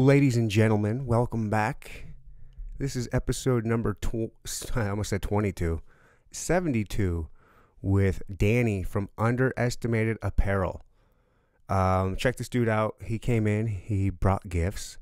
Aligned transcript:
Ladies 0.00 0.36
and 0.36 0.48
gentlemen, 0.48 1.06
welcome 1.06 1.50
back. 1.50 2.04
This 2.78 2.94
is 2.94 3.08
episode 3.10 3.66
number 3.66 3.94
tw- 3.94 4.30
I 4.76 4.90
almost 4.90 5.10
said 5.10 5.22
22, 5.22 5.80
72 6.30 7.26
with 7.82 8.22
Danny 8.32 8.84
from 8.84 9.08
Underestimated 9.18 10.16
Apparel. 10.22 10.84
Um, 11.68 12.14
check 12.14 12.36
this 12.36 12.48
dude 12.48 12.68
out. 12.68 12.94
He 13.04 13.18
came 13.18 13.48
in, 13.48 13.66
he 13.66 14.08
brought 14.08 14.48
gifts, 14.48 14.98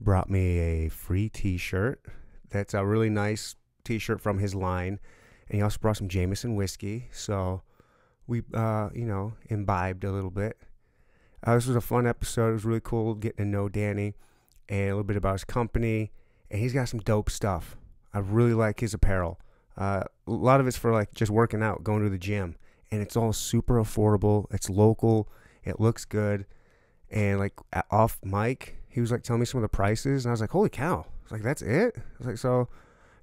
brought 0.00 0.28
me 0.28 0.58
a 0.58 0.88
free 0.88 1.28
t 1.28 1.56
shirt. 1.56 2.04
That's 2.50 2.74
a 2.74 2.84
really 2.84 3.10
nice 3.10 3.54
t 3.84 4.00
shirt 4.00 4.20
from 4.20 4.40
his 4.40 4.52
line. 4.52 4.98
And 5.48 5.58
he 5.58 5.62
also 5.62 5.78
brought 5.78 5.98
some 5.98 6.08
Jameson 6.08 6.56
whiskey. 6.56 7.06
So 7.12 7.62
we, 8.26 8.42
uh, 8.52 8.88
you 8.96 9.04
know, 9.04 9.34
imbibed 9.48 10.02
a 10.02 10.10
little 10.10 10.32
bit. 10.32 10.58
Uh, 11.44 11.54
this 11.54 11.66
was 11.66 11.76
a 11.76 11.80
fun 11.80 12.06
episode. 12.06 12.50
It 12.50 12.54
was 12.54 12.64
really 12.64 12.80
cool 12.82 13.14
getting 13.14 13.44
to 13.44 13.50
know 13.50 13.68
Danny 13.68 14.14
and 14.68 14.84
a 14.84 14.94
little 14.94 15.04
bit 15.04 15.16
about 15.16 15.34
his 15.34 15.44
company. 15.44 16.10
And 16.50 16.60
he's 16.60 16.72
got 16.72 16.88
some 16.88 17.00
dope 17.00 17.28
stuff. 17.30 17.76
I 18.12 18.18
really 18.20 18.54
like 18.54 18.80
his 18.80 18.94
apparel. 18.94 19.38
Uh, 19.76 20.04
a 20.26 20.30
lot 20.30 20.60
of 20.60 20.66
it's 20.66 20.78
for 20.78 20.92
like 20.92 21.12
just 21.14 21.30
working 21.30 21.62
out, 21.62 21.84
going 21.84 22.02
to 22.04 22.08
the 22.08 22.18
gym, 22.18 22.56
and 22.90 23.02
it's 23.02 23.16
all 23.16 23.32
super 23.32 23.82
affordable. 23.82 24.46
It's 24.52 24.70
local. 24.70 25.28
It 25.64 25.80
looks 25.80 26.04
good. 26.04 26.46
And 27.10 27.40
like 27.40 27.54
off 27.90 28.18
mic, 28.24 28.76
he 28.88 29.00
was 29.00 29.10
like 29.10 29.24
telling 29.24 29.40
me 29.40 29.46
some 29.46 29.58
of 29.58 29.62
the 29.62 29.68
prices, 29.68 30.24
and 30.24 30.30
I 30.30 30.32
was 30.32 30.40
like, 30.40 30.50
"Holy 30.50 30.68
cow!" 30.68 31.00
I 31.00 31.06
was 31.24 31.32
like, 31.32 31.42
"That's 31.42 31.62
it." 31.62 31.96
I 31.96 32.02
was 32.18 32.26
like, 32.28 32.38
"So, 32.38 32.68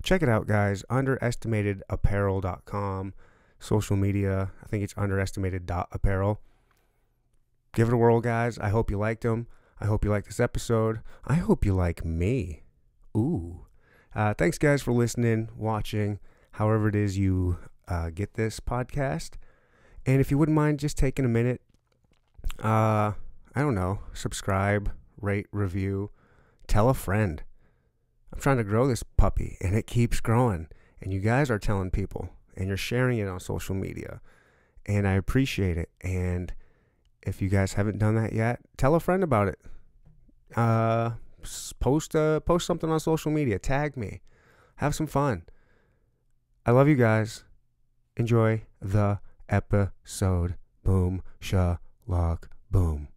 check 0.03 0.21
it 0.21 0.27
out, 0.27 0.45
guys. 0.45 0.83
Underestimatedapparel.com, 0.89 3.13
social 3.59 3.95
media. 3.95 4.51
I 4.61 4.67
think 4.67 4.83
it's 4.83 4.93
underestimated.apparel. 4.97 6.41
Give 7.73 7.87
it 7.87 7.93
a 7.93 7.97
whirl, 7.97 8.21
guys. 8.21 8.59
I 8.59 8.69
hope 8.69 8.91
you 8.91 8.97
liked 8.97 9.23
them. 9.23 9.47
I 9.79 9.85
hope 9.85 10.03
you 10.03 10.11
like 10.11 10.25
this 10.25 10.39
episode. 10.39 10.99
I 11.25 11.35
hope 11.35 11.65
you 11.65 11.73
like 11.73 12.05
me. 12.05 12.63
Ooh. 13.15 13.65
Uh, 14.13 14.33
thanks, 14.33 14.57
guys, 14.57 14.81
for 14.81 14.91
listening, 14.91 15.49
watching, 15.55 16.19
however 16.51 16.89
it 16.89 16.95
is 16.95 17.17
you 17.17 17.57
uh, 17.87 18.09
get 18.09 18.33
this 18.33 18.59
podcast. 18.59 19.31
And 20.05 20.19
if 20.19 20.31
you 20.31 20.37
wouldn't 20.37 20.55
mind 20.55 20.79
just 20.79 20.97
taking 20.97 21.25
a 21.25 21.29
minute, 21.29 21.61
uh, 22.61 23.13
I 23.55 23.61
don't 23.61 23.75
know, 23.75 23.99
subscribe, 24.13 24.91
rate, 25.19 25.47
review, 25.51 26.11
tell 26.67 26.89
a 26.89 26.93
friend. 26.93 27.43
I'm 28.33 28.39
trying 28.39 28.57
to 28.57 28.63
grow 28.63 28.87
this 28.87 29.03
puppy, 29.03 29.57
and 29.61 29.75
it 29.75 29.87
keeps 29.87 30.19
growing. 30.19 30.67
And 31.01 31.13
you 31.13 31.19
guys 31.19 31.49
are 31.49 31.59
telling 31.59 31.91
people, 31.91 32.29
and 32.55 32.67
you're 32.67 32.77
sharing 32.77 33.17
it 33.19 33.27
on 33.27 33.39
social 33.39 33.75
media. 33.75 34.21
And 34.85 35.07
I 35.07 35.13
appreciate 35.13 35.77
it. 35.77 35.89
And 36.01 36.53
if 37.23 37.41
you 37.41 37.49
guys 37.49 37.73
haven't 37.73 37.99
done 37.99 38.15
that 38.15 38.33
yet, 38.33 38.59
tell 38.77 38.95
a 38.95 38.99
friend 38.99 39.23
about 39.23 39.47
it. 39.47 39.59
Uh, 40.55 41.11
post 41.79 42.15
uh, 42.15 42.39
post 42.41 42.65
something 42.65 42.89
on 42.89 42.99
social 42.99 43.31
media. 43.31 43.59
Tag 43.59 43.95
me. 43.95 44.21
Have 44.77 44.95
some 44.95 45.07
fun. 45.07 45.43
I 46.65 46.71
love 46.71 46.87
you 46.87 46.95
guys. 46.95 47.43
Enjoy 48.17 48.63
the 48.81 49.19
episode. 49.49 50.55
Boom, 50.83 51.21
sha, 51.39 51.77
lock, 52.07 52.49
boom. 52.69 53.07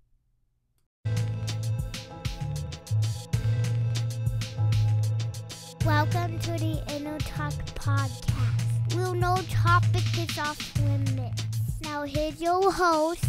Welcome 5.84 6.38
to 6.40 6.52
the 6.52 6.82
Inner 6.94 7.18
Talk 7.18 7.52
Podcast. 7.74 8.94
We'll 8.94 9.14
no 9.14 9.36
topic 9.50 10.02
is 10.18 10.38
off 10.38 10.80
limits. 10.80 11.44
Now 11.82 12.04
here's 12.04 12.40
your 12.40 12.72
host, 12.72 13.24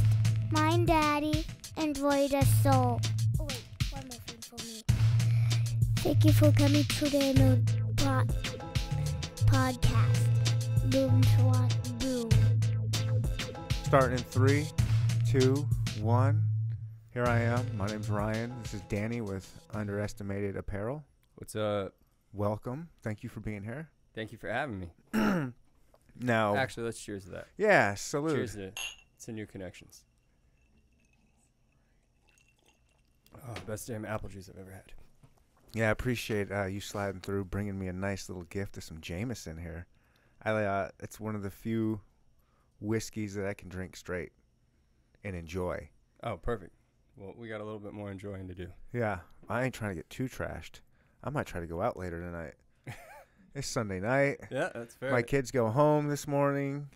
my 0.55 0.77
daddy, 0.85 1.45
and 1.77 1.95
Voida 1.95 2.43
Soul. 2.63 2.99
Oh 3.39 3.43
wait, 3.45 3.63
one 3.91 4.03
more 4.07 4.19
thing 4.25 4.39
for 4.39 4.65
me. 4.65 4.83
Thank 5.97 6.23
you 6.23 6.31
for 6.31 6.51
coming 6.53 6.83
to 6.83 7.09
the 7.09 7.21
Inner 7.21 7.61
po- 7.97 8.23
Podcast. 9.47 10.91
Boom, 10.91 11.21
swat, 11.23 11.99
boom. 11.99 12.29
Starting 13.83 14.17
in 14.17 14.23
three, 14.23 14.65
two, 15.29 15.67
one. 16.01 16.41
Here 17.13 17.25
I 17.25 17.39
am. 17.41 17.65
My 17.77 17.87
name's 17.87 18.09
Ryan. 18.09 18.53
This 18.63 18.75
is 18.75 18.81
Danny 18.89 19.21
with 19.21 19.49
Underestimated 19.73 20.55
Apparel. 20.57 21.03
What's 21.35 21.55
up? 21.55 21.93
Welcome. 22.33 22.89
Thank 23.03 23.23
you 23.23 23.29
for 23.29 23.39
being 23.41 23.63
here. 23.63 23.89
Thank 24.13 24.31
you 24.31 24.37
for 24.37 24.49
having 24.49 24.79
me. 24.79 24.91
Now, 26.17 26.55
Actually, 26.55 26.83
let's 26.85 27.01
cheers 27.03 27.25
to 27.25 27.31
that. 27.31 27.47
yeah, 27.57 27.93
salute. 27.95 28.35
Cheers 28.35 28.53
to, 28.55 28.71
to 29.25 29.31
new 29.33 29.45
connections. 29.45 30.05
Oh, 33.35 33.53
best 33.65 33.87
damn 33.87 34.05
apple 34.05 34.29
juice 34.29 34.49
I've 34.49 34.59
ever 34.59 34.71
had. 34.71 34.93
Yeah, 35.73 35.89
I 35.89 35.91
appreciate 35.91 36.51
uh, 36.51 36.65
you 36.65 36.79
sliding 36.79 37.19
through, 37.19 37.45
bringing 37.45 37.77
me 37.77 37.87
a 37.87 37.93
nice 37.93 38.29
little 38.29 38.43
gift 38.43 38.77
of 38.77 38.83
some 38.83 39.01
Jameson 39.01 39.57
here. 39.57 39.87
I 40.41 40.51
uh, 40.51 40.89
it's 40.99 41.19
one 41.19 41.35
of 41.35 41.43
the 41.43 41.49
few 41.49 42.01
whiskeys 42.79 43.33
that 43.35 43.45
I 43.45 43.53
can 43.53 43.67
drink 43.67 43.95
straight 43.95 44.31
and 45.23 45.35
enjoy. 45.35 45.89
Oh, 46.23 46.37
perfect. 46.37 46.71
Well, 47.17 47.33
we 47.37 47.47
got 47.47 47.61
a 47.61 47.63
little 47.63 47.79
bit 47.79 47.93
more 47.93 48.11
enjoying 48.11 48.47
to 48.47 48.53
do. 48.53 48.67
Yeah, 48.93 49.19
I 49.49 49.63
ain't 49.63 49.73
trying 49.73 49.91
to 49.91 49.95
get 49.95 50.09
too 50.09 50.25
trashed. 50.25 50.79
I 51.23 51.29
might 51.29 51.47
try 51.47 51.59
to 51.59 51.67
go 51.67 51.81
out 51.81 51.97
later 51.97 52.21
tonight. 52.21 52.53
it's 53.55 53.67
Sunday 53.67 53.99
night. 53.99 54.39
Yeah, 54.51 54.69
that's 54.73 54.95
fair. 54.95 55.11
My 55.11 55.21
kids 55.21 55.51
go 55.51 55.69
home 55.69 56.07
this 56.07 56.27
morning. 56.27 56.89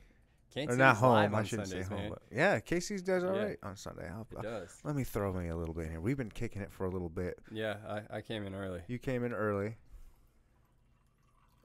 Can't 0.54 0.72
or 0.72 0.76
not 0.78 0.98
home. 0.98 1.36
I 1.36 1.44
shouldn't 1.44 1.68
Sundays, 1.68 1.88
say 1.88 1.94
home. 1.94 2.04
man. 2.04 2.10
But 2.12 2.22
yeah, 2.36 2.60
Casey's 2.60 3.02
does 3.04 3.24
all 3.24 3.36
Yeah. 3.36 3.44
right 3.44 3.58
on 3.62 3.76
Sunday. 3.76 4.10
I'll, 4.10 4.28
It 4.32 4.42
does. 4.42 4.80
let 4.84 4.96
me 4.96 5.04
throw 5.04 5.32
me 5.32 5.50
a 5.50 5.56
little 5.56 5.76
bit 5.76 5.86
in 5.86 5.92
here. 5.92 6.02
We've 6.02 6.18
been 6.18 6.32
kicking 6.32 6.62
it 6.62 6.72
for 6.72 6.86
a 6.86 6.90
little 6.90 7.10
bit. 7.10 7.38
Yeah, 7.52 7.76
I, 7.88 8.18
I 8.18 8.22
came 8.22 8.46
in 8.48 8.56
early. 8.56 8.82
You 8.88 8.98
came 8.98 9.24
in 9.24 9.32
early. 9.34 9.76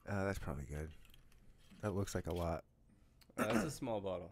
Uh, 0.09 0.25
that's 0.25 0.39
probably 0.39 0.65
good. 0.65 0.91
That 1.81 1.95
looks 1.95 2.15
like 2.15 2.27
a 2.27 2.35
lot. 2.35 2.65
Uh, 3.39 3.53
that's 3.53 3.65
a 3.65 3.71
small 3.71 4.01
bottle. 4.01 4.31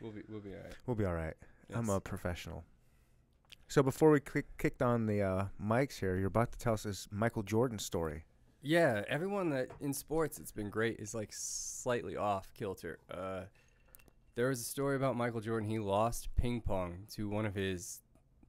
We'll 0.00 0.12
be 0.12 0.22
we'll 0.28 0.40
be 0.40 0.50
all 0.54 0.62
right. 0.64 0.74
We'll 0.86 0.96
be 0.96 1.04
all 1.04 1.14
right. 1.14 1.34
I'm 1.74 1.88
a 1.90 2.00
professional. 2.00 2.64
So 3.68 3.82
before 3.82 4.10
we 4.10 4.20
kick, 4.20 4.46
kicked 4.58 4.82
on 4.82 5.06
the 5.06 5.22
uh, 5.22 5.44
mics 5.62 6.00
here, 6.00 6.16
you're 6.16 6.26
about 6.26 6.50
to 6.52 6.58
tell 6.58 6.72
us 6.72 6.82
this 6.82 7.06
Michael 7.12 7.42
Jordan 7.44 7.78
story. 7.78 8.24
Yeah, 8.62 9.04
everyone 9.08 9.50
that 9.50 9.68
in 9.80 9.92
sports 9.92 10.38
it's 10.38 10.50
been 10.52 10.68
great 10.70 10.98
is 10.98 11.14
like 11.14 11.30
slightly 11.32 12.16
off 12.16 12.52
kilter. 12.54 12.98
Uh, 13.10 13.42
there 14.40 14.48
was 14.48 14.62
a 14.62 14.64
story 14.64 14.96
about 14.96 15.18
Michael 15.18 15.42
Jordan. 15.42 15.68
He 15.68 15.78
lost 15.78 16.34
ping 16.34 16.62
pong 16.62 17.00
to 17.10 17.28
one 17.28 17.44
of 17.44 17.54
his 17.54 18.00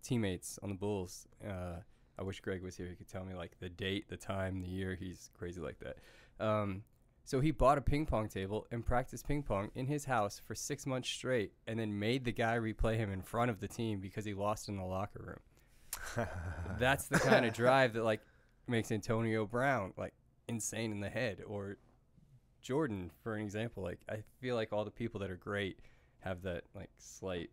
teammates 0.01 0.57
on 0.63 0.69
the 0.69 0.75
Bulls. 0.75 1.27
Uh, 1.45 1.81
I 2.17 2.23
wish 2.23 2.39
Greg 2.39 2.63
was 2.63 2.77
here. 2.77 2.87
He 2.87 2.95
could 2.95 3.09
tell 3.09 3.25
me 3.25 3.35
like 3.35 3.59
the 3.59 3.67
date, 3.67 4.07
the 4.07 4.15
time, 4.15 4.61
the 4.61 4.69
year. 4.69 4.95
He's 4.97 5.29
crazy 5.37 5.59
like 5.59 5.79
that. 5.79 5.97
Um, 6.39 6.83
so 7.25 7.41
he 7.41 7.51
bought 7.51 7.77
a 7.77 7.81
ping 7.81 8.05
pong 8.05 8.29
table 8.29 8.67
and 8.71 8.85
practiced 8.85 9.27
ping 9.27 9.43
pong 9.43 9.69
in 9.75 9.85
his 9.85 10.05
house 10.05 10.39
for 10.39 10.55
six 10.55 10.85
months 10.85 11.09
straight, 11.09 11.51
and 11.67 11.77
then 11.77 11.99
made 11.99 12.23
the 12.23 12.31
guy 12.31 12.55
replay 12.55 12.95
him 12.95 13.11
in 13.11 13.21
front 13.21 13.51
of 13.51 13.59
the 13.59 13.67
team 13.67 13.99
because 13.99 14.23
he 14.23 14.33
lost 14.33 14.69
in 14.69 14.77
the 14.77 14.85
locker 14.85 15.21
room. 16.15 16.25
That's 16.79 17.07
the 17.07 17.19
kind 17.19 17.45
of 17.45 17.51
drive 17.53 17.91
that 17.95 18.05
like 18.05 18.21
makes 18.65 18.93
Antonio 18.93 19.45
Brown 19.45 19.91
like 19.97 20.13
insane 20.47 20.93
in 20.93 21.01
the 21.01 21.09
head 21.09 21.39
or 21.45 21.75
Jordan 22.61 23.11
for 23.23 23.35
an 23.35 23.41
example 23.43 23.83
like 23.83 23.99
I 24.09 24.23
feel 24.39 24.55
like 24.55 24.71
all 24.73 24.85
the 24.85 24.91
people 24.91 25.19
that 25.21 25.31
are 25.31 25.35
great 25.37 25.79
have 26.19 26.43
that 26.43 26.63
like 26.75 26.89
slight 26.97 27.49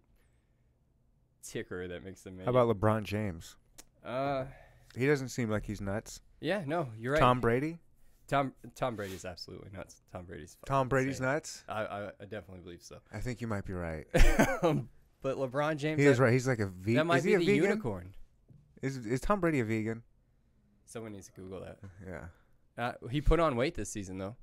ticker 1.43 1.89
that 1.89 2.05
makes 2.05 2.23
them 2.23 2.39
How 2.45 2.51
about 2.51 2.69
LeBron 2.69 3.05
James? 3.05 3.57
uh 4.05 4.45
He 4.97 5.07
doesn't 5.07 5.29
seem 5.29 5.51
like 5.51 5.65
he's 5.65 5.81
nuts. 5.81 6.21
yeah 6.41 6.63
no 6.67 6.89
you're 6.99 7.13
right 7.15 7.21
Tom 7.21 7.41
Brady? 7.41 7.79
Tom 8.27 8.53
Tom 8.75 8.95
Brady's 8.97 9.25
absolutely 9.25 9.71
nuts 9.75 10.03
Tom 10.13 10.25
Brady's 10.27 10.57
Tom 10.67 10.89
Brady's 10.89 11.17
insane. 11.21 11.27
nuts? 11.33 11.65
I, 11.69 11.85
I 11.85 12.07
I 12.21 12.25
definitely 12.25 12.61
believe 12.61 12.83
so 12.83 12.99
I 13.13 13.21
think 13.21 13.41
you 13.41 13.47
might 13.47 13.65
be 13.65 13.73
right. 13.73 14.07
Um, 14.63 14.89
but 15.23 15.37
LeBron 15.37 15.77
James 15.79 16.01
He 16.01 16.07
is 16.07 16.19
that, 16.19 16.23
right. 16.25 16.33
He's 16.33 16.47
like 16.47 16.59
a 16.61 16.67
vegan. 16.67 16.95
that 16.97 17.05
might 17.07 17.19
is 17.19 17.25
be 17.25 17.31
he 17.31 17.35
a 17.37 17.39
the 17.39 17.47
vegan? 17.47 17.63
unicorn 17.63 18.15
Is 18.83 18.97
is 19.07 19.21
Tom 19.21 19.41
Brady 19.41 19.61
a 19.61 19.65
vegan? 19.65 20.03
someone 20.85 21.13
needs 21.13 21.27
to 21.27 21.33
Google 21.33 21.61
that 21.61 21.79
Yeah. 22.07 22.25
uh, 22.83 22.93
he 23.11 23.21
put 23.21 23.41
on 23.41 23.57
weight 23.57 23.75
this 23.75 23.91
season 23.91 24.19
though 24.19 24.37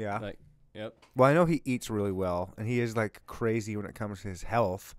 Yeah. 0.00 0.18
like 0.18 0.38
yep 0.74 0.94
Well, 1.16 1.28
I 1.28 1.34
know 1.34 1.44
he 1.44 1.60
eats 1.64 1.90
really 1.90 2.12
well, 2.12 2.54
and 2.56 2.66
he 2.66 2.80
is 2.80 2.96
like 2.96 3.22
crazy 3.26 3.76
when 3.76 3.86
it 3.86 3.94
comes 3.94 4.22
to 4.22 4.28
his 4.28 4.42
health. 4.42 4.94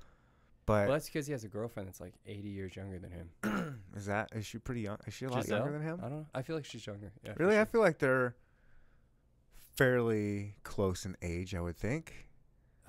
But 0.68 0.88
well 0.88 0.92
that's 0.94 1.08
because 1.08 1.26
he 1.26 1.32
has 1.32 1.44
a 1.44 1.48
girlfriend 1.48 1.88
that's 1.90 2.00
like 2.00 2.14
80 2.28 2.48
years 2.50 2.76
younger 2.76 3.00
than 3.00 3.10
him 3.12 3.82
is 3.98 4.06
that 4.06 4.30
is 4.34 4.46
she 4.46 4.60
pretty 4.60 4.82
young? 4.82 4.98
Is 5.08 5.14
she 5.14 5.26
a 5.26 5.30
lot 5.30 5.42
Gisele? 5.42 5.58
younger 5.58 5.74
than 5.74 5.82
him? 5.82 6.00
I 6.00 6.04
don't 6.04 6.20
know. 6.20 6.26
I 6.36 6.44
feel 6.44 6.56
like 6.56 6.66
she's 6.66 6.86
younger. 6.86 7.12
Yeah, 7.26 7.34
Really, 7.38 7.60
I 7.60 7.66
feel 7.66 7.82
like 7.82 7.98
they're 7.98 8.36
fairly 9.76 10.56
close 10.64 11.06
in 11.06 11.18
age. 11.22 11.56
I 11.56 11.62
would 11.62 11.78
think 11.78 12.28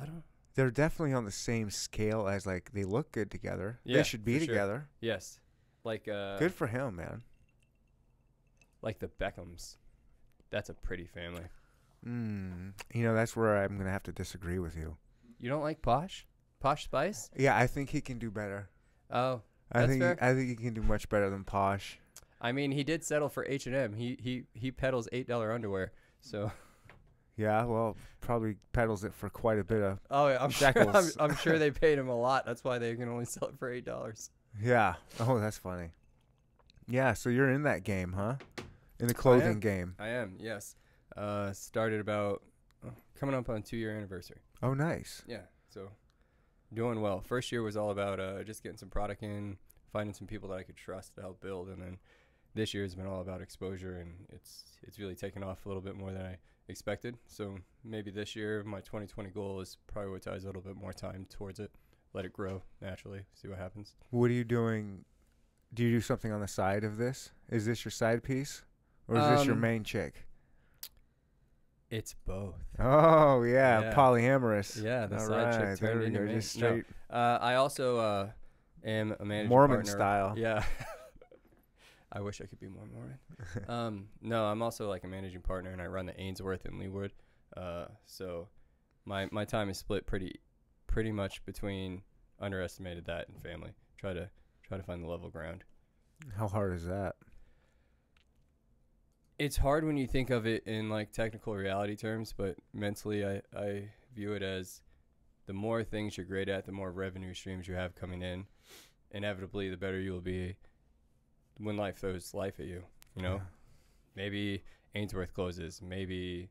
I 0.01 0.05
don't. 0.05 0.23
they're 0.55 0.71
definitely 0.71 1.15
on 1.15 1.25
the 1.25 1.31
same 1.33 1.71
scale 1.71 2.29
as 2.29 2.47
like 2.47 2.71
they 2.73 2.85
look 2.85 3.13
good 3.13 3.31
together. 3.31 3.81
Yeah, 3.85 3.99
they 3.99 4.03
should 4.03 4.25
be 4.25 4.35
for 4.39 4.45
sure. 4.45 4.55
together. 4.55 4.89
Yes, 5.01 5.41
like 5.85 6.09
uh, 6.09 6.39
good 6.39 6.53
for 6.53 6.67
him, 6.67 6.97
man. 6.97 7.23
like 8.83 8.99
the 8.99 9.09
Beckhams. 9.09 9.77
That's 10.51 10.69
a 10.69 10.75
pretty 10.75 11.07
family. 11.07 11.45
Mm, 12.07 12.73
you 12.93 13.05
know, 13.05 13.15
that's 13.15 13.37
where 13.37 13.57
I'm 13.63 13.79
gonna 13.79 13.91
have 13.91 14.03
to 14.05 14.13
disagree 14.13 14.59
with 14.59 14.77
you. 14.77 14.97
You 15.39 15.49
don't 15.49 15.63
like 15.63 15.83
Posh? 15.83 16.27
Posh 16.61 16.85
Spice? 16.85 17.31
Yeah, 17.37 17.57
I 17.57 17.67
think 17.67 17.91
he 17.91 18.01
can 18.01 18.19
do 18.19 18.31
better. 18.31 18.69
Oh, 19.11 19.43
I 19.71 19.87
think 19.87 20.01
fair. 20.01 20.19
I 20.21 20.35
think 20.35 20.49
he 20.49 20.57
can 20.57 20.75
do 20.75 20.83
much 20.83 21.09
better 21.09 21.31
than 21.31 21.45
Posh. 21.45 21.99
I 22.41 22.53
mean, 22.53 22.73
he 22.73 22.83
did 22.83 23.05
settle 23.05 23.29
for 23.29 23.47
H 23.47 23.67
and 23.67 23.75
M. 23.75 23.93
He 23.95 24.17
he 24.21 24.45
he 24.55 24.71
peddles 24.71 25.09
eight 25.13 25.29
dollar 25.29 25.53
underwear. 25.53 25.93
So 26.21 26.51
Yeah, 27.37 27.65
well, 27.65 27.97
probably 28.21 28.57
peddles 28.73 29.05
it 29.05 29.15
for 29.15 29.31
quite 29.31 29.59
a 29.59 29.65
bit 29.65 29.83
of. 29.83 30.01
oh, 30.11 30.29
yeah, 30.29 30.43
I'm 30.43 30.51
sure 30.51 30.73
I'm, 30.77 31.11
I'm 31.19 31.37
sure 31.37 31.59
they 31.59 31.71
paid 31.85 31.99
him 31.99 32.09
a 32.09 32.19
lot. 32.19 32.45
That's 32.45 32.63
why 32.63 32.79
they 32.79 32.95
can 32.95 33.09
only 33.09 33.25
sell 33.25 33.49
it 33.49 33.59
for 33.59 33.71
eight 33.71 33.85
dollars. 33.85 34.31
Yeah. 34.61 34.95
Oh, 35.19 35.39
that's 35.39 35.59
funny. 35.59 35.91
Yeah, 36.89 37.15
so 37.15 37.31
you're 37.31 37.51
in 37.51 37.63
that 37.63 37.85
game, 37.85 38.13
huh? 38.13 38.35
In 39.01 39.07
the 39.07 39.15
clothing 39.15 39.53
am. 39.53 39.61
game. 39.61 39.95
I 39.99 40.09
am 40.09 40.37
yes. 40.39 40.77
Uh, 41.17 41.53
started 41.53 42.01
about 42.01 42.43
uh, 42.87 42.91
coming 43.19 43.35
up 43.35 43.49
on 43.49 43.63
two 43.63 43.77
year 43.77 43.97
anniversary. 43.97 44.39
Oh, 44.63 44.75
nice. 44.75 45.23
Yeah, 45.27 45.43
so 45.69 45.89
doing 46.73 47.01
well. 47.01 47.21
First 47.21 47.53
year 47.53 47.63
was 47.63 47.77
all 47.77 47.91
about 47.91 48.19
uh, 48.21 48.43
just 48.45 48.63
getting 48.63 48.79
some 48.79 48.89
product 48.89 49.23
in, 49.23 49.57
finding 49.93 50.15
some 50.15 50.27
people 50.27 50.49
that 50.51 50.59
I 50.59 50.63
could 50.63 50.77
trust 50.77 51.15
to 51.17 51.21
help 51.23 51.41
build, 51.41 51.69
and 51.69 51.81
then 51.83 51.99
this 52.55 52.73
year 52.75 52.83
has 52.83 52.95
been 52.95 53.07
all 53.07 53.21
about 53.21 53.41
exposure, 53.41 53.97
and 53.99 54.27
it's 54.31 54.65
it's 54.83 54.99
really 54.99 55.15
taken 55.15 55.43
off 55.43 55.65
a 55.65 55.69
little 55.69 55.83
bit 55.83 55.97
more 55.97 56.13
than 56.13 56.23
I 56.25 56.39
expected. 56.69 57.17
So 57.27 57.57
maybe 57.85 58.11
this 58.11 58.35
year 58.37 58.63
my 58.65 58.81
2020 58.81 59.31
goal 59.31 59.61
is 59.61 59.77
prioritize 59.95 60.45
a 60.45 60.47
little 60.47 60.63
bit 60.63 60.77
more 60.77 60.93
time 60.93 61.27
towards 61.29 61.61
it, 61.61 61.71
let 62.15 62.25
it 62.25 62.33
grow 62.33 62.63
naturally, 62.81 63.23
see 63.35 63.49
what 63.49 63.59
happens. 63.59 63.95
What 64.11 64.31
are 64.31 64.35
you 64.35 64.45
doing? 64.45 65.05
Do 65.75 65.83
you 65.83 65.91
do 65.91 66.01
something 66.01 66.31
on 66.33 66.41
the 66.41 66.49
side 66.49 66.85
of 66.85 66.99
this? 66.99 67.31
Is 67.51 67.65
this 67.67 67.85
your 67.85 67.93
side 67.93 68.23
piece? 68.23 68.63
Or 69.09 69.17
is 69.17 69.25
this 69.39 69.45
your 69.47 69.55
Um, 69.55 69.61
main 69.61 69.85
chick? 69.85 70.27
It's 71.93 72.15
both. 72.25 72.55
Oh, 72.79 73.43
yeah, 73.43 73.81
yeah. 73.83 73.93
polyamorous. 73.95 74.83
Yeah, 74.83 75.05
the 75.05 75.19
All 75.19 75.27
side 75.27 75.45
right, 75.45 75.53
there 75.61 75.77
turned 75.77 76.17
into 76.17 76.33
Just 76.33 76.57
no, 76.57 76.69
straight 76.69 76.85
Uh, 77.11 77.39
I 77.39 77.57
also 77.57 77.99
uh, 77.99 78.31
am 78.83 79.15
a 79.21 79.27
managing 79.27 79.51
Mormon 79.51 79.77
partner. 79.77 79.93
style. 79.93 80.33
Yeah. 80.35 80.65
I 82.13 82.21
wish 82.23 82.41
I 82.41 82.47
could 82.47 82.61
be 82.61 82.69
more 82.69 82.87
Mormon. 82.87 83.19
um, 83.69 84.09
no, 84.23 84.47
I'm 84.47 84.63
also 84.63 84.89
like 84.89 85.05
a 85.05 85.07
managing 85.07 85.43
partner, 85.43 85.71
and 85.71 85.83
I 85.83 85.87
run 85.87 86.07
the 86.07 86.19
Ainsworth 86.19 86.65
in 86.65 86.79
Leawood. 86.79 87.11
Uh, 87.55 87.89
so 88.07 88.49
my 89.05 89.29
my 89.31 89.45
time 89.45 89.69
is 89.69 89.77
split 89.77 90.07
pretty 90.07 90.41
pretty 90.87 91.13
much 91.13 91.45
between 91.45 92.01
underestimated 92.41 93.05
that 93.05 93.29
and 93.29 93.39
family. 93.39 93.73
Try 93.99 94.15
to 94.15 94.31
try 94.67 94.79
to 94.79 94.83
find 94.83 95.05
the 95.05 95.09
level 95.09 95.29
ground. 95.29 95.63
How 96.39 96.49
hard 96.49 96.73
is 96.73 96.87
that? 96.87 97.17
It's 99.43 99.57
hard 99.57 99.85
when 99.85 99.97
you 99.97 100.07
think 100.07 100.31
of 100.31 100.47
it 100.47 100.63
in 100.69 100.89
like 100.89 101.11
technical 101.11 101.53
reality 101.57 101.97
terms, 101.97 102.33
but 102.33 102.55
mentally, 102.73 103.27
I 103.27 103.43
I 103.53 103.89
view 104.15 104.35
it 104.35 104.43
as 104.45 104.83
the 105.47 105.53
more 105.53 105.83
things 105.83 106.17
you're 106.17 106.27
great 106.27 106.49
at, 106.49 106.65
the 106.65 106.71
more 106.71 106.93
revenue 106.93 107.35
streams 107.35 107.67
you 107.67 107.75
have 107.75 107.97
coming 107.97 108.23
in. 108.23 108.47
Inevitably, 109.11 109.69
the 109.69 109.77
better 109.77 109.99
you 109.99 110.13
will 110.13 110.21
be 110.21 110.55
when 111.59 111.77
life 111.77 111.97
throws 111.97 112.33
life 112.35 112.61
at 112.61 112.67
you. 112.67 112.85
You 113.17 113.23
know, 113.23 113.43
maybe 114.15 114.63
Ainsworth 114.95 115.35
closes, 115.35 115.83
maybe 115.83 116.49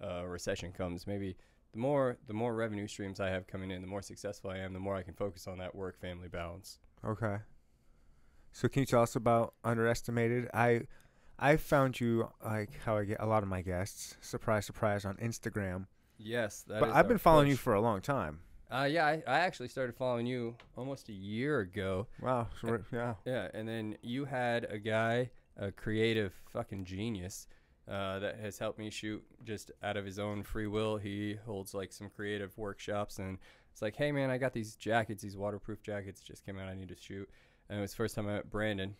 a 0.00 0.26
recession 0.26 0.72
comes, 0.72 1.06
maybe 1.06 1.36
the 1.70 1.78
more 1.78 2.18
the 2.26 2.34
more 2.34 2.56
revenue 2.56 2.88
streams 2.88 3.20
I 3.20 3.28
have 3.28 3.46
coming 3.46 3.70
in, 3.70 3.82
the 3.82 3.86
more 3.86 4.02
successful 4.02 4.50
I 4.50 4.58
am, 4.58 4.72
the 4.72 4.80
more 4.80 4.96
I 4.96 5.04
can 5.04 5.14
focus 5.14 5.46
on 5.46 5.58
that 5.58 5.76
work 5.76 5.96
family 6.00 6.26
balance. 6.26 6.80
Okay. 7.04 7.36
So 8.50 8.66
can 8.66 8.80
you 8.80 8.86
tell 8.86 9.02
us 9.02 9.14
about 9.14 9.54
underestimated? 9.62 10.48
I 10.52 10.88
I 11.38 11.56
found 11.56 12.00
you 12.00 12.28
like 12.44 12.70
how 12.84 12.96
I 12.96 13.04
get 13.04 13.18
a 13.20 13.26
lot 13.26 13.42
of 13.42 13.48
my 13.48 13.62
guests. 13.62 14.16
Surprise, 14.20 14.66
surprise 14.66 15.04
on 15.04 15.16
Instagram. 15.16 15.86
Yes, 16.18 16.64
that 16.68 16.80
but 16.80 16.90
I've 16.90 17.08
been 17.08 17.18
following 17.18 17.48
you 17.48 17.56
for 17.56 17.74
a 17.74 17.80
long 17.80 18.00
time. 18.00 18.40
Uh, 18.70 18.88
yeah, 18.90 19.06
I, 19.06 19.22
I 19.26 19.38
actually 19.40 19.68
started 19.68 19.94
following 19.94 20.26
you 20.26 20.56
almost 20.76 21.08
a 21.08 21.12
year 21.12 21.60
ago. 21.60 22.06
Wow. 22.20 22.48
Yeah. 22.92 23.14
Yeah, 23.24 23.48
and 23.54 23.68
then 23.68 23.96
you 24.02 24.24
had 24.24 24.64
a 24.64 24.78
guy, 24.78 25.30
a 25.56 25.70
creative 25.70 26.32
fucking 26.52 26.84
genius, 26.84 27.46
uh, 27.88 28.18
that 28.18 28.40
has 28.40 28.58
helped 28.58 28.78
me 28.78 28.90
shoot 28.90 29.22
just 29.44 29.70
out 29.82 29.96
of 29.96 30.04
his 30.04 30.18
own 30.18 30.42
free 30.42 30.66
will. 30.66 30.96
He 30.96 31.36
holds 31.46 31.74
like 31.74 31.92
some 31.92 32.10
creative 32.10 32.56
workshops, 32.58 33.18
and 33.18 33.38
it's 33.70 33.82
like, 33.82 33.94
hey 33.94 34.10
man, 34.10 34.30
I 34.30 34.38
got 34.38 34.52
these 34.52 34.74
jackets, 34.74 35.22
these 35.22 35.36
waterproof 35.36 35.82
jackets, 35.82 36.20
just 36.20 36.44
came 36.44 36.58
out. 36.58 36.68
I 36.68 36.74
need 36.74 36.88
to 36.88 36.96
shoot. 36.96 37.28
And 37.68 37.78
it 37.78 37.82
was 37.82 37.92
the 37.92 37.96
first 37.96 38.14
time 38.14 38.26
I 38.28 38.34
met 38.34 38.50
Brandon. 38.50 38.96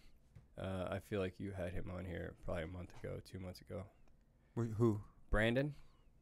Uh, 0.61 0.89
I 0.91 0.99
feel 1.01 1.21
like 1.21 1.35
you 1.39 1.53
had 1.57 1.73
him 1.73 1.91
on 1.97 2.05
here 2.05 2.35
probably 2.45 2.63
a 2.65 2.67
month 2.69 2.91
ago, 3.03 3.21
two 3.31 3.39
months 3.39 3.61
ago. 3.61 3.83
Wh- 4.57 4.75
Who? 4.79 5.01
Brandon, 5.31 5.75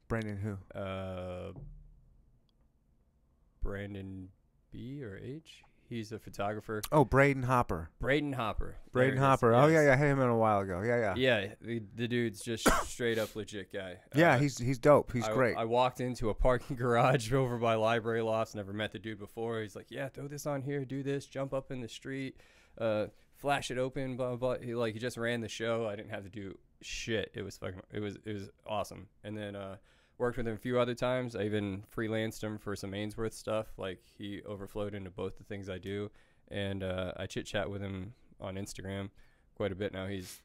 Brandon 0.08 0.36
who? 0.36 0.78
uh, 0.78 1.52
Brandon 3.62 4.28
B 4.72 5.02
or 5.02 5.18
H. 5.22 5.62
He's 5.88 6.12
a 6.12 6.18
photographer. 6.18 6.80
Oh, 6.90 7.04
Braden 7.04 7.42
Hopper. 7.42 7.90
Braden 8.00 8.32
Hopper. 8.32 8.76
Braden 8.92 9.18
Hopper. 9.18 9.54
Oh 9.54 9.66
yeah, 9.66 9.82
yeah. 9.84 9.92
I 9.92 9.96
had 9.96 10.08
him 10.08 10.20
in 10.20 10.28
a 10.30 10.36
while 10.36 10.60
ago. 10.60 10.80
Yeah, 10.80 10.96
yeah. 10.98 11.14
Yeah, 11.14 11.54
the, 11.60 11.82
the 11.94 12.08
dude's 12.08 12.40
just 12.40 12.66
straight 12.86 13.18
up 13.18 13.36
legit 13.36 13.70
guy. 13.72 13.98
Yeah, 14.14 14.34
Uh, 14.34 14.38
he's 14.38 14.56
he's 14.58 14.78
dope. 14.78 15.12
He's 15.12 15.28
I, 15.28 15.32
great. 15.34 15.56
I 15.56 15.66
walked 15.66 16.00
into 16.00 16.30
a 16.30 16.34
parking 16.34 16.76
garage 16.78 17.32
over 17.32 17.58
by 17.58 17.74
library 17.74 18.22
lofts. 18.22 18.54
Never 18.54 18.72
met 18.72 18.92
the 18.92 18.98
dude 18.98 19.18
before. 19.18 19.60
He's 19.60 19.76
like, 19.76 19.86
"Yeah, 19.90 20.08
throw 20.08 20.26
this 20.26 20.46
on 20.46 20.62
here, 20.62 20.84
do 20.86 21.02
this, 21.02 21.26
jump 21.26 21.52
up 21.52 21.70
in 21.70 21.82
the 21.82 21.88
street, 21.88 22.38
uh, 22.78 23.06
flash 23.44 23.70
it 23.70 23.76
open, 23.76 24.16
blah 24.16 24.34
blah." 24.34 24.56
blah. 24.56 24.64
He 24.64 24.74
like 24.74 24.94
he 24.94 24.98
just 24.98 25.18
ran 25.18 25.42
the 25.42 25.48
show. 25.48 25.86
I 25.86 25.96
didn't 25.96 26.10
have 26.10 26.24
to 26.24 26.30
do 26.30 26.56
shit. 26.80 27.30
It 27.34 27.42
was 27.42 27.58
fucking. 27.58 27.82
It 27.92 28.00
was 28.00 28.16
it 28.24 28.32
was 28.32 28.48
awesome. 28.66 29.08
And 29.22 29.36
then 29.36 29.54
uh, 29.54 29.76
worked 30.16 30.38
with 30.38 30.48
him 30.48 30.54
a 30.54 30.58
few 30.58 30.80
other 30.80 30.94
times. 30.94 31.36
I 31.36 31.42
even 31.42 31.84
freelanced 31.94 32.42
him 32.42 32.56
for 32.56 32.74
some 32.74 32.94
Ainsworth 32.94 33.34
stuff. 33.34 33.66
Like 33.76 34.00
he 34.16 34.40
overflowed 34.48 34.94
into 34.94 35.10
both 35.10 35.36
the 35.36 35.44
things 35.44 35.68
I 35.68 35.76
do, 35.76 36.10
and 36.50 36.82
uh, 36.82 37.12
I 37.18 37.26
chit 37.26 37.44
chat 37.44 37.68
with 37.70 37.82
him 37.82 38.14
on 38.40 38.54
Instagram 38.54 39.10
quite 39.54 39.72
a 39.72 39.76
bit 39.76 39.92
now. 39.92 40.06
He's 40.06 40.40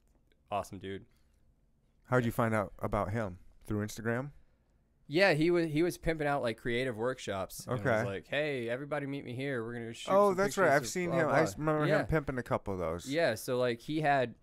awesome 0.52 0.78
dude. 0.78 1.06
How'd 2.10 2.26
you 2.26 2.32
find 2.32 2.54
out 2.54 2.74
about 2.80 3.12
him? 3.12 3.38
Through 3.66 3.86
Instagram? 3.86 4.32
Yeah, 5.12 5.34
he 5.34 5.50
was 5.50 5.66
he 5.72 5.82
was 5.82 5.98
pimping 5.98 6.28
out 6.28 6.44
like 6.44 6.58
creative 6.58 6.96
workshops. 6.96 7.66
Okay. 7.68 7.90
was 7.90 8.06
like, 8.06 8.28
hey, 8.28 8.70
everybody 8.70 9.08
meet 9.08 9.26
me 9.26 9.34
here. 9.34 9.64
We're 9.66 9.74
gonna 9.74 9.94
shoot. 9.94 10.12
oh, 10.14 10.36
that's 10.36 10.56
right. 10.58 10.72
I've 10.72 10.88
seen 10.88 11.10
blah, 11.10 11.20
him. 11.22 11.28
I 11.28 11.32
blah." 11.32 11.40
s- 11.42 11.58
remember 11.58 11.86
yeah. 11.88 12.00
him 12.02 12.06
pimping 12.06 12.38
a 12.38 12.44
couple 12.44 12.74
of 12.74 12.80
those. 12.80 13.08
Yeah, 13.08 13.34
so 13.36 13.58
like 13.58 13.80
he 13.80 14.02
had 14.02 14.36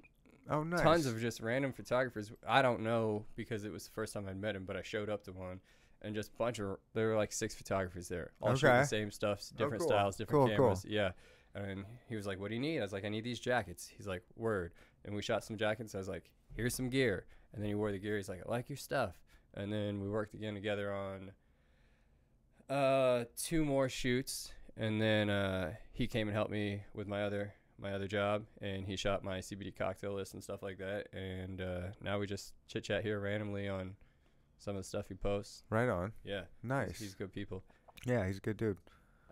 Oh, 0.51 0.63
nice. 0.65 0.81
tons 0.81 1.07
of 1.07 1.21
just 1.21 1.41
random 1.41 1.73
photographers. 1.73 2.33
I 2.47 2.63
don't 2.63 2.81
know 2.81 3.25
because 3.37 3.65
it 3.65 3.73
was 3.73 3.85
the 3.85 3.91
first 3.93 4.13
time 4.13 4.27
I'd 4.29 4.41
met 4.41 4.55
him, 4.57 4.65
but 4.65 4.77
I 4.77 4.83
showed 4.83 5.09
up 5.09 5.23
to 5.25 5.33
one 5.33 5.61
and 6.03 6.15
just 6.17 6.31
a 6.31 6.37
bunch 6.37 6.59
of 6.59 6.79
there 6.95 7.09
were 7.11 7.17
like 7.17 7.33
six 7.33 7.55
photographers 7.55 8.09
there, 8.09 8.33
all 8.43 8.55
shooting 8.57 8.77
the 8.77 8.85
same 8.85 9.11
stuff, 9.13 9.41
Oh, 9.55 9.59
different 9.59 9.81
cool. 9.83 9.89
styles, 9.89 10.17
different 10.17 10.47
Cool, 10.49 10.57
cool. 10.57 10.57
cameras. 10.75 10.85
Yeah, 10.89 11.13
and 11.55 11.85
he 12.09 12.17
was 12.17 12.27
like, 12.27 12.41
"What 12.41 12.49
do 12.49 12.55
you 12.55 12.61
need?" 12.61 12.81
I 12.81 12.83
was 12.83 12.93
like, 12.93 13.05
"I 13.05 13.09
need 13.09 13.23
these 13.25 13.39
jackets." 13.41 13.87
He's 13.97 14.07
like, 14.09 14.23
"Word," 14.37 14.73
and 15.05 15.15
we 15.15 15.23
shot 15.23 15.45
some 15.45 15.57
jackets. 15.57 15.95
I 15.95 15.99
was 15.99 16.09
like, 16.09 16.31
"Here's 16.55 16.75
some 16.75 16.91
gear," 16.91 17.25
and 17.53 17.63
then 17.63 17.69
he 17.69 17.75
wore 17.77 17.91
the 17.93 17.99
gear. 17.99 18.17
He's 18.17 18.29
like, 18.29 18.43
"I 18.47 18.51
like 18.51 18.69
your 18.69 18.77
stuff," 18.77 19.21
and 19.57 19.73
then 19.73 20.01
we 20.01 20.09
worked 20.09 20.35
again 20.35 20.55
together 20.55 20.93
on 20.93 21.33
uh 22.69 23.25
two 23.37 23.65
more 23.65 23.89
shoots, 23.89 24.53
and 24.77 25.01
then 25.01 25.31
uh 25.31 25.73
he 25.93 26.07
came 26.07 26.29
and 26.29 26.37
helped 26.37 26.51
me 26.51 26.83
with 26.95 27.07
my 27.07 27.23
other 27.23 27.55
my 27.79 27.93
other 27.93 28.09
job 28.09 28.45
and 28.63 28.87
he 28.87 28.97
shot 28.97 29.23
my 29.23 29.39
CBD 29.39 29.71
cocktail 29.77 30.15
list 30.15 30.33
and 30.33 30.43
stuff 30.43 30.63
like 30.63 30.79
that 30.79 31.09
and 31.13 31.61
uh 31.61 31.81
now 32.03 32.19
we 32.19 32.27
just 32.27 32.55
chit 32.69 32.83
chat 32.85 33.03
here 33.03 33.21
randomly 33.21 33.69
on 33.69 33.95
some 34.59 34.75
of 34.77 34.83
the 34.83 34.89
stuff 34.89 35.09
he 35.09 35.15
posts 35.15 35.63
Right 35.69 35.89
on. 35.91 36.13
yeah 36.25 36.37
he's- 36.41 36.47
Nice. 36.63 36.99
he's 36.99 37.15
good 37.15 37.33
people 37.35 37.63
Yeah, 38.07 38.27
he's 38.27 38.39
a 38.39 38.41
good 38.41 38.57
dude. 38.57 38.79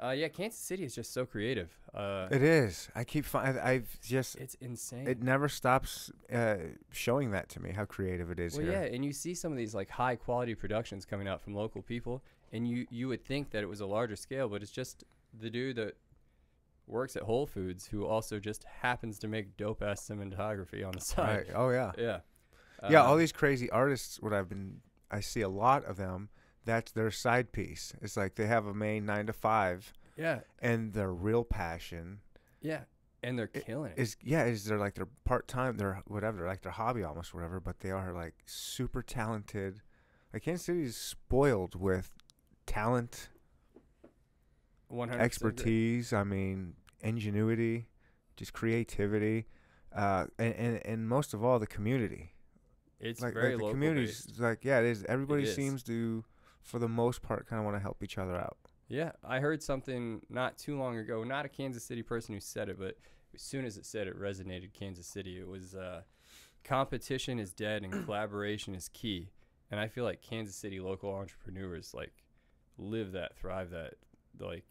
Uh 0.06 0.10
yeah 0.10 0.28
Kansas 0.28 0.60
City 0.60 0.84
is 0.84 0.94
just 0.94 1.12
so 1.12 1.24
creative 1.24 1.70
uh 1.94 2.26
It 2.30 2.42
is. 2.42 2.88
I 2.94 3.04
keep 3.04 3.24
finding. 3.24 3.62
I've 3.62 3.98
just. 4.00 4.36
it's 4.36 4.54
insane 4.60 5.06
It 5.06 5.22
never 5.22 5.48
stops 5.48 6.10
uh, 6.32 6.56
showing 6.90 7.30
that 7.30 7.48
to 7.50 7.60
me 7.60 7.70
how 7.72 7.84
creative 7.84 8.30
it 8.30 8.38
is 8.40 8.56
well 8.56 8.64
here. 8.66 8.72
yeah 8.72 8.94
and 8.94 9.04
you 9.04 9.12
see 9.12 9.34
some 9.34 9.52
of 9.52 9.58
these 9.58 9.74
like 9.74 9.90
high 9.90 10.16
quality 10.16 10.54
productions 10.54 11.04
coming 11.04 11.28
out 11.28 11.40
from 11.40 11.54
local 11.54 11.82
people 11.82 12.22
and 12.52 12.66
you 12.68 12.86
you 12.90 13.08
would 13.08 13.24
think 13.24 13.50
that 13.50 13.62
it 13.62 13.68
was 13.68 13.80
a 13.80 13.86
larger 13.86 14.16
scale 14.16 14.48
but 14.48 14.62
it's 14.62 14.72
just 14.72 15.04
the 15.40 15.50
dude 15.50 15.76
that 15.76 15.94
works 16.86 17.16
at 17.16 17.22
Whole 17.22 17.46
Foods 17.46 17.86
who 17.86 18.04
also 18.06 18.38
just 18.38 18.64
happens 18.82 19.18
to 19.20 19.28
make 19.28 19.56
dope 19.56 19.82
ass 19.82 20.06
cinematography 20.08 20.84
on 20.86 20.92
the 20.92 21.00
side 21.00 21.46
Right. 21.48 21.56
Oh 21.56 21.70
yeah. 21.70 21.92
yeah 21.98 22.18
yeah. 22.90 23.00
Uh, 23.02 23.06
All 23.06 23.16
these 23.16 23.32
crazy 23.32 23.70
artists. 23.70 24.20
What 24.20 24.34
I've 24.34 24.48
been. 24.48 24.80
I 25.10 25.20
see 25.20 25.40
a 25.40 25.48
lot 25.48 25.84
of 25.86 25.96
them. 25.96 26.28
That's 26.64 26.92
their 26.92 27.10
side 27.10 27.52
piece. 27.52 27.92
It's 28.00 28.16
like 28.16 28.34
they 28.36 28.46
have 28.46 28.66
a 28.66 28.74
main 28.74 29.04
nine 29.06 29.26
to 29.26 29.32
five, 29.32 29.92
yeah 30.16 30.40
and 30.60 30.92
their 30.92 31.12
real 31.12 31.44
passion 31.44 32.20
Yeah, 32.62 32.80
and 33.22 33.38
they're 33.38 33.46
killing 33.48 33.92
it. 33.92 33.98
is 33.98 34.16
yeah 34.22 34.44
is 34.44 34.64
they're 34.64 34.78
like 34.78 34.94
their 34.94 35.08
part 35.24 35.46
time 35.48 35.76
their 35.76 36.02
whatever 36.06 36.38
they're 36.38 36.46
like 36.46 36.62
their 36.62 36.72
hobby 36.72 37.02
almost 37.02 37.34
whatever 37.34 37.60
but 37.60 37.80
they 37.80 37.90
are 37.90 38.12
like 38.12 38.34
super 38.46 39.02
talented 39.02 39.82
like 40.32 40.42
Kansas 40.42 40.66
City 40.66 40.82
is 40.84 40.96
spoiled 40.96 41.74
with 41.80 42.12
talent 42.66 43.28
100% 44.92 45.12
expertise 45.18 46.12
I 46.12 46.24
mean 46.24 46.74
ingenuity 47.02 47.88
just 48.36 48.52
creativity 48.52 49.46
uh 49.94 50.26
and, 50.38 50.54
and 50.54 50.86
and 50.86 51.08
most 51.08 51.34
of 51.34 51.44
all 51.44 51.58
the 51.58 51.66
community 51.66 52.32
It's 53.00 53.20
like, 53.20 53.34
very 53.34 53.56
like 53.56 53.64
the 53.66 53.70
community's 53.72 54.26
based. 54.26 54.40
like 54.40 54.64
yeah 54.64 54.78
it 54.80 54.86
is 54.86 55.04
everybody 55.08 55.44
is. 55.44 55.54
seems 55.54 55.82
to 55.84 56.24
for 56.64 56.78
the 56.78 56.88
most 56.88 57.22
part 57.22 57.46
kind 57.46 57.60
of 57.60 57.64
want 57.64 57.76
to 57.76 57.80
help 57.82 58.02
each 58.02 58.18
other 58.18 58.36
out 58.36 58.56
Yeah, 58.88 59.12
I 59.22 59.38
heard 59.38 59.62
something 59.62 60.22
not 60.28 60.58
too 60.58 60.76
long 60.76 60.98
ago. 60.98 61.24
Not 61.24 61.46
a 61.46 61.48
Kansas 61.48 61.84
City 61.84 62.02
person 62.02 62.34
who 62.34 62.40
said 62.40 62.68
it, 62.68 62.78
but 62.78 62.96
as 63.34 63.42
soon 63.42 63.64
as 63.64 63.76
it 63.76 63.86
said 63.86 64.06
it 64.06 64.18
resonated 64.18 64.72
Kansas 64.72 65.06
City. 65.06 65.38
It 65.38 65.48
was 65.48 65.74
uh, 65.74 66.02
competition 66.64 67.38
is 67.38 67.52
dead 67.52 67.82
and 67.82 67.92
collaboration 68.04 68.74
is 68.74 68.88
key. 68.88 69.28
And 69.70 69.80
I 69.80 69.88
feel 69.88 70.04
like 70.04 70.22
Kansas 70.22 70.56
City 70.56 70.80
local 70.80 71.12
entrepreneurs 71.14 71.94
like 71.94 72.12
live 72.78 73.12
that, 73.12 73.36
thrive 73.36 73.70
that, 73.70 73.94
like 74.38 74.64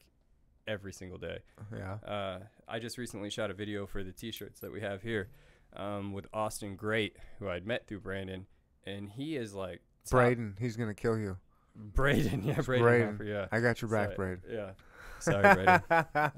every 0.68 0.94
single 0.94 1.18
day. 1.18 1.40
Yeah. 1.76 1.96
Uh, 2.08 2.40
I 2.68 2.80
just 2.80 2.98
recently 2.98 3.30
shot 3.30 3.52
a 3.52 3.54
video 3.54 3.86
for 3.86 4.04
the 4.04 4.12
T-shirts 4.12 4.60
that 4.62 4.72
we 4.72 4.82
have 4.82 5.02
here 5.02 5.30
um, 5.76 6.14
with 6.14 6.28
Austin 6.34 6.76
Great, 6.76 7.18
who 7.40 7.50
I'd 7.50 7.66
met 7.66 7.88
through 7.88 8.00
Brandon, 8.02 8.46
and 8.86 9.10
he 9.10 9.36
is 9.36 9.54
like 9.54 9.82
top- 10.06 10.12
Braden, 10.12 10.58
he's 10.60 10.76
gonna 10.76 10.94
kill 10.94 11.18
you. 11.18 11.38
Braden, 11.76 12.44
yeah, 12.46 12.62
Braden, 12.62 12.84
Braden. 12.86 13.12
Hopper, 13.12 13.24
yeah. 13.24 13.48
I 13.52 13.60
got 13.60 13.82
your 13.82 13.90
back, 13.90 14.16
Sorry- 14.16 14.16
Braden. 14.16 14.42
Yeah. 14.52 14.72
Sorry, 15.20 15.56
Braden. 15.56 15.82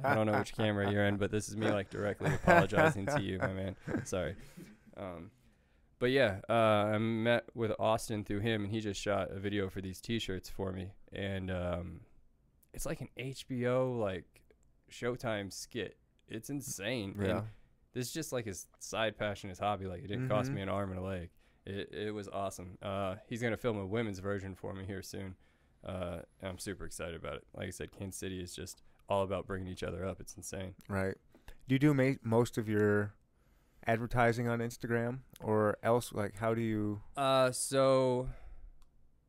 I 0.04 0.14
don't 0.16 0.28
know 0.28 0.38
which 0.38 0.54
camera 0.58 0.92
you're 0.92 1.06
in, 1.06 1.18
but 1.18 1.32
this 1.32 1.50
is 1.50 1.58
me 1.58 1.70
like 1.72 1.90
directly 1.90 2.34
apologizing 2.34 3.08
to 3.08 3.22
you, 3.22 3.40
my 3.40 3.52
man. 3.54 3.76
Sorry. 4.06 4.36
Um, 4.96 5.32
but 5.98 6.12
yeah, 6.12 6.42
uh, 6.50 6.54
I 6.94 6.98
met 7.00 7.46
with 7.56 7.72
Austin 7.80 8.24
through 8.24 8.42
him, 8.42 8.64
and 8.66 8.72
he 8.72 8.82
just 8.82 9.02
shot 9.02 9.32
a 9.32 9.40
video 9.40 9.70
for 9.70 9.82
these 9.82 10.00
T-shirts 10.02 10.50
for 10.50 10.72
me, 10.72 10.92
and 11.12 11.50
um, 11.50 12.02
it's 12.74 12.86
like 12.86 13.02
an 13.02 13.10
HBO 13.18 14.00
like 14.00 14.26
Showtime 14.92 15.52
skit. 15.52 15.98
It's 16.28 16.50
insane. 16.52 17.16
and 17.20 17.44
this 17.94 18.08
is 18.08 18.14
just 18.14 18.32
like 18.32 18.46
his 18.46 18.68
side 18.80 19.18
passion, 19.18 19.50
his 19.50 19.58
hobby. 19.60 19.86
Like 19.88 20.04
it 20.04 20.08
didn't 20.08 20.30
cost 20.30 20.52
Mhm. 20.52 20.56
me 20.56 20.62
an 20.62 20.70
arm 20.70 20.92
and 20.92 21.00
a 21.00 21.04
leg. 21.04 21.30
It 21.66 21.90
it 21.94 22.14
was 22.14 22.28
awesome. 22.28 22.78
Uh, 22.82 23.16
he's 23.28 23.42
gonna 23.42 23.58
film 23.58 23.78
a 23.78 23.86
women's 23.86 24.20
version 24.20 24.56
for 24.56 24.74
me 24.74 24.86
here 24.86 25.02
soon. 25.02 25.36
Uh, 25.84 26.20
and 26.42 26.50
I'm 26.52 26.58
super 26.60 26.86
excited 26.86 27.16
about 27.16 27.36
it. 27.36 27.44
Like 27.56 27.68
I 27.68 27.72
said, 27.72 27.92
Kansas 27.92 28.20
City 28.20 28.42
is 28.42 28.56
just 28.56 28.82
all 29.08 29.24
about 29.24 29.46
bringing 29.46 29.68
each 29.68 29.84
other 29.84 30.06
up. 30.06 30.20
It's 30.20 30.36
insane. 30.36 30.74
Right. 30.90 31.16
Do 31.68 31.76
you 31.76 31.80
do 31.80 31.94
ma- 31.94 32.14
most 32.24 32.58
of 32.58 32.68
your 32.68 33.14
advertising 33.86 34.48
on 34.48 34.60
Instagram 34.60 35.20
or 35.42 35.78
else? 35.84 36.12
Like, 36.14 36.38
how 36.38 36.54
do 36.56 36.62
you? 36.62 37.02
Uh, 37.16 37.52
so 37.52 38.30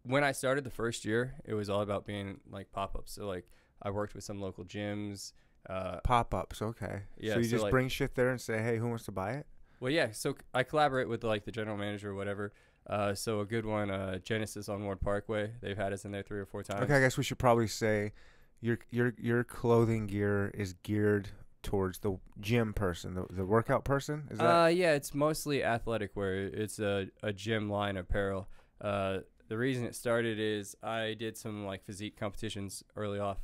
when 0.02 0.24
I 0.24 0.32
started 0.32 0.64
the 0.64 0.70
first 0.70 1.04
year, 1.04 1.34
it 1.44 1.54
was 1.54 1.68
all 1.68 1.82
about 1.82 2.06
being 2.06 2.40
like 2.50 2.72
pop-ups. 2.72 3.12
So 3.12 3.26
like 3.26 3.46
I 3.82 3.90
worked 3.90 4.14
with 4.14 4.24
some 4.24 4.40
local 4.40 4.64
gyms. 4.64 5.32
Uh, 5.68 5.98
Pop 6.04 6.32
ups, 6.32 6.62
okay. 6.62 7.02
Yeah, 7.18 7.32
So 7.34 7.38
you 7.40 7.44
so, 7.44 7.50
just 7.50 7.62
like- 7.64 7.70
bring 7.72 7.88
shit 7.88 8.14
there 8.14 8.30
and 8.30 8.40
say, 8.40 8.62
"Hey, 8.62 8.78
who 8.78 8.88
wants 8.88 9.04
to 9.06 9.12
buy 9.12 9.32
it?" 9.32 9.46
Well, 9.80 9.92
yeah. 9.92 10.08
So 10.12 10.36
I 10.54 10.62
collaborate 10.62 11.08
with 11.08 11.24
like 11.24 11.44
the 11.44 11.52
general 11.52 11.76
manager 11.76 12.10
or 12.10 12.14
whatever. 12.14 12.52
Uh, 12.88 13.14
so 13.14 13.40
a 13.40 13.44
good 13.44 13.66
one, 13.66 13.90
uh, 13.90 14.18
Genesis 14.18 14.68
on 14.68 14.84
Ward 14.84 15.00
Parkway. 15.00 15.50
They've 15.60 15.76
had 15.76 15.92
us 15.92 16.04
in 16.04 16.12
there 16.12 16.22
three 16.22 16.38
or 16.38 16.46
four 16.46 16.62
times. 16.62 16.82
Okay, 16.82 16.94
I 16.94 17.00
guess 17.00 17.16
we 17.16 17.24
should 17.24 17.38
probably 17.38 17.66
say 17.66 18.12
your 18.60 18.78
your 18.90 19.14
your 19.18 19.44
clothing 19.44 20.06
gear 20.06 20.50
is 20.54 20.74
geared 20.82 21.28
towards 21.62 21.98
the 21.98 22.16
gym 22.40 22.72
person, 22.72 23.14
the 23.14 23.26
the 23.28 23.44
workout 23.44 23.84
person. 23.84 24.28
Is 24.30 24.38
that 24.38 24.44
Uh, 24.44 24.66
yeah, 24.68 24.92
it's 24.92 25.12
mostly 25.14 25.64
athletic 25.64 26.14
wear. 26.14 26.46
It's 26.46 26.78
a, 26.78 27.08
a 27.22 27.32
gym 27.32 27.68
line 27.68 27.96
apparel. 27.96 28.48
Uh, 28.80 29.18
the 29.48 29.58
reason 29.58 29.84
it 29.84 29.94
started 29.96 30.38
is 30.38 30.76
I 30.82 31.14
did 31.18 31.36
some 31.36 31.66
like 31.66 31.84
physique 31.84 32.16
competitions 32.16 32.84
early 32.94 33.18
off, 33.18 33.38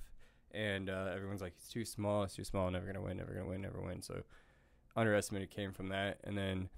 and 0.53 0.89
uh, 0.89 1.11
everyone's 1.13 1.43
like, 1.43 1.55
"It's 1.57 1.69
too 1.69 1.85
small. 1.85 2.23
It's 2.23 2.37
too 2.37 2.45
small. 2.45 2.71
Never 2.71 2.87
gonna 2.87 3.03
win. 3.03 3.17
Never 3.17 3.33
gonna 3.33 3.49
win. 3.49 3.61
Never 3.63 3.81
win." 3.81 4.03
So 4.03 4.23
underestimated 4.97 5.51
came 5.51 5.73
from 5.73 5.89
that, 5.89 6.19
and 6.25 6.37
then 6.37 6.69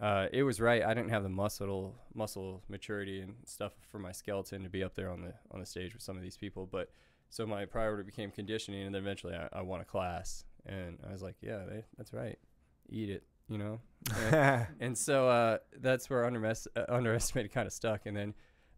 uh, 0.00 0.26
it 0.32 0.42
was 0.42 0.60
right. 0.60 0.82
I 0.82 0.94
didn't 0.94 1.10
have 1.10 1.22
the 1.22 1.28
muscle 1.28 1.94
muscle 2.14 2.62
maturity 2.68 3.20
and 3.20 3.34
stuff 3.46 3.72
for 3.90 3.98
my 3.98 4.12
skeleton 4.12 4.62
to 4.62 4.70
be 4.70 4.82
up 4.82 4.94
there 4.94 5.10
on 5.10 5.22
the 5.22 5.34
on 5.50 5.60
the 5.60 5.66
stage 5.66 5.92
with 5.92 6.02
some 6.02 6.16
of 6.16 6.22
these 6.22 6.36
people, 6.36 6.68
but. 6.70 6.90
So 7.32 7.46
my 7.46 7.64
priority 7.64 8.02
became 8.02 8.32
conditioning, 8.32 8.82
and 8.86 8.92
then 8.92 9.02
eventually 9.02 9.34
I, 9.36 9.48
I 9.52 9.62
won 9.62 9.80
a 9.80 9.84
class, 9.84 10.44
and 10.66 10.98
I 11.08 11.12
was 11.12 11.22
like, 11.22 11.36
"Yeah, 11.40 11.58
they, 11.64 11.84
that's 11.96 12.12
right, 12.12 12.36
eat 12.88 13.08
it," 13.08 13.22
you 13.48 13.56
know. 13.56 13.80
And- 14.16 14.66
and 14.80 14.98
so 14.98 15.28
uh, 15.28 15.58
that's 15.80 16.10
where 16.10 16.22
underest- 16.24 16.66
uh, 16.74 16.86
underestimated 16.88 17.52
kind 17.52 17.68
of 17.68 17.72
stuck. 17.72 18.06
And 18.06 18.16
then 18.16 18.34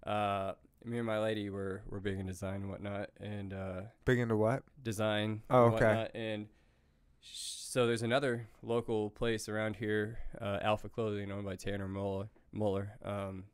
uh, 0.07 0.53
me 0.85 0.99
and 0.99 1.07
my 1.07 1.19
lady 1.19 1.51
were, 1.51 1.83
were 1.89 2.01
big 2.01 2.19
in 2.19 2.27
design 2.27 2.57
and 2.57 2.69
whatnot, 2.69 3.11
and 3.21 3.53
uh, 3.53 3.81
big 4.05 4.19
into 4.19 4.37
what? 4.37 4.63
design. 4.83 5.43
Oh, 5.49 5.67
and 5.67 5.75
okay. 5.75 5.85
whatnot. 5.87 6.11
And 6.15 6.47
so 7.23 7.87
there's 7.87 8.03
another 8.03 8.49
local 8.63 9.11
place 9.11 9.49
around 9.49 9.77
here, 9.77 10.19
uh, 10.41 10.59
Alpha 10.63 10.89
Clothing, 10.89 11.31
owned 11.31 11.45
by 11.47 11.57
Tanner 11.57 11.89
Muller. 11.89 12.29
Muller. 12.53 12.93
Um, 13.05 13.45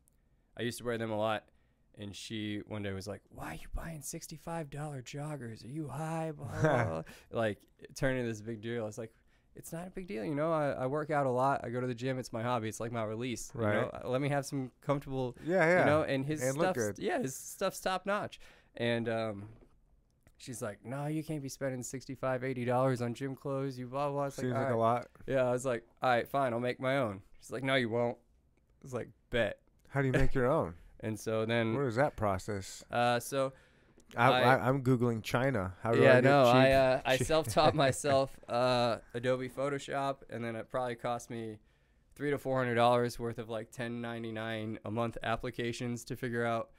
I 0.56 0.62
used 0.62 0.78
to 0.78 0.84
wear 0.84 0.98
them 0.98 1.10
a 1.10 1.16
lot. 1.18 1.44
And 2.00 2.14
she 2.14 2.62
one 2.68 2.84
day 2.84 2.92
was 2.92 3.08
like, 3.08 3.22
"Why 3.34 3.46
are 3.50 3.54
you 3.54 3.66
buying 3.74 4.02
sixty-five 4.02 4.70
dollar 4.70 5.02
joggers? 5.02 5.64
Are 5.64 5.68
you 5.68 5.88
high?" 5.88 6.30
Blah, 6.30 6.46
blah, 6.60 6.84
blah. 6.84 7.02
like 7.32 7.58
turning 7.96 8.24
this 8.24 8.40
big 8.40 8.60
deal. 8.60 8.84
I 8.84 8.86
was 8.86 8.98
like, 8.98 9.12
"It's 9.56 9.72
not 9.72 9.88
a 9.88 9.90
big 9.90 10.06
deal, 10.06 10.24
you 10.24 10.36
know. 10.36 10.52
I, 10.52 10.70
I 10.70 10.86
work 10.86 11.10
out 11.10 11.26
a 11.26 11.30
lot. 11.30 11.62
I 11.64 11.70
go 11.70 11.80
to 11.80 11.88
the 11.88 11.96
gym. 11.96 12.20
It's 12.20 12.32
my 12.32 12.40
hobby. 12.40 12.68
It's 12.68 12.78
like 12.78 12.92
my 12.92 13.02
release. 13.02 13.50
You 13.52 13.62
know? 13.62 13.90
Right. 13.92 14.06
Let 14.06 14.20
me 14.20 14.28
have 14.28 14.46
some 14.46 14.70
comfortable 14.80 15.36
Yeah, 15.44 15.56
yeah. 15.66 15.80
you 15.80 15.86
know 15.86 16.02
and 16.02 16.24
his 16.24 16.40
And 16.40 16.56
good. 16.74 17.00
yeah 17.00 17.18
his 17.20 17.34
stuff's 17.34 17.80
top 17.80 18.06
notch 18.06 18.38
and 18.76 19.08
um 19.08 19.48
she's 20.38 20.62
like 20.62 20.78
no 20.84 21.06
you 21.06 21.22
can't 21.22 21.42
be 21.42 21.48
spending 21.48 21.82
65 21.82 22.44
80 22.44 22.64
dollars 22.64 23.02
on 23.02 23.12
gym 23.14 23.34
clothes 23.36 23.78
you 23.78 23.86
blah 23.86 24.08
blah 24.10 24.26
it's 24.26 24.36
Seems 24.36 24.52
like, 24.52 24.62
like, 24.64 24.72
"All 24.72 24.78
a 24.78 24.80
lot. 24.80 25.06
yeah 25.26 25.42
i 25.42 25.50
was 25.50 25.64
like 25.64 25.84
all 26.02 26.10
right 26.10 26.26
fine 26.28 26.52
i'll 26.52 26.60
make 26.60 26.78
my 26.80 26.98
own 26.98 27.20
she's 27.40 27.50
like 27.50 27.62
no 27.64 27.74
you 27.74 27.88
won't 27.88 28.16
i 28.16 28.84
was 28.84 28.94
like 28.94 29.08
bet 29.30 29.58
How 29.88 30.00
do 30.00 30.06
you 30.06 30.12
make 30.12 30.34
your 30.34 30.46
own? 30.58 30.74
and 31.00 31.18
so 31.18 31.44
then 31.44 31.74
What 31.74 31.86
is 31.86 31.96
that 31.96 32.16
process? 32.16 32.84
uh 32.90 33.18
so 33.20 33.52
I, 34.16 34.30
I- 34.30 34.40
I, 34.56 34.68
I'm 34.68 34.82
googling 34.82 35.22
China. 35.22 35.74
How 35.82 35.92
do 35.92 36.00
I 36.00 36.04
yeah 36.04 36.14
get 36.14 36.24
no 36.24 36.44
cheap? 36.46 36.54
i 36.54 36.72
uh, 36.72 37.00
i 37.04 37.16
self-taught 37.32 37.74
myself 37.84 38.30
uh 38.48 38.98
adobe 39.14 39.48
photoshop 39.50 40.18
and 40.30 40.42
then 40.42 40.56
it 40.56 40.70
probably 40.70 40.94
cost 40.94 41.28
me 41.30 41.58
three 42.14 42.30
to 42.30 42.38
four 42.38 42.58
hundred 42.58 42.76
dollars 42.76 43.18
worth 43.18 43.38
of 43.38 43.48
like 43.50 43.66
1099 43.66 44.78
a 44.84 44.90
month 44.90 45.18
applications 45.22 46.04
to 46.04 46.16
figure 46.16 46.44
out 46.44 46.70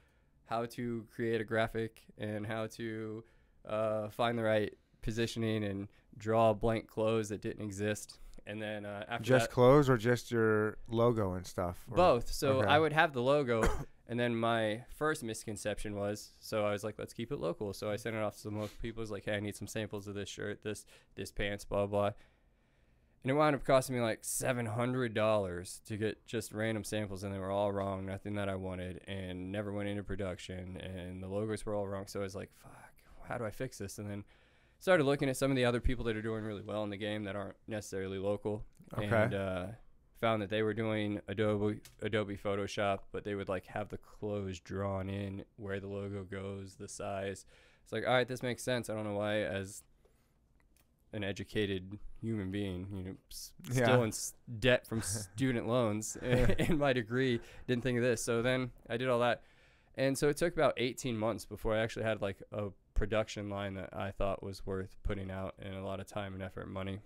how 0.47 0.65
to 0.65 1.05
create 1.13 1.39
a 1.39 1.43
graphic 1.43 2.01
and 2.17 2.47
how 2.47 2.65
to 2.65 3.23
uh, 3.67 4.09
find 4.09 4.37
the 4.37 4.43
right 4.43 4.73
positioning 5.01 5.63
and 5.63 5.87
draw 6.17 6.53
blank 6.53 6.87
clothes 6.87 7.29
that 7.29 7.41
didn't 7.41 7.63
exist. 7.63 8.19
And 8.45 8.61
then 8.61 8.85
uh, 8.85 9.05
after 9.07 9.23
just 9.23 9.49
that, 9.49 9.53
clothes 9.53 9.89
or 9.89 9.97
just 9.97 10.31
your 10.31 10.77
logo 10.89 11.33
and 11.33 11.45
stuff? 11.45 11.77
or- 11.89 11.97
both. 11.97 12.31
So 12.31 12.59
okay. 12.59 12.67
i 12.67 12.79
would 12.79 12.93
have 12.93 13.13
the 13.13 13.21
logo 13.21 13.63
and 14.07 14.19
then 14.19 14.35
my 14.35 14.83
first 14.97 15.23
misconception 15.23 15.95
was 15.95 16.31
so 16.39 16.65
i 16.65 16.71
was 16.71 16.83
like 16.83 16.97
let's 16.97 17.13
keep 17.13 17.31
it 17.31 17.39
local. 17.39 17.73
So 17.73 17.91
i 17.91 17.95
sent 17.95 18.15
it 18.15 18.23
off 18.23 18.35
to 18.35 18.39
some 18.39 18.55
local 18.55 18.75
people. 18.81 19.01
I 19.01 19.03
was 19.03 19.11
like 19.11 19.25
hey 19.25 19.35
i 19.35 19.39
need 19.39 19.55
some 19.55 19.67
samples 19.67 20.07
of 20.07 20.15
this 20.15 20.29
shirt 20.29 20.63
this 20.63 20.85
this 21.15 21.31
pants 21.31 21.63
blah 21.63 21.85
blah. 21.85 22.11
And 23.21 23.29
it 23.29 23.33
wound 23.33 23.53
up 23.53 23.65
costing 23.65 23.95
me 23.95 24.01
like 24.01 24.19
seven 24.21 24.65
hundred 24.65 25.13
dollars 25.13 25.81
to 25.85 25.97
get 25.97 26.25
just 26.25 26.51
random 26.51 26.83
samples 26.83 27.23
and 27.23 27.33
they 27.33 27.39
were 27.39 27.51
all 27.51 27.71
wrong 27.71 28.05
nothing 28.05 28.33
that 28.35 28.49
i 28.49 28.55
wanted 28.55 29.01
and 29.07 29.51
never 29.51 29.71
went 29.71 29.89
into 29.89 30.03
production 30.03 30.77
and 30.77 31.21
the 31.21 31.27
logos 31.27 31.65
were 31.65 31.75
all 31.75 31.87
wrong. 31.87 32.07
So 32.07 32.19
i 32.19 32.23
was 32.23 32.35
like 32.35 32.49
fuck 32.63 32.88
how 33.29 33.37
do 33.37 33.45
i 33.45 33.51
fix 33.51 33.77
this 33.77 33.97
and 33.99 34.09
then 34.09 34.23
started 34.79 35.03
looking 35.05 35.29
at 35.29 35.37
some 35.37 35.49
of 35.51 35.55
the 35.55 35.63
other 35.65 35.79
people 35.79 36.03
that 36.05 36.17
are 36.17 36.21
doing 36.21 36.43
really 36.43 36.61
well 36.61 36.83
in 36.83 36.89
the 36.89 36.97
game 36.97 37.23
that 37.23 37.35
aren't 37.35 37.55
necessarily 37.67 38.17
local 38.17 38.63
Okay. 38.97 39.05
and 39.05 39.33
uh, 39.33 39.65
found 40.19 40.41
that 40.41 40.49
they 40.49 40.63
were 40.63 40.73
doing 40.73 41.21
Adobe 41.29 41.79
Adobe 42.01 42.35
Photoshop, 42.35 42.99
but 43.11 43.23
they 43.23 43.35
would 43.35 43.47
like 43.47 43.65
have 43.67 43.87
the 43.89 43.97
clothes 43.99 44.59
drawn 44.59 45.09
in 45.09 45.43
where 45.57 45.79
the 45.79 45.87
logo 45.87 46.23
goes, 46.23 46.75
the 46.75 46.87
size. 46.89 47.45
It's 47.83 47.93
like, 47.93 48.05
all 48.07 48.13
right, 48.13 48.27
this 48.27 48.41
makes 48.43 48.63
sense. 48.63 48.89
I 48.89 48.95
don't 48.95 49.03
know 49.05 49.13
why, 49.13 49.41
as 49.41 49.83
an 51.13 51.23
educated 51.23 51.97
human 52.21 52.51
being, 52.51 52.87
you 52.91 53.03
know, 53.03 53.15
s- 53.31 53.53
Yeah. 53.71 53.83
still 53.85 54.03
in 54.03 54.09
s- 54.09 54.33
debt 54.59 54.85
from 54.85 55.01
student 55.03 55.67
loans 55.67 56.17
and 56.21 56.77
my 56.77 56.93
degree, 56.93 57.39
didn't 57.67 57.83
think 57.83 57.97
of 57.97 58.03
this. 58.03 58.23
So 58.23 58.41
then 58.41 58.71
I 58.89 58.97
did 58.97 59.07
all 59.09 59.19
that, 59.19 59.41
and 59.95 60.17
so 60.17 60.29
it 60.29 60.37
took 60.37 60.53
about 60.53 60.73
18 60.77 61.17
months 61.17 61.45
before 61.45 61.75
I 61.75 61.79
actually 61.79 62.03
had 62.05 62.21
like 62.21 62.41
a 62.51 62.69
production 62.99 63.49
line 63.49 63.75
that 63.75 63.89
I 63.93 64.11
thought 64.11 64.43
was 64.43 64.65
worth 64.65 64.97
putting 65.03 65.31
out 65.31 65.55
and 65.57 65.73
a 65.73 65.83
lot 65.85 66.01
of 66.01 66.05
time 66.05 66.33
and 66.33 66.43
effort 66.43 66.65
and 66.65 66.73
money. 66.73 66.99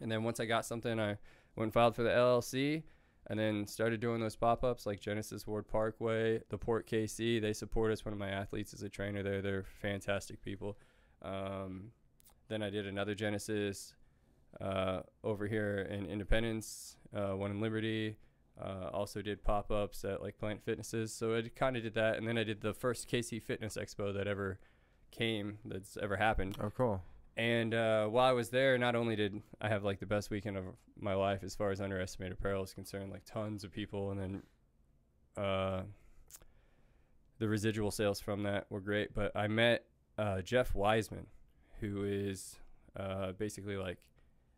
And 0.00 0.10
then 0.10 0.24
once 0.24 0.40
I 0.40 0.46
got 0.46 0.66
something, 0.66 0.98
I 0.98 1.16
went 1.54 1.66
and 1.66 1.72
filed 1.72 1.94
for 1.94 2.02
the 2.02 2.10
LLC 2.10 2.82
and 3.28 3.38
then 3.38 3.68
started 3.68 4.00
doing 4.00 4.20
those 4.20 4.34
pop 4.34 4.64
ups 4.64 4.84
like 4.84 4.98
Genesis 4.98 5.46
Ward 5.46 5.68
Parkway, 5.68 6.40
the 6.48 6.58
Port 6.58 6.88
KC. 6.88 7.40
They 7.40 7.52
support 7.52 7.92
us. 7.92 8.04
One 8.04 8.12
of 8.12 8.18
my 8.18 8.30
athletes 8.30 8.74
is 8.74 8.82
a 8.82 8.88
trainer 8.88 9.22
there. 9.22 9.40
They're 9.40 9.64
fantastic 9.80 10.42
people. 10.42 10.76
Um, 11.22 11.92
then 12.48 12.60
I 12.60 12.68
did 12.68 12.88
another 12.88 13.14
Genesis 13.14 13.94
uh, 14.60 15.02
over 15.22 15.46
here 15.46 15.86
in 15.88 16.04
Independence, 16.06 16.96
uh, 17.16 17.36
one 17.36 17.52
in 17.52 17.60
Liberty. 17.60 18.16
Uh, 18.60 18.90
also 18.92 19.22
did 19.22 19.44
pop 19.44 19.70
ups 19.70 20.04
at 20.04 20.20
like 20.20 20.36
Planet 20.36 20.62
Fitnesses. 20.64 21.14
So 21.14 21.36
I 21.36 21.42
kind 21.54 21.76
of 21.76 21.84
did 21.84 21.94
that. 21.94 22.16
And 22.16 22.26
then 22.26 22.36
I 22.36 22.42
did 22.42 22.60
the 22.60 22.74
first 22.74 23.08
KC 23.08 23.40
Fitness 23.40 23.76
Expo 23.76 24.12
that 24.12 24.26
ever 24.26 24.58
came, 25.12 25.58
that's 25.64 25.96
ever 25.96 26.16
happened. 26.16 26.56
Oh, 26.60 26.70
cool. 26.76 27.02
And 27.36 27.72
uh, 27.72 28.06
while 28.08 28.28
I 28.28 28.32
was 28.32 28.50
there, 28.50 28.76
not 28.76 28.94
only 28.94 29.16
did 29.16 29.40
I 29.60 29.68
have 29.68 29.84
like 29.84 30.00
the 30.00 30.06
best 30.06 30.30
weekend 30.30 30.56
of 30.56 30.64
my 30.98 31.14
life 31.14 31.42
as 31.42 31.54
far 31.54 31.70
as 31.70 31.80
underestimated 31.80 32.36
apparel 32.38 32.64
is 32.64 32.74
concerned, 32.74 33.10
like 33.10 33.24
tons 33.24 33.64
of 33.64 33.72
people, 33.72 34.10
and 34.10 34.20
then 34.20 34.42
uh, 35.42 35.82
the 37.38 37.48
residual 37.48 37.90
sales 37.90 38.20
from 38.20 38.42
that 38.42 38.66
were 38.68 38.80
great. 38.80 39.14
But 39.14 39.32
I 39.34 39.48
met 39.48 39.84
uh, 40.18 40.42
Jeff 40.42 40.74
Wiseman, 40.74 41.26
who 41.80 42.04
is 42.04 42.56
uh, 42.96 43.32
basically 43.32 43.76
like 43.76 43.98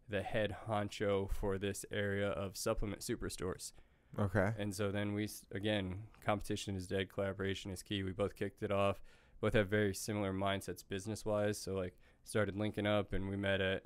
the 0.09 0.23
head 0.23 0.57
honcho 0.69 1.31
for 1.31 1.59
this 1.59 1.85
area 1.93 2.29
of 2.31 2.57
supplement 2.57 3.03
superstores. 3.03 3.73
Okay. 4.19 4.51
And 4.59 4.75
so 4.75 4.91
then 4.91 5.15
we 5.15 5.29
again, 5.53 5.99
competition 6.25 6.77
is 6.77 6.87
dead, 6.87 7.13
collaboration 7.13 7.71
is 7.71 7.83
key. 7.83 8.03
We 8.03 8.13
both 8.13 8.35
kicked 8.35 8.63
it 8.63 8.73
off. 8.73 9.01
Both 9.45 9.53
have 9.53 9.69
very 9.69 9.95
similar 9.95 10.33
mindsets 10.33 10.83
business 10.89 11.25
wise. 11.25 11.59
So 11.59 11.75
like 11.75 11.95
started 12.25 12.57
linking 12.57 12.87
up 12.87 13.13
and 13.13 13.29
we 13.29 13.37
met 13.37 13.61
at 13.61 13.83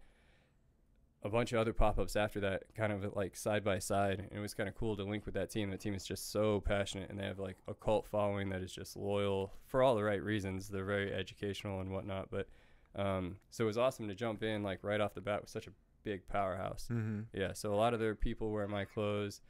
a 1.24 1.28
bunch 1.28 1.52
of 1.52 1.58
other 1.58 1.72
pop-ups 1.72 2.14
after 2.14 2.38
that 2.38 2.62
kind 2.76 2.92
of 2.92 3.16
like 3.16 3.34
side 3.36 3.64
by 3.64 3.80
side 3.80 4.20
and 4.20 4.38
it 4.38 4.40
was 4.40 4.54
kind 4.54 4.68
of 4.68 4.76
cool 4.76 4.96
to 4.96 5.02
link 5.02 5.26
with 5.26 5.34
that 5.34 5.50
team 5.50 5.68
the 5.68 5.76
team 5.76 5.92
is 5.94 6.06
just 6.06 6.30
so 6.30 6.60
passionate 6.60 7.10
and 7.10 7.18
they 7.18 7.24
have 7.24 7.40
like 7.40 7.56
a 7.66 7.74
cult 7.74 8.06
following 8.06 8.48
that 8.50 8.62
is 8.62 8.72
just 8.72 8.96
loyal 8.96 9.52
for 9.66 9.82
all 9.82 9.96
the 9.96 10.04
right 10.04 10.22
reasons 10.22 10.68
they're 10.68 10.84
very 10.84 11.12
educational 11.12 11.80
and 11.80 11.90
whatnot 11.90 12.30
but 12.30 12.46
um, 12.94 13.34
so 13.50 13.64
it 13.64 13.66
was 13.66 13.76
awesome 13.76 14.06
to 14.06 14.14
jump 14.14 14.44
in 14.44 14.62
like 14.62 14.78
right 14.82 15.00
off 15.00 15.12
the 15.12 15.20
bat 15.20 15.40
with 15.40 15.50
such 15.50 15.66
a 15.66 15.72
big 16.04 16.20
powerhouse 16.28 16.86
Mm-hmm. 16.88 17.22
yeah, 17.32 17.52
so 17.52 17.74
a 17.74 17.78
lot 17.84 17.94
of 17.94 17.98
their 17.98 18.14
people 18.14 18.52
wear 18.52 18.68
my 18.68 18.84
clothes, 18.84 19.40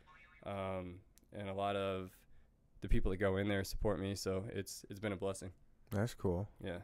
um, 0.47 1.01
and 1.39 1.51
a 1.51 1.55
lot 1.55 1.77
of 1.77 2.11
the 2.81 2.89
people 2.89 3.11
that 3.11 3.19
go 3.19 3.37
in 3.37 3.47
there 3.47 3.63
support 3.63 4.01
me. 4.01 4.15
So 4.15 4.45
it's 4.55 4.87
it's 4.89 5.01
been 5.01 5.13
a 5.13 5.17
blessing. 5.17 5.51
That's 5.91 6.15
cool. 6.15 6.49
Yeah. 6.63 6.79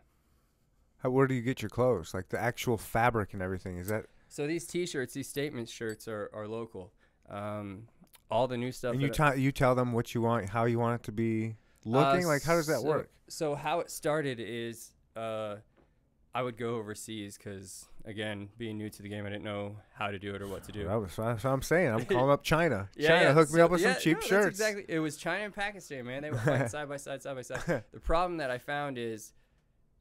How, 0.99 1.11
where 1.11 1.27
do 1.27 1.35
you 1.35 1.43
get 1.43 1.61
your 1.61 1.69
clothes? 1.69 2.15
Like 2.15 2.29
the 2.31 2.41
actual 2.41 2.79
fabric 2.79 3.35
and 3.35 3.43
everything? 3.43 3.77
Is 3.77 3.89
that? 3.89 4.07
So 4.29 4.47
these 4.47 4.67
T-shirts, 4.67 5.15
these 5.15 5.29
statement 5.29 5.69
shirts, 5.69 6.09
are 6.09 6.31
are 6.33 6.49
local. 6.49 6.93
Um, 7.29 7.89
all 8.31 8.49
the 8.49 8.57
new 8.57 8.73
stuff. 8.73 8.95
and 8.95 9.03
you 9.03 9.09
tell 9.11 9.37
you 9.37 9.53
tell 9.53 9.75
them 9.75 9.93
what 9.93 10.15
you 10.15 10.23
want, 10.23 10.49
how 10.49 10.65
you 10.65 10.79
want 10.79 11.01
it 11.01 11.05
to 11.05 11.13
be 11.13 11.57
looking. 11.85 12.25
Uh, 12.25 12.29
like 12.29 12.43
how 12.43 12.55
does 12.55 12.67
that 12.67 12.81
so- 12.81 12.87
work? 12.87 13.11
So 13.29 13.55
how 13.55 13.81
it 13.81 13.91
started 13.91 14.39
is 14.41 14.93
uh, 15.17 15.57
I 16.35 16.43
would 16.43 16.57
go 16.57 16.77
overseas 16.77 17.37
because 17.37 17.87
again, 18.05 18.49
being 18.59 18.77
new 18.77 18.91
to 18.91 19.03
the 19.03 19.09
game, 19.09 19.25
I 19.25 19.29
didn't 19.29 19.45
know 19.45 19.77
how 19.95 20.11
to 20.11 20.19
do 20.19 20.35
it 20.35 20.43
or 20.43 20.49
what 20.49 20.65
to 20.65 20.73
do. 20.73 20.85
That 20.87 21.01
was, 21.01 21.15
that's 21.17 21.45
what 21.45 21.51
I'm 21.51 21.63
saying. 21.63 21.89
I'm 21.93 22.05
calling 22.07 22.31
up 22.31 22.43
China. 22.43 22.89
Yeah, 22.97 23.09
China, 23.09 23.23
yeah, 23.23 23.33
hook 23.33 23.53
me 23.53 23.61
up 23.61 23.71
with 23.71 23.83
yeah, 23.83 23.93
some 23.93 24.03
cheap 24.03 24.17
no, 24.17 24.27
shirts. 24.27 24.59
Exactly. 24.59 24.85
It 24.89 24.99
was 24.99 25.17
China 25.17 25.45
and 25.45 25.55
Pakistan, 25.55 26.05
man. 26.05 26.23
They 26.23 26.31
were 26.31 26.39
fighting 26.39 26.69
side 26.69 26.89
by 26.89 26.97
side, 26.97 27.23
side 27.23 27.37
by 27.37 27.43
side. 27.43 27.85
The 27.93 28.01
problem 28.01 28.39
that 28.39 28.51
I 28.51 28.59
found 28.59 28.99
is 28.99 29.33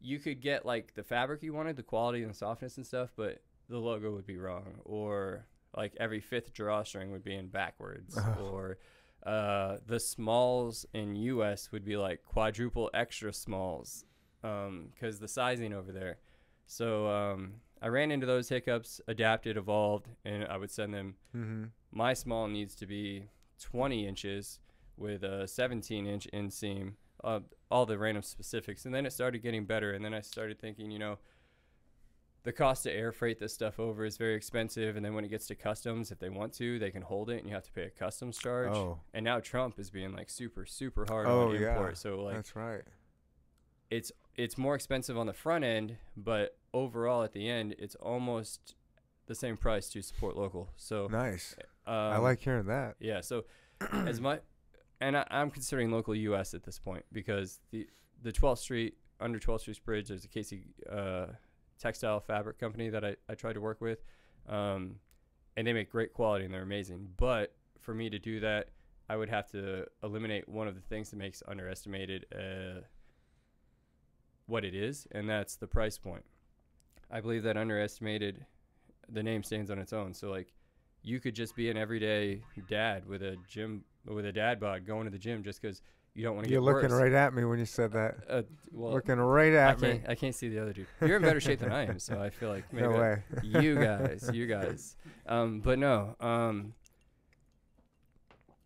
you 0.02 0.20
could 0.20 0.42
get 0.42 0.66
like 0.66 0.96
the 0.96 1.04
fabric 1.04 1.44
you 1.44 1.54
wanted, 1.54 1.78
the 1.78 1.84
quality 1.84 2.24
and 2.24 2.32
the 2.32 2.38
softness 2.38 2.78
and 2.78 2.86
stuff, 2.86 3.12
but 3.16 3.42
the 3.70 3.78
logo 3.78 4.12
would 4.14 4.26
be 4.26 4.38
wrong, 4.38 4.80
or 4.86 5.46
like 5.76 5.94
every 6.00 6.20
fifth 6.20 6.54
drawstring 6.54 7.12
would 7.12 7.24
be 7.24 7.36
in 7.36 7.48
backwards, 7.48 8.18
or 8.42 8.78
uh, 9.26 9.78
the 9.86 10.00
smalls 10.00 10.86
in 10.94 11.16
U.S. 11.16 11.72
would 11.72 11.86
be 11.86 11.96
like 11.96 12.24
quadruple 12.24 12.90
extra 12.94 13.32
smalls, 13.32 14.04
because 14.44 15.20
the 15.20 15.28
sizing 15.28 15.74
over 15.74 15.92
there. 15.92 16.18
So 16.68 17.08
um, 17.08 17.54
I 17.82 17.88
ran 17.88 18.12
into 18.12 18.26
those 18.26 18.50
hiccups, 18.50 19.02
adapted, 19.08 19.58
evolved, 19.58 20.08
and 20.26 20.46
I 20.46 20.58
would 20.58 20.70
send 20.72 20.94
them 20.94 21.16
Mm-hmm. 21.36 21.64
my 21.92 22.14
small 22.14 22.48
needs 22.48 22.76
to 22.76 22.86
be 22.86 23.26
20 23.62 24.06
inches 24.08 24.60
with 24.98 25.24
a 25.24 25.48
17 25.48 26.06
inch 26.06 26.28
inseam, 26.34 26.94
uh, 27.24 27.40
all 27.72 27.86
the 27.86 27.98
random 27.98 28.22
specifics. 28.24 28.86
And 28.86 28.94
then 28.94 29.06
it 29.06 29.14
started 29.14 29.42
getting 29.42 29.66
better. 29.66 29.92
And 29.94 30.04
then 30.06 30.14
I 30.14 30.22
started 30.22 30.60
thinking, 30.60 30.92
you 30.92 31.00
know, 31.00 31.18
the 32.44 32.52
cost 32.52 32.84
to 32.84 32.92
air 32.92 33.12
freight 33.14 33.40
this 33.40 33.54
stuff 33.54 33.80
over 33.80 34.04
is 34.06 34.18
very 34.18 34.36
expensive. 34.36 34.96
And 34.98 35.06
then 35.06 35.14
when 35.14 35.24
it 35.24 35.30
gets 35.30 35.48
to 35.48 35.56
customs, 35.56 36.12
if 36.12 36.20
they 36.20 36.30
want 36.30 36.54
to, 36.56 36.78
they 36.78 36.92
can 36.92 37.02
hold 37.02 37.30
it 37.30 37.38
and 37.40 37.48
you 37.48 37.54
have 37.54 37.64
to 37.64 37.72
pay 37.72 37.84
a 37.84 37.90
customs 37.90 38.38
charge. 38.38 38.74
Oh, 38.76 39.00
And 39.14 39.24
now 39.24 39.40
Trump 39.40 39.80
is 39.80 39.90
being 39.90 40.12
like 40.14 40.30
super, 40.30 40.66
super 40.66 41.06
hard 41.08 41.28
Oh, 41.28 41.48
on 41.50 41.56
yeah. 41.60 41.72
import. 41.76 41.98
So 41.98 42.22
like 42.22 42.36
that's 42.36 42.56
right. 42.56 42.82
it's 43.90 44.12
it's 44.36 44.58
more 44.58 44.76
expensive 44.76 45.18
on 45.18 45.28
the 45.28 45.34
front 45.34 45.64
end, 45.64 45.98
but 46.18 46.58
overall 46.74 47.24
at 47.24 47.34
the 47.34 47.48
end, 47.50 47.76
it's 47.78 47.96
almost 47.96 48.76
the 49.28 49.36
same 49.36 49.58
price 49.58 49.90
to 49.90 50.02
support 50.02 50.36
local. 50.36 50.70
So 50.76 51.08
Nice. 51.12 51.56
um, 51.86 51.94
I 51.96 52.18
like 52.18 52.40
hearing 52.42 52.66
that. 52.68 52.96
yeah. 53.00 53.22
So 53.22 53.46
as 53.92 54.20
much, 54.20 54.42
and 55.02 55.18
I, 55.18 55.26
I'm 55.30 55.50
considering 55.52 55.92
local 55.92 56.16
U.S. 56.16 56.54
at 56.54 56.64
this 56.64 56.80
point 56.80 57.06
because 57.12 57.60
the 57.72 57.88
the 58.22 58.32
12th 58.32 58.60
Street 58.60 58.96
under 59.20 59.38
12th 59.40 59.62
Street 59.62 59.80
Bridge, 59.86 60.08
there's 60.08 60.24
a 60.26 60.28
Casey 60.30 60.64
uh, 60.90 61.28
textile 61.80 62.20
fabric 62.22 62.58
company 62.58 62.90
that 62.90 63.04
I, 63.04 63.16
I 63.30 63.36
try 63.36 63.52
to 63.54 63.60
work 63.62 63.82
with, 63.82 64.00
um, 64.48 64.96
and 65.58 65.68
they 65.68 65.74
make 65.74 65.92
great 65.92 66.14
quality 66.14 66.46
and 66.46 66.54
they're 66.54 66.62
amazing. 66.62 67.10
But 67.18 67.54
for 67.82 67.94
me 67.94 68.10
to 68.10 68.20
do 68.20 68.40
that, 68.40 68.70
I 69.10 69.18
would 69.18 69.30
have 69.30 69.48
to 69.52 69.86
eliminate 70.04 70.48
one 70.48 70.68
of 70.70 70.76
the 70.76 70.82
things 70.82 71.10
that 71.10 71.18
makes 71.18 71.44
underestimated 71.48 72.26
uh, 72.34 72.82
what 74.48 74.66
it 74.66 74.76
is, 74.76 75.08
and 75.12 75.30
that's 75.30 75.56
the 75.56 75.68
price 75.68 75.98
point. 75.98 76.24
I 77.12 77.22
believe 77.22 77.44
that 77.44 77.58
underestimated, 77.58 78.46
the 79.10 79.24
name 79.24 79.44
stands 79.44 79.70
on 79.72 79.80
its 79.80 79.94
own. 79.94 80.14
So 80.14 80.30
like 80.30 80.54
you 81.04 81.20
could 81.20 81.36
just 81.36 81.56
be 81.56 81.70
an 81.70 81.78
everyday 81.78 82.42
dad 82.70 83.06
with 83.06 83.22
a 83.22 83.38
gym 83.48 83.84
with 84.06 84.26
a 84.26 84.32
dad 84.32 84.60
bod 84.60 84.86
going 84.86 85.06
to 85.06 85.12
the 85.12 85.18
gym 85.20 85.44
just 85.44 85.62
because 85.62 85.82
you 86.16 86.24
don't 86.24 86.36
want 86.36 86.44
to 86.46 86.50
get 86.50 86.54
You're 86.54 86.62
looking 86.62 86.90
worse. 86.92 87.02
right 87.02 87.14
at 87.14 87.34
me 87.34 87.44
when 87.46 87.58
you 87.60 87.66
said 87.66 87.92
that. 87.94 88.16
Uh, 88.30 88.42
well, 88.72 88.92
looking 88.94 89.16
right 89.16 89.54
I 89.54 89.58
at 89.72 89.82
me. 89.82 90.02
I 90.08 90.16
can't 90.16 90.36
see 90.36 90.48
the 90.50 90.60
other 90.60 90.74
dude. 90.74 90.88
You're 91.02 91.16
in 91.18 91.22
better 91.24 91.40
shape 91.40 91.60
than 91.60 91.72
I 91.72 91.86
am, 91.88 92.00
so 92.00 92.22
I 92.22 92.30
feel 92.30 92.50
like 92.50 92.66
maybe 92.74 92.88
No 92.88 93.00
way. 93.00 93.24
you 93.42 93.76
guys, 93.80 94.30
you 94.34 94.46
guys. 94.46 94.96
Um, 95.26 95.60
but 95.62 95.80
no, 95.80 96.16
um, 96.20 96.74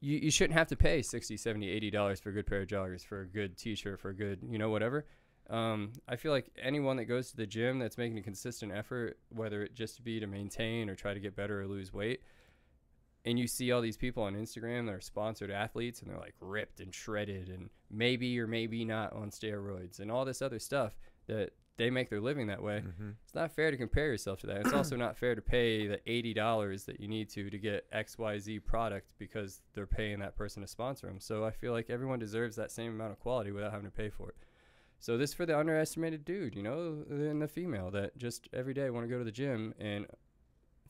you, 0.01 0.17
you 0.17 0.31
shouldn't 0.31 0.57
have 0.57 0.67
to 0.67 0.75
pay 0.75 1.01
60 1.01 1.37
70 1.37 1.69
80 1.69 1.91
dollars 1.91 2.19
for 2.19 2.29
a 2.29 2.33
good 2.33 2.45
pair 2.45 2.61
of 2.61 2.67
joggers 2.67 3.05
for 3.05 3.21
a 3.21 3.25
good 3.25 3.57
t-shirt 3.57 3.99
for 3.99 4.09
a 4.09 4.13
good 4.15 4.39
you 4.49 4.57
know 4.57 4.69
whatever 4.69 5.05
um, 5.49 5.93
i 6.07 6.15
feel 6.15 6.31
like 6.31 6.49
anyone 6.61 6.97
that 6.97 7.05
goes 7.05 7.29
to 7.31 7.37
the 7.37 7.45
gym 7.47 7.79
that's 7.79 7.97
making 7.97 8.17
a 8.17 8.21
consistent 8.21 8.71
effort 8.71 9.17
whether 9.29 9.63
it 9.63 9.73
just 9.73 10.03
be 10.03 10.19
to 10.19 10.27
maintain 10.27 10.89
or 10.89 10.95
try 10.95 11.13
to 11.13 11.19
get 11.19 11.35
better 11.35 11.61
or 11.61 11.67
lose 11.67 11.93
weight 11.93 12.21
and 13.25 13.37
you 13.37 13.47
see 13.47 13.71
all 13.71 13.81
these 13.81 13.97
people 13.97 14.23
on 14.23 14.35
instagram 14.35 14.85
that 14.85 14.93
are 14.93 15.01
sponsored 15.01 15.51
athletes 15.51 16.01
and 16.01 16.09
they're 16.09 16.19
like 16.19 16.35
ripped 16.39 16.79
and 16.79 16.93
shredded 16.93 17.49
and 17.49 17.69
maybe 17.89 18.39
or 18.39 18.47
maybe 18.47 18.83
not 18.85 19.13
on 19.13 19.29
steroids 19.29 19.99
and 19.99 20.11
all 20.11 20.25
this 20.25 20.41
other 20.41 20.59
stuff 20.59 20.97
that 21.27 21.51
they 21.77 21.91
make 21.91 22.09
their 22.09 22.19
living 22.21 22.47
that 22.47 22.61
way 22.61 22.79
hmm 22.79 23.11
it's 23.23 23.35
not 23.35 23.51
fair 23.51 23.69
to 23.69 23.77
compare 23.77 24.07
yourself 24.07 24.39
to 24.39 24.47
that. 24.47 24.61
It's 24.61 24.73
also 24.73 24.95
not 25.05 25.15
fair 25.15 25.35
to 25.35 25.41
pay 25.41 25.85
the 25.85 25.99
eighty 26.09 26.33
dollars 26.33 26.85
that 26.85 26.99
you 26.99 27.07
need 27.07 27.29
to 27.31 27.49
to 27.51 27.57
get 27.59 27.85
X 27.91 28.17
Y 28.17 28.39
Z 28.39 28.59
product 28.61 29.07
because 29.19 29.61
they're 29.75 29.85
paying 29.85 30.17
that 30.19 30.35
person 30.35 30.61
to 30.63 30.67
sponsor 30.67 31.05
them. 31.05 31.19
So 31.19 31.45
I 31.45 31.51
feel 31.51 31.73
like 31.73 31.91
everyone 31.91 32.17
deserves 32.17 32.55
that 32.55 32.71
same 32.71 32.93
amount 32.93 33.11
of 33.11 33.19
quality 33.19 33.51
without 33.51 33.71
having 33.71 33.85
to 33.85 33.95
pay 33.95 34.09
for 34.09 34.29
it. 34.29 34.35
So 34.99 35.17
this 35.17 35.33
for 35.33 35.45
the 35.45 35.57
underestimated 35.57 36.25
dude, 36.25 36.55
you 36.55 36.63
know, 36.63 37.03
and 37.09 37.41
the 37.41 37.47
female 37.47 37.91
that 37.91 38.17
just 38.17 38.49
every 38.53 38.73
day 38.73 38.89
want 38.89 39.05
to 39.05 39.09
go 39.09 39.17
to 39.17 39.23
the 39.23 39.31
gym 39.31 39.73
and 39.79 40.05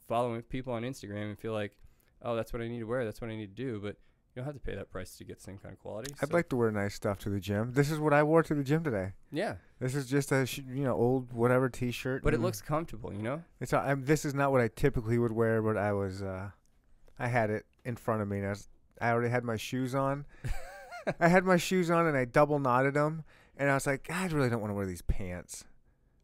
following 0.08 0.41
people 0.43 0.74
on 0.74 0.84
Instagram 0.84 1.30
and 1.30 1.39
feel 1.39 1.54
like, 1.54 1.78
oh, 2.22 2.36
that's 2.36 2.54
what 2.54 2.62
I 2.62 2.67
need 2.67 2.80
to 2.80 2.86
wear, 2.86 3.04
that's 3.06 3.22
what 3.22 3.30
I 3.30 3.36
need 3.36 3.56
to 3.56 3.63
do, 3.63 3.80
but 3.82 3.98
you 4.36 4.41
don't 4.43 4.46
have 4.46 4.54
to 4.54 4.60
pay 4.60 4.76
that 4.76 4.91
price 4.91 5.17
to 5.17 5.24
get 5.24 5.38
the 5.38 5.43
same 5.43 5.58
kind 5.58 5.74
of 5.74 5.80
quality. 5.80 6.13
I'd 6.22 6.30
So, 6.30 6.34
like 6.36 6.48
to 6.50 6.56
wear 6.56 6.72
nice 6.72 6.93
stuff 6.93 7.17
to 7.20 7.30
the 7.30 7.39
gym. 7.39 7.74
This 7.74 7.89
is 7.91 8.00
what 8.00 8.13
I 8.13 8.24
wore 8.24 8.43
to 8.43 8.54
the 8.56 8.63
gym 8.63 8.84
today. 8.84 9.13
yeah, 9.32 9.56
This 9.80 9.96
is 9.96 10.08
just 10.08 10.32
a 10.32 10.46
sh- 10.46 10.60
you 10.60 10.84
know 10.84 10.93
old 10.93 11.34
whatever 11.34 11.70
T-shirt. 11.70 12.24
but 12.24 12.34
it 12.34 12.39
looks 12.39 12.62
comfortable, 12.62 13.12
you 13.12 13.22
know. 13.24 13.43
It's 13.60 13.74
this 14.06 14.26
is 14.26 14.34
not 14.36 14.52
what 14.52 14.62
I 14.62 14.67
typically 14.70 15.17
would 15.17 15.32
wear, 15.32 15.62
but 15.62 15.76
I 15.76 15.91
was 15.93 16.22
uh, 16.22 16.52
I 17.20 17.28
had 17.28 17.50
it 17.50 17.65
in 17.84 17.96
front 17.96 18.22
of 18.22 18.28
me. 18.28 18.38
And 18.38 18.46
I, 18.48 18.50
was, 18.52 18.70
I 19.02 19.10
already 19.10 19.30
had 19.32 19.43
my 19.43 19.58
shoes 19.58 19.96
on. 19.96 20.26
I 21.20 21.28
had 21.30 21.43
my 21.43 21.58
shoes 21.58 21.89
on 21.89 22.06
and 22.06 22.15
I 22.17 22.26
double 22.26 22.60
knotted 22.60 22.93
them, 22.93 23.24
and 23.58 23.70
I 23.70 23.74
was 23.74 23.86
like, 23.88 24.10
I 24.12 24.28
really 24.28 24.50
don't 24.50 24.62
want 24.62 24.72
to 24.72 24.76
wear 24.76 24.86
these 24.86 25.02
pants. 25.02 25.65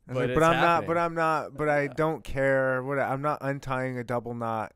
But 0.08 0.16
like, 0.18 0.30
it's 0.30 0.34
but 0.40 0.44
I'm 0.44 0.60
not. 0.62 0.86
But. 0.86 0.98
I'm 0.98 1.16
not. 1.16 1.56
But 1.58 1.70
I 1.70 1.88
don't 1.88 2.24
care. 2.24 2.84
What 2.84 3.00
I'm 3.00 3.22
not 3.22 3.38
untying 3.42 3.98
a 3.98 4.04
double 4.04 4.34
knot, 4.34 4.74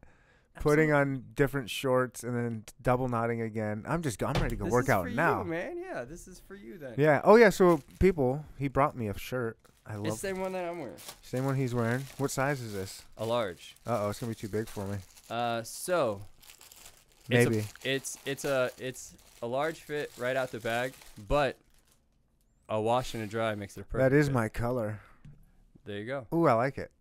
putting 0.62 0.93
on 0.93 1.26
different 1.36 1.70
shorts, 1.70 2.24
and 2.24 2.34
then 2.36 2.63
double 2.82 3.10
knotting 3.10 3.41
again. 3.41 3.84
I'm 3.88 4.02
just. 4.02 4.24
I'm 4.24 4.34
ready 4.41 4.50
to 4.52 4.56
go 4.56 4.65
This 4.65 4.72
work 4.72 4.86
is 4.86 4.89
out 4.89 5.04
for 5.06 5.10
now. 5.12 5.39
you, 5.39 5.50
man. 5.50 5.78
Yeah, 5.78 6.06
this 6.06 6.28
is 6.30 6.41
for 6.48 6.56
you 6.56 6.78
then. 6.78 6.93
Yeah. 6.98 7.20
Oh 7.26 7.36
yeah. 7.36 7.50
So 7.50 7.82
people, 8.00 8.46
he 8.58 8.67
brought 8.70 8.96
me 8.98 9.10
a 9.10 9.17
shirt. 9.17 9.58
I 9.86 9.91
It's 9.96 10.00
love 10.00 10.12
the 10.12 10.17
same 10.17 10.39
one 10.39 10.52
that 10.54 10.63
I'm 10.65 10.80
wearing. 10.80 10.96
same 11.22 11.43
one 11.46 11.56
he's 11.56 11.76
wearing. 11.76 12.04
What 12.17 12.32
size 12.32 12.62
is 12.62 12.74
this? 12.74 13.04
A 13.17 13.26
large. 13.26 13.76
Uh 13.86 14.04
oh, 14.06 14.10
it's 14.10 14.20
gonna 14.20 14.32
be 14.32 14.36
too 14.36 14.50
big 14.50 14.67
for 14.70 14.86
me. 14.86 14.98
Uh, 15.30 15.62
so 15.63 16.22
It's 17.30 17.46
a- 17.46 17.50
Maybe. 17.50 17.65
it's 17.84 18.17
it's 18.26 18.46
a 18.46 18.72
it's 18.78 19.13
a 19.41 19.48
large 19.48 19.80
fit 19.82 20.10
right 20.17 20.36
out 20.38 20.52
the 20.52 20.60
bag, 20.60 20.93
but 21.28 21.58
a 22.69 22.80
wash 22.82 23.13
and 23.13 23.23
a 23.23 23.27
dry 23.27 23.56
makes 23.56 23.77
it 23.77 23.82
a 23.82 23.84
perfect. 23.86 24.12
that 24.12 24.15
is 24.17 24.27
fit. 24.27 24.34
my 24.34 24.49
color. 24.49 24.99
There 25.86 25.97
you 25.97 26.06
go. 26.06 26.27
Ooh, 26.34 26.47
I 26.47 26.53
like 26.53 26.77
it. 26.77 26.91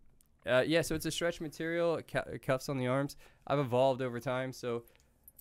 Uh, 0.45 0.63
yeah, 0.65 0.81
so 0.81 0.95
it's 0.95 1.05
a 1.05 1.11
stretch 1.11 1.41
material, 1.41 1.99
cu- 2.09 2.39
cuffs 2.39 2.69
on 2.69 2.77
the 2.77 2.87
arms. 2.87 3.17
I've 3.45 3.59
evolved 3.59 4.01
over 4.01 4.19
time, 4.21 4.53
so 4.53 4.83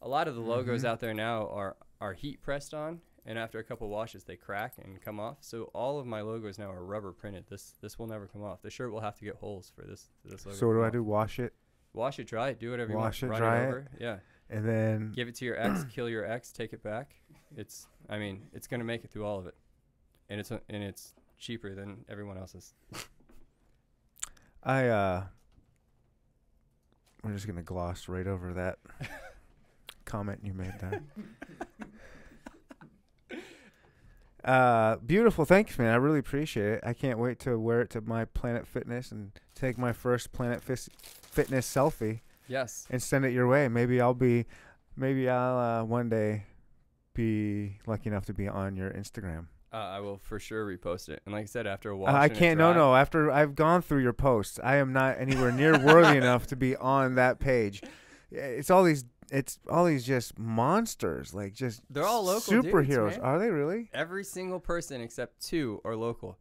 a 0.03 0.09
lot 0.09 0.27
of 0.27 0.35
the 0.35 0.41
logos 0.41 0.83
Mhm. 0.83 0.89
out 0.89 1.01
there 1.01 1.15
now 1.15 1.49
are 1.49 1.77
are 2.01 2.13
heat 2.13 2.43
pressed 2.43 2.75
on, 2.75 3.01
and 3.25 3.39
after 3.39 3.59
a 3.59 3.65
couple 3.65 3.89
washes 3.89 4.25
they 4.25 4.37
crack 4.37 4.75
and 4.85 5.01
come 5.01 5.19
off. 5.21 5.39
So 5.43 5.71
all 5.75 5.99
of 5.99 6.07
my 6.07 6.21
logos 6.21 6.59
now 6.59 6.71
are 6.71 6.85
rubber 6.85 7.13
printed. 7.13 7.47
This 7.49 7.75
this 7.81 7.99
will 7.99 8.07
never 8.09 8.27
come 8.27 8.43
off. 8.43 8.61
The 8.63 8.69
shirt 8.71 8.91
will 8.93 9.01
have 9.01 9.17
to 9.19 9.25
get 9.25 9.37
holes 9.37 9.71
for 9.75 9.83
this 9.87 10.11
this 10.25 10.45
logo. 10.45 10.59
So 10.59 10.67
what 10.67 10.73
do 10.75 10.79
come 10.81 10.87
I 10.89 10.91
do? 10.91 11.03
Wash 11.05 11.39
it, 11.39 11.55
Wash 11.95 12.19
it, 12.19 12.25
dry 12.27 12.49
it, 12.51 12.59
do 12.59 12.73
whatever 12.73 12.91
you 12.91 12.99
Wash 12.99 13.23
want. 13.23 13.31
it, 13.37 13.41
Run 13.41 13.41
dry 13.41 13.65
it 13.65 13.77
it. 13.79 13.87
Yeah. 14.01 14.19
and 14.51 14.69
then 14.69 15.13
Give 15.13 15.29
it 15.29 15.37
to 15.37 15.45
your 15.47 15.57
ex, 15.59 15.85
kill 15.85 16.09
your 16.09 16.25
ex, 16.25 16.51
take 16.53 16.73
it 16.73 16.83
back. 16.83 17.15
It's 17.57 17.87
I 18.09 18.19
mean, 18.19 18.49
it's 18.53 18.67
gonna 18.67 18.85
make 18.85 19.05
it 19.05 19.11
through 19.13 19.25
all 19.25 19.39
of 19.39 19.47
it. 19.47 19.55
And 20.29 20.41
it's 20.41 20.51
and 20.51 20.63
it's 20.83 21.15
cheaper 21.39 21.75
than 21.75 22.05
everyone 22.09 22.37
else's. 22.39 22.75
I 24.63 24.89
uh 24.89 25.25
We're 27.23 27.33
just 27.35 27.47
gonna 27.47 27.63
gloss 27.63 28.09
right 28.09 28.27
over 28.27 28.53
that 28.55 28.79
comment 30.05 30.41
you 30.43 30.53
made 30.53 30.73
there. 30.81 31.03
Uh, 34.45 34.97
beautiful. 35.05 35.45
Thanks, 35.45 35.77
man. 35.77 35.93
I 35.93 35.97
really 35.97 36.21
appreciate 36.21 36.75
it. 36.75 36.81
I 36.85 36.93
can't 36.93 37.19
wait 37.19 37.41
to 37.41 37.59
wear 37.59 37.81
it 37.81 37.91
to 37.91 38.01
my 38.01 38.27
Planet 38.27 38.65
Fitness 38.65 39.11
and 39.11 39.33
take 39.57 39.77
my 39.77 39.93
first 39.93 40.31
Planet 40.33 40.63
Fis- 40.63 40.89
Fitness 41.03 41.69
selfie 41.69 42.21
Yes. 42.47 42.87
and 42.89 43.03
send 43.03 43.25
it 43.25 43.33
your 43.33 43.49
way. 43.49 43.67
Maybe 43.67 44.01
I'll 44.01 44.15
be, 44.15 44.47
maybe 44.97 45.29
I'll 45.29 45.59
uh, 45.59 45.85
one 45.85 46.09
day 46.09 46.45
be 47.13 47.79
lucky 47.89 48.09
enough 48.09 48.27
to 48.27 48.33
be 48.35 48.47
on 48.47 48.77
your 48.77 48.91
Instagram. 48.93 49.47
Uh, 49.77 49.97
I 49.97 50.01
will 50.01 50.17
for 50.19 50.39
sure 50.39 50.65
repost 50.67 51.11
it. 51.11 51.21
And 51.27 51.35
like 51.35 51.43
I 51.43 51.47
said, 51.47 51.67
after 51.67 51.91
a 51.91 51.95
Uh, 51.95 51.99
while, 51.99 52.17
I 52.17 52.29
can't. 52.31 52.59
No, 52.59 52.73
no. 52.73 52.95
After 52.95 53.31
I've 53.31 53.55
gone 53.55 53.83
through 53.83 54.01
your 54.03 54.15
posts, 54.15 54.59
I 54.65 54.77
am 54.77 54.93
not 54.95 55.19
anywhere 55.19 55.53
near 55.53 55.73
worthy 55.79 56.17
enough 56.25 56.47
to 56.47 56.57
be 56.57 56.75
on 56.77 57.17
that 57.17 57.39
page. 57.41 57.83
It's 58.31 58.71
all 58.71 58.85
these. 58.85 59.05
It's 59.31 59.59
all 59.69 59.85
these 59.85 60.07
just 60.07 60.39
monsters, 60.39 61.35
like 61.35 61.53
just 61.53 61.83
They're 61.91 62.07
all 62.07 62.25
local 62.25 62.55
superheroes. 62.55 63.11
man. 63.11 63.21
Are 63.21 63.39
they 63.39 63.51
really? 63.51 63.91
Every 63.93 64.23
single 64.25 64.61
person 64.61 65.01
except 65.01 65.45
two 65.45 65.81
are 65.85 65.97
local. 65.97 66.39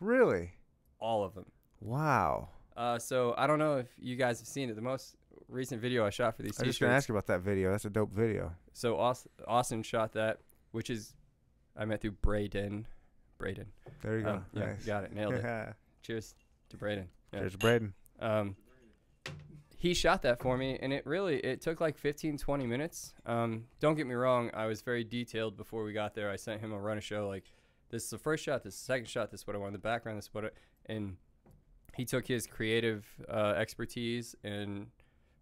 Really? 0.00 0.52
All 1.00 1.24
of 1.24 1.34
them. 1.34 1.46
Wow. 1.80 2.50
Uh, 2.76 2.98
so 2.98 3.34
I 3.36 3.46
don't 3.46 3.58
know 3.58 3.78
if 3.78 3.88
you 3.98 4.16
guys 4.16 4.38
have 4.38 4.46
seen 4.48 4.70
it. 4.70 4.76
The 4.76 4.82
most 4.82 5.16
recent 5.48 5.82
video 5.82 6.06
I 6.06 6.10
shot 6.10 6.36
for 6.36 6.42
these 6.42 6.58
I 6.58 6.62
was 6.62 6.68
just 6.70 6.80
gonna 6.80 6.92
ask 6.94 7.08
you 7.08 7.14
about 7.14 7.26
that 7.26 7.40
video. 7.40 7.70
That's 7.72 7.84
a 7.86 7.90
dope 7.90 8.12
video. 8.12 8.52
So 8.72 8.98
Aus- 8.98 9.26
Austin 9.46 9.82
shot 9.82 10.12
that, 10.12 10.38
which 10.70 10.90
is 10.90 11.14
I 11.76 11.84
met 11.84 12.00
through 12.00 12.12
Braden. 12.12 12.86
Braden. 13.38 13.66
There 14.02 14.18
you 14.18 14.24
go. 14.24 14.30
Um, 14.30 14.46
yeah, 14.52 14.64
nice. 14.66 14.84
got 14.84 15.04
it. 15.04 15.12
Nailed 15.12 15.34
it. 15.34 15.44
Cheers 16.02 16.34
to 16.70 16.76
Braden. 16.76 17.08
Yeah. 17.32 17.40
There's 17.40 17.56
Braden. 17.56 17.92
Um, 18.20 18.56
he 19.76 19.92
shot 19.92 20.22
that 20.22 20.40
for 20.40 20.56
me, 20.56 20.78
and 20.80 20.92
it 20.92 21.04
really 21.06 21.36
it 21.36 21.60
took 21.60 21.80
like 21.80 21.98
15, 21.98 22.38
20 22.38 22.66
minutes. 22.66 23.12
Um, 23.26 23.64
don't 23.78 23.94
get 23.94 24.06
me 24.06 24.14
wrong, 24.14 24.50
I 24.54 24.66
was 24.66 24.80
very 24.80 25.04
detailed 25.04 25.56
before 25.56 25.84
we 25.84 25.92
got 25.92 26.14
there. 26.14 26.30
I 26.30 26.36
sent 26.36 26.60
him 26.60 26.72
a 26.72 26.78
run 26.78 26.96
of 26.96 27.04
show 27.04 27.28
like 27.28 27.44
this 27.90 28.04
is 28.04 28.10
the 28.10 28.18
first 28.18 28.42
shot, 28.42 28.62
this 28.62 28.74
is 28.74 28.80
the 28.80 28.86
second 28.86 29.08
shot, 29.08 29.30
this 29.30 29.40
is 29.40 29.46
what 29.46 29.54
I 29.54 29.58
want 29.58 29.68
in 29.68 29.72
the 29.74 29.78
background, 29.78 30.18
this 30.18 30.26
is 30.26 30.34
what 30.34 30.46
I, 30.46 30.48
and 30.86 31.16
he 31.94 32.04
took 32.04 32.26
his 32.26 32.46
creative 32.46 33.06
uh, 33.28 33.54
expertise 33.56 34.34
and 34.42 34.88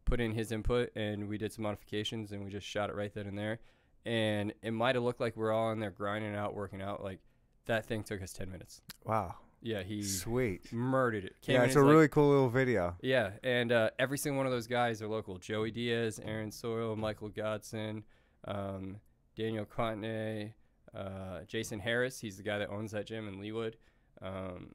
put 0.05 0.21
in 0.21 0.33
his 0.33 0.53
input, 0.53 0.91
and 0.97 1.29
we 1.29 1.39
did 1.39 1.53
some 1.53 1.63
modifications, 1.63 2.33
and 2.33 2.45
we 2.45 2.51
just 2.51 2.67
shot 2.67 2.91
it 2.91 2.97
right 2.97 3.13
then 3.15 3.27
and 3.27 3.39
there. 3.39 3.61
And 4.07 4.53
it 4.63 4.73
might 4.73 4.95
have 4.97 5.05
looked 5.05 5.21
like 5.21 5.37
we're 5.37 5.53
all 5.53 5.71
in 5.73 5.81
there 5.81 5.91
grinding 5.91 6.35
out, 6.35 6.55
working 6.55 6.83
out. 6.83 7.03
Like 7.03 7.21
that 7.67 7.87
thing 7.87 8.03
took 8.05 8.23
us 8.23 8.33
ten 8.33 8.51
minutes. 8.51 8.83
Wow. 9.05 9.37
Yeah, 9.63 9.83
he 9.83 10.03
Sweet. 10.03 10.71
murdered 10.75 11.25
it. 11.25 11.37
Came 11.41 11.55
Yeah, 11.55 11.63
it's 11.65 11.75
a 11.75 11.81
like, 11.81 11.91
really 11.91 12.09
cool 12.09 12.29
little 12.29 12.51
video. 12.51 12.97
yeah, 13.01 13.31
and 13.43 13.73
uh, 13.73 13.89
every 13.99 14.19
single 14.19 14.37
one 14.37 14.45
of 14.45 14.53
those 14.53 14.67
guys 14.67 15.01
are 15.01 15.09
local. 15.09 15.39
Joey 15.39 15.71
Diaz, 15.71 16.21
Aaron 16.23 16.51
Soil, 16.51 16.95
Michael 16.97 17.31
Godson, 17.31 18.05
um, 18.47 18.97
Daniel 19.37 19.65
Conte, 19.65 20.53
uh, 20.95 21.41
Jason 21.47 21.81
Harris. 21.81 22.21
He's 22.21 22.37
the 22.37 22.43
guy 22.43 22.59
that 22.59 22.69
owns 22.69 22.93
that 22.93 23.07
gym 23.07 23.27
in 23.27 23.37
Leawood. 23.41 23.73
Um, 24.21 24.75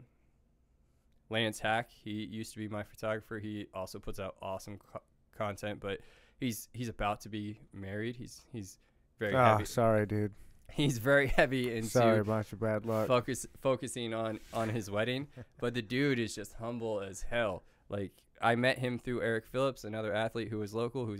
Lance 1.29 1.59
Hack. 1.59 1.91
He 1.91 2.25
used 2.25 2.53
to 2.53 2.57
be 2.59 2.67
my 2.67 2.81
photographer. 2.81 3.37
He 3.37 3.67
also 3.73 3.99
puts 3.99 4.19
out 4.19 4.35
awesome 4.41 4.79
co- 4.91 5.01
content, 5.37 5.79
but 5.79 5.99
he's 6.39 6.67
he's 6.73 6.89
about 6.89 7.21
to 7.21 7.29
be 7.29 7.59
married. 7.71 8.15
He's 8.15 8.41
he's 8.51 8.79
very 9.19 9.35
Oh, 9.35 9.43
heavy. 9.43 9.65
sorry, 9.65 10.05
dude. 10.05 10.33
He's 10.71 10.97
very 10.97 11.27
heavy 11.27 11.75
into 11.75 11.89
Sorry 11.89 12.19
about 12.19 12.51
your 12.51 12.59
bad 12.59 12.85
luck. 12.85 13.07
focus 13.07 13.45
focusing 13.61 14.13
on 14.13 14.39
on 14.53 14.69
his 14.69 14.89
wedding 14.89 15.27
but 15.59 15.73
the 15.73 15.81
dude 15.81 16.19
is 16.19 16.33
just 16.33 16.53
humble 16.53 17.01
as 17.01 17.21
hell 17.23 17.63
like 17.89 18.11
i 18.41 18.55
met 18.55 18.79
him 18.79 18.97
through 18.99 19.21
eric 19.21 19.45
phillips 19.47 19.83
another 19.83 20.13
athlete 20.13 20.47
who 20.47 20.59
was 20.59 20.73
local 20.73 21.05
who 21.05 21.17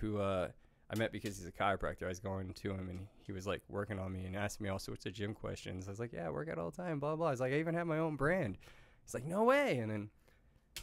who 0.00 0.18
uh 0.18 0.48
i 0.90 0.94
met 0.96 1.10
because 1.12 1.38
he's 1.38 1.46
a 1.46 1.52
chiropractor 1.52 2.02
i 2.04 2.08
was 2.08 2.18
going 2.20 2.52
to 2.52 2.70
him 2.72 2.88
and 2.90 3.06
he 3.24 3.32
was 3.32 3.46
like 3.46 3.62
working 3.68 3.98
on 3.98 4.12
me 4.12 4.26
and 4.26 4.36
asked 4.36 4.60
me 4.60 4.68
all 4.68 4.78
sorts 4.80 5.06
of 5.06 5.12
gym 5.14 5.32
questions 5.32 5.86
i 5.86 5.90
was 5.90 6.00
like 6.00 6.12
yeah 6.12 6.26
i 6.26 6.30
work 6.30 6.48
out 6.50 6.58
all 6.58 6.70
the 6.70 6.76
time 6.76 6.98
blah 6.98 7.14
blah 7.16 7.28
i 7.28 7.30
was 7.30 7.40
like 7.40 7.52
i 7.52 7.56
even 7.58 7.74
have 7.74 7.86
my 7.86 7.98
own 7.98 8.16
brand 8.16 8.58
he's 9.04 9.14
like 9.14 9.24
no 9.24 9.44
way 9.44 9.78
and 9.78 9.90
then 9.90 10.10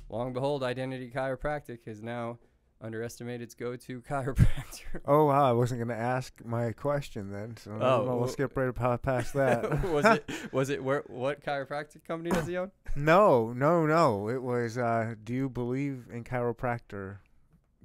long 0.10 0.28
and 0.28 0.34
behold 0.34 0.63
identity 0.63 1.12
chiropractic 1.13 1.80
is 1.86 2.01
now 2.01 2.39
underestimated's 2.84 3.56
go-to 3.56 4.02
chiropractor 4.10 5.02
Oh 5.06 5.26
wow, 5.26 5.50
I 5.50 5.54
wasn't 5.54 5.80
gonna 5.82 5.94
ask 6.00 6.34
my 6.46 6.72
question 6.74 7.32
then, 7.32 7.58
so 7.58 7.72
Oh, 7.80 8.04
we'll 8.04 8.20
well- 8.20 8.28
skip 8.28 8.56
right 8.58 8.74
pa- 8.74 8.98
past 8.98 9.34
that. 9.34 9.84
was 9.92 10.06
it 10.06 10.30
was 10.52 10.70
it 10.70 10.84
where 10.84 11.04
what 11.08 11.42
chiropractic 11.44 12.04
company 12.06 12.32
does 12.32 12.48
he 12.48 12.58
own 12.58 12.72
no, 12.96 13.54
no, 13.54 13.86
no. 13.86 14.30
It 14.30 14.42
was. 14.42 14.78
Uh, 14.78 15.16
do 15.24 15.34
you 15.34 15.50
believe 15.50 16.06
in 16.12 16.24
chiropractor? 16.24 17.18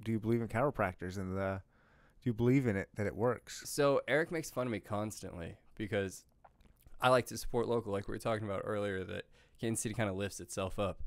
Do 0.05 0.13
you 0.13 0.21
believe 0.21 0.41
in 0.41 0.49
chiropractors 0.49 1.17
and 1.19 1.37
the? 1.37 1.63
Do 2.23 2.29
you 2.31 2.35
believe 2.35 2.67
in 2.67 2.77
it 2.77 2.89
that 2.97 3.07
it 3.07 3.17
works? 3.17 3.63
So 3.65 4.03
Eric 4.07 4.31
makes 4.31 4.51
fun 4.51 4.67
of 4.67 4.73
me 4.73 4.79
constantly 4.81 5.57
because 5.77 6.25
I 7.01 7.09
like 7.09 7.27
to 7.27 7.39
support 7.39 7.67
local, 7.67 7.93
like 7.93 8.07
we 8.09 8.13
were 8.15 8.19
talking 8.19 8.45
about 8.47 8.63
earlier, 8.65 9.03
that 9.05 9.25
Kansas 9.61 9.83
City 9.83 9.95
kind 9.95 10.11
of 10.11 10.17
lifts 10.17 10.39
itself 10.41 10.79
up. 10.79 11.01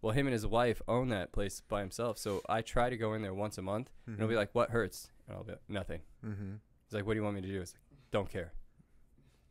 Well, 0.00 0.12
him 0.12 0.26
and 0.26 0.32
his 0.32 0.46
wife 0.46 0.80
own 0.86 1.08
that 1.08 1.32
place 1.32 1.60
by 1.68 1.80
himself, 1.80 2.18
so 2.18 2.40
I 2.48 2.62
try 2.62 2.88
to 2.88 2.96
go 2.96 3.14
in 3.14 3.22
there 3.22 3.34
once 3.34 3.58
a 3.58 3.62
month, 3.62 3.90
and 4.06 4.16
he'll 4.16 4.28
be 4.28 4.36
like, 4.36 4.54
"What 4.54 4.70
hurts?" 4.70 5.10
And 5.26 5.36
I'll 5.36 5.44
be 5.44 5.52
like, 5.52 5.62
"Nothing." 5.68 6.00
mm-hmm. 6.24 6.52
He's 6.86 6.94
like, 6.94 7.04
"What 7.06 7.14
do 7.14 7.18
you 7.18 7.24
want 7.24 7.34
me 7.36 7.42
to 7.42 7.48
do?" 7.48 7.60
It's 7.60 7.74
like, 7.74 7.82
"Don't 8.12 8.30
care." 8.30 8.52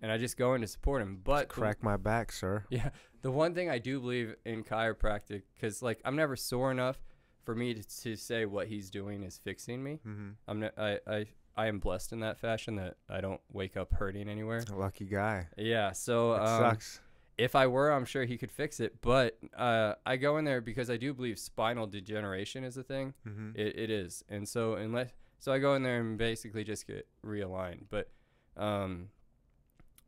And 0.02 0.12
I 0.12 0.18
just 0.18 0.38
go 0.38 0.54
in 0.54 0.62
to 0.62 0.68
support 0.68 1.02
him. 1.02 1.20
But 1.24 1.50
the- 1.50 1.54
Crack 1.56 1.84
my 1.84 1.98
back, 1.98 2.32
sir. 2.32 2.64
yeah, 2.70 2.90
the 3.22 3.32
one 3.32 3.54
thing 3.54 3.70
I 3.70 3.80
do 3.80 4.00
believe 4.00 4.36
in 4.46 4.64
chiropractic, 4.64 5.44
because 5.56 5.82
like 5.82 6.00
I'm 6.06 6.16
never 6.16 6.36
sore 6.36 6.72
enough 6.72 6.98
for 7.44 7.56
me 7.56 7.74
to, 7.74 8.02
to 8.04 8.16
say 8.16 8.46
what 8.46 8.68
he's 8.68 8.90
doing 8.90 9.24
is 9.24 9.40
fixing 9.44 9.84
me. 9.84 10.00
Mm-hmm. 10.06 10.30
I'm 10.48 10.60
ne- 10.60 10.78
I, 10.78 11.00
I 11.08 11.26
I 11.58 11.68
am 11.68 11.80
blessed 11.80 12.14
in 12.14 12.20
that 12.20 12.38
fashion 12.38 12.76
that 12.76 12.98
I 13.10 13.20
don't 13.20 13.42
wake 13.52 13.76
up 13.76 13.92
hurting 13.92 14.30
anywhere. 14.30 14.64
Lucky 14.72 15.06
guy. 15.06 15.48
Yeah, 15.58 15.92
so 15.92 16.34
um, 16.34 16.46
sucks. 16.46 17.02
If 17.38 17.56
I 17.56 17.68
were, 17.68 17.92
I'm 17.92 18.06
sure 18.06 18.26
he 18.26 18.38
could 18.38 18.52
fix 18.52 18.80
it. 18.80 19.02
But 19.02 19.38
uh, 19.56 19.94
I 20.06 20.18
go 20.18 20.38
in 20.38 20.46
there 20.46 20.62
because 20.62 20.90
I 20.90 20.98
do 20.98 21.14
believe 21.14 21.38
spinal 21.40 21.86
degeneration 21.88 22.64
is 22.64 22.78
a 22.78 22.84
thing. 22.84 23.14
Mm-hmm. 23.28 23.52
It, 23.56 23.78
it 23.78 23.90
is, 23.90 24.24
and 24.30 24.48
so 24.48 24.74
unless 24.74 25.10
so, 25.40 25.52
I 25.54 25.60
go 25.60 25.76
in 25.76 25.84
there 25.84 26.00
and 26.00 26.18
basically 26.18 26.64
just 26.64 26.88
get 26.88 27.08
realigned. 27.24 27.84
But 27.92 28.10
um, 28.58 29.10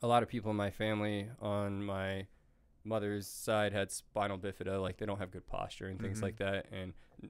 a 0.02 0.08
lot 0.08 0.24
of 0.24 0.30
people 0.30 0.50
in 0.50 0.58
my 0.58 0.72
family 0.72 1.28
on 1.39 1.84
my 1.84 2.26
mother's 2.84 3.28
side 3.28 3.72
had 3.74 3.92
spinal 3.92 4.39
bifida, 4.39 4.82
like 4.82 4.98
they 4.98 5.06
don't 5.06 5.20
have 5.20 5.30
good 5.32 5.46
posture 5.46 5.88
and 5.88 6.00
things 6.02 6.20
Mhm. 6.20 6.24
like 6.24 6.38
that. 6.38 6.65
And 6.72 6.94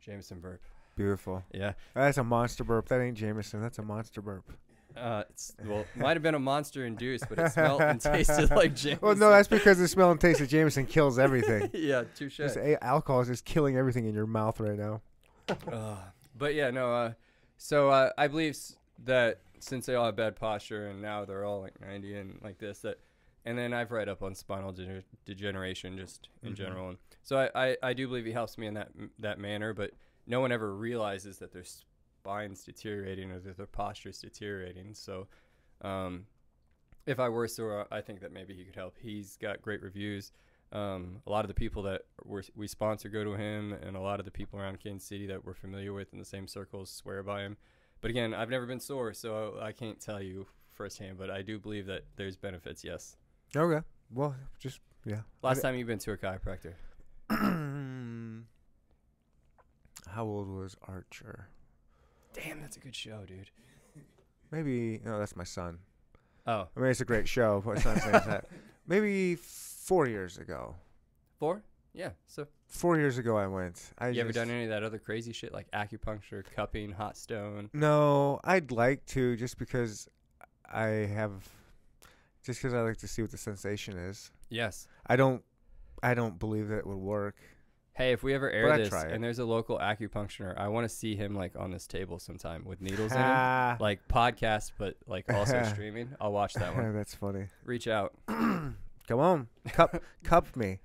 Jameson 0.00 0.40
burp, 0.40 0.60
Beautiful. 0.96 1.44
yeah. 1.52 1.74
That's 1.94 2.18
a 2.18 2.24
monster 2.24 2.64
burp. 2.64 2.88
That 2.88 3.00
ain't 3.00 3.16
Jameson. 3.16 3.60
That's 3.60 3.78
a 3.78 3.82
monster 3.82 4.20
burp. 4.22 4.50
Uh, 4.96 5.24
it's, 5.30 5.54
well, 5.64 5.84
might 5.94 6.14
have 6.14 6.22
been 6.22 6.34
a 6.34 6.38
monster 6.38 6.86
induced, 6.86 7.28
but 7.28 7.38
it 7.38 7.52
smelled 7.52 7.82
and 7.82 8.00
tasted 8.00 8.50
like 8.50 8.74
Jameson. 8.74 8.98
Well, 9.02 9.14
no, 9.14 9.30
that's 9.30 9.48
because 9.48 9.78
the 9.78 9.88
smell 9.88 10.10
and 10.10 10.20
taste 10.20 10.40
of 10.40 10.48
Jameson 10.48 10.86
kills 10.86 11.18
everything. 11.18 11.70
yeah, 11.74 12.04
touche. 12.14 12.38
Just 12.38 12.56
a- 12.56 12.82
alcohol 12.82 13.20
is 13.20 13.28
just 13.28 13.44
killing 13.44 13.76
everything 13.76 14.06
in 14.06 14.14
your 14.14 14.26
mouth 14.26 14.58
right 14.60 14.78
now. 14.78 15.02
Ugh. 15.70 15.98
but 16.38 16.54
yeah, 16.54 16.70
no. 16.70 16.92
Uh, 16.94 17.12
so 17.58 17.90
uh, 17.90 18.10
I 18.16 18.26
believe 18.28 18.56
that 19.04 19.40
since 19.58 19.86
they 19.86 19.94
all 19.94 20.06
have 20.06 20.16
bad 20.16 20.36
posture 20.36 20.88
and 20.88 21.00
now 21.02 21.24
they're 21.24 21.44
all 21.44 21.60
like 21.60 21.80
90 21.80 22.16
and 22.16 22.38
like 22.42 22.58
this, 22.58 22.78
that, 22.80 22.98
and 23.44 23.56
then 23.58 23.72
I've 23.72 23.90
read 23.92 24.08
up 24.08 24.22
on 24.22 24.34
spinal 24.34 24.72
de- 24.72 25.02
degeneration 25.24 25.96
just 25.96 26.28
in 26.42 26.52
Mhm. 26.52 26.56
general, 26.56 26.88
and 26.90 26.98
so 27.22 27.38
I, 27.54 27.68
I, 27.68 27.76
I 27.82 27.92
do 27.92 28.08
believe 28.08 28.24
he 28.24 28.32
helps 28.32 28.58
me 28.58 28.66
in 28.66 28.74
that 28.74 28.88
m- 28.98 29.10
that 29.20 29.38
manner. 29.38 29.72
But 29.72 29.92
no 30.26 30.40
one 30.40 30.50
ever 30.52 30.74
realizes 30.74 31.38
that 31.38 31.52
their 31.52 31.62
spine's 32.26 32.64
deteriorating 32.64 33.30
or 33.30 33.38
that 33.38 33.56
their 33.56 33.66
posture's 33.66 34.18
deteriorating. 34.18 34.94
So, 34.94 35.28
um, 35.82 36.26
if 37.06 37.20
I 37.20 37.28
were 37.28 37.46
sore, 37.46 37.86
I 37.92 38.00
think 38.00 38.20
that 38.20 38.32
maybe 38.32 38.54
he 38.54 38.64
could 38.64 38.74
help. 38.74 38.96
He's 39.00 39.36
got 39.36 39.62
great 39.62 39.80
reviews. 39.80 40.32
Um, 40.72 41.22
a 41.26 41.30
lot 41.30 41.44
of 41.44 41.48
the 41.48 41.54
people 41.54 41.84
that 41.84 42.02
we're, 42.24 42.42
we 42.56 42.66
sponsor 42.66 43.08
go 43.08 43.22
to 43.22 43.34
him, 43.34 43.72
and 43.72 43.96
a 43.96 44.00
lot 44.00 44.18
of 44.18 44.24
the 44.24 44.32
people 44.32 44.58
around 44.58 44.80
Kansas 44.80 45.08
City 45.08 45.26
that 45.26 45.44
we're 45.44 45.54
familiar 45.54 45.92
with 45.92 46.12
in 46.12 46.18
the 46.18 46.24
same 46.24 46.48
circles 46.48 46.90
swear 46.90 47.22
by 47.22 47.42
him. 47.42 47.56
But 48.00 48.10
again, 48.10 48.34
I've 48.34 48.50
never 48.50 48.66
been 48.66 48.80
sore, 48.80 49.14
so 49.14 49.56
I 49.62 49.70
can't 49.70 50.00
tell 50.00 50.20
you 50.20 50.48
firsthand. 50.72 51.16
But 51.16 51.30
I 51.30 51.42
do 51.42 51.60
believe 51.60 51.86
that 51.86 52.02
there's 52.16 52.36
benefits. 52.36 52.82
Yes. 52.82 53.16
Okay. 53.54 53.86
Well, 54.12 54.34
just 54.58 54.80
yeah. 55.04 55.20
Last 55.42 55.62
time 55.62 55.76
you've 55.76 55.86
been 55.86 56.00
to 56.00 56.12
a 56.12 56.16
chiropractor? 56.16 56.74
How 60.08 60.24
old 60.24 60.48
was 60.48 60.76
Archer? 60.82 61.48
Damn, 62.36 62.60
that's 62.60 62.76
a 62.76 62.80
good 62.80 62.94
show, 62.94 63.24
dude. 63.26 63.50
Maybe 64.50 65.00
no, 65.04 65.18
that's 65.18 65.34
my 65.36 65.44
son. 65.44 65.78
Oh, 66.46 66.68
I 66.76 66.80
mean, 66.80 66.90
it's 66.90 67.00
a 67.00 67.04
great 67.04 67.26
show, 67.26 67.62
but 67.64 67.72
it's 67.76 67.84
not 67.84 67.98
saying 67.98 68.12
that. 68.12 68.46
Maybe 68.86 69.34
four 69.34 70.06
years 70.06 70.38
ago. 70.38 70.76
four? 71.38 71.62
Yeah. 71.92 72.10
So 72.26 72.46
Four 72.68 72.98
years 72.98 73.16
ago, 73.18 73.36
I 73.36 73.46
went. 73.46 73.80
I 73.98 74.08
you 74.10 74.20
ever 74.20 74.32
done 74.32 74.50
any 74.50 74.64
of 74.64 74.70
that 74.70 74.82
other 74.82 74.98
crazy 74.98 75.32
shit 75.32 75.52
like 75.52 75.70
acupuncture, 75.70 76.44
cupping, 76.54 76.92
hot 76.92 77.16
stone? 77.16 77.70
No, 77.72 78.38
I'd 78.44 78.70
like 78.70 79.06
to, 79.06 79.34
just 79.36 79.56
because 79.56 80.08
I 80.70 80.86
have, 80.86 81.48
just 82.44 82.60
because 82.60 82.74
I 82.74 82.80
like 82.82 82.98
to 82.98 83.08
see 83.08 83.22
what 83.22 83.30
the 83.30 83.38
sensation 83.38 83.96
is. 83.96 84.30
Yes. 84.50 84.88
I 85.06 85.16
don't, 85.16 85.42
I 86.02 86.14
don't 86.14 86.38
believe 86.38 86.68
that 86.68 86.78
it 86.78 86.86
would 86.86 86.98
work. 86.98 87.36
Hey, 87.96 88.12
if 88.12 88.22
we 88.22 88.34
ever 88.34 88.50
air 88.50 88.64
But 88.66 88.72
I'd 88.74 88.80
this 88.80 88.88
try 88.90 89.02
it. 89.06 89.12
and 89.12 89.24
there's 89.24 89.38
a 89.38 89.44
local 89.46 89.78
acupuncturist, 89.78 90.58
I 90.58 90.68
want 90.68 90.84
to 90.88 90.94
see 90.94 91.16
him 91.16 91.34
like 91.34 91.52
on 91.58 91.70
this 91.70 91.86
table 91.86 92.18
sometime 92.18 92.64
with 92.66 92.80
needles 92.82 93.10
in 93.12 93.18
him, 93.18 93.24
Ah, 93.26 93.76
like 93.80 94.06
podcast, 94.06 94.72
but 94.76 94.96
like 95.06 95.32
also 95.32 95.62
streaming. 95.72 96.10
I'll 96.20 96.32
watch 96.32 96.52
that 96.54 96.76
one. 96.76 96.94
That's 96.94 97.14
funny. 97.14 97.46
Reach 97.64 97.88
out. 97.88 98.12
Come 98.28 98.74
on, 99.20 99.48
cup, 99.68 100.02
cup 100.24 100.54
me, 100.56 100.80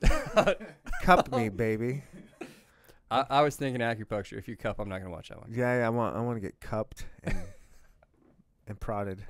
cup 1.02 1.34
me, 1.34 1.48
baby. 1.48 2.04
I, 3.10 3.24
I 3.28 3.40
was 3.42 3.56
thinking 3.56 3.80
acupuncture. 3.80 4.38
If 4.38 4.46
you 4.46 4.56
cup, 4.56 4.78
I'm 4.78 4.88
not 4.88 4.98
gonna 4.98 5.10
watch 5.10 5.30
that 5.30 5.38
one. 5.40 5.50
Yeah, 5.52 5.78
yeah. 5.80 5.86
I 5.86 5.90
want, 5.90 6.14
I 6.16 6.20
want 6.20 6.36
to 6.36 6.40
get 6.40 6.60
cupped 6.60 7.06
and 7.24 7.36
and 8.68 8.78
prodded. 8.78 9.24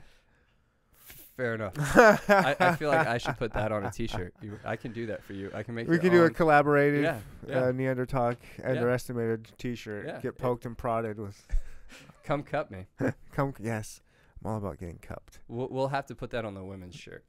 Fair 1.36 1.54
enough. 1.54 1.72
I, 1.96 2.54
I 2.60 2.76
feel 2.76 2.90
like 2.90 3.06
I 3.06 3.16
should 3.18 3.38
put 3.38 3.52
that 3.54 3.72
on 3.72 3.84
a 3.84 3.90
T-shirt. 3.92 4.34
You, 4.42 4.58
I 4.64 4.76
can 4.76 4.92
do 4.92 5.06
that 5.06 5.22
for 5.24 5.32
you. 5.32 5.50
I 5.54 5.62
can 5.62 5.74
make. 5.74 5.88
we 5.88 5.98
can 5.98 6.10
do 6.10 6.24
a 6.24 6.30
collaborative 6.30 7.02
Yeah, 7.02 7.18
yeah. 7.48 7.64
Uh, 7.64 7.72
Neanderthal 7.72 8.34
underestimated 8.62 9.48
T-shirt. 9.58 10.06
Yeah, 10.06 10.20
Get 10.20 10.36
poked 10.38 10.66
and 10.66 10.76
prodded 10.76 11.18
with. 11.18 11.46
Come 12.24 12.42
cup 12.42 12.70
me. 12.70 12.86
Come, 13.32 13.54
yes. 13.58 14.02
I'm 14.44 14.50
all 14.50 14.58
about 14.58 14.78
getting 14.78 14.98
cupped. 14.98 15.38
We'll, 15.48 15.68
we'll 15.70 15.88
have 15.88 16.06
to 16.06 16.14
put 16.14 16.30
that 16.30 16.44
on 16.44 16.54
the 16.54 16.62
women's 16.64 16.94
shirt. 16.94 17.24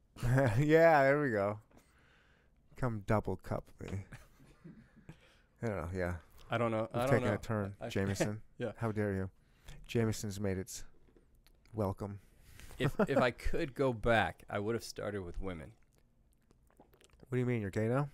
yeah, 0.60 1.04
there 1.04 1.22
we 1.22 1.30
go. 1.32 1.60
Come 2.76 3.04
double 3.08 3.38
cup 3.38 3.64
me. 3.82 4.06
I 5.64 5.68
don't 5.68 5.78
know. 5.78 5.90
Yeah, 5.96 6.14
I 6.52 6.58
don't 6.58 6.72
know. 6.72 6.90
I 6.94 7.00
we've 7.00 7.08
don't 7.08 7.10
taken 7.20 7.28
know. 7.30 7.34
a 7.36 7.38
turn, 7.38 7.76
I- 7.82 7.88
Jameson. 7.88 8.42
Yeah. 8.58 8.72
How 8.78 8.92
dare 8.92 9.14
you? 9.14 9.30
Jameson's 9.88 10.40
made 10.40 10.58
its 10.58 10.84
welcome. 11.74 12.20
If 12.80 12.92
if 13.08 13.18
I 13.18 13.32
could 13.32 13.74
go 13.76 13.94
back, 13.94 14.44
I 14.50 14.60
would 14.60 14.76
have 14.76 14.84
started 14.84 15.22
with 15.24 15.40
women. 15.42 15.72
What 17.30 17.36
do 17.36 17.40
you 17.40 17.46
mean 17.46 17.62
you're 17.62 17.70
gay 17.72 17.88
now? 17.88 18.10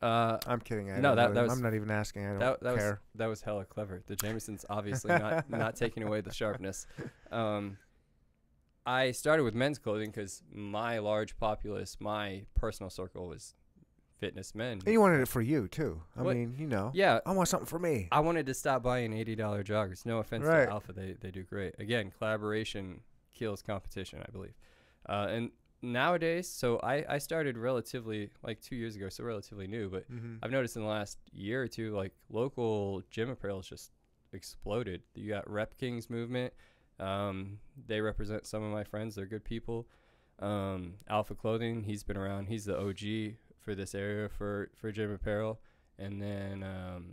Uh, 0.00 0.38
I'm 0.46 0.60
kidding. 0.60 0.90
I 0.90 0.98
no, 0.98 1.14
that, 1.14 1.22
really, 1.22 1.34
that 1.34 1.42
was, 1.44 1.52
I'm 1.52 1.62
not 1.62 1.74
even 1.74 1.90
asking. 1.90 2.26
I 2.26 2.30
don't 2.30 2.38
that 2.40 2.60
that 2.62 2.72
was 2.74 2.82
care. 2.82 3.00
that 3.14 3.26
was 3.26 3.40
hella 3.42 3.64
clever. 3.64 4.02
The 4.06 4.16
Jameson's 4.16 4.64
obviously 4.68 5.10
not 5.16 5.48
not 5.50 5.76
taking 5.76 6.02
away 6.02 6.20
the 6.22 6.32
sharpness. 6.32 6.86
Um, 7.30 7.78
I 8.84 9.12
started 9.12 9.44
with 9.44 9.54
men's 9.54 9.78
clothing 9.78 10.10
because 10.10 10.42
my 10.52 10.98
large 10.98 11.36
populace, 11.36 11.96
my 12.00 12.46
personal 12.56 12.90
circle 12.90 13.28
was 13.28 13.54
fitness 14.18 14.56
men. 14.56 14.80
And 14.84 14.92
you 14.92 15.00
wanted 15.00 15.20
it 15.20 15.28
for 15.28 15.40
you 15.40 15.68
too. 15.68 16.02
I 16.16 16.22
What- 16.22 16.34
mean, 16.36 16.56
you 16.58 16.66
know. 16.66 16.90
Yeah, 16.94 17.20
I 17.24 17.30
want 17.32 17.48
something 17.48 17.66
for 17.66 17.78
me. 17.78 18.08
I 18.10 18.20
wanted 18.20 18.46
to 18.46 18.54
stop 18.54 18.82
buying 18.82 19.12
eighty 19.12 19.36
dollar 19.36 19.62
joggers. 19.62 20.04
No 20.04 20.18
offense 20.18 20.44
Right. 20.44 20.64
to 20.66 20.70
Alpha, 20.72 20.92
they 20.92 21.12
they 21.20 21.30
do 21.30 21.44
great. 21.44 21.76
Again, 21.78 22.12
collaboration 22.18 23.02
kills 23.42 23.62
competition, 23.62 24.18
I 24.26 24.30
believe. 24.30 24.56
Uh, 25.08 25.26
and 25.36 25.50
nowadays, 25.82 26.48
so 26.48 26.78
I 26.82 26.94
I 27.16 27.18
started 27.18 27.58
relatively 27.58 28.30
like 28.42 28.60
two 28.60 28.76
years 28.76 28.94
ago, 28.96 29.08
so 29.08 29.24
relatively 29.24 29.66
new. 29.66 29.88
But 29.90 30.04
Mm-hmm. 30.10 30.36
I've 30.42 30.50
noticed 30.58 30.76
in 30.76 30.82
the 30.82 30.88
last 30.88 31.18
year 31.32 31.62
or 31.62 31.68
two, 31.68 31.88
like 32.02 32.12
local 32.30 33.02
gym 33.10 33.28
apparel 33.30 33.58
has 33.58 33.68
just 33.68 33.90
exploded. 34.32 35.02
You 35.14 35.28
got 35.28 35.48
Rep 35.50 35.76
Kings 35.78 36.08
movement. 36.08 36.52
Um, 37.00 37.58
they 37.86 38.00
represent 38.00 38.46
some 38.46 38.62
of 38.62 38.72
my 38.72 38.84
friends. 38.84 39.14
They're 39.14 39.26
good 39.26 39.44
people. 39.44 39.86
Um, 40.38 40.94
Alpha 41.08 41.34
Clothing, 41.34 41.82
he's 41.84 42.02
been 42.02 42.16
around. 42.16 42.46
He's 42.46 42.64
the 42.64 42.78
OG 42.78 43.36
for 43.60 43.74
this 43.74 43.94
area 43.94 44.28
for 44.28 44.70
for 44.80 44.90
gym 44.92 45.10
apparel. 45.12 45.60
And 45.98 46.20
then 46.20 46.62
um, 46.62 47.04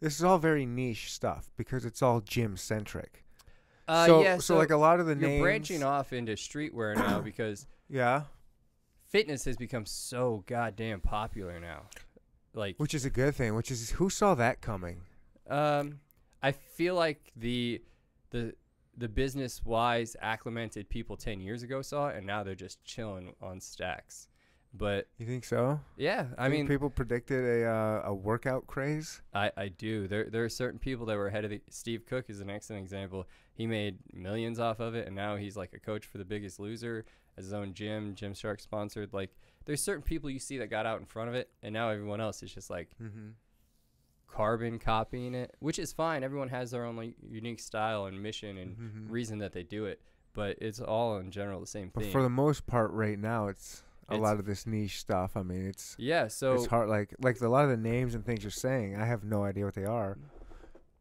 This 0.00 0.14
is 0.18 0.24
all 0.24 0.38
very 0.38 0.64
niche 0.66 1.12
stuff 1.12 1.50
because 1.56 1.84
it's 1.84 2.02
all 2.02 2.20
gym 2.20 2.56
centric. 2.56 3.24
Uh, 3.88 4.06
so, 4.06 4.22
yeah, 4.22 4.38
so, 4.38 4.56
like 4.56 4.70
a 4.70 4.76
lot 4.76 5.00
of 5.00 5.06
the 5.06 5.12
you're 5.14 5.28
names. 5.28 5.42
branching 5.42 5.82
off 5.82 6.12
into 6.12 6.32
streetwear 6.32 6.94
now 6.96 7.20
because 7.30 7.66
Yeah, 7.88 8.22
fitness 9.08 9.44
has 9.44 9.56
become 9.56 9.86
so 9.86 10.44
goddamn 10.46 11.00
popular 11.00 11.58
now. 11.60 11.82
Like, 12.54 12.76
which 12.78 12.94
is 12.94 13.04
a 13.04 13.10
good 13.10 13.34
thing. 13.34 13.54
Which 13.54 13.70
is 13.70 13.90
who 13.90 14.08
saw 14.10 14.34
that 14.34 14.60
coming? 14.60 15.02
um, 15.48 16.00
I 16.42 16.52
feel 16.52 16.94
like 16.94 17.32
the 17.36 17.82
the 18.30 18.54
the 18.96 19.08
business 19.08 19.62
wise 19.64 20.16
acclimated 20.22 20.88
people 20.88 21.16
10 21.18 21.38
years 21.40 21.62
ago 21.62 21.82
saw 21.82 22.08
it 22.08 22.16
and 22.16 22.26
now 22.26 22.42
they're 22.42 22.54
just 22.54 22.82
chilling 22.84 23.34
on 23.42 23.60
stacks 23.60 24.26
but 24.72 25.06
You 25.18 25.26
think 25.26 25.44
so? 25.44 25.78
yeah 25.98 26.26
i 26.38 26.44
Think 26.48 26.52
mean 26.60 26.66
people 26.68 26.88
predicted 26.88 27.44
a 27.62 27.66
uh, 27.68 28.02
a 28.06 28.14
workout 28.14 28.66
craze. 28.66 29.20
I, 29.34 29.50
I 29.56 29.68
do 29.68 30.08
there 30.08 30.24
there 30.30 30.44
are 30.44 30.48
certain 30.48 30.78
people 30.78 31.04
that 31.06 31.16
were 31.18 31.26
ahead 31.28 31.44
of 31.44 31.50
the 31.50 31.60
steve 31.68 32.06
cook 32.06 32.30
is 32.30 32.40
an 32.40 32.48
excellent 32.48 32.82
example 32.82 33.26
he 33.56 33.66
made 33.66 33.98
millions 34.12 34.60
off 34.60 34.78
of 34.80 34.94
it 34.94 35.06
and 35.06 35.16
now 35.16 35.36
he's 35.36 35.56
like 35.56 35.72
a 35.72 35.80
coach 35.80 36.04
for 36.06 36.18
the 36.18 36.24
biggest 36.24 36.60
loser 36.60 37.04
has 37.36 37.46
his 37.46 37.52
own 37.54 37.72
gym 37.74 38.14
gymshark 38.14 38.60
sponsored 38.60 39.12
like 39.12 39.30
there's 39.64 39.82
certain 39.82 40.02
people 40.02 40.28
you 40.30 40.38
see 40.38 40.58
that 40.58 40.68
got 40.68 40.86
out 40.86 41.00
in 41.00 41.06
front 41.06 41.28
of 41.28 41.34
it 41.34 41.48
and 41.62 41.72
now 41.72 41.88
everyone 41.88 42.20
else 42.20 42.42
is 42.42 42.52
just 42.52 42.70
like 42.70 42.90
Mm-hmm. 43.02 43.30
carbon 44.28 44.78
copying 44.78 45.34
it 45.34 45.54
which 45.60 45.78
is 45.78 45.92
fine 45.92 46.22
everyone 46.22 46.48
has 46.48 46.70
their 46.70 46.84
own 46.84 46.96
like 46.96 47.14
unique 47.28 47.60
style 47.60 48.06
and 48.06 48.22
mission 48.22 48.58
and 48.58 48.76
Mhm. 48.76 49.10
reason 49.10 49.38
that 49.38 49.52
they 49.52 49.62
do 49.62 49.86
it, 49.86 50.00
but 50.34 50.58
it's 50.60 50.80
all 50.80 51.18
in 51.18 51.30
general 51.30 51.60
the 51.60 51.66
same 51.66 51.84
thing. 51.84 51.92
But 51.94 52.02
thing. 52.04 52.12
for 52.12 52.22
the 52.22 52.28
most 52.28 52.66
part, 52.66 52.90
right 52.90 53.18
now, 53.18 53.46
it's 53.48 53.82
a 54.08 54.14
It's- 54.14 54.20
lot 54.22 54.38
of 54.38 54.44
this 54.44 54.66
niche 54.66 54.98
stuff. 55.00 55.36
I 55.36 55.42
mean, 55.42 55.66
it's 55.66 55.96
yeah, 55.98 56.28
so 56.28 56.52
it's 56.54 56.66
hard. 56.66 56.88
Like 56.90 57.14
like 57.20 57.40
a 57.40 57.48
lot 57.48 57.64
of 57.64 57.70
the 57.70 57.76
names 57.78 58.14
and 58.14 58.24
things 58.24 58.42
you're 58.44 58.50
saying, 58.50 58.96
I 58.96 59.06
have 59.06 59.24
no 59.24 59.44
idea 59.44 59.64
what 59.64 59.74
they 59.74 59.86
are. 59.86 60.18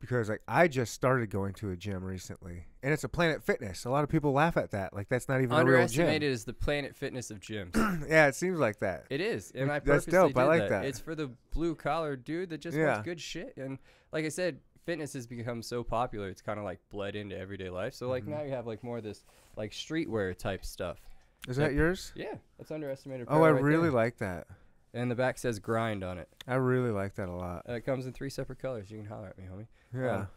Because 0.05 0.29
like 0.29 0.41
I 0.47 0.67
just 0.67 0.93
started 0.93 1.31
going 1.31 1.53
to 1.55 1.71
a 1.71 1.75
gym 1.75 2.03
recently, 2.03 2.67
and 2.83 2.93
it's 2.93 3.03
a 3.03 3.09
Planet 3.09 3.41
Fitness. 3.43 3.85
A 3.85 3.89
lot 3.89 4.03
of 4.03 4.09
people 4.09 4.33
laugh 4.33 4.55
at 4.55 4.69
that, 4.71 4.93
like 4.93 5.09
that's 5.09 5.27
not 5.27 5.41
even 5.41 5.51
a 5.51 5.55
real 5.65 5.65
gym. 5.65 5.81
underestimated 6.05 6.31
is 6.31 6.45
the 6.45 6.53
planet 6.53 6.95
fitness 6.95 7.31
of 7.31 7.39
gyms. 7.39 7.75
yeah, 8.09 8.27
it 8.27 8.35
seems 8.35 8.59
like 8.59 8.77
that. 8.79 9.05
it 9.09 9.19
is, 9.19 9.51
and 9.55 9.71
I 9.71 9.79
That's 9.79 10.05
purposely 10.05 10.11
dope. 10.13 10.37
I 10.37 10.43
like 10.43 10.61
that. 10.61 10.69
that. 10.69 10.85
It's 10.85 10.99
for 10.99 11.15
the 11.15 11.31
blue 11.51 11.73
collar 11.73 12.15
dude 12.15 12.49
that 12.51 12.59
just 12.61 12.77
Yeah. 12.77 12.93
wants 12.93 13.05
good 13.05 13.19
shit. 13.19 13.57
And 13.57 13.79
like 14.11 14.25
I 14.25 14.29
said, 14.29 14.59
fitness 14.85 15.13
has 15.13 15.25
become 15.25 15.63
so 15.63 15.83
popular; 15.83 16.29
it's 16.29 16.43
kind 16.43 16.59
of 16.59 16.65
like 16.65 16.79
bled 16.91 17.15
into 17.15 17.35
everyday 17.35 17.71
life. 17.71 17.95
So 17.95 18.07
like 18.07 18.25
Mhm. 18.25 18.29
now 18.29 18.43
you 18.43 18.51
have 18.51 18.67
like 18.67 18.83
more 18.83 18.99
of 18.99 19.03
this 19.03 19.23
like 19.55 19.71
streetwear 19.71 20.37
type 20.37 20.63
stuff. 20.65 20.99
Is 21.47 21.57
that 21.57 21.73
yours? 21.73 22.11
Yeah, 22.15 22.35
that's 22.59 22.69
underestimated. 22.69 23.25
Oh, 23.29 23.37
I 23.37 23.37
apparel 23.49 23.53
right 23.55 23.63
really 23.63 23.81
there. 23.83 23.91
like 23.91 24.17
that. 24.17 24.45
And 24.95 25.11
the 25.11 25.15
back 25.15 25.37
says 25.37 25.59
grind 25.59 26.03
on 26.03 26.17
it. 26.17 26.29
I 26.47 26.55
really 26.55 26.89
like 26.89 27.15
that 27.15 27.27
a 27.29 27.31
lot. 27.33 27.65
Uh, 27.69 27.73
it 27.73 27.85
comes 27.85 28.05
in 28.07 28.13
three 28.13 28.29
separate 28.29 28.59
colors. 28.59 28.89
You 28.89 28.97
can 28.97 29.05
holler 29.05 29.27
at 29.27 29.37
me, 29.37 29.43
homie. 29.43 29.67
Yeah. 29.93 30.15
Um, 30.19 30.27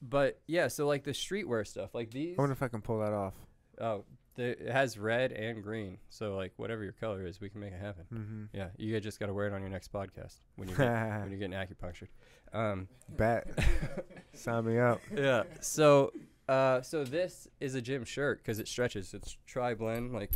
But 0.00 0.40
yeah, 0.46 0.66
so 0.68 0.86
like 0.86 1.04
the 1.04 1.10
streetwear 1.12 1.66
stuff, 1.66 1.94
like 1.94 2.10
these. 2.10 2.36
I 2.38 2.42
wonder 2.42 2.54
if 2.54 2.62
I 2.62 2.68
can 2.68 2.80
pull 2.80 2.98
that 3.00 3.12
off. 3.12 3.34
Oh, 3.80 4.04
the, 4.34 4.60
it 4.66 4.70
has 4.72 4.96
red 4.98 5.30
and 5.32 5.62
green. 5.62 5.98
So 6.08 6.34
like 6.36 6.52
whatever 6.56 6.82
your 6.82 6.94
color 6.94 7.24
is, 7.26 7.40
we 7.40 7.50
can 7.50 7.60
make 7.60 7.72
it 7.72 7.80
happen. 7.80 8.04
Mm-hmm. 8.12 8.56
Yeah, 8.56 8.68
you 8.78 8.98
just 8.98 9.20
got 9.20 9.26
to 9.26 9.34
wear 9.34 9.46
it 9.46 9.52
on 9.52 9.60
your 9.60 9.70
next 9.70 9.92
podcast 9.92 10.36
when 10.56 10.68
you 10.68 10.74
get, 10.74 10.86
when 11.20 11.30
you're 11.30 11.38
getting 11.38 11.52
acupunctured. 11.52 12.08
Um, 12.52 12.88
Bet. 13.10 13.46
Sign 14.34 14.64
me 14.64 14.78
up. 14.78 15.00
yeah. 15.14 15.42
So, 15.60 16.12
uh, 16.48 16.80
so 16.80 17.04
this 17.04 17.46
is 17.60 17.74
a 17.74 17.82
gym 17.82 18.04
shirt 18.04 18.38
because 18.38 18.58
it 18.58 18.68
stretches. 18.68 19.12
It's 19.14 19.36
tri 19.46 19.74
blend, 19.74 20.12
like 20.14 20.32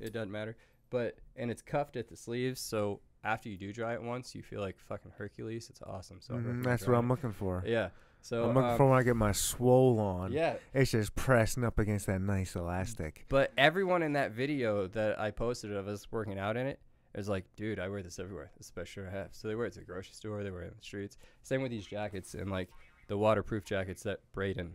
it 0.00 0.12
doesn't 0.12 0.32
matter. 0.32 0.56
But 0.90 1.16
and 1.36 1.50
it's 1.50 1.62
cuffed 1.62 1.96
at 1.96 2.08
the 2.08 2.16
sleeves, 2.16 2.60
so 2.60 3.00
after 3.24 3.48
you 3.48 3.56
do 3.56 3.72
dry 3.72 3.94
it 3.94 4.02
once, 4.02 4.34
you 4.34 4.42
feel 4.42 4.60
like 4.60 4.78
fucking 4.78 5.12
Hercules. 5.18 5.68
It's 5.70 5.82
awesome. 5.82 6.18
So 6.20 6.34
I 6.34 6.38
Mhm, 6.38 6.62
That's 6.64 6.82
what 6.82 6.88
drying 6.92 6.98
I'm 7.04 7.08
looking 7.08 7.32
for. 7.32 7.62
Yeah. 7.66 7.90
So 8.20 8.44
I'm 8.48 8.54
looking 8.54 8.70
um, 8.70 8.76
for 8.76 8.88
when 8.90 8.98
I 8.98 9.02
get 9.02 9.16
my 9.16 9.32
swole 9.32 10.00
on. 10.00 10.32
Yeah, 10.32 10.56
It's 10.74 10.90
just 10.90 11.14
pressing 11.14 11.62
up 11.64 11.78
against 11.78 12.06
that 12.06 12.20
nice 12.20 12.56
elastic. 12.56 13.26
But 13.28 13.52
everyone 13.56 14.02
in 14.02 14.14
that 14.14 14.32
video 14.32 14.88
that 14.88 15.20
I 15.20 15.30
posted 15.30 15.72
of 15.72 15.86
us 15.86 16.10
working 16.10 16.38
out 16.38 16.56
in 16.56 16.66
it 16.66 16.80
is 17.14 17.28
like, 17.28 17.44
dude, 17.56 17.78
I 17.78 17.88
wear 17.88 18.02
this 18.02 18.18
everywhere. 18.18 18.50
This 18.56 18.66
is 18.66 18.72
the 18.72 18.80
best 18.80 18.92
shirt 18.92 19.08
I 19.08 19.16
have. 19.16 19.28
So 19.32 19.46
they 19.48 19.54
wear 19.54 19.66
it 19.66 19.72
to 19.74 19.78
the 19.80 19.84
grocery 19.84 20.14
store. 20.14 20.42
They 20.42 20.50
wear 20.50 20.62
it 20.62 20.68
in 20.68 20.74
the 20.76 20.82
streets. 20.84 21.16
Same 21.42 21.62
with 21.62 21.70
these 21.70 21.86
jackets 21.86 22.34
and 22.34 22.50
like 22.50 22.70
the 23.06 23.16
waterproof 23.16 23.64
jackets 23.64 24.02
that 24.02 24.20
Braden, 24.32 24.74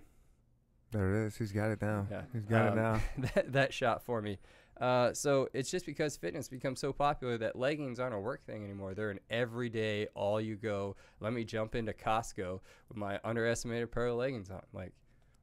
There 0.91 1.13
it 1.23 1.28
is. 1.28 1.36
He's 1.38 1.52
got 1.52 1.69
it 1.71 1.82
now. 1.82 2.08
Yeah. 2.10 2.21
He's 2.32 2.45
got 2.45 2.69
Um, 2.69 2.78
it 2.78 2.82
now. 2.82 3.02
that, 3.36 3.54
that 3.54 3.73
shot 3.73 4.04
for 4.04 4.21
me. 4.21 4.39
Uh, 4.81 5.13
so 5.13 5.47
it's 5.53 5.69
just 5.69 5.86
because 5.86 6.17
fitness 6.17 6.47
becomes 6.49 6.79
so 6.79 6.91
popular 6.91 7.38
that 7.38 7.55
leggings 7.55 7.99
aren't 7.99 8.15
a 8.15 8.19
work 8.19 8.43
thing 8.45 8.63
anymore. 8.63 8.93
They're 8.93 9.12
an 9.12 9.19
everyday, 9.29 10.07
all 10.15 10.41
you 10.41 10.55
go. 10.55 10.95
Let 11.19 11.31
me 11.33 11.43
jump 11.43 11.75
into 11.75 11.93
Costco 11.93 12.59
with 12.89 12.97
my 12.97 13.19
underestimated 13.23 13.91
pair 13.91 14.07
of 14.07 14.15
leggings 14.17 14.49
on. 14.49 14.62
Like 14.73 14.91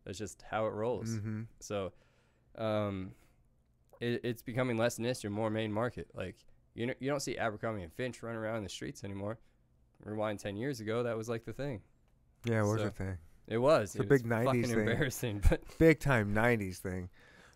that's 0.05 0.19
just 0.19 0.43
how 0.51 0.67
it 0.67 0.73
rolls. 0.73 1.11
Mm-hmm. 1.11 1.43
So, 1.61 1.93
um, 2.59 3.13
it, 4.01 4.21
it's 4.25 4.43
becoming 4.43 4.77
less 4.77 4.99
niche 4.99 5.25
and 5.25 5.33
more 5.33 5.49
main 5.51 5.73
market. 5.73 6.09
Like 6.15 6.37
you 6.75 6.87
know, 6.87 6.95
you 6.99 7.09
don't 7.09 7.21
see 7.21 7.37
Abercrombie 7.39 7.83
and 7.83 7.93
Fitch 7.93 8.23
running 8.23 8.39
around 8.39 8.59
in 8.59 8.63
the 8.65 8.69
streets 8.69 9.05
anymore. 9.05 9.39
Rewind 10.05 10.39
ten 10.41 10.57
years 10.57 10.81
ago, 10.81 11.03
that 11.05 11.17
was 11.17 11.29
like 11.29 11.45
the 11.45 11.53
thing. 11.53 11.83
Yeah, 12.45 12.63
what 12.63 12.73
was 12.73 12.79
So- 12.81 12.85
the 12.87 12.91
thing? 12.91 13.19
It 13.49 13.59
was. 13.59 13.97
It's 13.97 13.97
a 13.97 14.03
it 14.03 14.09
was 14.11 14.23
big 14.23 14.31
90s 14.31 14.45
fucking 14.45 14.63
thing. 14.63 14.79
embarrassing, 14.79 15.43
but 15.51 15.61
Big 15.79 15.99
time 15.99 16.33
'90s 16.35 16.77
thing. 16.79 17.09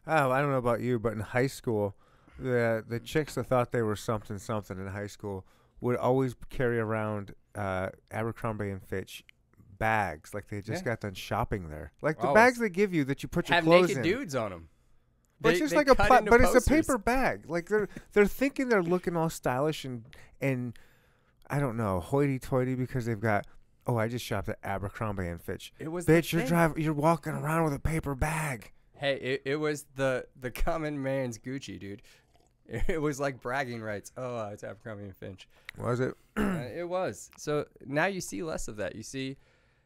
Oh, 0.06 0.30
I 0.30 0.40
don't 0.40 0.50
know 0.50 0.58
about 0.58 0.80
you, 0.80 0.98
but 0.98 1.12
in 1.14 1.20
high 1.20 1.46
school, 1.46 1.96
the 2.38 2.84
the 2.86 3.00
chicks 3.00 3.34
that 3.36 3.44
thought 3.44 3.72
they 3.72 3.82
were 3.82 3.96
something 3.96 4.38
something 4.38 4.78
in 4.78 4.86
high 4.88 5.06
school 5.06 5.46
would 5.80 5.96
always 5.96 6.34
carry 6.50 6.78
around 6.78 7.34
uh, 7.54 7.88
Abercrombie 8.10 8.70
and 8.70 8.82
Fitch 8.82 9.24
bags, 9.78 10.32
like 10.34 10.48
they 10.48 10.60
just 10.60 10.82
Yeah. 10.82 10.92
got 10.92 11.00
done 11.00 11.14
shopping 11.14 11.68
there, 11.68 11.92
like 12.02 12.18
the 12.20 12.28
Oh, 12.28 12.34
bags 12.34 12.58
they 12.58 12.68
give 12.70 12.92
you 12.94 13.04
that 13.04 13.22
you 13.22 13.28
put 13.28 13.48
your 13.48 13.56
have 13.56 13.64
clothes 13.64 13.88
naked 13.88 13.98
in. 13.98 14.02
dudes 14.18 14.34
on 14.34 14.50
them. 14.50 14.68
But 15.40 15.50
it's 15.50 15.58
just 15.60 15.74
like 15.74 15.88
a, 15.88 15.94
pla- 15.94 16.22
but 16.22 16.40
it's 16.40 16.54
a 16.54 16.68
paper 16.70 16.96
bag. 16.96 17.44
Like 17.48 17.68
they're 17.68 17.88
they're 18.12 18.24
thinking 18.26 18.68
they're 18.68 18.82
looking 18.82 19.16
all 19.16 19.28
stylish 19.30 19.84
and 19.84 20.04
and 20.40 20.78
I 21.50 21.58
don't 21.58 21.76
know, 21.76 22.00
hoity-toity 22.00 22.74
because 22.74 23.04
they've 23.06 23.20
got. 23.20 23.46
Oh, 23.86 23.98
I 23.98 24.08
just 24.08 24.24
shopped 24.24 24.48
at 24.48 24.58
Abercrombie 24.64 25.26
and 25.28 25.42
Fitch. 25.42 25.70
It 25.78 25.88
was 25.92 26.06
Bitch, 26.06 26.32
you're 26.32 26.46
driving. 26.46 26.82
You're 26.82 26.94
walking 26.94 27.34
around 27.34 27.64
with 27.64 27.74
a 27.74 27.78
paper 27.78 28.14
bag. 28.14 28.72
Hey, 29.04 29.16
it, 29.16 29.42
it 29.44 29.56
was 29.56 29.84
the 29.96 30.26
the 30.40 30.50
common 30.50 31.02
man's 31.02 31.38
Gucci, 31.38 31.78
dude. 31.78 32.02
It 32.88 32.98
was 32.98 33.20
like 33.20 33.42
bragging 33.42 33.82
rights. 33.82 34.10
Oh, 34.16 34.38
uh, 34.38 34.50
it's 34.54 34.64
Abercrombie 34.64 35.04
and 35.04 35.14
Finch. 35.14 35.46
Was 35.76 36.00
it? 36.00 36.14
Uh, 36.38 36.64
it 36.74 36.88
was. 36.88 37.30
So 37.36 37.66
now 37.84 38.06
you 38.06 38.22
see 38.22 38.42
less 38.42 38.68
of 38.68 38.76
that. 38.76 38.96
You 38.96 39.02
see 39.02 39.36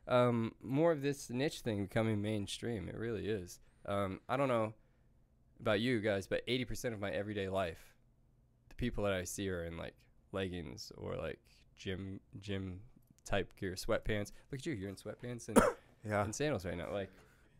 um, 0.06 0.54
more 0.62 0.92
of 0.92 1.02
this 1.02 1.28
niche 1.28 1.60
thing 1.62 1.82
becoming 1.82 2.22
mainstream. 2.22 2.88
It 2.88 2.94
really 2.96 3.26
is. 3.28 3.58
Um, 3.84 4.20
I 4.28 4.36
don't 4.36 4.46
know 4.46 4.72
about 5.60 5.80
you 5.80 5.98
guys, 6.00 6.28
but 6.28 6.46
80% 6.46 6.92
of 6.92 7.00
my 7.00 7.10
everyday 7.10 7.48
life, 7.48 7.96
the 8.68 8.76
people 8.76 9.02
that 9.04 9.12
I 9.12 9.24
see 9.24 9.50
are 9.50 9.64
in 9.64 9.76
like 9.76 9.94
leggings 10.30 10.92
or 10.96 11.16
like 11.16 11.40
gym 11.76 12.20
gym 12.40 12.78
type 13.24 13.50
gear, 13.58 13.72
sweatpants. 13.74 14.30
Look 14.52 14.60
at 14.60 14.66
you, 14.66 14.72
you're 14.74 14.88
in 14.88 14.94
sweatpants 14.94 15.48
and, 15.48 15.58
Yeah. 16.08 16.22
and 16.22 16.32
sandals 16.34 16.64
right 16.64 16.76
now. 16.78 16.92
Like, 16.92 17.10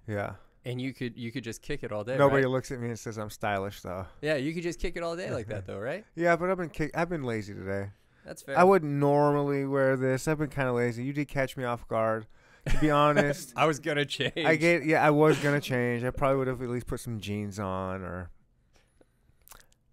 Yeah. 0.06 0.34
And 0.64 0.80
you 0.80 0.92
could 0.92 1.16
you 1.16 1.32
could 1.32 1.44
just 1.44 1.62
kick 1.62 1.82
it 1.82 1.92
all 1.92 2.04
day. 2.04 2.16
Nobody 2.16 2.44
right? 2.44 2.50
looks 2.50 2.70
at 2.70 2.80
me 2.80 2.88
and 2.88 2.98
says 2.98 3.18
I'm 3.18 3.30
stylish 3.30 3.80
though. 3.80 4.06
Yeah, 4.22 4.36
you 4.36 4.52
could 4.52 4.62
just 4.62 4.80
kick 4.80 4.96
it 4.96 5.02
all 5.02 5.16
day 5.16 5.30
like 5.30 5.48
that 5.48 5.66
though, 5.66 5.78
right? 5.78 6.04
Yeah, 6.14 6.36
but 6.36 6.50
I've 6.50 6.56
been 6.58 6.70
kick- 6.70 6.96
I've 6.96 7.08
been 7.08 7.22
lazy 7.24 7.54
today. 7.54 7.90
That's 8.24 8.42
fair. 8.42 8.58
I 8.58 8.64
wouldn't 8.64 8.92
normally 8.92 9.64
wear 9.64 9.96
this. 9.96 10.28
I've 10.28 10.38
been 10.38 10.50
kind 10.50 10.68
of 10.68 10.74
lazy. 10.74 11.04
You 11.04 11.12
did 11.12 11.28
catch 11.28 11.56
me 11.56 11.64
off 11.64 11.86
guard. 11.88 12.26
To 12.66 12.78
be 12.78 12.90
honest, 12.90 13.52
I 13.56 13.66
was 13.66 13.78
gonna 13.78 14.04
change. 14.04 14.32
I 14.36 14.56
get 14.56 14.84
yeah, 14.84 15.04
I 15.04 15.10
was 15.10 15.38
gonna 15.38 15.60
change. 15.60 16.04
I 16.04 16.10
probably 16.10 16.38
would 16.38 16.48
have 16.48 16.60
at 16.60 16.68
least 16.68 16.86
put 16.86 17.00
some 17.00 17.20
jeans 17.20 17.58
on 17.58 18.02
or 18.02 18.30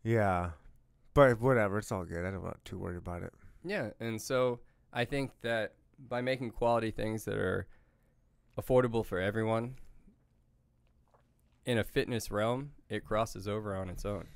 yeah, 0.04 0.52
but 1.14 1.40
whatever. 1.40 1.78
It's 1.78 1.92
all 1.92 2.04
good. 2.04 2.26
I 2.26 2.32
don't 2.32 2.44
not 2.44 2.64
too 2.66 2.78
worried 2.78 2.98
about 2.98 3.24
it. 3.24 3.34
Yeah, 3.64 3.92
and 4.00 4.22
so 4.22 4.60
I 4.92 5.06
think 5.06 5.32
that 5.42 5.74
by 6.10 6.22
making 6.22 6.52
quality 6.52 6.92
things 6.92 7.24
that 7.26 7.38
are 7.38 7.68
affordable 8.60 9.06
for 9.06 9.20
everyone 9.20 9.76
in 11.66 11.78
a 11.78 11.84
fitness 11.84 12.32
realm, 12.32 12.72
it 12.90 13.04
crosses 13.06 13.48
over 13.48 13.76
on 13.76 13.90
its 13.90 14.06
own. 14.06 14.28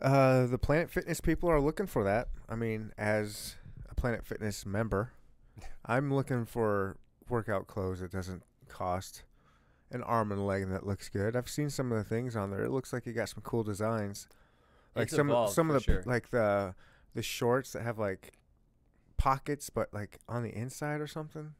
Uh, 0.00 0.46
the 0.46 0.58
Planet 0.58 0.90
Fitness 0.90 1.20
people 1.20 1.50
are 1.50 1.60
looking 1.60 1.86
for 1.86 2.04
that. 2.04 2.28
I 2.48 2.54
mean, 2.54 2.92
as 2.96 3.56
a 3.88 3.94
Planet 3.94 4.24
Fitness 4.24 4.64
member, 4.64 5.12
I'm 5.84 6.12
looking 6.12 6.46
for 6.46 6.96
workout 7.28 7.66
clothes 7.66 8.00
that 8.00 8.10
doesn't 8.10 8.42
cost 8.68 9.22
an 9.92 10.02
arm 10.02 10.32
and 10.32 10.40
a 10.40 10.44
leg 10.44 10.62
and 10.62 10.72
that 10.72 10.86
looks 10.86 11.08
good. 11.08 11.36
I've 11.36 11.48
seen 11.48 11.68
some 11.70 11.92
of 11.92 11.98
the 11.98 12.04
things 12.04 12.36
on 12.36 12.50
there. 12.50 12.64
It 12.64 12.70
looks 12.70 12.92
like 12.92 13.06
you 13.06 13.12
got 13.12 13.28
some 13.28 13.42
cool 13.42 13.62
designs. 13.62 14.28
Like 14.94 15.04
It's 15.04 15.16
some 15.16 15.30
of 15.30 15.50
some 15.50 15.70
of 15.70 15.74
the 15.74 15.80
sure. 15.80 16.02
like 16.06 16.30
the 16.30 16.74
the 17.14 17.22
shorts 17.22 17.72
that 17.72 17.82
have 17.82 17.98
like 17.98 18.32
pockets 19.16 19.68
but 19.70 19.92
like 19.92 20.18
on 20.28 20.42
the 20.42 20.56
inside 20.56 21.00
or 21.00 21.06
something. 21.06 21.54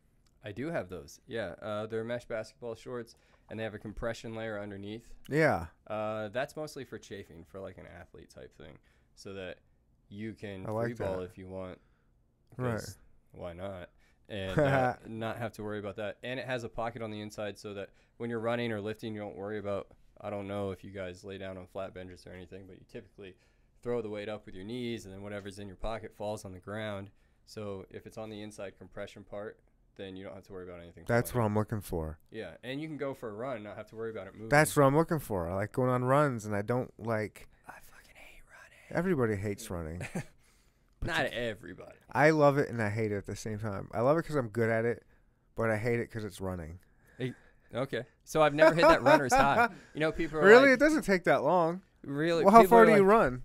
I 0.44 0.52
do 0.52 0.70
have 0.70 0.88
those. 0.88 1.20
Yeah, 1.26 1.54
uh, 1.60 1.86
they're 1.86 2.04
mesh 2.04 2.24
basketball 2.24 2.74
shorts, 2.74 3.14
and 3.50 3.58
they 3.58 3.64
have 3.64 3.74
a 3.74 3.78
compression 3.78 4.34
layer 4.34 4.58
underneath. 4.58 5.12
Yeah. 5.28 5.66
Uh, 5.88 6.28
that's 6.28 6.56
mostly 6.56 6.84
for 6.84 6.98
chafing, 6.98 7.44
for 7.44 7.60
like 7.60 7.76
an 7.76 7.86
athlete 8.00 8.30
type 8.30 8.56
thing, 8.56 8.78
so 9.16 9.34
that 9.34 9.58
you 10.08 10.32
can 10.32 10.64
I 10.66 10.70
like 10.70 10.84
free 10.86 10.94
ball 10.94 11.18
that. 11.18 11.24
if 11.24 11.36
you 11.36 11.48
want. 11.48 11.78
Right. 12.56 12.80
Why 13.32 13.52
not? 13.52 13.90
And 14.28 14.58
uh, 14.58 14.94
not 15.06 15.38
have 15.38 15.52
to 15.54 15.62
worry 15.62 15.80
about 15.80 15.96
that. 15.96 16.18
And 16.22 16.38
it 16.38 16.46
has 16.46 16.64
a 16.64 16.68
pocket 16.68 17.02
on 17.02 17.10
the 17.10 17.20
inside, 17.20 17.58
so 17.58 17.74
that 17.74 17.90
when 18.16 18.30
you're 18.30 18.40
running 18.40 18.72
or 18.72 18.80
lifting, 18.80 19.14
you 19.14 19.20
don't 19.20 19.36
worry 19.36 19.58
about. 19.58 19.88
I 20.22 20.30
don't 20.30 20.46
know 20.46 20.70
if 20.70 20.84
you 20.84 20.90
guys 20.90 21.24
lay 21.24 21.38
down 21.38 21.56
on 21.56 21.66
flat 21.66 21.94
benches 21.94 22.26
or 22.26 22.32
anything, 22.32 22.64
but 22.66 22.76
you 22.76 22.84
typically 22.90 23.34
throw 23.82 24.02
the 24.02 24.10
weight 24.10 24.28
up 24.28 24.44
with 24.46 24.54
your 24.54 24.64
knees, 24.64 25.06
and 25.06 25.14
then 25.14 25.22
whatever's 25.22 25.58
in 25.58 25.66
your 25.66 25.76
pocket 25.76 26.14
falls 26.16 26.44
on 26.44 26.52
the 26.52 26.58
ground. 26.58 27.10
So 27.46 27.86
if 27.90 28.06
it's 28.06 28.18
on 28.18 28.30
the 28.30 28.42
inside 28.42 28.78
compression 28.78 29.24
part, 29.24 29.58
then 30.00 30.16
you 30.16 30.24
don't 30.24 30.34
have 30.34 30.44
to 30.44 30.52
worry 30.52 30.64
about 30.68 30.80
anything. 30.80 31.04
That's 31.06 31.34
what 31.34 31.42
I'm 31.42 31.54
looking 31.54 31.80
for. 31.80 32.18
yeah, 32.30 32.52
and 32.64 32.80
you 32.80 32.88
can 32.88 32.96
go 32.96 33.12
for 33.14 33.28
a 33.28 33.32
run, 33.32 33.56
and 33.56 33.64
not 33.64 33.76
have 33.76 33.88
to 33.88 33.96
worry 33.96 34.10
about 34.10 34.26
it 34.26 34.34
moving. 34.34 34.48
That's 34.48 34.74
what 34.76 34.84
I'm 34.84 34.96
looking 34.96 35.18
for. 35.18 35.48
I 35.48 35.54
like 35.54 35.72
going 35.72 35.90
on 35.90 36.04
runs 36.04 36.46
and 36.46 36.54
I 36.56 36.62
don't 36.62 36.92
like 36.98 37.48
I 37.68 37.72
fucking 37.72 38.14
hate 38.14 38.42
running. 38.50 38.98
everybody 38.98 39.36
hates 39.36 39.70
running. 39.70 40.02
Not 41.02 41.26
everybody. 41.26 41.96
I 42.12 42.30
love 42.30 42.58
it 42.58 42.68
and 42.68 42.82
I 42.82 42.90
hate 42.90 43.10
it 43.12 43.16
at 43.16 43.26
the 43.26 43.36
same 43.36 43.58
time. 43.58 43.88
I 43.92 44.00
love 44.00 44.18
it 44.18 44.22
because 44.22 44.36
I'm 44.36 44.48
good 44.48 44.68
at 44.68 44.84
it, 44.84 45.02
but 45.56 45.70
I 45.70 45.76
hate 45.78 45.98
it 46.00 46.08
because 46.10 46.24
it's 46.24 46.40
running. 46.40 46.78
Okay, 47.72 48.02
so 48.24 48.42
I've 48.42 48.52
never 48.52 48.74
hit 48.74 48.82
that 48.82 49.02
runner's 49.04 49.32
high. 49.32 49.68
You 49.94 50.00
know, 50.00 50.10
people 50.10 50.38
are 50.40 50.44
Really, 50.44 50.70
like, 50.70 50.72
it 50.72 50.80
doesn't 50.80 51.02
take 51.04 51.22
that 51.24 51.44
long. 51.44 51.82
really. 52.02 52.42
Well, 52.44 52.52
how 52.52 52.64
far 52.64 52.82
are 52.82 52.86
do 52.86 52.92
you 52.96 53.04
run? 53.04 53.44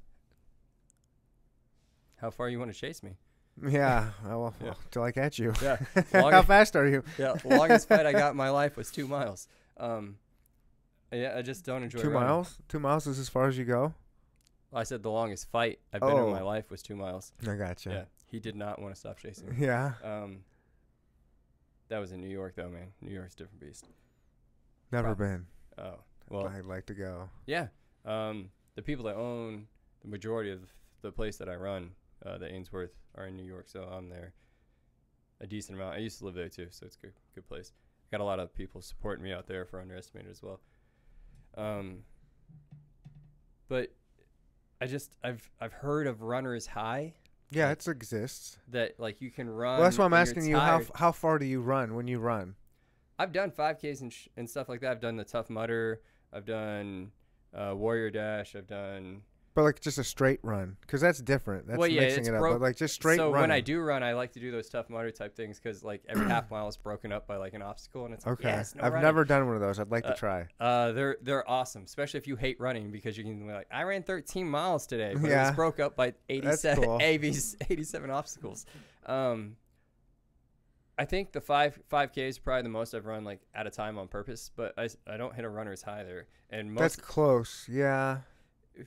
How 2.17 2.31
far 2.31 2.49
you 2.49 2.57
want 2.57 2.73
to 2.73 2.79
chase 2.79 3.03
me? 3.03 3.17
Yeah, 3.67 4.09
oh, 4.25 4.39
well, 4.39 4.53
Yeah. 4.59 4.65
well, 4.67 4.77
till 4.91 5.03
I 5.03 5.11
catch 5.11 5.39
you. 5.39 5.53
Yeah, 5.61 5.77
how 6.11 6.41
fast 6.41 6.75
are 6.75 6.87
you? 6.87 7.03
yeah. 7.17 7.33
The 7.33 7.49
longest 7.49 7.87
fight 7.87 8.05
I 8.05 8.11
got 8.11 8.31
in 8.31 8.37
my 8.37 8.49
life 8.61 8.75
was 8.77 8.91
two 8.91 9.07
miles. 9.07 9.47
Um, 9.77 10.17
yeah, 11.11 11.35
I 11.37 11.41
just 11.41 11.63
don't 11.65 11.83
enjoy 11.83 11.99
Two 12.01 12.09
running. 12.09 12.27
miles? 12.27 12.57
Two 12.67 12.79
miles 12.79 13.07
is 13.07 13.17
as 13.19 13.29
far 13.29 13.47
as 13.47 13.57
you 13.57 13.63
go. 13.65 13.93
I 14.73 14.83
said 14.83 15.03
the 15.03 15.11
longest 15.11 15.49
fight 15.51 15.79
I've 15.93 16.01
been 16.01 16.09
in 16.11 16.17
Oh. 16.17 16.31
my 16.31 16.41
life 16.41 16.69
was 16.69 16.81
two 16.81 16.95
miles. 16.97 17.31
I 17.47 17.55
gotcha. 17.55 17.89
Yeah, 17.89 18.03
he 18.29 18.39
did 18.41 18.55
not 18.57 18.81
want 18.81 18.93
to 18.93 18.99
stop 18.99 19.17
chasing 19.19 19.47
me. 19.49 19.55
Yeah. 19.65 19.93
Um, 20.03 20.39
that 21.87 21.99
was 21.99 22.11
in 22.11 22.19
New 22.19 22.27
York 22.29 22.55
though, 22.57 22.67
man. 22.69 22.87
New 23.01 23.13
York's 23.13 23.35
a 23.35 23.37
different 23.37 23.61
beast. 23.61 23.87
Never 24.91 25.15
Prob- 25.15 25.17
been. 25.19 25.45
Oh, 25.77 25.99
well, 26.29 26.47
I'd 26.47 26.65
like 26.65 26.85
to 26.87 26.93
go. 26.93 27.29
Yeah. 27.45 27.67
Um, 28.03 28.49
the 28.75 28.81
people 28.81 29.05
that 29.05 29.15
own 29.15 29.67
the 30.01 30.09
majority 30.09 30.51
of 30.51 30.59
the 31.01 31.11
place 31.11 31.37
that 31.37 31.47
I 31.47 31.55
run, 31.55 31.91
uh, 32.25 32.37
the 32.37 32.51
Ainsworth, 32.51 32.91
are 33.15 33.27
in 33.27 33.35
New 33.35 33.43
York, 33.45 33.65
so 33.67 33.83
I'm 33.83 34.09
there 34.09 34.33
a 35.41 35.47
decent 35.47 35.77
amount. 35.77 35.95
I 35.95 35.99
used 35.99 36.19
to 36.19 36.25
live 36.25 36.33
there 36.33 36.49
too, 36.49 36.67
so 36.71 36.85
it's 36.85 36.95
a 36.95 36.99
good, 36.99 37.13
good 37.35 37.47
place. 37.47 37.73
Got 38.11 38.21
a 38.21 38.23
lot 38.23 38.39
of 38.39 38.53
people 38.53 38.81
supporting 38.81 39.23
me 39.23 39.33
out 39.33 39.47
there 39.47 39.65
for 39.65 39.81
underestimated 39.81 40.31
as 40.31 40.41
well. 40.41 40.59
Um, 41.57 41.99
but 43.67 43.91
I 44.81 44.85
just 44.87 45.15
I've 45.23 45.49
I've 45.59 45.73
heard 45.73 46.07
of 46.07 46.21
runners 46.21 46.67
high 46.67 47.13
Yeah, 47.49 47.69
Like- 47.69 47.79
it 47.79 47.87
exists. 47.87 48.57
that 48.69 48.99
like 48.99 49.21
you 49.21 49.31
can 49.31 49.49
run. 49.49 49.75
Well, 49.79 49.83
that's 49.83 49.97
why 49.97 50.05
I'm 50.05 50.13
asking 50.13 50.45
you 50.47 50.57
how 50.57 50.81
how 50.95 51.11
far 51.11 51.39
do 51.39 51.45
you 51.45 51.61
run 51.61 51.95
when 51.95 52.07
you 52.07 52.19
run? 52.19 52.55
I've 53.17 53.31
done 53.31 53.49
5Ks 53.51 54.01
and, 54.01 54.11
sh- 54.11 54.27
and 54.35 54.49
stuff 54.49 54.67
like 54.67 54.81
that. 54.81 54.91
I've 54.91 54.99
done 54.99 55.15
the 55.15 55.23
Tough 55.23 55.49
Mudder. 55.49 56.01
I've 56.33 56.45
done 56.45 57.11
uh, 57.53 57.73
Warrior 57.73 58.09
Dash. 58.09 58.57
I've 58.57 58.67
done 58.67 59.21
But 59.55 59.63
like 59.63 59.79
just 59.79 59.97
a 59.97 60.03
straight 60.03 60.39
run, 60.43 60.75
because 60.81 60.99
that's 60.99 61.19
different. 61.21 61.65
That's 61.65 61.79
Well, 61.79 61.87
yeah, 61.87 62.01
mixing 62.01 62.25
it 62.25 62.33
up. 62.33 62.41
broke- 62.41 62.55
But 62.55 62.61
like 62.61 62.75
just 62.75 62.93
straight 62.93 63.13
run. 63.19 63.29
so 63.29 63.31
running. 63.31 63.41
when 63.43 63.51
I 63.51 63.61
do 63.61 63.79
run, 63.79 64.03
I 64.03 64.11
like 64.13 64.33
to 64.33 64.39
do 64.41 64.51
those 64.51 64.67
tough 64.67 64.89
mudder 64.89 65.11
type 65.11 65.33
things 65.33 65.59
because 65.61 65.81
like 65.81 66.03
every 66.09 66.25
half 66.29 66.51
mile 66.51 66.67
is 66.67 66.75
broken 66.75 67.13
up 67.13 67.25
by 67.25 67.37
like 67.37 67.53
an 67.53 67.61
obstacle, 67.61 68.03
and 68.03 68.13
it's 68.13 68.25
like, 68.25 68.33
Okay. 68.33 68.49
yes, 68.49 68.75
no 68.75 68.83
I've 68.83 68.91
running. 68.91 69.05
never 69.05 69.23
done 69.23 69.45
one 69.47 69.55
of 69.55 69.61
those. 69.61 69.79
I'd 69.79 69.89
like 69.89 70.05
Uh, 70.05 70.09
to 70.11 70.15
try. 70.19 70.47
Uh, 70.59 70.91
they're 70.91 71.15
they're 71.21 71.49
awesome, 71.49 71.83
especially 71.83 72.17
if 72.17 72.27
you 72.27 72.35
hate 72.35 72.59
running 72.59 72.91
because 72.91 73.17
you 73.17 73.23
can 73.23 73.47
be 73.47 73.53
like, 73.53 73.67
I 73.71 73.83
ran 73.83 74.03
13 74.03 74.45
miles 74.45 74.85
today, 74.85 75.13
but 75.15 75.23
it 75.23 75.29
Yeah. 75.29 75.47
was 75.47 75.55
broke 75.55 75.79
up 75.79 75.95
by 75.95 76.13
87 76.27 76.83
cool. 76.83 76.97
87 77.01 78.09
obstacles. 78.11 78.65
Um, 79.05 79.55
I 80.97 81.05
think 81.05 81.31
the 81.31 81.39
five 81.39 81.79
five 81.87 82.11
K 82.11 82.27
is 82.27 82.39
probably 82.39 82.63
the 82.63 82.69
most 82.69 82.93
I've 82.93 83.05
run 83.05 83.23
like 83.23 83.39
at 83.53 83.67
a 83.67 83.71
time 83.71 83.97
on 83.97 84.09
purpose, 84.09 84.51
but 84.53 84.73
I, 84.77 84.89
I 85.07 85.15
don't 85.15 85.33
hit 85.33 85.45
a 85.45 85.49
runner's 85.49 85.81
high 85.81 86.03
there, 86.03 86.27
and 86.49 86.73
most 86.73 86.81
That's 86.81 86.95
close. 86.97 87.67
Yeah. 87.71 88.19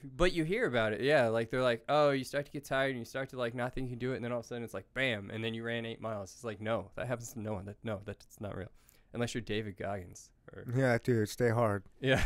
But 0.03 0.33
you 0.33 0.43
hear 0.43 0.65
about 0.65 0.93
it, 0.93 1.01
yeah. 1.01 1.27
Like 1.27 1.49
they're 1.49 1.63
like, 1.63 1.83
oh, 1.89 2.11
you 2.11 2.23
start 2.23 2.45
to 2.45 2.51
get 2.51 2.65
tired 2.65 2.91
and 2.91 2.99
you 2.99 3.05
start 3.05 3.29
to 3.29 3.37
like 3.37 3.55
not 3.55 3.73
think 3.73 3.85
you 3.85 3.91
can 3.91 3.99
do 3.99 4.13
it, 4.13 4.17
and 4.17 4.25
then 4.25 4.31
all 4.31 4.39
of 4.39 4.45
a 4.45 4.47
sudden 4.47 4.63
it's 4.63 4.73
like, 4.73 4.85
bam, 4.93 5.29
and 5.31 5.43
then 5.43 5.53
you 5.53 5.63
ran 5.63 5.85
eight 5.85 6.01
miles. 6.01 6.33
It's 6.35 6.43
like, 6.43 6.61
no, 6.61 6.91
that 6.95 7.07
happens 7.07 7.33
to 7.33 7.39
no 7.39 7.53
one. 7.53 7.65
That 7.65 7.77
no, 7.83 8.01
that's 8.05 8.39
not 8.39 8.55
real, 8.55 8.71
unless 9.13 9.33
you're 9.33 9.41
David 9.41 9.77
Goggins. 9.77 10.29
Or, 10.53 10.65
Yeah, 10.75 10.97
dude, 11.03 11.29
stay 11.29 11.49
hard. 11.49 11.83
yeah, 12.01 12.23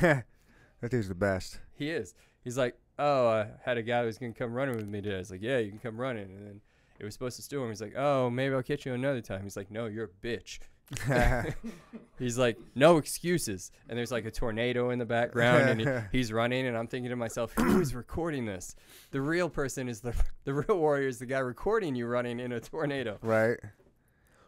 that 0.00 0.90
dude's 0.90 1.08
the 1.08 1.14
best. 1.14 1.60
he 1.74 1.90
is. 1.90 2.14
He's 2.42 2.58
like, 2.58 2.76
oh, 2.98 3.28
I 3.28 3.46
had 3.64 3.78
a 3.78 3.82
guy 3.82 4.00
who 4.00 4.06
was 4.06 4.18
gonna 4.18 4.32
come 4.32 4.52
running 4.52 4.76
with 4.76 4.86
me 4.86 5.00
today. 5.00 5.16
I 5.16 5.18
was 5.18 5.30
like, 5.30 5.42
yeah, 5.42 5.58
you 5.58 5.70
can 5.70 5.78
come 5.78 6.00
running, 6.00 6.24
and 6.24 6.46
then 6.46 6.60
it 6.98 7.04
was 7.04 7.14
supposed 7.14 7.36
to 7.36 7.42
storm. 7.42 7.68
He's 7.70 7.80
like, 7.80 7.96
oh, 7.96 8.30
maybe 8.30 8.54
I'll 8.54 8.62
catch 8.62 8.86
you 8.86 8.94
another 8.94 9.20
time. 9.20 9.42
He's 9.42 9.56
like, 9.56 9.70
no, 9.70 9.86
you're 9.86 10.04
a 10.04 10.26
bitch. 10.26 10.58
He's 12.18 12.38
like, 12.38 12.58
no 12.74 12.98
excuses. 12.98 13.70
And 13.88 13.98
there's 13.98 14.12
like 14.12 14.24
a 14.24 14.30
tornado 14.30 14.90
in 14.90 14.98
the 14.98 15.06
background, 15.06 15.68
and 15.68 15.80
he, 15.80 15.88
he's 16.18 16.32
running. 16.32 16.66
And 16.66 16.76
I'm 16.76 16.86
thinking 16.86 17.10
to 17.10 17.16
myself, 17.16 17.52
who 17.56 17.80
is 17.80 17.94
recording 17.94 18.46
this? 18.46 18.76
The 19.10 19.20
real 19.20 19.48
person 19.48 19.88
is 19.88 20.00
the 20.00 20.14
the 20.44 20.54
real 20.54 20.78
warrior 20.78 21.08
is 21.08 21.18
the 21.18 21.26
guy 21.26 21.38
recording 21.38 21.94
you 21.94 22.06
running 22.06 22.40
in 22.40 22.52
a 22.52 22.60
tornado. 22.60 23.18
right. 23.22 23.58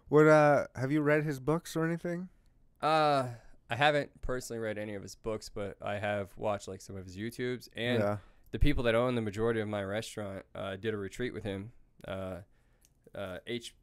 What 0.09 0.29
uh 0.29 0.67
have 0.77 0.93
you 0.93 1.01
read 1.01 1.25
his 1.25 1.41
books 1.41 1.75
or 1.75 1.85
anything? 1.85 2.29
Uh, 2.81 3.25
I 3.69 3.75
haven't 3.75 4.11
personally 4.23 4.61
read 4.61 4.79
any 4.79 4.95
of 4.95 5.03
his 5.03 5.17
books, 5.17 5.51
but 5.53 5.77
I 5.83 5.99
have 5.99 6.31
watched 6.37 6.69
like 6.69 6.81
some 6.81 6.97
of 6.97 7.05
his 7.05 7.17
YouTubes. 7.17 7.69
And 7.75 8.01
yeah. 8.01 8.17
the 8.53 8.59
people 8.59 8.85
that 8.85 8.95
own 8.95 9.15
the 9.15 9.23
majority 9.23 9.61
of 9.61 9.69
my 9.69 9.83
restaurant 9.83 10.45
uh, 10.55 10.77
did 10.77 10.95
a 10.95 10.97
retreat 10.97 11.35
with 11.35 11.43
him. 11.43 11.73
Uh, 12.07 12.37
uh, 13.15 13.39
H 13.47 13.75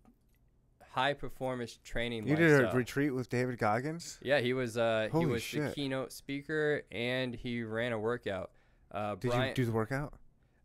high 0.93 1.13
performance 1.13 1.79
training. 1.83 2.27
You 2.27 2.35
did 2.35 2.51
a 2.65 2.71
retreat 2.71 3.13
with 3.13 3.27
David 3.29 3.57
Goggins? 3.57 4.19
Yeah, 4.21 4.39
he 4.39 4.53
was 4.53 4.77
uh, 4.77 5.09
he 5.11 5.25
was 5.25 5.43
the 5.51 5.71
keynote 5.75 6.11
speaker 6.11 6.83
and 6.91 7.33
he 7.33 7.63
ran 7.63 7.91
a 7.93 7.99
workout. 7.99 8.51
Uh, 8.91 9.15
Did 9.15 9.31
Brian, 9.31 9.47
you 9.49 9.53
do 9.55 9.65
the 9.65 9.71
workout? 9.71 10.13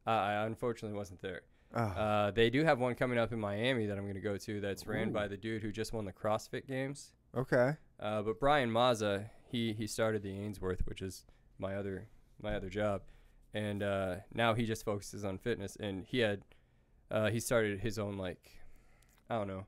uh, 0.06 0.10
I 0.10 0.44
unfortunately 0.44 0.96
wasn't 0.96 1.22
there. 1.22 1.40
Oh, 1.74 1.80
Uh, 1.80 2.30
they 2.30 2.50
do 2.50 2.62
have 2.64 2.78
one 2.78 2.94
coming 2.94 3.18
up 3.18 3.32
in 3.32 3.40
Miami 3.40 3.86
that 3.86 3.96
I'm 3.96 4.04
going 4.04 4.14
to 4.14 4.20
go 4.20 4.36
to. 4.36 4.60
That's 4.60 4.86
ran 4.86 5.08
Ooh. 5.08 5.12
by 5.12 5.28
the 5.28 5.36
dude 5.36 5.62
who 5.62 5.72
just 5.72 5.92
won 5.94 6.04
the 6.04 6.12
CrossFit 6.12 6.66
Games. 6.66 7.12
okay. 7.34 7.76
Uh, 8.00 8.22
but 8.22 8.38
Brian 8.38 8.70
Mazza, 8.70 9.30
he 9.50 9.72
he 9.72 9.86
started 9.86 10.22
the 10.22 10.30
Ainsworth, 10.38 10.86
which 10.86 11.00
is 11.02 11.24
my 11.58 11.74
other 11.74 12.06
my 12.40 12.54
other 12.54 12.68
job, 12.68 13.00
and 13.54 13.82
uh, 13.82 14.16
now 14.32 14.52
he 14.54 14.64
just 14.66 14.84
focuses 14.84 15.24
on 15.24 15.38
fitness. 15.38 15.74
And 15.80 16.04
he 16.04 16.18
had 16.18 16.42
uh, 17.10 17.30
he 17.30 17.40
started 17.40 17.80
his 17.80 17.98
own 17.98 18.18
like 18.18 18.50
I 19.30 19.36
don't 19.36 19.48
know, 19.48 19.66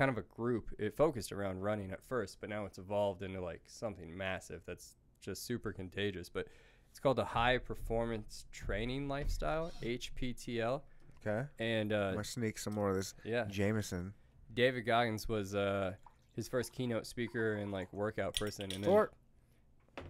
kind 0.00 0.10
of 0.10 0.16
a 0.16 0.22
group. 0.34 0.70
It 0.78 0.96
focused 0.96 1.30
around 1.30 1.60
running 1.60 1.90
at 1.90 2.02
first, 2.02 2.38
but 2.40 2.48
now 2.48 2.64
it's 2.64 2.78
evolved 2.78 3.22
into 3.22 3.38
like 3.42 3.60
something 3.66 4.16
massive 4.16 4.62
that's 4.66 4.94
just 5.20 5.44
super 5.44 5.74
contagious. 5.74 6.30
But 6.30 6.46
it's 6.90 6.98
called 6.98 7.18
the 7.18 7.24
High 7.24 7.58
Performance 7.58 8.46
Training 8.50 9.08
Lifestyle 9.08 9.70
(HPTL), 9.82 10.80
Okay. 11.20 11.46
and 11.58 11.92
I'm 11.92 12.00
uh, 12.00 12.10
gonna 12.12 12.24
sneak 12.24 12.56
some 12.56 12.74
more 12.74 12.88
of 12.88 12.96
this 12.96 13.14
yeah, 13.24 13.44
Jameson. 13.50 14.14
David 14.54 14.86
Goggins 14.86 15.28
was 15.28 15.54
uh, 15.54 15.92
his 16.34 16.48
first 16.48 16.72
keynote 16.72 17.06
speaker 17.06 17.56
and 17.56 17.70
like 17.70 17.92
workout 17.92 18.34
person, 18.38 18.72
and 18.72 18.82
then 18.82 19.06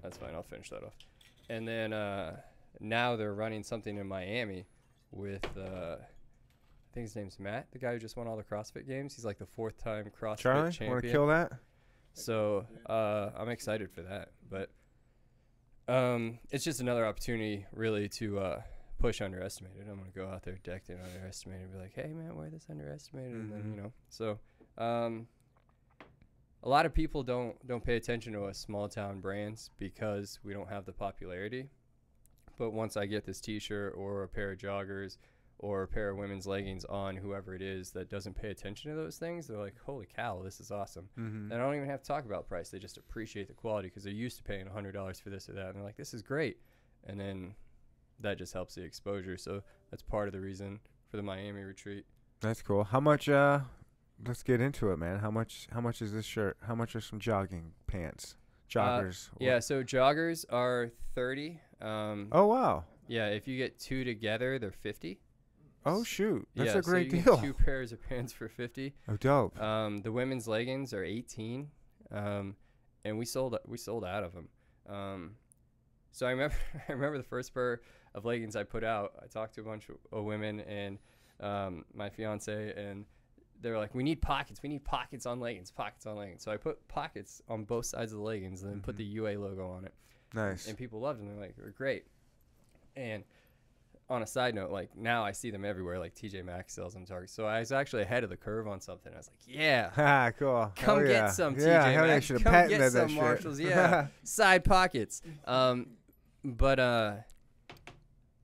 that's 0.03 0.18
fine. 0.18 0.36
I'll 0.36 0.45
finish 0.45 0.70
that 0.70 0.84
off. 0.84 0.95
And 1.49 1.66
then 1.66 1.93
uh, 1.93 2.36
now 2.78 3.16
they're 3.16 3.34
running 3.34 3.64
something 3.64 3.97
in 3.97 4.07
Miami 4.07 4.66
with 5.11 5.45
uh, 5.59 5.97
I 6.91 6.95
think 6.95 7.07
his 7.07 7.14
name's 7.14 7.38
Matt, 7.38 7.68
the 7.70 7.78
guy 7.78 7.93
who 7.93 7.99
just 8.01 8.16
won 8.16 8.26
all 8.26 8.36
the 8.36 8.43
CrossFit 8.43 8.86
games. 8.86 9.14
He's 9.14 9.24
like 9.24 9.38
the 9.38 9.47
fourth 9.47 9.78
time 9.82 10.11
CrossFit 10.20 10.38
Charlie, 10.38 10.88
want 10.88 11.05
to 11.05 11.11
kill 11.11 11.28
that? 11.28 11.53
So 12.14 12.66
uh, 12.86 13.30
I'm 13.38 13.49
excited 13.49 13.91
for 13.93 14.03
that. 14.03 14.30
But 14.51 14.70
um, 15.86 16.41
it's 16.51 16.64
just 16.64 16.80
another 16.80 17.07
opportunity, 17.07 17.64
really, 17.72 18.09
to 18.11 18.41
uh, 18.41 18.62
push 18.99 19.20
underestimated. 19.20 19.86
I'm 19.88 19.99
gonna 19.99 20.11
go 20.14 20.26
out 20.28 20.43
there 20.43 20.59
decked 20.64 20.91
in 20.91 20.99
underestimated, 21.01 21.62
and 21.66 21.72
be 21.72 21.78
like, 21.78 21.95
"Hey, 21.95 22.12
man, 22.12 22.34
wear 22.36 22.51
this 22.51 22.66
underestimated," 22.68 23.32
and 23.36 23.53
then 23.53 23.62
Mhm. 23.62 23.76
you 23.76 23.82
know. 23.82 23.93
So 24.09 24.38
um, 24.76 25.28
a 26.64 26.68
lot 26.68 26.86
of 26.86 26.93
people 26.95 27.22
don't 27.22 27.64
don't 27.68 27.84
pay 27.84 27.95
attention 27.97 28.32
to 28.32 28.45
us 28.45 28.59
small 28.59 28.88
town 28.88 29.20
brands 29.20 29.70
because 29.78 30.41
we 30.43 30.53
don't 30.53 30.68
have 30.68 30.86
the 30.86 30.93
popularity. 30.93 31.68
But 32.59 32.70
once 32.72 32.97
I 32.97 33.07
get 33.07 33.24
this 33.24 33.41
T-shirt 33.41 33.95
or 33.97 34.22
a 34.24 34.28
pair 34.28 34.51
of 34.53 34.59
joggers 34.59 35.16
or 35.63 35.83
a 35.83 35.89
pair 35.89 36.09
of 36.11 36.17
women's 36.17 36.47
leggings 36.47 36.85
on 36.87 37.17
whoever 37.17 37.55
it 37.55 37.61
is 37.63 37.91
that 37.93 38.09
doesn't 38.09 38.35
pay 38.35 38.51
attention 38.51 38.91
to 38.91 38.97
those 38.97 39.19
things, 39.19 39.47
they're 39.47 39.59
like, 39.59 39.77
"Holy 39.85 40.07
cow, 40.07 40.43
this 40.43 40.59
is 40.59 40.71
awesome!" 40.71 41.09
Mm-hmm. 41.19 41.49
They 41.51 41.57
don't 41.57 41.75
even 41.75 41.89
have 41.89 42.01
to 42.03 42.09
talk 42.09 42.25
about 42.25 42.49
price. 42.49 42.71
They 42.71 42.79
just 42.79 42.97
appreciate 42.97 43.47
the 43.47 43.55
quality 43.55 43.89
because 43.89 44.05
they're 44.05 44.13
used 44.13 44.39
to 44.39 44.43
paying 44.43 44.67
hundred 44.67 44.93
dollars 44.93 45.21
for 45.21 45.31
this 45.31 45.49
or 45.49 45.53
that, 45.53 45.67
and 45.67 45.77
they're 45.77 45.85
like, 45.85 45.97
"This 45.97 46.15
is 46.15 46.23
great," 46.23 46.59
and 47.05 47.21
then 47.21 47.55
that 48.21 48.39
just 48.39 48.53
helps 48.53 48.75
the 48.75 48.83
exposure. 48.83 49.37
So 49.37 49.63
that's 49.91 50.03
part 50.03 50.29
of 50.29 50.33
the 50.33 50.41
reason 50.41 50.81
for 51.11 51.17
the 51.17 51.23
Miami 51.23 51.63
retreat. 51.63 52.05
That's 52.41 52.63
cool. 52.63 52.85
How 52.85 53.01
much? 53.01 53.29
Uh, 53.29 53.61
let's 54.27 54.43
get 54.43 54.61
into 54.61 54.91
it, 54.93 54.99
man. 54.99 55.19
How 55.19 55.31
much? 55.31 55.69
How 55.73 55.81
much 55.81 56.01
is 56.01 56.13
this 56.13 56.25
shirt? 56.25 56.57
How 56.67 56.75
much 56.75 56.97
are 56.97 57.01
some 57.01 57.21
jogging 57.21 57.73
pants? 57.87 58.37
Joggers. 58.71 59.29
Uh, 59.33 59.37
Yeah, 59.41 59.59
so 59.59 59.83
joggers 59.83 60.45
are 60.51 60.91
thirty. 61.15 61.61
Um, 61.83 62.29
Oh 62.33 62.47
wow. 62.47 62.85
Yeah, 63.09 63.27
if 63.29 63.49
you 63.49 63.59
get 63.59 63.79
two 63.79 64.05
together, 64.05 64.59
they're 64.59 64.71
fifty. 64.71 65.19
Oh 65.87 66.05
shoot. 66.05 66.47
That's 66.55 66.72
yeah, 66.74 66.78
a 66.78 66.83
great 66.83 67.11
so 67.11 67.16
deal. 67.18 67.37
Two 67.39 67.55
pairs 67.55 67.93
of 67.93 68.03
pants 68.07 68.33
for 68.33 68.49
fifty. 68.49 68.95
Oh 69.09 69.16
dope. 69.16 69.61
Um, 69.61 70.03
the 70.03 70.12
women's 70.12 70.47
leggings 70.47 70.93
are 70.93 71.03
18, 71.03 71.68
um, 72.12 72.57
and 73.05 73.18
we 73.18 73.24
sold 73.24 73.57
we 73.66 73.78
sold 73.78 74.05
out 74.05 74.22
of 74.24 74.33
them. 74.35 74.49
Um, 74.89 75.31
so 76.12 76.26
I 76.26 76.31
remember 76.31 76.55
I 76.89 76.93
remember 76.93 77.16
the 77.18 77.24
first 77.24 77.55
pair 77.55 77.81
of 78.14 78.24
leggings 78.24 78.57
I 78.57 78.64
put 78.64 78.85
out. 78.85 79.12
I 79.22 79.26
talked 79.26 79.55
to 79.55 79.61
a 79.61 79.64
bunch 79.64 79.87
of, 79.89 80.24
women 80.24 80.61
and 80.61 80.99
um, 81.41 81.85
my 81.95 82.11
fiance, 82.11 82.74
and 82.76 83.07
they 83.62 83.70
were 83.70 83.78
like, 83.78 83.95
"We 83.95 84.03
need 84.03 84.20
pockets. 84.20 84.62
We 84.62 84.68
need 84.68 84.85
pockets 84.85 85.24
on 85.26 85.41
leggings. 85.41 85.70
Pockets 85.70 86.05
on 86.07 86.16
leggings." 86.16 86.43
So 86.43 86.51
I 86.51 86.57
put 86.59 86.87
pockets 86.89 87.41
on 87.49 87.64
both 87.64 87.87
sides 87.87 88.12
of 88.12 88.18
the 88.18 88.24
leggings, 88.24 88.62
and 88.62 88.70
then 88.72 88.81
put 88.81 88.97
Mhm. 88.97 88.99
the 88.99 89.05
UA 89.05 89.37
logo 89.39 89.68
on 89.70 89.85
it 89.87 89.95
nice. 90.35 90.66
and 90.68 90.76
people 90.76 91.01
loved 91.01 91.20
them. 91.20 91.28
They're 91.28 91.41
like, 91.41 91.57
they're 91.57 91.70
great. 91.70 92.05
And 92.97 93.24
on 94.11 94.23
a 94.23 94.27
side 94.27 94.55
note, 94.55 94.71
like 94.71 94.97
now 94.97 95.25
I 95.25 95.33
see 95.33 95.51
them 95.51 95.65
everywhere. 95.65 95.99
Like 95.99 96.15
TJ 96.15 96.45
Maxx 96.45 96.75
sells 96.75 96.95
them 96.95 97.07
Target. 97.07 97.31
So 97.31 97.47
I 97.47 97.61
was 97.61 97.71
actually 97.71 98.03
ahead 98.03 98.25
of 98.25 98.31
the 98.31 98.37
curve 98.37 98.67
on 98.67 98.81
something. 98.81 99.13
I 99.13 99.17
was 99.17 99.29
like, 99.29 99.57
yeah, 99.57 99.91
ah, 99.97 100.33
cool. 100.37 100.73
come 100.77 100.99
Hell 100.99 101.07
get 101.07 101.13
yeah. 101.13 101.31
some 101.31 101.55
TJ 101.55 101.67
yeah. 101.67 102.03
Maxx. 102.03 102.27
Should 102.27 102.43
have 102.43 102.53
Come 102.53 102.69
get 102.69 102.79
that 102.81 102.93
some 102.93 103.09
shit. 103.09 103.17
Marshalls. 103.17 103.61
Yeah, 103.71 104.09
side 104.25 104.65
pockets. 104.65 105.23
Um, 105.45 105.87
but 106.45 106.81
uh, 106.81 107.15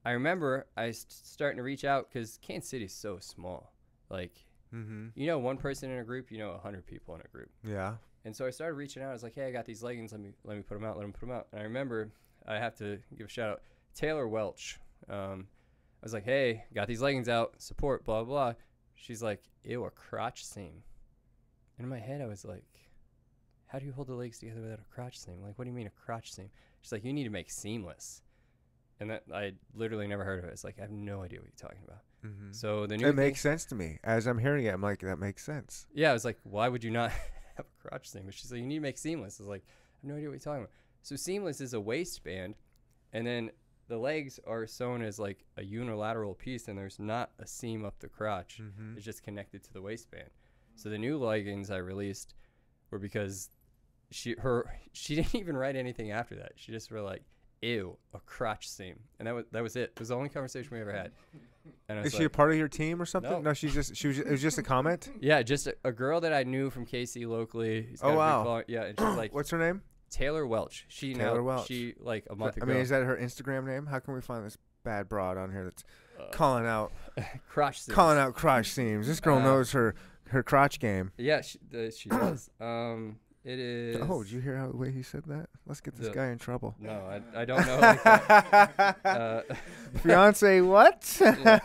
I 0.04 0.12
remember 0.12 0.66
I 0.76 0.86
was 0.86 1.04
starting 1.08 1.56
to 1.56 1.64
reach 1.64 1.84
out 1.84 2.08
because 2.08 2.38
Kansas 2.40 2.70
City's 2.70 2.94
so 2.94 3.18
small. 3.18 3.72
Like 4.08 4.32
mm-hmm. 4.72 5.08
you 5.16 5.26
know, 5.26 5.38
one 5.38 5.56
person 5.56 5.90
in 5.90 5.98
a 5.98 6.04
group, 6.04 6.30
you 6.30 6.38
know, 6.38 6.50
a 6.52 6.58
hundred 6.58 6.86
people 6.86 7.14
in 7.16 7.22
a 7.22 7.28
group. 7.28 7.50
Yeah. 7.66 7.94
And 8.24 8.34
so 8.34 8.46
I 8.46 8.50
started 8.50 8.74
reaching 8.74 9.02
out. 9.02 9.10
I 9.10 9.12
was 9.12 9.22
like, 9.22 9.34
"Hey, 9.34 9.46
I 9.46 9.52
got 9.52 9.64
these 9.64 9.82
leggings. 9.82 10.12
Let 10.12 10.20
me 10.20 10.30
let 10.44 10.56
me 10.56 10.62
put 10.62 10.74
them 10.74 10.84
out. 10.84 10.96
Let 10.96 11.02
them 11.02 11.12
put 11.12 11.20
them 11.20 11.32
out." 11.32 11.48
And 11.52 11.60
I 11.60 11.64
remember 11.64 12.10
I 12.46 12.56
have 12.56 12.76
to 12.76 12.98
give 13.16 13.26
a 13.26 13.30
shout 13.30 13.50
out 13.50 13.62
Taylor 13.94 14.28
Welch. 14.28 14.78
Um, 15.08 15.48
was 16.06 16.12
like, 16.12 16.24
"Hey, 16.24 16.64
got 16.74 16.88
these 16.88 17.02
leggings 17.02 17.28
out. 17.28 17.54
Support." 17.58 18.04
Blah 18.04 18.24
blah. 18.24 18.54
She's 18.94 19.22
like, 19.22 19.42
"Ew, 19.64 19.84
a 19.84 19.90
crotch 19.90 20.44
seam." 20.44 20.82
And 21.78 21.84
in 21.84 21.88
my 21.90 21.98
head, 21.98 22.20
I 22.20 22.26
was 22.26 22.44
like, 22.44 22.64
"How 23.66 23.78
do 23.78 23.84
you 23.86 23.92
hold 23.92 24.06
the 24.08 24.14
legs 24.14 24.38
together 24.38 24.60
without 24.60 24.80
a 24.80 24.94
crotch 24.94 25.18
seam? 25.18 25.42
Like, 25.42 25.58
what 25.58 25.64
do 25.64 25.70
you 25.70 25.76
mean 25.76 25.86
a 25.86 25.90
crotch 25.90 26.32
seam?" 26.32 26.50
She's 26.80 26.92
like, 26.92 27.04
"You 27.04 27.12
need 27.12 27.24
to 27.24 27.30
make 27.30 27.50
seamless." 27.50 28.22
And 28.98 29.10
that 29.10 29.24
I 29.32 29.52
literally 29.74 30.06
never 30.06 30.24
heard 30.24 30.38
of 30.38 30.46
it. 30.46 30.52
It's 30.52 30.64
like 30.64 30.76
I 30.78 30.82
have 30.82 30.90
no 30.90 31.22
idea 31.22 31.38
what 31.40 31.48
you're 31.48 31.68
talking 31.68 31.84
about. 31.84 32.00
Mm-hmm. 32.24 32.52
So 32.52 32.86
the 32.86 32.96
new 32.96 33.08
it 33.08 33.14
makes 33.14 33.40
sense 33.40 33.64
to 33.66 33.74
me 33.74 33.98
as 34.02 34.26
I'm 34.26 34.38
hearing 34.38 34.64
it. 34.64 34.74
I'm 34.74 34.82
like, 34.82 35.00
that 35.00 35.18
makes 35.18 35.44
sense. 35.44 35.86
yeah, 35.92 36.10
I 36.10 36.12
was 36.12 36.24
like, 36.24 36.38
why 36.44 36.68
would 36.68 36.82
you 36.82 36.90
not 36.90 37.10
have 37.56 37.66
a 37.66 37.88
crotch 37.88 38.08
seam? 38.08 38.22
But 38.24 38.34
she's 38.34 38.50
like, 38.50 38.60
you 38.60 38.66
need 38.66 38.76
to 38.76 38.80
make 38.80 38.98
seamless. 38.98 39.38
I 39.38 39.42
was 39.42 39.48
like, 39.48 39.64
I 39.66 40.06
have 40.06 40.08
no 40.10 40.16
idea 40.16 40.28
what 40.28 40.32
you're 40.32 40.40
talking 40.40 40.62
about. 40.62 40.70
So 41.02 41.14
seamless 41.14 41.60
is 41.60 41.74
a 41.74 41.80
waistband, 41.80 42.54
and 43.12 43.26
then 43.26 43.50
the 43.88 43.96
legs 43.98 44.40
are 44.46 44.66
sewn 44.66 45.02
as 45.02 45.18
like 45.18 45.44
a 45.56 45.62
unilateral 45.64 46.34
piece, 46.34 46.68
and 46.68 46.76
there's 46.78 46.98
not 46.98 47.30
a 47.38 47.46
seam 47.46 47.84
up 47.84 47.98
the 48.00 48.08
crotch. 48.08 48.60
Mm-hmm. 48.60 48.96
It's 48.96 49.04
just 49.04 49.22
connected 49.22 49.62
to 49.64 49.72
the 49.72 49.82
waistband. 49.82 50.28
So 50.74 50.88
the 50.88 50.98
new 50.98 51.18
leggings 51.18 51.70
I 51.70 51.78
released 51.78 52.34
were 52.90 52.98
because 52.98 53.50
she 54.10 54.34
her 54.38 54.70
she 54.92 55.14
didn't 55.16 55.34
even 55.34 55.56
write 55.56 55.76
anything 55.76 56.10
after 56.10 56.36
that. 56.36 56.52
She 56.56 56.72
just 56.72 56.90
were 56.90 57.00
like, 57.00 57.22
"Ew, 57.62 57.96
a 58.14 58.20
crotch 58.20 58.68
seam," 58.68 58.98
and 59.18 59.26
that 59.26 59.34
was 59.34 59.44
that 59.52 59.62
was 59.62 59.76
it. 59.76 59.92
It 59.94 59.98
was 59.98 60.08
the 60.08 60.16
only 60.16 60.28
conversation 60.28 60.70
we 60.72 60.80
ever 60.80 60.92
had. 60.92 61.12
And 61.88 62.06
Is 62.06 62.14
she 62.14 62.22
a 62.22 62.30
part 62.30 62.52
of 62.52 62.56
your 62.56 62.68
team 62.68 63.02
or 63.02 63.04
something? 63.06 63.28
No. 63.28 63.40
No, 63.40 63.52
she's 63.52 63.74
just 63.74 63.96
she 63.96 64.06
was. 64.06 64.18
It 64.20 64.30
was 64.30 64.40
just 64.40 64.56
a 64.56 64.62
comment. 64.62 65.10
Yeah, 65.20 65.42
just 65.42 65.66
a, 65.66 65.74
a 65.84 65.90
girl 65.90 66.20
that 66.20 66.32
I 66.32 66.44
knew 66.44 66.70
from 66.70 66.86
KC 66.86 67.26
locally. 67.26 67.82
who's 67.82 68.00
got 68.00 68.10
a 68.10 68.12
Oh, 68.12 68.16
wow. 68.16 68.62
Yeah, 68.68 68.84
and 68.84 68.96
she's 68.96 69.08
like 69.16 69.34
What's 69.34 69.50
her 69.50 69.58
name? 69.58 69.82
Taylor 70.10 70.46
Welch. 70.46 70.84
She 70.88 71.14
Taylor 71.14 71.36
now 71.38 71.42
Welch. 71.42 71.66
she 71.66 71.94
like 71.98 72.26
a 72.30 72.34
month 72.36 72.56
ago. 72.56 72.64
I 72.64 72.66
ago. 72.66 72.72
mean, 72.74 72.82
is 72.82 72.88
that 72.90 73.02
her 73.04 73.16
Instagram 73.16 73.66
name? 73.66 73.86
How 73.86 73.98
can 73.98 74.14
we 74.14 74.20
find 74.20 74.44
this 74.44 74.56
bad 74.84 75.08
broad 75.08 75.36
on 75.36 75.50
here 75.52 75.64
that's 75.64 75.84
uh, 76.18 76.30
calling 76.30 76.66
out 76.66 76.92
crotch 77.48 77.80
seams. 77.82 77.94
calling 77.94 78.18
out 78.18 78.34
crotch 78.34 78.70
seams? 78.70 79.06
This 79.06 79.20
girl 79.20 79.38
Uh, 79.38 79.42
knows 79.44 79.72
her 79.72 79.94
her 80.30 80.42
crotch 80.42 80.80
game. 80.80 81.12
Yeah, 81.18 81.40
she, 81.42 81.58
the, 81.70 81.90
she 81.90 82.08
does. 82.10 82.50
Um, 82.60 83.18
it 83.44 83.60
is. 83.60 83.98
Oh, 84.08 84.24
did 84.24 84.32
you 84.32 84.40
hear 84.40 84.56
how 84.56 84.68
the 84.68 84.76
way 84.76 84.90
he 84.90 85.02
said 85.04 85.22
that? 85.26 85.48
Let's 85.66 85.80
get 85.80 85.94
this 85.96 86.08
The- 86.08 86.14
guy 86.14 86.26
in 86.30 86.38
trouble. 86.38 86.74
No, 86.80 86.90
I, 86.90 87.42
I 87.42 87.44
don't 87.44 87.64
know. 87.64 87.78
like 88.04 88.96
uh, 89.04 89.42
Fiance, 90.02 90.60
what? 90.62 91.16
No. 91.20 91.60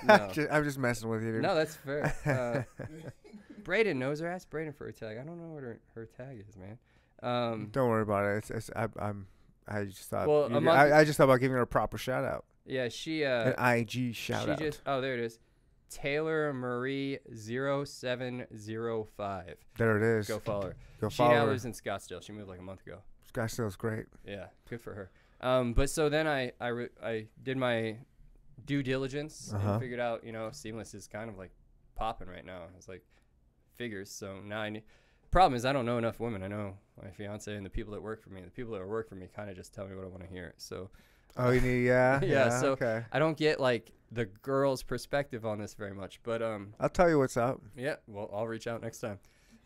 I'm 0.52 0.64
just 0.64 0.78
messing 0.78 1.10
with 1.10 1.24
you, 1.24 1.32
dude. 1.34 1.42
no, 1.42 1.56
that's 1.56 1.76
fair. 1.76 2.66
Uh, 2.78 2.86
Braden 3.64 3.98
knows 4.00 4.20
her. 4.20 4.28
Ask 4.28 4.50
Braden 4.50 4.74
for 4.74 4.86
her 4.86 4.92
tag. 4.92 5.18
I 5.18 5.24
don't 5.24 5.40
know 5.40 5.54
what 5.54 5.64
her, 5.64 5.80
her 5.96 6.06
tag 6.06 6.44
is, 6.48 6.56
man. 6.58 6.78
Um, 7.22 7.70
Don't 7.72 7.90
worry 7.90 8.04
about 8.04 8.26
it. 8.26 8.38
It's, 8.38 8.52
it's, 8.52 8.70
I, 8.76 8.88
I'm. 9.00 9.28
I 9.68 9.86
just 9.86 10.10
thought. 10.10 10.28
Well, 10.28 10.50
you- 10.52 10.70
I, 10.70 11.00
I 11.00 11.04
just 11.04 11.18
thought 11.18 11.26
about 11.26 11.40
giving 11.40 11.56
her 11.56 11.62
a 11.62 11.68
proper 11.68 11.98
shout 11.98 12.24
out. 12.24 12.46
yeah, 12.66 12.88
she 12.90 13.24
uh, 13.26 13.54
An 13.58 13.78
IG 13.80 14.16
shout 14.16 14.46
she 14.46 14.52
out. 14.52 14.60
just 14.60 14.82
oh 14.86 15.02
there 15.02 15.14
it 15.14 15.20
is. 15.20 15.40
Taylor 15.90 16.54
Marie 16.54 17.20
0705. 17.36 19.56
there 19.78 19.98
it 19.98 20.20
is. 20.20 20.28
Go 20.28 20.40
follow 20.40 20.68
her. 20.68 20.76
Go 21.00 21.10
she 21.10 21.18
follow 21.18 21.34
now 21.34 21.46
her. 21.46 21.52
lives 21.52 21.66
in 21.66 21.74
Scottsdale. 21.74 22.24
She 22.24 22.32
moved 22.32 22.48
like 22.50 22.60
a 22.60 22.64
month 22.64 22.82
ago. 22.86 23.00
Scottsdale's 23.34 23.76
great. 23.76 24.06
Yeah, 24.26 24.48
good 24.70 24.82
for 24.82 24.94
her. 24.94 25.12
Um, 25.42 25.74
but 25.74 25.90
so 25.90 26.10
then 26.10 26.28
I 26.28 26.52
I, 26.60 26.68
re- 26.68 26.90
I 27.04 27.28
did 27.44 27.58
my 27.58 27.98
due 28.66 28.84
diligence 28.84 29.52
Uh-huh. 29.54 29.72
and 29.74 29.82
figured 29.82 30.00
out 30.00 30.24
you 30.24 30.32
know 30.32 30.50
seamless 30.52 30.94
is 30.94 31.08
kind 31.08 31.30
of 31.30 31.38
like 31.38 31.52
popping 31.96 32.28
right 32.28 32.46
now. 32.46 32.64
It's 32.78 32.88
like 32.88 33.04
figures. 33.76 34.10
So 34.12 34.38
now 34.46 34.62
I 34.62 34.70
need. 34.70 34.84
Problem 35.32 35.56
is 35.56 35.64
I 35.66 35.72
don't 35.74 35.86
know 35.86 35.98
enough 35.98 36.20
women. 36.20 36.44
I 36.44 36.48
know 36.48 36.76
my 37.02 37.10
fiance 37.10 37.56
and 37.56 37.66
the 37.66 37.70
people 37.70 37.94
that 37.94 38.02
work 38.02 38.22
for 38.22 38.30
me. 38.30 38.42
The 38.42 38.52
people 38.52 38.74
that 38.74 38.86
work 38.86 39.08
for 39.10 39.16
me 39.16 39.28
kind 39.34 39.50
of 39.50 39.56
just 39.56 39.74
tell 39.74 39.88
me 39.88 39.96
what 39.96 40.04
I 40.04 40.08
want 40.08 40.22
to 40.24 40.30
hear. 40.30 40.54
So 40.58 40.90
Oh, 41.38 41.52
you 41.52 41.62
need 41.62 41.86
yeah. 41.86 42.20
Yeah, 42.22 42.60
so- 42.60 42.72
okay. 42.74 43.06
I 43.12 43.20
don't 43.20 43.38
get 43.38 43.60
like 43.60 43.92
the 44.12 44.26
girl's 44.26 44.84
perspective 44.84 45.46
on 45.46 45.58
this 45.60 45.74
very 45.74 45.94
much. 45.94 46.20
But 46.24 46.42
um, 46.42 46.74
I'll 46.80 46.90
tell 46.90 47.10
you 47.10 47.18
what's 47.18 47.38
up. 47.38 47.62
yeah. 47.78 47.96
Well, 48.08 48.30
I'll 48.34 48.48
reach 48.48 48.68
out 48.68 48.82
next 48.82 49.00
time. 49.00 49.20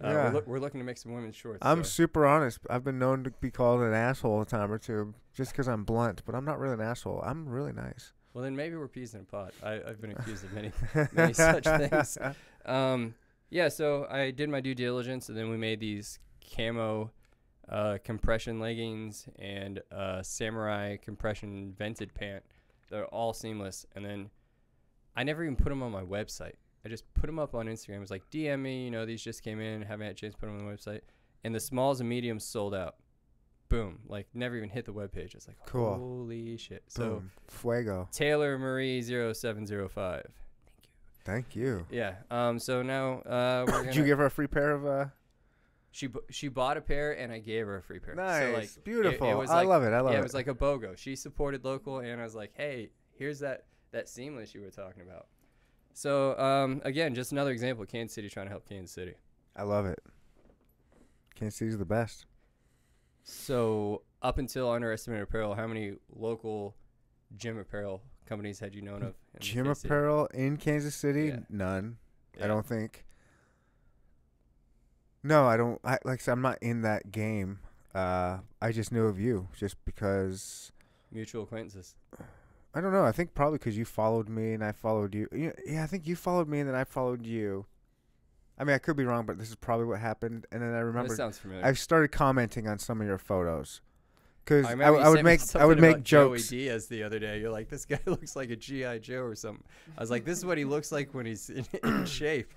Uh, 0.03 0.07
Yeah. 0.09 0.13
we're, 0.27 0.33
loo- 0.33 0.43
we're 0.45 0.59
looking 0.59 0.79
to 0.81 0.85
make 0.85 0.97
some 0.99 1.13
women's 1.13 1.35
shorts. 1.35 1.59
I'm 1.63 1.83
so- 1.83 1.89
super 1.89 2.27
honest. 2.27 2.59
I've 2.69 2.83
been 2.83 2.99
known 2.99 3.23
to 3.23 3.31
be 3.31 3.49
called 3.49 3.81
an 3.81 3.93
asshole 3.93 4.41
a 4.41 4.45
time 4.45 4.71
or 4.71 4.77
two 4.77 5.15
just 5.33 5.51
because 5.51 5.67
I'm 5.67 5.83
blunt, 5.83 6.21
but 6.25 6.35
I'm 6.35 6.45
not 6.45 6.59
really 6.59 6.75
an 6.75 6.81
asshole. 6.81 7.21
I'm 7.25 7.49
really 7.49 7.73
nice. 7.73 8.13
Well, 8.35 8.43
then 8.43 8.55
maybe 8.55 8.75
we're 8.75 8.89
peas 8.89 9.13
in 9.15 9.21
a 9.21 9.23
pod. 9.23 9.53
I, 9.63 9.75
I've 9.75 9.99
been 10.01 10.11
accused 10.11 10.43
of 10.43 10.53
many, 10.53 10.71
many 11.13 11.33
such 11.33 11.63
things. 11.63 12.17
Um, 12.67 13.13
yeah, 13.55 13.69
so 13.69 14.05
I 14.11 14.31
did 14.31 14.49
my 14.49 14.59
due 14.59 14.75
diligence, 14.75 15.29
and 15.29 15.37
then 15.37 15.49
we 15.49 15.55
made 15.55 15.79
these 15.79 16.19
camo 16.57 17.09
uh, 17.69 17.99
compression 18.03 18.59
leggings 18.59 19.29
and 19.39 19.81
uh, 19.93 20.21
samurai 20.21 20.97
compression 20.97 21.73
vented 21.77 22.13
pant. 22.13 22.43
They're 22.89 23.05
all 23.05 23.31
seamless, 23.31 23.85
and 23.95 24.03
then 24.03 24.29
I 25.15 25.23
never 25.23 25.41
even 25.45 25.55
put 25.55 25.69
them 25.69 25.81
on 25.81 25.93
my 25.93 26.03
website. 26.03 26.55
I 26.83 26.89
just 26.89 27.05
put 27.13 27.27
them 27.27 27.39
up 27.39 27.55
on 27.55 27.67
Instagram. 27.67 27.95
It 27.95 27.99
was 28.01 28.11
like 28.11 28.29
DM 28.29 28.59
me, 28.59 28.83
you 28.83 28.91
know, 28.91 29.05
these 29.05 29.23
just 29.23 29.41
came 29.41 29.61
in, 29.61 29.83
haven't 29.83 30.05
had 30.05 30.15
a 30.17 30.19
chance 30.19 30.33
to 30.33 30.39
put 30.41 30.47
them 30.47 30.59
on 30.59 30.65
the 30.65 30.71
website, 30.73 31.01
and 31.45 31.55
the 31.55 31.59
smalls 31.61 32.01
and 32.01 32.09
mediums 32.09 32.43
sold 32.43 32.75
out. 32.75 32.95
Boom! 33.69 33.99
Like 34.05 34.27
never 34.33 34.57
even 34.57 34.69
hit 34.69 34.83
the 34.83 34.93
webpage. 34.93 35.33
It's 35.33 35.47
like 35.47 35.57
Cool. 35.65 35.95
holy 35.95 36.57
shit. 36.57 36.83
So 36.89 37.23
Fuego. 37.47 38.09
Taylor 38.11 38.59
Marie 38.59 39.01
0705. 39.01 40.25
Thank 41.25 41.55
you. 41.55 41.85
Yeah. 41.89 42.15
Um. 42.31 42.59
So 42.59 42.81
now 42.81 43.19
uh, 43.21 43.65
we're. 43.67 43.83
Did 43.85 43.95
you 43.95 44.05
give 44.05 44.19
her 44.19 44.27
a 44.27 44.31
free 44.31 44.47
pair 44.47 44.71
of 44.71 44.85
uh? 44.85 45.05
she 45.95 46.07
bu- 46.07 46.19
she 46.29 46.49
bought 46.49 46.75
a 46.75 46.81
pair 46.81 47.13
and 47.17 47.31
I 47.31 47.39
gave 47.39 47.65
her 47.67 47.77
a 47.77 47.81
free 47.81 47.99
pair. 47.99 48.15
Nice, 48.15 48.41
So 48.41 48.51
like 48.51 48.83
beautiful. 48.83 49.31
It, 49.31 49.35
was 49.35 49.49
I 49.49 49.59
like, 49.59 49.67
love 49.67 49.83
it. 49.83 49.93
I 49.93 50.01
love 50.01 50.11
yeah, 50.11 50.17
it. 50.17 50.21
it 50.21 50.23
was 50.23 50.33
like 50.33 50.47
a 50.47 50.53
BOGO. 50.53 50.97
She 50.97 51.15
supported 51.15 51.63
local, 51.63 51.99
and 51.99 52.19
I 52.19 52.23
was 52.25 52.35
like, 52.35 52.51
hey, 52.53 52.89
here's 53.17 53.39
that 53.39 53.63
that 53.91 54.09
seamless 54.09 54.53
you 54.53 54.59
were 54.61 54.71
talking 54.71 55.03
about. 55.03 55.27
So 55.93 56.37
um, 56.37 56.81
again, 56.83 57.15
just 57.15 57.31
another 57.31 57.51
example. 57.51 57.83
of 57.83 57.89
Kansas 57.89 58.13
City 58.13 58.27
trying 58.29 58.47
to 58.47 58.49
help 58.49 58.67
Kansas 58.67 58.91
City. 58.93 59.13
I 59.55 59.63
love 59.63 59.85
it. 59.85 59.99
Kansas 61.33 61.57
City's 61.57 61.77
the 61.77 61.85
best. 61.85 62.25
So 63.23 64.01
up 64.21 64.37
until 64.37 64.69
underestimated 64.69 65.23
apparel, 65.23 65.55
how 65.55 65.65
many 65.65 65.93
local 66.13 66.75
gym 67.37 67.57
apparel 67.57 68.01
companies 68.25 68.59
had 68.59 68.75
you 68.75 68.81
known 68.81 69.01
of? 69.01 69.15
Gym 69.39 69.65
Kansas 69.65 69.81
City? 69.81 69.87
apparel 69.93 70.25
in 70.33 70.57
Kansas 70.57 70.95
City, 70.95 71.27
Yeah. 71.27 71.39
none. 71.49 71.97
I 72.41 72.47
don't 72.47 72.65
think. 72.65 73.05
No, 75.23 75.45
I 75.47 75.57
don't. 75.57 75.79
I 75.83 75.97
like 76.03 76.19
I 76.19 76.23
said, 76.23 76.33
I'm 76.33 76.41
not 76.41 76.57
in 76.61 76.81
that 76.81 77.11
game. 77.11 77.59
Uh, 77.93 78.39
I 78.61 78.71
just 78.71 78.91
knew 78.91 79.05
of 79.05 79.19
you 79.19 79.47
just 79.57 79.83
because. 79.85 80.71
mutual 81.11 81.43
acquaintances. 81.43 81.95
I 82.73 82.81
don't 82.81 82.91
know. 82.91 83.05
I 83.05 83.13
think 83.13 83.33
probably 83.33 83.57
because 83.57 83.77
you 83.77 83.85
followed 83.85 84.27
me 84.27 84.53
and 84.53 84.63
I 84.63 84.73
followed 84.73 85.15
you. 85.15 85.27
Yeah, 85.31 85.51
yeah, 85.65 85.83
I 85.83 85.87
think 85.87 86.05
you 86.05 86.15
followed 86.17 86.49
me 86.49 86.59
and 86.59 86.67
then 86.67 86.75
I 86.75 86.83
followed 86.83 87.25
you. 87.25 87.65
I 88.57 88.65
mean, 88.65 88.75
I 88.75 88.79
could 88.79 88.97
be 88.97 89.05
wrong, 89.05 89.25
but 89.25 89.37
this 89.37 89.49
is 89.49 89.55
probably 89.55 89.85
what 89.85 89.99
happened. 90.01 90.45
And 90.51 90.61
then 90.61 90.73
I 90.73 90.79
remember 90.79 91.07
This 91.09 91.17
sounds 91.17 91.37
familiar. 91.37 91.65
I 91.65 91.71
started 91.73 92.09
commenting 92.11 92.67
on 92.67 92.77
some 92.79 92.99
of 93.01 93.07
your 93.07 93.17
photos 93.17 93.79
because 94.45 94.65
I 94.67 94.73
I, 94.73 94.93
I 94.93 95.09
would 95.09 95.23
make 95.23 95.41
I 95.55 95.65
would 95.65 95.79
make 95.79 95.95
about 95.95 96.03
Joey 96.03 96.37
jokes. 96.37 96.49
Diaz 96.49 96.87
the 96.87 97.03
other 97.03 97.19
day. 97.19 97.39
You're 97.39 97.51
like, 97.51 97.69
this 97.69 97.85
guy 97.85 97.99
looks 98.05 98.35
like 98.35 98.51
a 98.51 98.55
GI 98.55 98.99
Joe 98.99 99.23
or 99.23 99.35
something. 99.35 99.63
I 99.97 100.01
was 100.01 100.11
like, 100.11 100.23
this 100.23 100.37
is 100.37 100.45
what 100.45 100.57
he 100.57 100.65
looks 100.65 100.91
like 100.91 101.13
when 101.13 101.25
he's 101.25 101.49
in, 101.49 101.65
in 101.83 102.05
shape. 102.05 102.53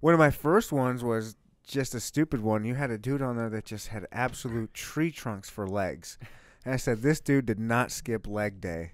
One 0.00 0.14
of 0.14 0.18
my 0.18 0.30
first 0.30 0.72
ones 0.72 1.04
was 1.04 1.36
just 1.66 1.94
a 1.94 2.00
stupid 2.00 2.40
one. 2.40 2.64
You 2.64 2.74
had 2.74 2.90
a 2.90 2.98
dude 2.98 3.22
on 3.22 3.36
there 3.36 3.50
that 3.50 3.66
just 3.66 3.88
had 3.88 4.06
absolute 4.10 4.72
tree 4.72 5.10
trunks 5.12 5.50
for 5.50 5.68
legs, 5.68 6.18
and 6.64 6.72
I 6.72 6.78
said 6.78 7.02
this 7.02 7.20
dude 7.20 7.46
did 7.46 7.60
not 7.60 7.90
skip 7.92 8.26
leg 8.26 8.60
day. 8.60 8.92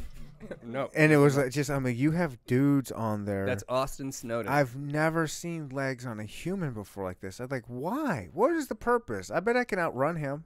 no, 0.64 0.88
And 0.94 1.10
it 1.10 1.16
was 1.16 1.36
like 1.36 1.50
just 1.50 1.68
I'm 1.68 1.82
like 1.82 1.96
you 1.98 2.12
have 2.12 2.38
dudes 2.46 2.92
on 2.92 3.24
there. 3.24 3.44
that's 3.44 3.64
Austin 3.68 4.12
Snowden. 4.12 4.50
I've 4.50 4.76
never 4.76 5.26
seen 5.26 5.68
legs 5.70 6.06
on 6.06 6.20
a 6.20 6.24
human 6.24 6.72
before 6.72 7.02
like 7.02 7.20
this. 7.20 7.40
I'm 7.40 7.48
like, 7.50 7.64
why? 7.66 8.28
What 8.32 8.52
is 8.52 8.68
the 8.68 8.76
purpose? 8.76 9.32
I 9.32 9.40
bet 9.40 9.56
I 9.56 9.64
can 9.64 9.80
outrun 9.80 10.14
him. 10.14 10.44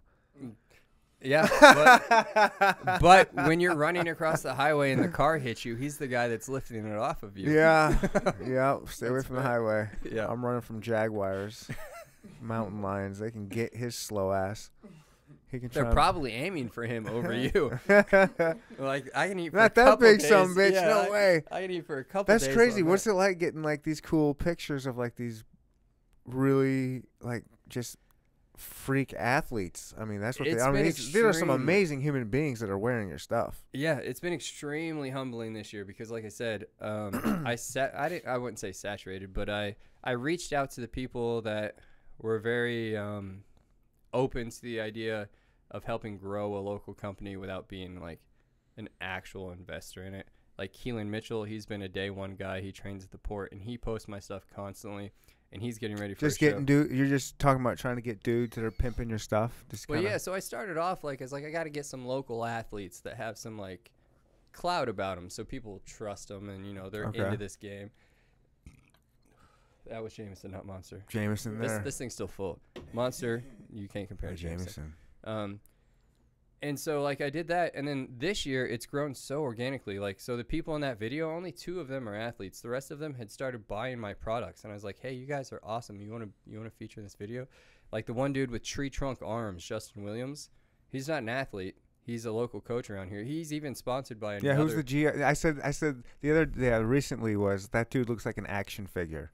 Yeah, 1.25 1.49
but, 2.81 3.01
but 3.01 3.35
when 3.47 3.61
you're 3.61 3.75
running 3.75 4.09
across 4.09 4.43
the 4.43 4.55
highway 4.55 4.93
and 4.93 5.03
the 5.03 5.09
car 5.09 5.39
hits 5.39 5.64
you, 5.64 5.75
he's 5.77 5.99
the 5.99 6.07
guy 6.07 6.29
that's 6.29 6.49
lifting 6.49 6.87
it 6.87 6.97
off 6.99 7.23
of 7.23 7.37
you. 7.39 7.51
Yeah, 7.53 7.97
yeah. 8.47 8.79
Stay 8.89 9.09
away 9.09 9.23
from 9.23 9.37
the 9.37 9.43
highway. 9.43 9.89
Yeah. 10.11 10.27
I'm 10.29 10.45
running 10.45 10.61
from 10.62 10.81
jaguars, 10.81 11.68
mountain 12.41 12.83
lions. 12.83 13.18
They 13.18 13.31
can 13.31 13.49
get 13.49 13.75
his 13.75 13.95
slow 13.95 14.33
ass. 14.33 14.70
He 15.51 15.59
can 15.61 15.68
They're 15.68 15.93
probably 15.93 16.33
aiming 16.33 16.70
for 16.70 16.85
him 16.87 17.07
over 17.07 17.33
you. 17.35 17.79
like 18.79 19.11
I 19.14 19.29
can 19.29 19.39
eat 19.39 19.51
for 19.51 19.59
a 19.59 19.62
Not 19.62 19.75
that 19.75 19.99
big, 20.01 20.20
days. 20.20 20.29
some 20.29 20.55
bitch. 20.57 20.73
Yeah, 20.73 20.87
no 20.89 21.01
I- 21.03 21.11
way. 21.11 21.43
I 21.53 21.61
can 21.62 21.70
eat 21.70 21.87
for 21.87 21.99
a 21.99 22.05
couple. 22.05 22.33
That's 22.33 22.47
days 22.47 22.57
crazy. 22.57 22.83
What's 22.83 23.05
that. 23.05 23.11
it 23.11 23.14
like 23.14 23.39
getting 23.39 23.62
like 23.62 23.83
these 23.83 24.01
cool 24.01 24.33
pictures 24.35 24.87
of 24.87 24.97
like 24.97 25.16
these 25.16 25.45
really 26.27 27.03
like 27.20 27.45
just 27.68 27.97
freak 28.57 29.12
athletes? 29.14 29.94
I 29.98 30.05
mean, 30.05 30.20
that's 30.20 30.38
what 30.38 30.48
It's 30.48 30.62
they. 30.62 30.68
I 30.68 30.72
mean, 30.72 30.84
these, 30.84 31.12
these 31.12 31.22
are 31.22 31.32
some 31.32 31.50
amazing 31.50 32.00
human 32.00 32.28
beings 32.28 32.61
that 32.61 32.70
are 32.70 32.78
wearing 32.78 33.09
your 33.09 33.18
stuff. 33.18 33.64
Yeah, 33.72 33.98
it's 33.98 34.20
been 34.20 34.32
extremely 34.32 35.11
humbling 35.11 35.53
this 35.53 35.72
year 35.72 35.84
because, 35.84 36.11
like 36.11 36.24
I 36.24 36.28
said, 36.28 36.66
um, 36.80 37.42
I 37.46 37.57
sat. 37.57 37.94
I 37.96 38.09
didn't. 38.09 38.26
I 38.26 38.38
wouldn't 38.38 38.59
say 38.59 38.72
saturated, 38.72 39.32
but 39.32 39.48
I 39.48 39.76
I 40.05 40.12
reached 40.12 40.53
out 40.53 40.70
to 40.72 40.80
the 40.80 40.88
people 40.88 41.42
that 41.42 41.76
were 42.18 42.38
very 42.38 42.96
um, 42.96 43.42
open 44.12 44.50
to 44.50 44.62
the 44.62 44.80
idea 44.80 45.28
of 45.70 45.84
helping 45.84 46.18
grow 46.18 46.57
a 46.57 46.61
local 46.61 46.94
company 46.94 47.36
without 47.36 47.68
being 47.68 48.00
like 48.00 48.20
an 48.76 48.88
actual 49.00 49.53
investor 49.53 50.05
in 50.05 50.14
it. 50.14 50.26
Like 50.59 50.72
Keelan 50.74 51.07
Mitchell, 51.09 51.44
he's 51.44 51.66
been 51.66 51.82
a 51.82 51.88
day 51.88 52.11
one 52.11 52.34
guy. 52.34 52.61
He 52.61 52.72
trains 52.72 53.05
at 53.05 53.11
the 53.11 53.18
port, 53.18 53.53
and 53.53 53.62
he 53.62 53.78
posts 53.78 54.07
my 54.07 54.18
stuff 54.18 54.46
constantly. 54.55 55.12
And 55.53 55.61
he's 55.61 55.76
getting 55.78 55.96
ready 55.98 56.14
for 56.14 56.20
Just 56.20 56.36
a 56.36 56.38
show. 56.46 56.50
getting 56.50 56.64
dude. 56.64 56.90
You're 56.90 57.07
just 57.09 57.38
talking 57.38 57.61
about 57.61 57.76
trying 57.78 57.96
to 57.96 58.03
get 58.03 58.22
dudes 58.22 58.57
that 58.57 58.64
are 58.64 58.70
pimping 58.70 59.11
your 59.11 59.18
stuff. 59.18 59.64
Just 59.70 59.86
Well, 59.88 60.00
yeah. 60.03 60.16
So 60.16 60.32
I 60.32 60.38
started 60.38 60.78
off 60.78 61.05
like 61.05 61.20
as 61.20 61.30
like 61.32 61.44
I 61.44 61.50
got 61.50 61.64
to 61.64 61.70
get 61.70 61.84
some 61.84 62.07
local 62.07 62.44
athletes 62.44 63.00
that 63.00 63.16
have 63.18 63.36
some 63.36 63.59
like 63.59 63.90
clout 64.53 64.88
about 64.88 65.16
them, 65.16 65.28
so 65.28 65.44
people 65.44 65.80
trust 65.84 66.28
them, 66.28 66.48
and 66.48 66.66
you 66.66 66.72
know 66.72 66.88
they're 66.88 67.07
Okay. 67.07 67.22
into 67.24 67.36
this 67.36 67.57
game. 67.57 67.90
That 69.90 70.03
was 70.03 70.14
Jameson, 70.14 70.53
not 70.53 70.64
Monster. 70.64 71.05
Jameson 71.09 71.59
This 71.59 71.70
there. 71.72 71.80
this 71.80 71.98
thing's 71.98 72.14
still 72.14 72.28
full. 72.28 72.59
Monster, 72.92 73.42
you 73.72 73.88
can't 73.88 74.09
compare 74.09 74.32
Jameson. 74.34 74.66
Jameson. 74.66 74.94
Um, 75.24 75.61
and 76.63 76.79
so 76.79 77.03
like 77.03 77.21
I 77.21 77.29
did 77.29 77.49
that, 77.49 77.75
and 77.75 77.87
then 77.87 78.09
this 78.19 78.47
year 78.47 78.67
it's 78.67 78.87
grown 78.87 79.15
so 79.15 79.43
organically. 79.43 79.99
Like 79.99 80.21
so, 80.21 80.37
the 80.37 80.45
people 80.45 80.75
in 80.77 80.81
that 80.83 80.99
video, 80.99 81.31
only 81.31 81.53
two 81.53 81.81
of 81.81 81.89
them 81.89 82.09
are 82.09 82.15
athletes. 82.15 82.61
The 82.61 82.69
rest 82.69 82.91
of 82.91 82.99
them 82.99 83.15
had 83.15 83.31
started 83.31 83.67
buying 83.67 83.99
my 83.99 84.15
products, 84.15 84.63
and 84.63 84.73
I 84.73 84.75
was 84.75 84.85
like, 84.85 84.99
"Hey, 85.01 85.13
you 85.13 85.27
guys 85.27 85.53
are 85.53 85.61
awesome. 85.65 86.01
You 86.01 86.11
want 86.13 86.25
to 86.25 86.31
you 86.51 86.59
want 86.59 86.71
to 86.71 86.77
feature 86.77 87.01
in 87.01 87.05
this 87.05 87.17
video?" 87.17 87.49
Like 87.91 88.07
the 88.07 88.15
one 88.15 88.33
dude 88.33 88.51
with 88.51 88.63
tree 88.63 88.91
trunk 88.91 89.19
arms, 89.23 89.65
Justin 89.65 90.03
Williams. 90.03 90.51
He's 90.91 91.09
not 91.09 91.23
an 91.23 91.29
athlete. 91.29 91.77
He's 92.05 92.25
a 92.25 92.33
local 92.33 92.61
coach 92.61 92.91
around 92.91 93.09
here. 93.09 93.23
He's 93.23 93.53
even 93.53 93.75
sponsored 93.75 94.19
by 94.19 94.35
another. 94.35 94.49
Yeah, 94.49 94.55
who's 94.55 94.75
the 94.75 94.83
G? 94.83 95.07
I 95.07 95.33
said, 95.35 95.61
I 95.63 95.71
said 95.71 96.03
the 96.21 96.33
other, 96.33 96.51
yeah, 96.57 96.77
recently 96.79 97.37
was 97.37 97.69
that 97.69 97.91
dude 97.91 98.09
looks 98.09 98.27
like 98.27 98.39
an 98.39 98.47
action 98.47 98.87
figure, 98.87 99.31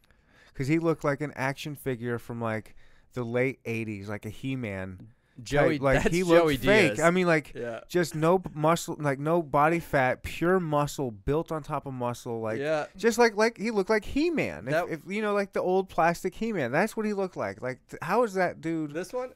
because 0.53 0.68
he 0.68 0.79
looked 0.79 1.03
like 1.03 1.20
an 1.20 1.33
action 1.35 1.74
figure 1.74 2.18
from 2.18 2.41
like 2.41 2.76
the 3.14 3.24
late 3.24 3.62
'80s, 3.64 4.09
like 4.09 4.26
a 4.26 4.31
He-Man. 4.31 5.09
Joey? 5.43 5.78
type. 5.78 5.82
like 5.82 6.03
that's 6.03 6.14
he 6.14 6.22
looked 6.22 6.43
Joey 6.43 6.57
fake. 6.57 6.95
Diaz. 6.95 7.01
I 7.01 7.11
mean, 7.11 7.26
like 7.26 7.53
yeah, 7.55 7.80
just 7.89 8.14
no 8.14 8.43
muscle, 8.55 8.97
like 8.99 9.18
no 9.18 9.43
body 9.43 9.78
fat, 9.80 10.22
pure 10.22 10.59
muscle 10.61 11.11
built 11.11 11.53
on 11.53 11.62
top 11.62 11.86
of 11.86 11.95
muscle, 11.95 12.41
like 12.41 12.59
yeah. 12.59 12.86
just 12.97 13.18
like 13.18 13.36
like 13.36 13.59
he 13.59 13.70
looked 13.70 13.91
like 13.91 14.05
He-Man. 14.05 14.68
If, 14.68 14.91
if 14.91 15.01
you 15.09 15.22
know, 15.22 15.34
like 15.34 15.53
the 15.53 15.62
old 15.62 15.89
plastic 15.89 16.34
He-Man, 16.34 16.72
that's 16.72 16.97
what 16.97 17.07
he 17.07 17.12
looked 17.12 17.36
like. 17.36 17.62
Like, 17.62 17.80
how 18.03 18.22
is 18.24 18.34
that 18.34 18.61
dude? 18.61 18.93
This 18.93 19.12
one, 19.12 19.30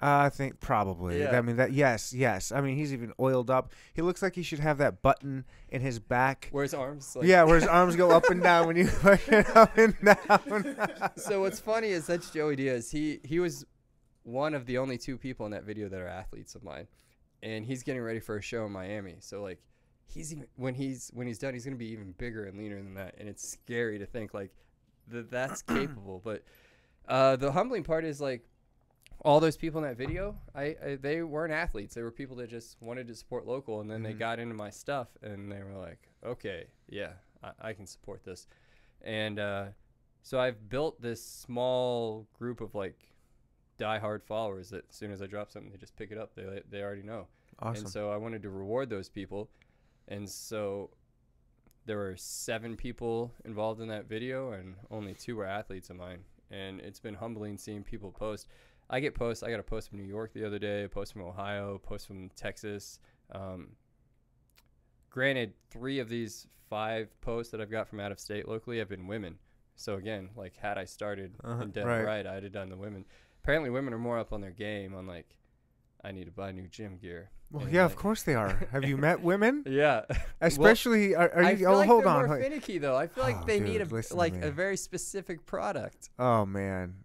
Uh, 0.00 0.26
I 0.26 0.28
think 0.28 0.60
probably. 0.60 1.20
Yeah. 1.20 1.36
I 1.36 1.40
mean 1.40 1.56
that. 1.56 1.72
Yes, 1.72 2.12
yes. 2.12 2.52
I 2.52 2.60
mean 2.60 2.76
he's 2.76 2.92
even 2.92 3.12
oiled 3.18 3.50
up. 3.50 3.72
He 3.94 4.02
looks 4.02 4.22
like 4.22 4.34
he 4.34 4.42
should 4.42 4.60
have 4.60 4.78
that 4.78 5.02
button 5.02 5.44
in 5.70 5.80
his 5.80 5.98
back. 5.98 6.48
where's 6.52 6.74
arms? 6.74 7.16
Like, 7.16 7.26
yeah, 7.26 7.42
where 7.44 7.56
his 7.56 7.66
arms 7.66 7.96
go 7.96 8.10
up 8.10 8.28
and 8.30 8.42
down 8.42 8.66
when 8.66 8.76
you 8.76 8.86
push 9.00 9.28
it 9.28 9.56
up 9.56 9.76
and 9.78 9.94
down. 10.04 10.76
so 11.16 11.40
what's 11.40 11.60
funny 11.60 11.88
is 11.88 12.06
that's 12.06 12.30
Joey 12.30 12.56
Diaz. 12.56 12.90
He 12.90 13.20
he 13.24 13.40
was 13.40 13.64
one 14.26 14.54
of 14.54 14.66
the 14.66 14.76
only 14.78 14.98
two 14.98 15.16
people 15.16 15.46
in 15.46 15.52
that 15.52 15.62
video 15.62 15.88
that 15.88 16.00
are 16.00 16.08
athletes 16.08 16.56
of 16.56 16.64
mine, 16.64 16.88
and 17.42 17.64
he's 17.64 17.82
getting 17.84 18.02
ready 18.02 18.18
for 18.18 18.36
a 18.36 18.42
show 18.42 18.66
in 18.66 18.72
Miami. 18.72 19.16
So 19.20 19.40
like, 19.40 19.60
he's 20.06 20.32
even 20.32 20.46
when 20.56 20.74
he's 20.74 21.10
when 21.14 21.26
he's 21.28 21.38
done, 21.38 21.54
he's 21.54 21.64
gonna 21.64 21.76
be 21.76 21.92
even 21.92 22.12
bigger 22.18 22.44
and 22.44 22.58
leaner 22.58 22.76
than 22.76 22.94
that, 22.94 23.14
and 23.18 23.28
it's 23.28 23.48
scary 23.48 23.98
to 24.00 24.06
think 24.06 24.34
like 24.34 24.50
that 25.08 25.30
that's 25.30 25.62
capable. 25.62 26.20
But 26.24 26.42
uh, 27.08 27.36
the 27.36 27.52
humbling 27.52 27.84
part 27.84 28.04
is 28.04 28.20
like 28.20 28.44
all 29.24 29.38
those 29.38 29.56
people 29.56 29.82
in 29.82 29.88
that 29.88 29.96
video, 29.96 30.34
I, 30.54 30.76
I 30.84 30.98
they 31.00 31.22
weren't 31.22 31.52
athletes. 31.52 31.94
They 31.94 32.02
were 32.02 32.10
people 32.10 32.34
that 32.36 32.50
just 32.50 32.76
wanted 32.82 33.06
to 33.08 33.14
support 33.14 33.46
local, 33.46 33.80
and 33.80 33.88
then 33.90 34.02
they 34.02 34.12
Mhm. 34.12 34.18
got 34.18 34.38
into 34.40 34.54
my 34.56 34.70
stuff, 34.70 35.08
and 35.22 35.50
they 35.52 35.62
were 35.62 35.76
like, 35.78 36.10
okay, 36.24 36.66
yeah, 36.88 37.12
I, 37.44 37.52
I 37.68 37.72
can 37.74 37.86
support 37.86 38.24
this, 38.24 38.48
and 39.02 39.38
uh, 39.38 39.66
so 40.22 40.40
I've 40.40 40.68
built 40.68 41.00
this 41.00 41.24
small 41.24 42.26
group 42.36 42.60
of 42.60 42.74
like 42.74 42.98
diehard 43.78 44.22
followers 44.22 44.70
that 44.70 44.84
as 44.90 44.96
soon 44.96 45.10
as 45.12 45.20
I 45.22 45.26
drop 45.26 45.50
something, 45.50 45.70
they 45.70 45.78
just 45.78 45.96
pick 45.96 46.10
it 46.10 46.18
up. 46.18 46.34
They 46.34 46.62
they 46.70 46.82
already 46.82 47.02
know. 47.02 47.26
awesome. 47.60 47.84
And 47.84 47.92
so 47.92 48.10
I 48.10 48.16
wanted 48.16 48.42
to 48.42 48.50
reward 48.50 48.90
those 48.90 49.08
people. 49.08 49.48
And 50.08 50.28
so 50.28 50.90
there 51.84 51.98
were 51.98 52.16
seven 52.16 52.76
people 52.76 53.32
involved 53.44 53.80
in 53.80 53.88
that 53.88 54.08
video, 54.08 54.52
and 54.52 54.74
only 54.90 55.14
two 55.14 55.36
were 55.36 55.44
athletes 55.46 55.90
of 55.90 55.96
mine. 55.96 56.20
And 56.50 56.80
it's 56.80 57.00
been 57.00 57.14
humbling 57.14 57.58
seeing 57.58 57.82
people 57.82 58.10
post. 58.12 58.48
I 58.88 59.00
get 59.00 59.14
posts. 59.14 59.42
I 59.42 59.50
got 59.50 59.58
a 59.60 59.64
post 59.64 59.88
from 59.88 59.98
New 59.98 60.04
York 60.08 60.32
the 60.32 60.44
other 60.44 60.58
day, 60.60 60.84
a 60.84 60.88
post 60.88 61.12
from 61.12 61.22
Ohio, 61.22 61.74
a 61.74 61.78
post 61.78 62.06
from 62.06 62.28
Texas. 62.36 63.00
Um, 63.32 63.70
granted, 65.10 65.54
three 65.70 65.98
of 65.98 66.08
these 66.08 66.46
five 66.68 67.08
posts 67.20 67.50
that 67.52 67.60
I've 67.60 67.70
got 67.70 67.88
from 67.88 68.00
out 68.00 68.12
of 68.12 68.20
state 68.20 68.48
locally 68.48 68.78
have 68.78 68.88
been 68.88 69.06
women. 69.06 69.38
So 69.76 69.94
again, 69.94 70.30
like 70.36 70.56
had 70.56 70.78
I 70.78 70.84
started 70.84 71.34
Uh-huh, 71.44 71.62
in 71.64 71.70
Dead 71.70 71.86
right. 71.86 72.02
Right, 72.04 72.26
I'd 72.26 72.42
have 72.44 72.52
done 72.52 72.68
the 72.70 72.76
women. 72.76 73.04
Apparently, 73.46 73.70
women 73.70 73.94
are 73.94 73.98
more 73.98 74.18
up 74.18 74.32
on 74.32 74.40
their 74.40 74.50
game 74.50 74.92
on 74.92 75.06
like, 75.06 75.36
I 76.02 76.10
need 76.10 76.24
to 76.24 76.32
buy 76.32 76.50
new 76.50 76.66
gym 76.66 76.98
gear. 77.00 77.30
Well, 77.52 77.62
And, 77.62 77.72
yeah, 77.72 77.84
of 77.84 77.94
course 77.94 78.24
they 78.24 78.34
are. 78.34 78.66
Have 78.72 78.82
you 78.84 78.96
met 79.08 79.20
women? 79.20 79.62
Yeah. 79.68 80.02
Especially, 80.40 81.14
are, 81.14 81.32
are 81.32 81.44
I 81.44 81.50
you? 81.52 81.66
Oh, 81.68 81.76
like 81.76 81.86
hold 81.88 82.06
on. 82.06 82.26
more 82.26 82.40
finicky 82.40 82.78
though. 82.78 82.96
I 82.96 83.06
feel 83.06 83.22
like 83.22 83.36
Oh, 83.42 83.44
they 83.46 83.60
need 83.60 83.80
a 83.82 84.02
like 84.16 84.34
a 84.42 84.50
very 84.50 84.76
specific 84.76 85.46
product. 85.46 86.10
Oh 86.18 86.44
man, 86.44 87.04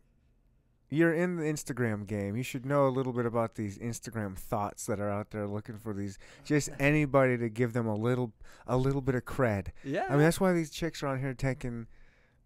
you're 0.90 1.14
in 1.14 1.36
the 1.38 1.44
Instagram 1.44 2.08
game. 2.08 2.36
You 2.36 2.42
should 2.42 2.66
know 2.66 2.88
a 2.88 2.90
little 2.90 3.14
bit 3.14 3.28
about 3.28 3.54
these 3.54 3.78
Instagram 3.78 4.36
thoughts 4.36 4.88
that 4.88 5.00
are 5.00 5.12
out 5.12 5.30
there 5.30 5.46
looking 5.46 5.78
for 5.78 5.94
these. 5.94 6.18
Just 6.44 6.70
anybody 6.80 7.38
to 7.38 7.50
give 7.50 7.74
them 7.74 7.86
a 7.86 7.96
little, 7.96 8.34
a 8.66 8.78
little 8.78 9.02
bit 9.02 9.14
of 9.14 9.26
cred. 9.26 9.68
Yeah. 9.84 10.06
I 10.10 10.14
mean, 10.14 10.22
that's 10.22 10.40
why 10.40 10.54
these 10.54 10.72
chicks 10.72 11.04
are 11.04 11.08
on 11.08 11.20
here 11.20 11.36
taking 11.36 11.86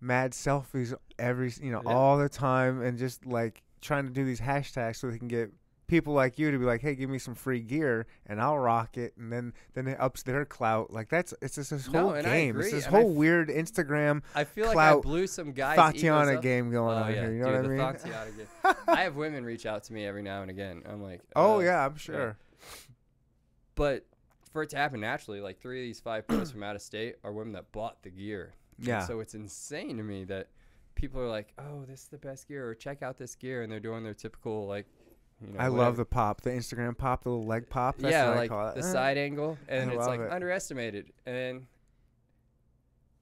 mad 0.01 0.33
selfies 0.33 0.93
every, 1.17 1.53
you 1.61 1.71
know, 1.71 1.81
Yeah. 1.85 1.93
all 1.93 2.17
the 2.17 2.27
time, 2.29 2.81
and 2.81 2.97
just 2.99 3.25
like 3.25 3.63
trying 3.85 4.05
to 4.05 4.11
do 4.11 4.25
these 4.25 4.41
hashtags 4.41 4.97
so 4.97 5.09
they 5.09 5.17
can 5.17 5.27
get 5.27 5.51
people 5.87 6.13
like 6.13 6.39
you 6.39 6.51
to 6.51 6.57
be 6.57 6.65
like, 6.65 6.81
hey, 6.81 6.95
give 6.95 7.09
me 7.09 7.19
some 7.19 7.35
free 7.35 7.59
gear 7.59 8.07
and 8.25 8.41
I'll 8.41 8.57
rock 8.57 8.97
it, 8.97 9.13
and 9.17 9.31
then 9.31 9.53
then 9.73 9.87
it 9.87 9.99
ups 9.99 10.23
their 10.23 10.45
clout. 10.45 10.91
Like 10.91 11.09
that's 11.09 11.33
it's 11.41 11.55
just 11.55 11.69
this 11.69 11.85
whole 11.85 12.11
and 12.11 12.27
I 12.27 12.31
game. 12.31 12.59
It's 12.59 12.71
this 12.71 12.85
and 12.85 12.95
whole 12.95 13.13
weird 13.13 13.49
Instagram 13.49 14.23
I 14.33 14.43
feel 14.43 14.65
like 14.65 14.77
I 14.77 14.91
clout 14.91 15.03
blew 15.03 15.27
some 15.27 15.51
guys. 15.51 15.77
Tatiana 15.77 16.41
game 16.41 16.71
going 16.71 16.97
oh, 16.97 17.03
on 17.03 17.13
yeah, 17.13 17.21
here. 17.21 17.33
You 17.33 17.39
know 17.39 17.61
dude, 17.61 17.79
what 17.79 18.05
I 18.05 18.29
mean? 18.31 18.75
I 18.87 19.03
have 19.03 19.15
women 19.15 19.45
reach 19.45 19.65
out 19.65 19.83
to 19.85 19.93
me 19.93 20.05
every 20.05 20.21
now 20.21 20.41
and 20.41 20.51
again. 20.51 20.83
I'm 20.89 21.01
like, 21.01 21.21
Oh 21.35 21.57
uh, 21.57 21.59
yeah, 21.59 21.85
I'm 21.85 21.97
sure. 21.97 22.37
But 23.75 24.05
for 24.51 24.63
it 24.63 24.69
to 24.69 24.77
happen 24.77 25.01
naturally, 25.01 25.41
like 25.41 25.59
three 25.59 25.81
of 25.81 25.85
these 25.85 25.99
five 25.99 26.27
posts 26.27 26.51
from 26.51 26.63
out 26.63 26.75
of 26.75 26.81
state 26.81 27.15
are 27.23 27.31
women 27.33 27.53
that 27.53 27.71
bought 27.71 28.01
the 28.03 28.09
gear. 28.09 28.53
And 28.77 28.87
Yeah. 28.87 29.05
so 29.05 29.19
it's 29.19 29.35
insane 29.35 29.97
to 29.97 30.03
me 30.03 30.23
that 30.25 30.47
people 30.95 31.21
are 31.21 31.27
like, 31.29 31.53
"Oh, 31.57 31.83
this 31.87 32.01
is 32.03 32.07
the 32.07 32.17
best 32.17 32.47
gear," 32.47 32.67
or 32.67 32.73
"Check 32.75 33.03
out 33.03 33.17
this 33.17 33.35
gear," 33.35 33.61
and 33.61 33.71
they're 33.71 33.79
doing 33.79 34.03
their 34.03 34.13
typical 34.13 34.65
like, 34.67 34.85
you 35.41 35.53
know. 35.53 35.59
I 35.59 35.67
love 35.67 35.97
the 35.97 36.05
pop, 36.05 36.41
the 36.41 36.49
Instagram 36.51 36.97
pop, 36.97 37.23
the 37.23 37.29
little 37.29 37.45
leg 37.45 37.69
pop. 37.69 37.97
That's 37.97 38.11
yeah, 38.11 38.27
what 38.29 38.37
like 38.37 38.51
I 38.51 38.55
call 38.55 38.67
it. 38.69 38.75
the 38.75 38.87
Eh. 38.87 38.91
side 38.91 39.17
angle, 39.17 39.57
and 39.67 39.91
I 39.91 39.93
it's 39.95 40.07
like 40.07 40.19
it. 40.21 40.31
underestimated, 40.31 41.11
and 41.25 41.67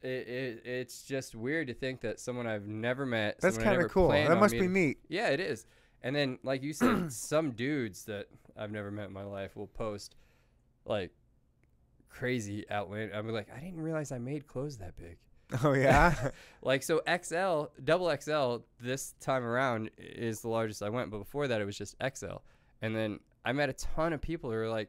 it, 0.02 0.08
it 0.28 0.62
it's 0.66 1.04
just 1.04 1.34
weird 1.36 1.68
to 1.68 1.74
think 1.74 2.02
that 2.02 2.20
someone 2.20 2.46
I've 2.48 2.68
never 2.68 3.06
met. 3.06 3.40
That's 3.40 3.58
kind 3.58 3.82
of 3.82 3.90
cool. 3.92 4.10
That 4.10 4.38
must 4.40 4.54
be 4.54 4.68
neat. 4.68 5.00
Yeah, 5.08 5.30
it 5.30 5.40
is. 5.40 5.66
And 6.06 6.14
then, 6.16 6.38
like 6.44 6.62
you 6.64 6.74
said, 6.74 7.12
some 7.14 7.52
dudes 7.52 8.04
that 8.06 8.28
I've 8.58 8.72
never 8.72 8.92
met 8.92 9.08
in 9.08 9.14
my 9.14 9.24
life 9.24 9.56
will 9.56 9.68
post 9.68 10.16
like 10.86 11.12
crazy 12.10 12.70
outland. 12.70 13.12
I'm 13.16 13.28
like, 13.30 13.48
I 13.56 13.60
didn't 13.60 13.80
realize 13.82 14.12
I 14.12 14.18
made 14.20 14.46
clothes 14.46 14.78
that 14.80 14.98
big. 14.98 15.18
Oh 15.64 15.74
yeah. 15.74 16.30
Like 16.66 16.82
so, 16.82 17.02
XL, 17.06 17.66
double 17.84 18.10
XL 18.18 18.64
this 18.80 19.16
time 19.20 19.44
around 19.44 19.90
is 19.98 20.40
the 20.40 20.48
largest 20.48 20.82
I 20.82 20.88
went, 20.88 21.12
but 21.12 21.18
before 21.18 21.50
that 21.50 21.60
it 21.60 21.66
was 21.66 21.78
just 21.78 21.94
XL. 22.16 22.38
And 22.82 22.96
then 22.96 23.20
I 23.44 23.52
met 23.52 23.68
a 23.68 23.74
ton 23.74 24.14
of 24.14 24.22
people 24.22 24.50
who 24.50 24.56
were 24.56 24.70
like, 24.70 24.88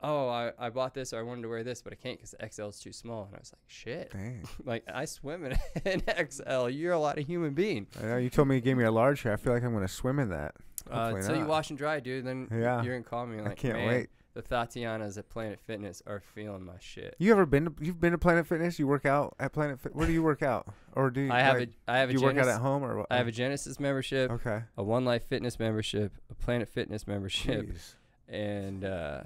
"Oh, 0.00 0.28
I, 0.28 0.52
I 0.56 0.70
bought 0.70 0.94
this 0.94 1.12
or 1.12 1.18
I 1.18 1.22
wanted 1.22 1.42
to 1.42 1.48
wear 1.48 1.64
this, 1.64 1.82
but 1.82 1.92
I 1.92 1.96
can't 1.96 2.16
because 2.16 2.32
the 2.38 2.48
XL 2.48 2.68
is 2.68 2.78
too 2.78 2.92
small." 2.92 3.24
And 3.24 3.34
I 3.34 3.38
was 3.40 3.52
like, 3.52 3.62
"Shit." 3.66 4.12
Like 4.64 4.84
I 4.92 5.04
swim 5.04 5.44
in 5.46 5.58
an 5.84 6.02
XL. 6.30 6.68
You're 6.68 6.92
a 6.92 6.98
lot 7.00 7.18
of 7.18 7.26
human 7.26 7.54
being. 7.54 7.88
I 8.00 8.06
know 8.06 8.16
you 8.18 8.30
told 8.30 8.46
me 8.46 8.54
you 8.54 8.60
gave 8.60 8.76
me 8.76 8.84
a 8.84 8.92
large 8.92 9.22
here. 9.22 9.32
I 9.32 9.36
feel 9.36 9.52
like 9.52 9.64
I'm 9.64 9.72
gonna 9.72 9.88
swim 9.88 10.20
in 10.20 10.28
that. 10.30 10.54
Uh, 10.88 11.12
until 11.16 11.36
you 11.36 11.44
wash 11.44 11.70
and 11.70 11.78
dry, 11.78 11.98
dude. 11.98 12.24
Then 12.24 12.46
Yeah. 12.52 12.82
you're 12.82 12.94
gonna 12.94 13.02
call 13.02 13.26
me 13.26 13.40
like, 13.40 13.50
I 13.50 13.54
can't 13.56 13.74
"Man, 13.78 13.88
wait. 13.88 14.10
The 14.34 14.42
Tatianas 14.42 15.18
at 15.18 15.28
Planet 15.30 15.58
Fitness 15.66 16.02
are 16.06 16.20
feeling 16.20 16.64
my 16.64 16.74
shit. 16.78 17.16
You 17.18 17.32
ever 17.32 17.44
been? 17.46 17.64
To, 17.64 17.74
you've 17.80 18.00
been 18.00 18.12
to 18.12 18.18
Planet 18.18 18.46
Fitness? 18.46 18.78
You 18.78 18.86
work 18.86 19.04
out 19.04 19.34
at 19.40 19.52
Planet 19.52 19.80
Fit? 19.80 19.96
Where 19.96 20.06
do 20.06 20.12
you 20.12 20.22
work 20.22 20.42
out? 20.42 20.68
Or 20.94 21.10
do 21.10 21.22
you? 21.22 21.32
I 21.32 21.40
have 21.40 21.58
like, 21.58 21.70
a 21.88 21.90
I 21.90 21.98
have 21.98 22.10
a 22.10 22.12
you 22.12 22.20
work 22.20 22.36
out 22.36 22.46
at 22.46 22.60
home 22.60 22.84
or 22.84 22.98
what? 22.98 23.06
I 23.10 23.16
have 23.16 23.26
a 23.26 23.32
Genesis 23.32 23.80
membership, 23.80 24.30
Okay. 24.30 24.62
a 24.76 24.82
One 24.82 25.04
Life 25.04 25.24
Fitness 25.26 25.58
membership, 25.58 26.12
a 26.30 26.34
Planet 26.34 26.68
Fitness 26.68 27.06
membership, 27.06 27.68
Jeez. 27.68 27.94
and 28.28 28.84
uh, 28.84 29.22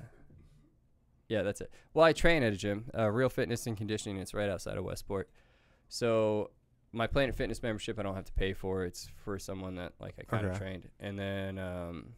yeah, 1.28 1.42
that's 1.42 1.60
it. 1.60 1.70
Well, 1.92 2.04
I 2.06 2.12
train 2.12 2.42
at 2.42 2.52
a 2.52 2.56
gym, 2.56 2.84
uh, 2.96 3.10
Real 3.10 3.28
Fitness 3.28 3.66
and 3.66 3.76
Conditioning. 3.76 4.18
It's 4.18 4.32
right 4.32 4.48
outside 4.48 4.78
of 4.78 4.84
Westport. 4.84 5.28
So 5.88 6.50
my 6.92 7.06
Planet 7.06 7.34
Fitness 7.34 7.62
membership, 7.62 7.98
I 7.98 8.02
don't 8.02 8.14
have 8.14 8.26
to 8.26 8.32
pay 8.32 8.52
for. 8.54 8.84
It's 8.84 9.08
for 9.24 9.38
someone 9.38 9.74
that 9.74 9.92
like 10.00 10.14
I 10.18 10.22
kind 10.22 10.46
of 10.46 10.52
Okay. 10.52 10.58
trained. 10.60 10.88
And 11.00 11.18
then 11.18 11.58
um, 11.58 12.12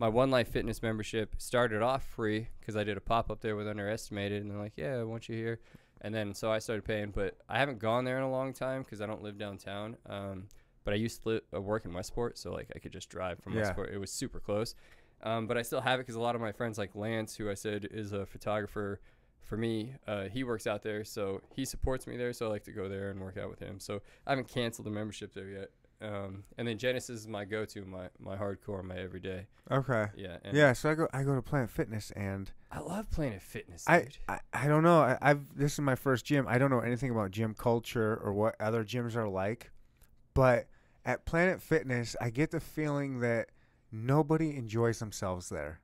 my 0.00 0.08
One 0.08 0.30
Life 0.30 0.48
Fitness 0.48 0.82
membership 0.82 1.34
started 1.38 1.82
off 1.82 2.02
free 2.04 2.48
because 2.58 2.74
I 2.76 2.82
did 2.84 2.96
a 2.96 3.00
pop 3.00 3.30
up 3.30 3.40
there 3.42 3.54
with 3.54 3.68
Underestimated, 3.68 4.42
and 4.42 4.50
they're 4.50 4.58
like, 4.58 4.72
"Yeah, 4.76 4.96
I 4.96 5.04
want 5.04 5.28
you 5.28 5.36
here." 5.36 5.60
And 6.00 6.14
then 6.14 6.32
so 6.34 6.50
I 6.50 6.58
started 6.58 6.84
paying, 6.84 7.10
but 7.10 7.36
I 7.48 7.58
haven't 7.58 7.78
gone 7.78 8.04
there 8.04 8.16
in 8.16 8.22
a 8.22 8.30
long 8.30 8.54
time 8.54 8.82
because 8.82 9.02
I 9.02 9.06
don't 9.06 9.22
live 9.22 9.38
downtown. 9.38 9.98
Um, 10.06 10.48
but 10.82 10.94
I 10.94 10.96
used 10.96 11.22
to 11.24 11.28
li- 11.28 11.40
uh, 11.54 11.60
work 11.60 11.84
in 11.84 11.92
Westport, 11.92 12.38
so 12.38 12.50
like 12.52 12.68
I 12.74 12.78
could 12.78 12.92
just 12.92 13.10
drive 13.10 13.38
from 13.40 13.52
Yeah. 13.52 13.60
Westport. 13.60 13.90
It 13.92 13.98
was 13.98 14.10
super 14.10 14.40
close. 14.40 14.74
Um, 15.22 15.46
but 15.46 15.58
I 15.58 15.62
still 15.62 15.82
have 15.82 16.00
it 16.00 16.04
because 16.04 16.14
a 16.14 16.20
lot 16.20 16.34
of 16.34 16.40
my 16.40 16.52
friends, 16.52 16.78
like 16.78 16.94
Lance, 16.96 17.36
who 17.36 17.50
I 17.50 17.54
said 17.54 17.86
is 17.90 18.12
a 18.12 18.24
photographer 18.24 19.00
for 19.42 19.58
me, 19.58 19.92
uh, 20.06 20.28
he 20.28 20.44
works 20.44 20.66
out 20.66 20.82
there, 20.82 21.04
so 21.04 21.42
he 21.54 21.66
supports 21.66 22.06
me 22.06 22.16
there. 22.16 22.32
So 22.32 22.46
I 22.46 22.48
like 22.48 22.64
to 22.64 22.72
go 22.72 22.88
there 22.88 23.10
and 23.10 23.20
work 23.20 23.36
out 23.36 23.50
with 23.50 23.58
him. 23.58 23.78
So 23.78 24.00
I 24.26 24.30
haven't 24.30 24.48
canceled 24.48 24.86
the 24.86 24.90
membership 24.90 25.34
there 25.34 25.48
yet. 25.48 25.70
Um, 26.02 26.44
and 26.56 26.66
then 26.66 26.78
Genesis 26.78 27.20
is 27.20 27.28
my 27.28 27.44
go-to, 27.44 27.84
my 27.84 28.08
my 28.18 28.36
hardcore, 28.36 28.82
my 28.82 28.96
everyday. 28.96 29.46
Okay. 29.70 30.06
Yeah. 30.16 30.38
Yeah. 30.50 30.72
So 30.72 30.90
I 30.90 30.94
go. 30.94 31.08
I 31.12 31.22
go 31.22 31.34
to 31.34 31.42
Planet 31.42 31.70
Fitness 31.70 32.10
and 32.12 32.50
I 32.72 32.80
love 32.80 33.10
Planet 33.10 33.42
Fitness, 33.42 33.84
I. 33.86 34.06
I 34.28 34.40
I 34.52 34.66
don't 34.66 34.82
know. 34.82 35.00
I, 35.00 35.18
I've 35.20 35.54
this 35.54 35.74
is 35.74 35.80
my 35.80 35.94
first 35.94 36.24
gym. 36.24 36.46
I 36.48 36.56
don't 36.58 36.70
know 36.70 36.80
anything 36.80 37.10
about 37.10 37.32
gym 37.32 37.54
culture 37.54 38.18
or 38.22 38.32
what 38.32 38.56
other 38.60 38.82
gyms 38.82 39.14
are 39.14 39.28
like, 39.28 39.70
but 40.32 40.68
at 41.04 41.26
Planet 41.26 41.60
Fitness, 41.60 42.16
I 42.20 42.30
get 42.30 42.50
the 42.50 42.60
feeling 42.60 43.20
that 43.20 43.50
nobody 43.92 44.56
enjoys 44.56 45.00
themselves 45.00 45.48
there. 45.50 45.80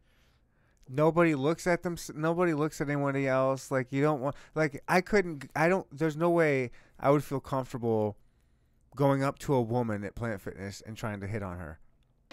Nobody 0.88 1.34
looks 1.34 1.66
at 1.66 1.82
them. 1.82 1.96
Nobody 2.14 2.54
looks 2.54 2.80
at 2.80 2.88
anybody 2.88 3.26
else. 3.28 3.70
Like 3.70 3.92
you 3.92 4.00
don't 4.00 4.22
want. 4.22 4.34
Like 4.54 4.82
I 4.88 5.02
couldn't. 5.02 5.50
I 5.54 5.68
don't. 5.68 5.86
There's 5.92 6.16
no 6.16 6.30
way 6.30 6.70
I 6.98 7.10
would 7.10 7.24
feel 7.24 7.40
comfortable 7.40 8.16
going 8.96 9.22
up 9.22 9.38
to 9.40 9.54
a 9.54 9.62
woman 9.62 10.02
at 10.02 10.16
Planet 10.16 10.40
Fitness 10.40 10.82
and 10.84 10.96
trying 10.96 11.20
to 11.20 11.26
hit 11.28 11.42
on 11.42 11.58
her, 11.58 11.78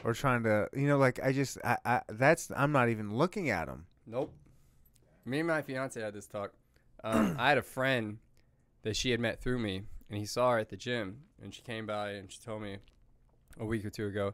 or 0.04 0.14
trying 0.14 0.44
to. 0.44 0.70
You 0.74 0.88
know, 0.88 0.98
like 0.98 1.24
I 1.24 1.32
just. 1.32 1.60
I. 1.64 1.78
I 1.86 2.02
that's. 2.10 2.52
I'm 2.56 2.72
not 2.72 2.90
even 2.90 3.16
looking 3.16 3.52
at 3.52 3.68
them. 3.68 3.86
Nope. 4.08 4.34
Me 5.26 5.40
and 5.40 5.48
my 5.48 5.62
fiance 5.62 6.02
had 6.02 6.14
this 6.14 6.26
talk. 6.26 6.54
Um, 7.04 7.36
I 7.40 7.50
had 7.50 7.58
a 7.58 7.64
friend 7.64 8.18
that 8.82 8.96
she 8.96 9.12
had 9.12 9.20
met 9.20 9.42
through 9.42 9.60
me, 9.60 9.84
and 10.10 10.18
he 10.18 10.26
saw 10.26 10.52
her 10.52 10.58
at 10.58 10.70
the 10.70 10.78
gym, 10.78 11.20
and 11.42 11.54
she 11.54 11.62
came 11.62 11.86
by 11.86 12.12
and 12.12 12.32
she 12.32 12.40
told 12.40 12.62
me 12.62 12.78
a 13.60 13.66
week 13.66 13.86
or 13.86 13.90
two 13.90 14.08
ago. 14.08 14.34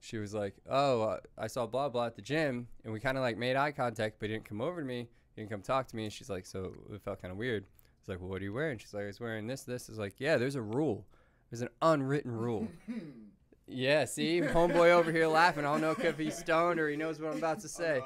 She 0.00 0.18
was 0.18 0.34
like, 0.34 0.54
"Oh, 0.68 1.02
uh, 1.02 1.20
I 1.38 1.46
saw 1.46 1.66
blah 1.66 1.88
blah 1.88 2.06
at 2.06 2.16
the 2.16 2.22
gym, 2.22 2.68
and 2.84 2.92
we 2.92 3.00
kind 3.00 3.16
of 3.16 3.22
like 3.22 3.36
made 3.36 3.56
eye 3.56 3.72
contact, 3.72 4.16
but 4.20 4.28
he 4.28 4.34
didn't 4.34 4.46
come 4.46 4.60
over 4.60 4.80
to 4.80 4.86
me. 4.86 5.08
He 5.34 5.42
didn't 5.42 5.50
come 5.50 5.62
talk 5.62 5.88
to 5.88 5.96
me." 5.96 6.04
And 6.04 6.12
she's 6.12 6.30
like, 6.30 6.46
"So 6.46 6.72
it 6.92 7.02
felt 7.02 7.20
kind 7.20 7.32
of 7.32 7.38
weird." 7.38 7.64
I 7.64 7.66
was 8.02 8.08
like, 8.08 8.20
"Well, 8.20 8.28
what 8.28 8.42
are 8.42 8.44
you 8.44 8.52
wearing?" 8.52 8.78
She's 8.78 8.94
like, 8.94 9.04
"I 9.04 9.06
was 9.06 9.20
wearing 9.20 9.46
this, 9.46 9.62
this." 9.62 9.88
Is 9.88 9.98
like, 9.98 10.14
"Yeah, 10.18 10.36
there's 10.36 10.54
a 10.54 10.62
rule. 10.62 11.06
There's 11.50 11.62
an 11.62 11.68
unwritten 11.82 12.32
rule." 12.32 12.68
yeah, 13.66 14.04
see, 14.04 14.40
homeboy 14.40 14.90
over 14.90 15.10
here 15.10 15.26
laughing. 15.26 15.64
I 15.64 15.72
don't 15.72 15.80
know 15.80 15.96
if 15.98 16.18
he's 16.18 16.36
stoned 16.36 16.78
or 16.78 16.88
he 16.88 16.96
knows 16.96 17.20
what 17.20 17.32
I'm 17.32 17.38
about 17.38 17.60
to 17.60 17.68
say, 17.68 18.00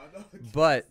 but 0.52 0.86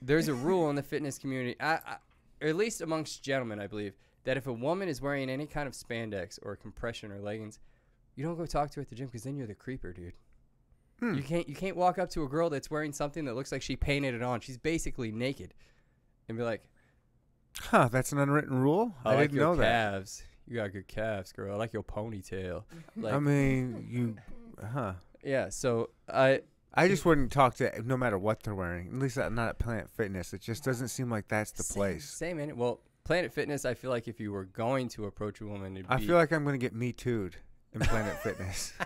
there's 0.00 0.28
a 0.28 0.34
rule 0.34 0.70
in 0.70 0.76
the 0.76 0.82
fitness 0.92 1.18
community, 1.18 1.56
I, 1.60 1.74
I, 1.74 1.96
or 2.40 2.48
at 2.48 2.56
least 2.56 2.80
amongst 2.80 3.22
gentlemen, 3.22 3.60
I 3.60 3.66
believe, 3.66 3.94
that 4.24 4.36
if 4.36 4.46
a 4.46 4.52
woman 4.52 4.88
is 4.88 5.00
wearing 5.00 5.30
any 5.30 5.46
kind 5.46 5.66
of 5.66 5.74
spandex 5.74 6.38
or 6.42 6.56
compression 6.56 7.12
or 7.12 7.20
leggings, 7.20 7.58
you 8.16 8.24
don't 8.24 8.36
go 8.36 8.46
talk 8.46 8.70
to 8.70 8.76
her 8.76 8.82
at 8.82 8.88
the 8.88 8.94
gym 8.94 9.06
because 9.06 9.22
then 9.22 9.36
you're 9.36 9.46
the 9.46 9.54
creeper, 9.54 9.92
dude. 9.92 10.14
Hmm. 11.00 11.14
You 11.14 11.22
can't 11.22 11.48
you 11.48 11.54
can't 11.54 11.76
walk 11.76 11.98
up 11.98 12.10
to 12.10 12.22
a 12.22 12.28
girl 12.28 12.50
that's 12.50 12.70
wearing 12.70 12.92
something 12.92 13.24
that 13.24 13.34
looks 13.34 13.50
like 13.50 13.62
she 13.62 13.76
painted 13.76 14.14
it 14.14 14.22
on. 14.22 14.40
She's 14.40 14.58
basically 14.58 15.10
naked, 15.10 15.54
and 16.28 16.38
be 16.38 16.44
like, 16.44 16.62
Huh, 17.58 17.88
that's 17.90 18.12
an 18.12 18.18
unwritten 18.18 18.60
rule? 18.60 18.94
"I, 19.04 19.10
I, 19.10 19.14
like 19.14 19.30
didn't 19.30 19.36
your 19.36 19.44
know 19.46 19.56
that. 19.56 20.22
Calves. 20.44 20.54
You 20.54 20.56
got 20.56 20.72
good 20.72 20.88
calves, 20.88 21.32
girl. 21.32 21.54
I 21.54 21.58
like 21.58 21.72
your 21.72 21.82
ponytail." 21.82 22.64
Mm-hmm. 22.64 23.04
Like, 23.04 23.14
I 23.14 23.18
mean, 23.18 23.86
you, 23.90 24.16
huh. 24.66 24.94
yeah. 25.22 25.48
So 25.48 25.90
I 26.12 26.40
I 26.74 26.88
just 26.88 27.04
wouldn't 27.04 27.32
talk 27.32 27.56
to 27.56 27.82
no 27.82 27.96
matter 27.96 28.18
what 28.18 28.42
they're 28.42 28.54
wearing. 28.54 28.88
At 28.88 28.94
least 28.94 29.16
not 29.16 29.48
at 29.48 29.58
Planet 29.58 29.90
Fitness. 29.90 30.32
It 30.32 30.40
just 30.40 30.64
doesn't 30.64 30.88
seem 30.88 31.10
like 31.10 31.28
that's 31.28 31.52
the 31.52 31.62
same, 31.62 31.74
place. 31.74 32.08
Same 32.08 32.38
in 32.38 32.50
it. 32.50 32.56
Well, 32.56 32.80
Planet 33.04 33.32
Fitness. 33.32 33.64
I 33.64 33.74
feel 33.74 33.90
like 33.90 34.08
if 34.08 34.20
you 34.20 34.32
were 34.32 34.44
going 34.44 34.88
to 34.90 35.06
approach 35.06 35.40
a 35.40 35.46
woman, 35.46 35.76
it'd 35.76 35.86
I 35.88 35.96
be, 35.96 36.06
feel 36.06 36.16
like 36.16 36.32
I'm 36.32 36.44
gonna 36.44 36.58
get 36.58 36.74
me 36.74 36.92
too'd 36.92 37.36
in 37.72 37.80
Planet 37.80 38.18
Fitness. 38.22 38.72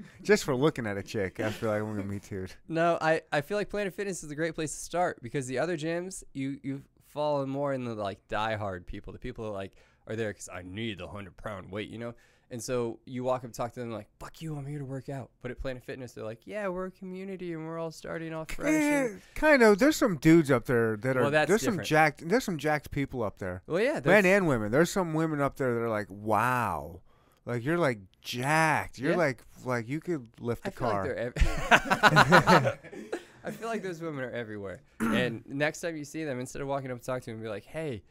Just 0.22 0.44
for 0.44 0.54
looking 0.54 0.86
at 0.86 0.96
a 0.96 1.02
chick, 1.02 1.40
I 1.40 1.50
feel 1.50 1.70
like 1.70 1.80
I'm 1.80 1.94
gonna 1.94 2.04
me 2.04 2.18
too'd. 2.18 2.52
No, 2.68 2.98
I, 3.00 3.22
I 3.32 3.40
feel 3.40 3.56
like 3.56 3.68
Planet 3.68 3.94
Fitness 3.94 4.22
is 4.22 4.30
a 4.30 4.34
great 4.34 4.54
place 4.54 4.72
to 4.72 4.78
start 4.78 5.22
because 5.22 5.46
the 5.46 5.58
other 5.58 5.76
gyms 5.76 6.22
you 6.32 6.58
you 6.62 6.82
fall 7.06 7.44
more 7.46 7.72
in 7.74 7.84
the 7.84 7.94
like 7.94 8.26
diehard 8.28 8.86
people, 8.86 9.12
the 9.12 9.18
people 9.18 9.44
that 9.44 9.50
like 9.52 9.72
are 10.10 10.16
there 10.16 10.30
because 10.30 10.48
I 10.48 10.62
need 10.62 10.98
the 10.98 11.08
hundred 11.08 11.36
pound 11.36 11.70
weight, 11.70 11.88
you 11.88 11.98
know. 11.98 12.14
And 12.52 12.60
so 12.60 12.98
you 13.04 13.22
walk 13.22 13.38
up 13.42 13.44
and 13.44 13.54
talk 13.54 13.72
to 13.74 13.80
them 13.80 13.92
like, 13.92 14.08
"Fuck 14.18 14.42
you, 14.42 14.56
I'm 14.56 14.66
here 14.66 14.80
to 14.80 14.84
work 14.84 15.08
out." 15.08 15.30
But 15.40 15.52
at 15.52 15.60
Planet 15.60 15.84
Fitness, 15.84 16.12
they're 16.12 16.24
like, 16.24 16.40
"Yeah, 16.46 16.66
we're 16.66 16.86
a 16.86 16.90
community 16.90 17.52
and 17.52 17.64
we're 17.64 17.78
all 17.78 17.92
starting 17.92 18.34
off 18.34 18.50
fresh." 18.50 18.72
And-" 18.74 19.20
kind 19.36 19.62
of. 19.62 19.78
There's 19.78 19.94
some 19.94 20.16
dudes 20.16 20.50
up 20.50 20.64
there 20.66 20.96
that 20.96 21.16
are. 21.16 21.22
Well, 21.22 21.30
that's 21.30 21.48
there's 21.48 21.62
some 21.62 21.80
jacked. 21.80 22.28
There's 22.28 22.42
some 22.42 22.58
jacked 22.58 22.90
people 22.90 23.22
up 23.22 23.38
there. 23.38 23.62
Well, 23.68 23.80
yeah, 23.80 24.00
Men 24.04 24.26
and 24.26 24.48
women. 24.48 24.72
There's 24.72 24.90
some 24.90 25.14
women 25.14 25.40
up 25.40 25.56
there 25.58 25.72
that 25.74 25.80
are 25.80 25.88
like, 25.88 26.08
wow, 26.10 27.02
like 27.46 27.64
you're 27.64 27.78
like 27.78 28.00
jacked. 28.20 28.98
You're 28.98 29.12
Yeah. 29.12 29.16
like 29.18 29.44
like 29.64 29.88
you 29.88 30.00
could 30.00 30.26
lift 30.40 30.66
a 30.66 30.72
car. 30.72 31.06
like. 31.06 31.16
Ev- 31.16 31.34
I 33.44 33.50
feel 33.52 33.68
like 33.68 33.82
those 33.82 34.00
women 34.02 34.24
are 34.24 34.30
everywhere. 34.30 34.80
and 34.98 35.42
next 35.46 35.80
time 35.80 35.96
you 35.96 36.04
see 36.04 36.24
them, 36.24 36.40
instead 36.40 36.60
of 36.62 36.68
walking 36.68 36.90
up 36.90 36.96
and 36.96 37.02
talking 37.02 37.22
to 37.22 37.30
them, 37.30 37.40
be 37.42 37.48
like, 37.48 37.64
"Hey, 37.64 38.02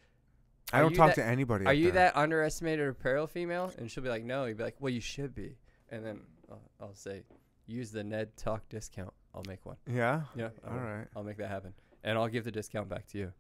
I 0.72 0.80
don't 0.82 0.94
talk 0.94 1.16
that- 1.16 1.22
to 1.22 1.26
anybody. 1.26 1.66
are 1.66 1.74
you 1.74 1.92
there. 1.92 2.12
that 2.12 2.18
underestimated 2.18 2.88
apparel 2.88 3.28
female?" 3.28 3.72
And 3.78 3.90
she'll 3.90 4.04
be 4.04 4.10
like, 4.10 4.24
"No." 4.24 4.46
You'd 4.46 4.58
be 4.58 4.64
like, 4.64 4.76
"Well, 4.80 4.92
you 4.92 5.02
should 5.02 5.34
be." 5.36 5.58
And 5.90 6.06
then 6.06 6.22
I'll, 6.52 6.62
I'll 6.80 6.96
say, 6.96 7.24
"Use 7.66 7.92
the 7.92 8.04
Ned 8.04 8.36
Talk 8.38 8.68
discount. 8.70 9.14
I'll 9.34 9.44
make 9.48 9.66
one. 9.66 9.78
Yeah. 9.88 10.22
Yeah, 10.36 10.50
I'll, 10.68 10.78
right. 10.78 11.08
I'll 11.16 11.24
make 11.24 11.38
that 11.38 11.50
happen, 11.50 11.74
and 12.04 12.18
I'll 12.18 12.28
give 12.28 12.44
the 12.44 12.52
discount 12.52 12.90
back 12.90 13.08
to 13.08 13.18
you. 13.18 13.34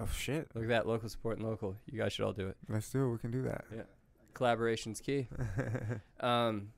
Oh 0.00 0.08
shit. 0.12 0.48
Look 0.54 0.64
at 0.64 0.68
that, 0.70 0.86
local 0.86 1.08
support 1.08 1.38
and 1.38 1.46
local. 1.46 1.76
You 1.86 1.98
guys 1.98 2.12
should 2.12 2.24
all 2.24 2.32
do 2.32 2.48
it. 2.48 2.56
Let's 2.68 2.90
do 2.90 3.04
it. 3.06 3.12
We 3.12 3.18
can 3.18 3.30
do 3.30 3.42
that. 3.42 3.64
Yeah. 3.74 3.82
Collaboration's 4.34 5.00
key." 5.00 5.28
Um, 6.20 6.68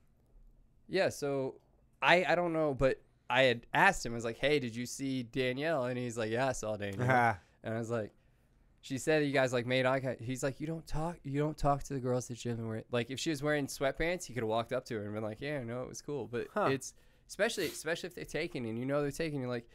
yeah. 0.88 1.08
So 1.10 1.56
I 2.02 2.24
I 2.28 2.34
don't 2.34 2.52
know, 2.52 2.74
but 2.74 3.00
I 3.30 3.42
had 3.44 3.66
asked 3.74 4.04
him. 4.04 4.12
I 4.12 4.14
was 4.16 4.24
like, 4.24 4.38
"Hey, 4.38 4.58
did 4.58 4.74
you 4.74 4.86
see 4.86 5.22
Danielle?" 5.22 5.84
And 5.84 5.98
he's 5.98 6.16
like, 6.18 6.30
"Yeah, 6.30 6.48
I 6.48 6.52
saw 6.52 6.76
Danielle." 6.76 7.36
And 7.64 7.74
I 7.74 7.78
was 7.78 7.90
like, 7.90 8.12
"She 8.80 8.98
said 8.98 9.24
you 9.24 9.32
guys 9.32 9.52
like 9.52 9.66
made 9.66 9.86
eye 9.86 10.00
contact." 10.00 10.22
He's 10.22 10.42
like, 10.42 10.60
"You 10.60 10.66
don't 10.66 10.86
talk. 10.86 11.16
You 11.24 11.38
don't 11.40 11.56
talk 11.56 11.82
to 11.84 11.94
the 11.94 12.00
girls 12.00 12.30
at 12.30 12.36
the 12.36 12.42
gym." 12.42 12.58
And 12.58 12.68
wear 12.68 12.84
like 12.90 13.10
if 13.10 13.18
she 13.18 13.30
was 13.30 13.42
wearing 13.42 13.66
sweatpants, 13.66 14.24
he 14.24 14.34
could 14.34 14.42
have 14.42 14.48
walked 14.48 14.72
up 14.72 14.84
to 14.86 14.94
her 14.94 15.04
and 15.04 15.14
been 15.14 15.22
like, 15.22 15.40
"Yeah, 15.40 15.62
no, 15.62 15.82
it 15.82 15.88
was 15.88 16.00
cool." 16.02 16.26
But 16.26 16.48
Huh. 16.54 16.68
it's 16.72 16.94
especially 17.28 17.66
especially 17.66 18.08
if 18.08 18.14
they're 18.14 18.24
taking 18.24 18.66
and 18.66 18.78
you 18.78 18.84
know 18.86 19.02
they're 19.02 19.10
taking. 19.10 19.40
You're 19.40 19.48
like, 19.48 19.68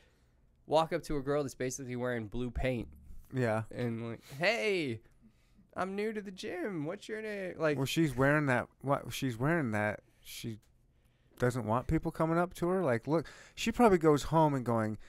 walk 0.66 0.94
up 0.94 1.04
to 1.04 1.18
a 1.18 1.22
girl 1.22 1.44
that's 1.44 1.56
basically 1.56 1.96
wearing 1.96 2.28
blue 2.28 2.52
paint 2.52 2.88
yeah. 3.34 3.64
and 3.72 4.10
like, 4.10 4.22
"Hey." 4.40 5.02
I'm 5.76 5.96
new 5.96 6.14
to 6.14 6.22
the 6.22 6.30
gym. 6.30 6.86
What's 6.86 7.10
your 7.10 7.24
name? 7.24 7.56
Like, 7.58 7.78
Well, 7.78 7.88
she's 7.88 8.16
wearing 8.16 8.46
that. 8.46 8.68
What 8.82 9.12
she's 9.12 9.38
wearing 9.40 9.72
that. 9.72 10.02
She 10.22 10.60
doesn't 11.40 11.66
want 11.66 11.88
people 11.88 12.12
coming 12.12 12.38
up 12.38 12.54
to 12.56 12.68
her. 12.68 12.84
Like, 12.84 13.08
look, 13.08 13.26
she 13.56 13.72
probably 13.72 13.98
goes 13.98 14.24
home 14.24 14.54
and 14.54 14.64
going, 14.64 15.00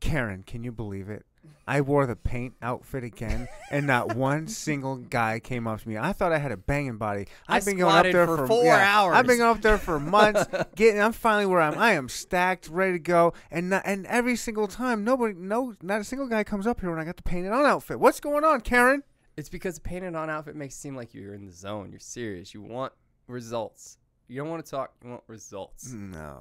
Karen, 0.00 0.42
can 0.42 0.64
you 0.64 0.72
believe 0.72 1.08
it? 1.10 1.26
I 1.66 1.80
wore 1.80 2.06
the 2.06 2.16
paint 2.16 2.54
outfit 2.60 3.04
again, 3.04 3.48
and 3.70 3.86
not 3.86 4.14
one 4.14 4.48
single 4.48 4.96
guy 4.96 5.40
came 5.40 5.66
up 5.66 5.80
to 5.80 5.88
me. 5.88 5.96
I 5.96 6.12
thought 6.12 6.32
I 6.32 6.38
had 6.38 6.52
a 6.52 6.56
banging 6.56 6.98
body. 6.98 7.26
I 7.48 7.56
I've 7.56 7.64
been 7.64 7.78
going 7.78 7.94
up 7.94 8.12
there 8.12 8.26
for 8.26 8.36
for, 8.36 8.46
four 8.46 8.64
yeah, 8.64 8.98
hours. 8.98 9.16
I've 9.16 9.26
been 9.26 9.38
going 9.38 9.56
up 9.56 9.62
there 9.62 9.78
for 9.78 9.98
months. 9.98 10.44
getting, 10.76 11.00
I'm 11.00 11.12
finally 11.12 11.46
where 11.46 11.60
I'm. 11.60 11.78
I 11.78 11.92
am 11.92 12.08
stacked, 12.08 12.68
ready 12.68 12.92
to 12.92 12.98
go, 12.98 13.32
and 13.50 13.70
not, 13.70 13.82
and 13.84 14.06
every 14.06 14.36
single 14.36 14.68
time, 14.68 15.04
nobody, 15.04 15.34
no, 15.34 15.74
not 15.82 16.00
a 16.00 16.04
single 16.04 16.28
guy 16.28 16.44
comes 16.44 16.66
up 16.66 16.80
here 16.80 16.90
when 16.90 16.98
I 16.98 17.04
got 17.04 17.16
the 17.16 17.22
painted 17.22 17.52
on 17.52 17.64
outfit. 17.64 17.98
What's 17.98 18.20
going 18.20 18.44
on, 18.44 18.60
Karen? 18.60 19.02
It's 19.36 19.48
because 19.48 19.76
the 19.76 19.80
painted 19.80 20.14
on 20.14 20.30
outfit 20.30 20.54
makes 20.54 20.74
it 20.74 20.78
seem 20.78 20.94
like 20.94 21.14
you're 21.14 21.34
in 21.34 21.46
the 21.46 21.52
zone. 21.52 21.90
You're 21.90 22.00
serious. 22.00 22.54
You 22.54 22.62
want 22.62 22.92
results. 23.26 23.98
You 24.26 24.40
don't 24.40 24.48
want 24.48 24.64
to 24.64 24.70
talk. 24.70 24.94
You 25.04 25.10
want 25.10 25.22
results. 25.26 25.92
No, 25.92 26.38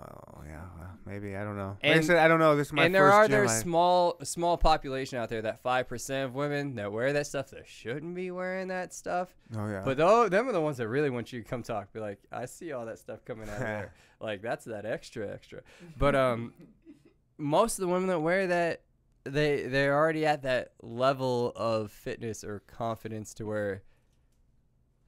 yeah, 0.47 0.61
well, 0.77 0.89
maybe 1.05 1.35
I 1.35 1.43
don't 1.43 1.57
know. 1.57 1.77
like 1.83 1.91
I 1.91 1.95
And- 1.95 2.05
said, 2.05 2.17
I 2.17 2.29
don't 2.29 2.39
know. 2.39 2.55
This 2.55 2.67
is 2.67 2.73
my 2.73 2.85
and 2.85 2.95
there 2.95 3.11
are 3.11 3.27
there's 3.27 3.51
small 3.51 4.17
small 4.23 4.57
population 4.57 5.19
out 5.19 5.27
there 5.29 5.41
that 5.41 5.61
five 5.61 5.89
percent 5.89 6.25
of 6.29 6.33
women 6.33 6.75
that 6.75 6.91
wear 6.93 7.11
that 7.11 7.27
stuff 7.27 7.49
that 7.51 7.67
shouldn't 7.67 8.15
be 8.15 8.31
wearing 8.31 8.69
that 8.69 8.93
stuff. 8.93 9.35
oh 9.57 9.67
yeah, 9.67 9.81
But 9.83 9.97
though 9.97 10.29
them 10.29 10.47
are 10.47 10.53
the 10.53 10.61
ones 10.61 10.77
that 10.77 10.87
really 10.87 11.09
want 11.09 11.33
you 11.33 11.41
to 11.43 11.47
come 11.47 11.61
talk. 11.61 11.91
Be 11.91 11.99
like, 11.99 12.19
I 12.31 12.45
see 12.45 12.71
all 12.71 12.85
that 12.85 12.99
stuff 12.99 13.25
coming 13.25 13.49
out 13.49 13.59
there. 13.59 13.93
Like 14.21 14.41
that's 14.41 14.63
that 14.65 14.85
extra 14.85 15.29
extra. 15.29 15.59
But 15.97 16.15
um, 16.15 16.53
most 17.37 17.77
of 17.77 17.81
the 17.81 17.89
women 17.89 18.07
that 18.07 18.21
wear 18.21 18.47
that 18.47 18.83
they 19.25 19.63
they're 19.67 19.93
already 19.93 20.25
at 20.25 20.43
that 20.43 20.69
level 20.81 21.51
of 21.57 21.91
fitness 21.91 22.45
or 22.45 22.61
confidence 22.65 23.33
to 23.33 23.45
where 23.45 23.83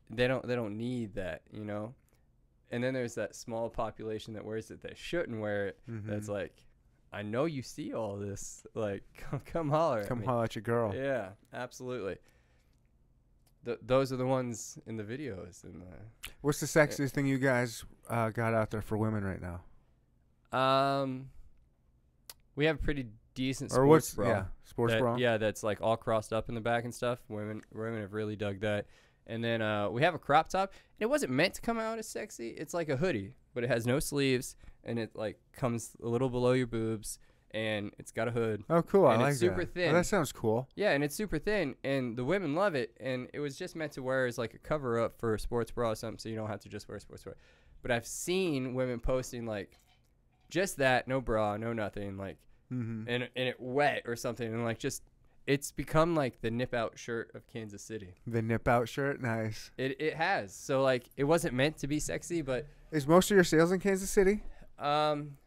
they 0.10 0.28
don't 0.28 0.46
they 0.46 0.56
don't 0.56 0.78
need 0.78 1.16
that, 1.16 1.44
you 1.50 1.64
know. 1.64 1.94
And 2.76 2.84
then 2.84 2.94
there's 2.94 3.16
that 3.16 3.36
small 3.38 3.70
population 3.70 4.34
that 4.34 4.44
wears 4.44 4.70
it 4.70 4.82
that 4.82 4.98
shouldn't 4.98 5.40
wear 5.40 5.68
it. 5.68 5.80
That's 5.88 6.28
Mhm. 6.28 6.34
like, 6.34 6.66
I 7.14 7.22
know 7.22 7.46
you 7.46 7.62
see 7.62 7.94
all 7.94 8.18
this. 8.18 8.68
Like, 8.74 9.04
come 9.18 9.40
come 9.46 9.70
holler. 9.70 10.00
at 10.02 10.08
come 10.10 10.20
me. 10.20 10.26
holler 10.26 10.44
at 10.44 10.56
your 10.56 10.62
girl. 10.62 10.94
Yeah, 10.94 11.30
absolutely. 11.54 12.18
Th- 13.64 13.80
those 13.82 14.12
are 14.12 14.18
the 14.18 14.26
ones 14.28 14.78
in 14.86 14.98
the 14.98 15.04
videos 15.06 15.64
and 15.64 15.82
the 15.82 16.32
What's 16.42 16.60
the 16.60 16.66
sexiest 16.66 17.12
thing 17.12 17.26
you 17.28 17.38
guys 17.38 17.86
uh, 18.10 18.30
got 18.32 18.54
out 18.54 18.72
there 18.72 18.82
for 18.82 18.98
women 18.98 19.24
right 19.24 19.42
now? 19.42 19.62
Um, 20.52 21.30
we 22.58 22.66
have 22.66 22.76
a 22.76 22.80
pretty 22.80 23.08
decent 23.36 23.72
or 23.72 23.76
sports 23.76 23.88
what's 23.88 24.14
bra. 24.16 24.28
yeah, 24.28 24.46
sports 24.66 24.94
that- 24.94 25.00
bra? 25.00 25.16
Yeah, 25.16 25.38
that's 25.38 25.64
like 25.64 25.80
all 25.82 25.96
crossed 25.98 26.34
up 26.34 26.50
in 26.50 26.56
the 26.56 26.62
back 26.62 26.84
and 26.84 26.94
stuff. 26.94 27.20
Women, 27.30 27.62
women 27.74 28.02
have 28.02 28.12
really 28.14 28.36
dug 28.36 28.60
that. 28.60 28.86
And 29.28 29.44
then 29.44 29.62
uh, 29.62 29.90
we 29.90 30.02
have 30.04 30.14
a 30.16 30.20
crop 30.20 30.50
top. 30.50 30.72
And 30.74 31.02
it 31.02 31.10
wasn't 31.10 31.32
meant 31.32 31.56
to 31.56 31.62
come 31.62 31.80
out 31.80 31.98
as 32.00 32.08
sexy. 32.08 32.50
It's 32.50 32.74
like 32.74 32.90
a 32.90 32.98
hoodie, 32.98 33.34
but 33.54 33.64
it 33.64 33.70
has 33.70 33.86
no 33.88 34.00
sleeves 34.00 34.56
and 34.84 35.00
it 35.00 35.12
like 35.16 35.38
comes 35.54 35.92
a 36.04 36.08
little 36.08 36.30
below 36.30 36.52
your 36.54 36.68
boobs 36.68 37.18
and 37.52 37.92
it's 37.98 38.12
got 38.12 38.28
a 38.28 38.32
hood. 38.32 38.64
Oh, 38.70 38.82
cool. 38.82 39.08
I 39.08 39.14
And 39.14 39.22
like 39.24 39.32
it's 39.32 39.40
super 39.40 39.64
that. 39.66 39.70
Oh, 39.70 39.74
thin. 39.74 39.94
that 39.94 40.06
sounds 40.06 40.32
cool. 40.32 40.68
Yeah, 40.76 40.92
and 40.92 41.04
it's 41.04 41.16
super 41.16 41.40
thin, 41.40 41.76
and 41.86 42.18
the 42.18 42.26
women 42.26 42.54
love 42.54 42.76
it. 42.76 42.96
And 43.00 43.30
it 43.34 43.40
was 43.40 43.58
just 43.58 43.78
meant 43.78 43.94
to 43.94 44.04
wear 44.04 44.26
as 44.26 44.38
like 44.38 44.54
a 44.56 44.58
cover 44.58 45.00
up 45.00 45.18
for 45.20 45.34
a 45.34 45.40
sports 45.40 45.72
bra 45.72 45.92
or 45.92 45.96
something, 45.96 46.20
so 46.20 46.28
you 46.28 46.36
don't 46.36 46.50
have 46.50 46.60
to 46.62 46.70
just 46.70 46.90
wear 46.90 46.98
a 46.98 47.00
sports 47.00 47.24
bra. 47.24 47.32
But 47.82 47.92
I've 47.92 48.06
seen 48.06 48.74
women 48.74 49.00
posting 49.00 49.46
like 49.46 49.80
just 50.50 50.78
that, 50.78 51.08
no 51.08 51.22
bra, 51.22 51.56
no 51.58 51.72
nothing, 51.74 52.18
like 52.18 52.38
Mm-hmm. 52.74 53.08
and 53.08 53.24
and 53.36 53.48
it 53.48 53.56
wet 53.60 54.02
or 54.06 54.16
something, 54.18 54.52
and 54.52 54.66
like 54.66 54.80
just 54.80 55.04
it's 55.48 55.72
become 55.72 56.16
like 56.16 56.42
the 56.42 56.50
nip 56.52 56.74
out 56.74 56.98
shirt 56.98 57.32
of 57.36 57.48
Kansas 57.48 57.84
City. 57.84 58.16
The 58.26 58.42
nip 58.42 58.68
out 58.68 58.90
shirt, 58.90 59.22
nice. 59.22 59.72
It 59.78 60.00
it 60.02 60.16
has. 60.16 60.54
So 60.56 60.82
like 60.82 61.06
it 61.18 61.24
wasn't 61.26 61.54
meant 61.54 61.78
to 61.80 61.88
be 61.88 62.00
sexy, 62.00 62.42
but 62.42 62.66
Is 62.92 63.08
most 63.08 63.30
of 63.32 63.36
your 63.36 63.44
sales 63.44 63.72
in 63.72 63.80
Kansas 63.80 64.10
City? 64.10 64.42
um, 64.80 65.38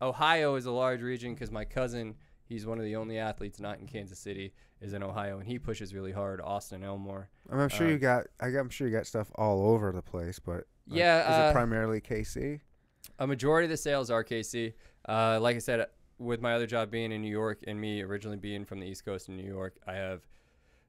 Ohio 0.00 0.56
is 0.56 0.66
a 0.66 0.72
large 0.72 1.00
region 1.02 1.34
because 1.34 1.50
my 1.50 1.64
cousin, 1.64 2.14
he's 2.48 2.66
one 2.66 2.78
of 2.78 2.84
the 2.84 2.96
only 2.96 3.18
athletes 3.18 3.60
not 3.60 3.78
in 3.78 3.86
Kansas 3.86 4.18
City, 4.18 4.52
is 4.80 4.92
in 4.94 5.02
Ohio, 5.02 5.38
and 5.38 5.46
he 5.46 5.58
pushes 5.58 5.94
really 5.94 6.10
hard. 6.12 6.40
Austin 6.40 6.82
Elmore. 6.82 7.28
I 7.50 7.56
I'm 7.56 7.68
sure 7.68 7.86
Uh, 7.86 7.90
you 7.90 7.98
got. 7.98 8.26
I 8.40 8.50
got- 8.50 8.60
I'm 8.60 8.68
sure 8.70 8.88
you 8.88 8.92
got 8.96 9.06
stuff 9.06 9.30
all 9.36 9.66
over 9.68 9.92
the 9.92 10.02
place, 10.02 10.38
but 10.40 10.64
like, 10.88 10.98
Yeah, 10.98 11.20
is 11.22 11.36
uh, 11.46 11.48
it 11.50 11.52
primarily 11.52 12.00
KC? 12.00 12.60
A 13.18 13.26
majority 13.26 13.66
of 13.66 13.70
the 13.70 13.76
sales 13.76 14.10
are 14.10 14.24
KC. 14.24 14.72
Uh, 15.08 15.38
like 15.40 15.54
I 15.56 15.60
said, 15.60 15.86
with 16.18 16.40
my 16.40 16.54
other 16.54 16.66
job 16.66 16.90
being 16.90 17.12
in 17.12 17.22
New 17.22 17.30
York 17.30 17.62
and 17.66 17.80
me 17.80 18.02
originally 18.02 18.36
being 18.36 18.64
from 18.64 18.80
the 18.80 18.86
East 18.86 19.04
Coast 19.04 19.28
in 19.28 19.36
New 19.36 19.46
York, 19.48 19.74
I 19.86 19.94
have 19.94 20.22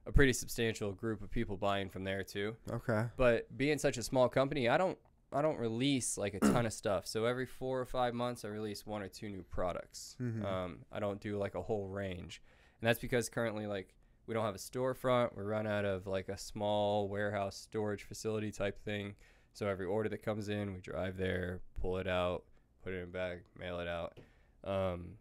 a 0.06 0.12
pretty 0.12 0.34
substantial 0.34 0.92
group 0.92 1.22
of 1.22 1.32
people 1.32 1.58
buying 1.58 1.90
from 1.90 2.04
there 2.04 2.24
too. 2.24 2.56
Okay. 2.72 3.06
But 3.18 3.56
being 3.58 3.78
such 3.78 3.98
a 3.98 4.04
small 4.04 4.30
company, 4.30 4.68
I 4.70 4.78
don't 4.78 4.98
I 5.32 5.42
don't 5.42 5.58
release 5.58 6.16
like 6.16 6.36
a 6.36 6.40
ton 6.40 6.68
of 6.68 6.74
stuff. 6.74 7.08
So 7.08 7.26
every 7.26 7.48
four 7.48 7.80
or 7.80 7.86
five 7.86 8.14
months, 8.14 8.46
I 8.46 8.50
release 8.50 8.86
one 8.86 9.02
or 9.02 9.08
two 9.08 9.30
new 9.30 9.42
products. 9.42 10.16
Mhm. 10.22 10.46
Um, 10.46 10.80
I 10.92 11.00
don't 11.00 11.20
do 11.20 11.38
like 11.38 11.56
a 11.56 11.62
whole 11.62 11.88
range, 11.88 12.42
and 12.80 12.88
that's 12.88 13.00
because 13.00 13.30
currently 13.30 13.66
like 13.66 13.96
we 14.28 14.34
don't 14.36 14.46
have 14.46 14.54
a 14.56 14.60
storefront. 14.60 15.36
We 15.36 15.44
run 15.44 15.66
out 15.66 15.86
of 15.86 16.06
like 16.06 16.30
a 16.30 16.38
small 16.38 17.08
warehouse 17.08 17.58
storage 17.58 18.04
facility 18.04 18.52
type 18.52 18.80
thing. 18.84 19.16
So 19.54 19.68
every 19.68 19.86
order 19.86 20.10
that 20.10 20.22
comes 20.24 20.50
in, 20.50 20.74
we 20.74 20.82
drive 20.82 21.18
there, 21.18 21.62
pull 21.82 21.98
it 21.98 22.08
out, 22.08 22.44
put 22.84 22.94
it 22.94 22.98
in 22.98 23.04
a 23.04 23.08
bag, 23.08 23.40
mail 23.58 23.80
it 23.80 23.88
out. 23.88 24.18
Um, 24.64 25.16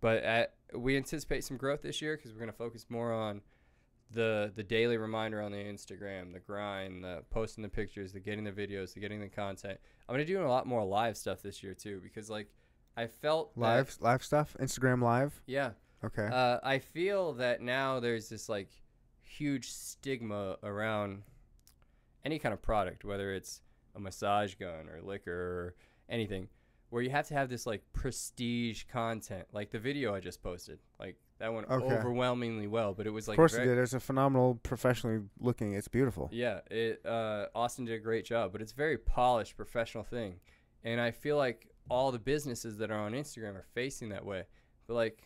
but 0.00 0.22
at, 0.22 0.54
we 0.74 0.96
anticipate 0.96 1.44
some 1.44 1.56
growth 1.56 1.82
this 1.82 2.02
year 2.02 2.16
because 2.16 2.32
we're 2.32 2.38
going 2.40 2.50
to 2.50 2.56
focus 2.56 2.86
more 2.88 3.12
on 3.12 3.40
the 4.10 4.52
the 4.54 4.62
daily 4.62 4.98
reminder 4.98 5.40
on 5.40 5.52
the 5.52 5.58
Instagram, 5.58 6.32
the 6.34 6.38
grind, 6.40 7.02
the 7.02 7.22
posting 7.30 7.62
the 7.62 7.68
pictures, 7.68 8.12
the 8.12 8.20
getting 8.20 8.44
the 8.44 8.52
videos, 8.52 8.92
the 8.92 9.00
getting 9.00 9.20
the 9.20 9.28
content. 9.28 9.78
I'm 10.06 10.12
gonna 10.14 10.26
do 10.26 10.44
a 10.44 10.46
lot 10.46 10.66
more 10.66 10.84
live 10.84 11.16
stuff 11.16 11.40
this 11.40 11.62
year 11.62 11.72
too 11.72 11.98
because 12.02 12.28
like 12.28 12.48
I 12.94 13.06
felt 13.06 13.54
that- 13.54 13.60
Live 13.60 13.96
live 14.00 14.22
stuff. 14.22 14.54
Instagram 14.60 15.02
live. 15.02 15.40
yeah. 15.46 15.70
Okay. 16.04 16.26
Uh, 16.30 16.58
I 16.62 16.78
feel 16.80 17.32
that 17.34 17.62
now 17.62 18.00
there's 18.00 18.28
this 18.28 18.48
like 18.50 18.68
huge 19.22 19.70
stigma 19.70 20.56
around 20.62 21.22
any 22.24 22.38
kind 22.38 22.52
of 22.52 22.60
product, 22.60 23.04
whether 23.04 23.32
it's 23.32 23.62
a 23.94 24.00
massage 24.00 24.56
gun 24.56 24.88
or 24.90 25.00
liquor 25.00 25.32
or 25.32 25.74
anything, 26.10 26.48
where 26.92 27.02
you 27.02 27.08
have 27.08 27.26
to 27.26 27.32
have 27.32 27.48
this 27.48 27.64
like 27.64 27.82
prestige 27.94 28.84
content, 28.92 29.46
like 29.50 29.70
the 29.70 29.78
video 29.78 30.14
I 30.14 30.20
just 30.20 30.42
posted. 30.42 30.78
Like 31.00 31.16
that 31.38 31.50
went 31.50 31.66
Okay. 31.70 31.86
overwhelmingly 31.86 32.66
well, 32.66 32.92
but 32.92 33.06
it 33.06 33.10
was 33.10 33.26
like 33.28 33.36
of 33.36 33.38
course 33.38 33.54
very- 33.54 33.66
it 33.66 33.74
did. 33.76 33.78
It's 33.82 33.94
a 33.94 33.98
phenomenal, 34.00 34.56
professionally 34.62 35.22
looking. 35.40 35.72
It's 35.72 35.88
beautiful. 35.88 36.28
yeah, 36.30 36.60
it 36.70 37.00
uh, 37.06 37.46
Austin 37.54 37.86
did 37.86 37.94
a 37.94 37.98
great 37.98 38.26
job, 38.26 38.52
but 38.52 38.60
it's 38.60 38.72
a 38.72 38.76
very 38.76 38.98
polished, 38.98 39.56
professional 39.56 40.04
thing, 40.04 40.38
and 40.84 41.00
I 41.00 41.12
feel 41.12 41.38
like 41.38 41.66
all 41.88 42.12
the 42.12 42.18
businesses 42.18 42.76
that 42.76 42.90
are 42.90 43.00
on 43.00 43.12
Instagram 43.12 43.54
are 43.56 43.64
facing 43.72 44.10
that 44.10 44.24
way. 44.26 44.44
But 44.86 44.92
like, 44.94 45.22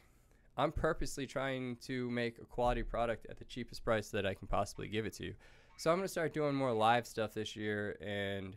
I'm 0.57 0.71
purposely 0.71 1.27
trying 1.27 1.79
to 1.83 2.09
make 2.13 2.39
a 2.39 2.45
quality 2.45 2.85
product 2.85 3.27
at 3.29 3.39
the 3.39 3.45
cheapest 3.45 3.83
price 3.85 4.09
that 4.11 4.25
I 4.25 4.35
can 4.35 4.47
possibly 4.47 4.87
give 4.87 5.05
it 5.05 5.15
to 5.15 5.25
you. 5.25 5.35
So 5.79 5.91
I'm 5.91 5.99
gonna 5.99 6.07
start 6.07 6.33
doing 6.33 6.55
more 6.55 6.73
live 6.73 7.09
stuff 7.09 7.35
this 7.35 7.57
year 7.57 7.97
and 8.01 8.57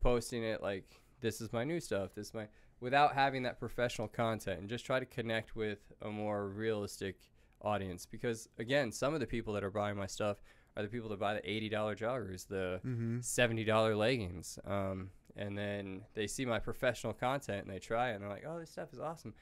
posting 0.00 0.42
it 0.42 0.60
like 0.62 1.00
this 1.24 1.40
is 1.40 1.52
my 1.52 1.64
new 1.64 1.80
stuff. 1.80 2.14
This 2.14 2.28
is 2.28 2.34
my 2.34 2.46
without 2.80 3.14
having 3.14 3.42
that 3.44 3.58
professional 3.58 4.06
content 4.08 4.60
and 4.60 4.68
just 4.68 4.84
try 4.84 5.00
to 5.00 5.06
connect 5.06 5.56
with 5.56 5.80
a 6.02 6.10
more 6.10 6.48
realistic 6.48 7.16
audience 7.62 8.04
because 8.06 8.48
again, 8.58 8.92
some 8.92 9.14
of 9.14 9.20
the 9.20 9.26
people 9.26 9.54
that 9.54 9.64
are 9.64 9.70
buying 9.70 9.96
my 9.96 10.06
stuff 10.06 10.36
are 10.76 10.82
the 10.82 10.88
people 10.88 11.08
that 11.08 11.18
buy 11.18 11.32
the 11.34 11.50
eighty 11.50 11.68
dollar 11.70 11.96
joggers, 11.96 12.46
the 12.46 12.80
Mm-hmm. 12.84 13.20
seventy 13.20 13.64
dollar 13.64 13.96
leggings, 13.96 14.58
um, 14.66 15.10
and 15.36 15.56
then 15.56 16.02
they 16.14 16.26
see 16.26 16.44
my 16.44 16.58
professional 16.58 17.12
content 17.14 17.64
and 17.64 17.74
they 17.74 17.78
try 17.78 18.10
it 18.10 18.14
and 18.14 18.22
they're 18.22 18.28
like, 18.36 18.44
"Oh, 18.46 18.58
this 18.60 18.70
stuff 18.70 18.92
is 18.92 18.98
awesome." 19.00 19.32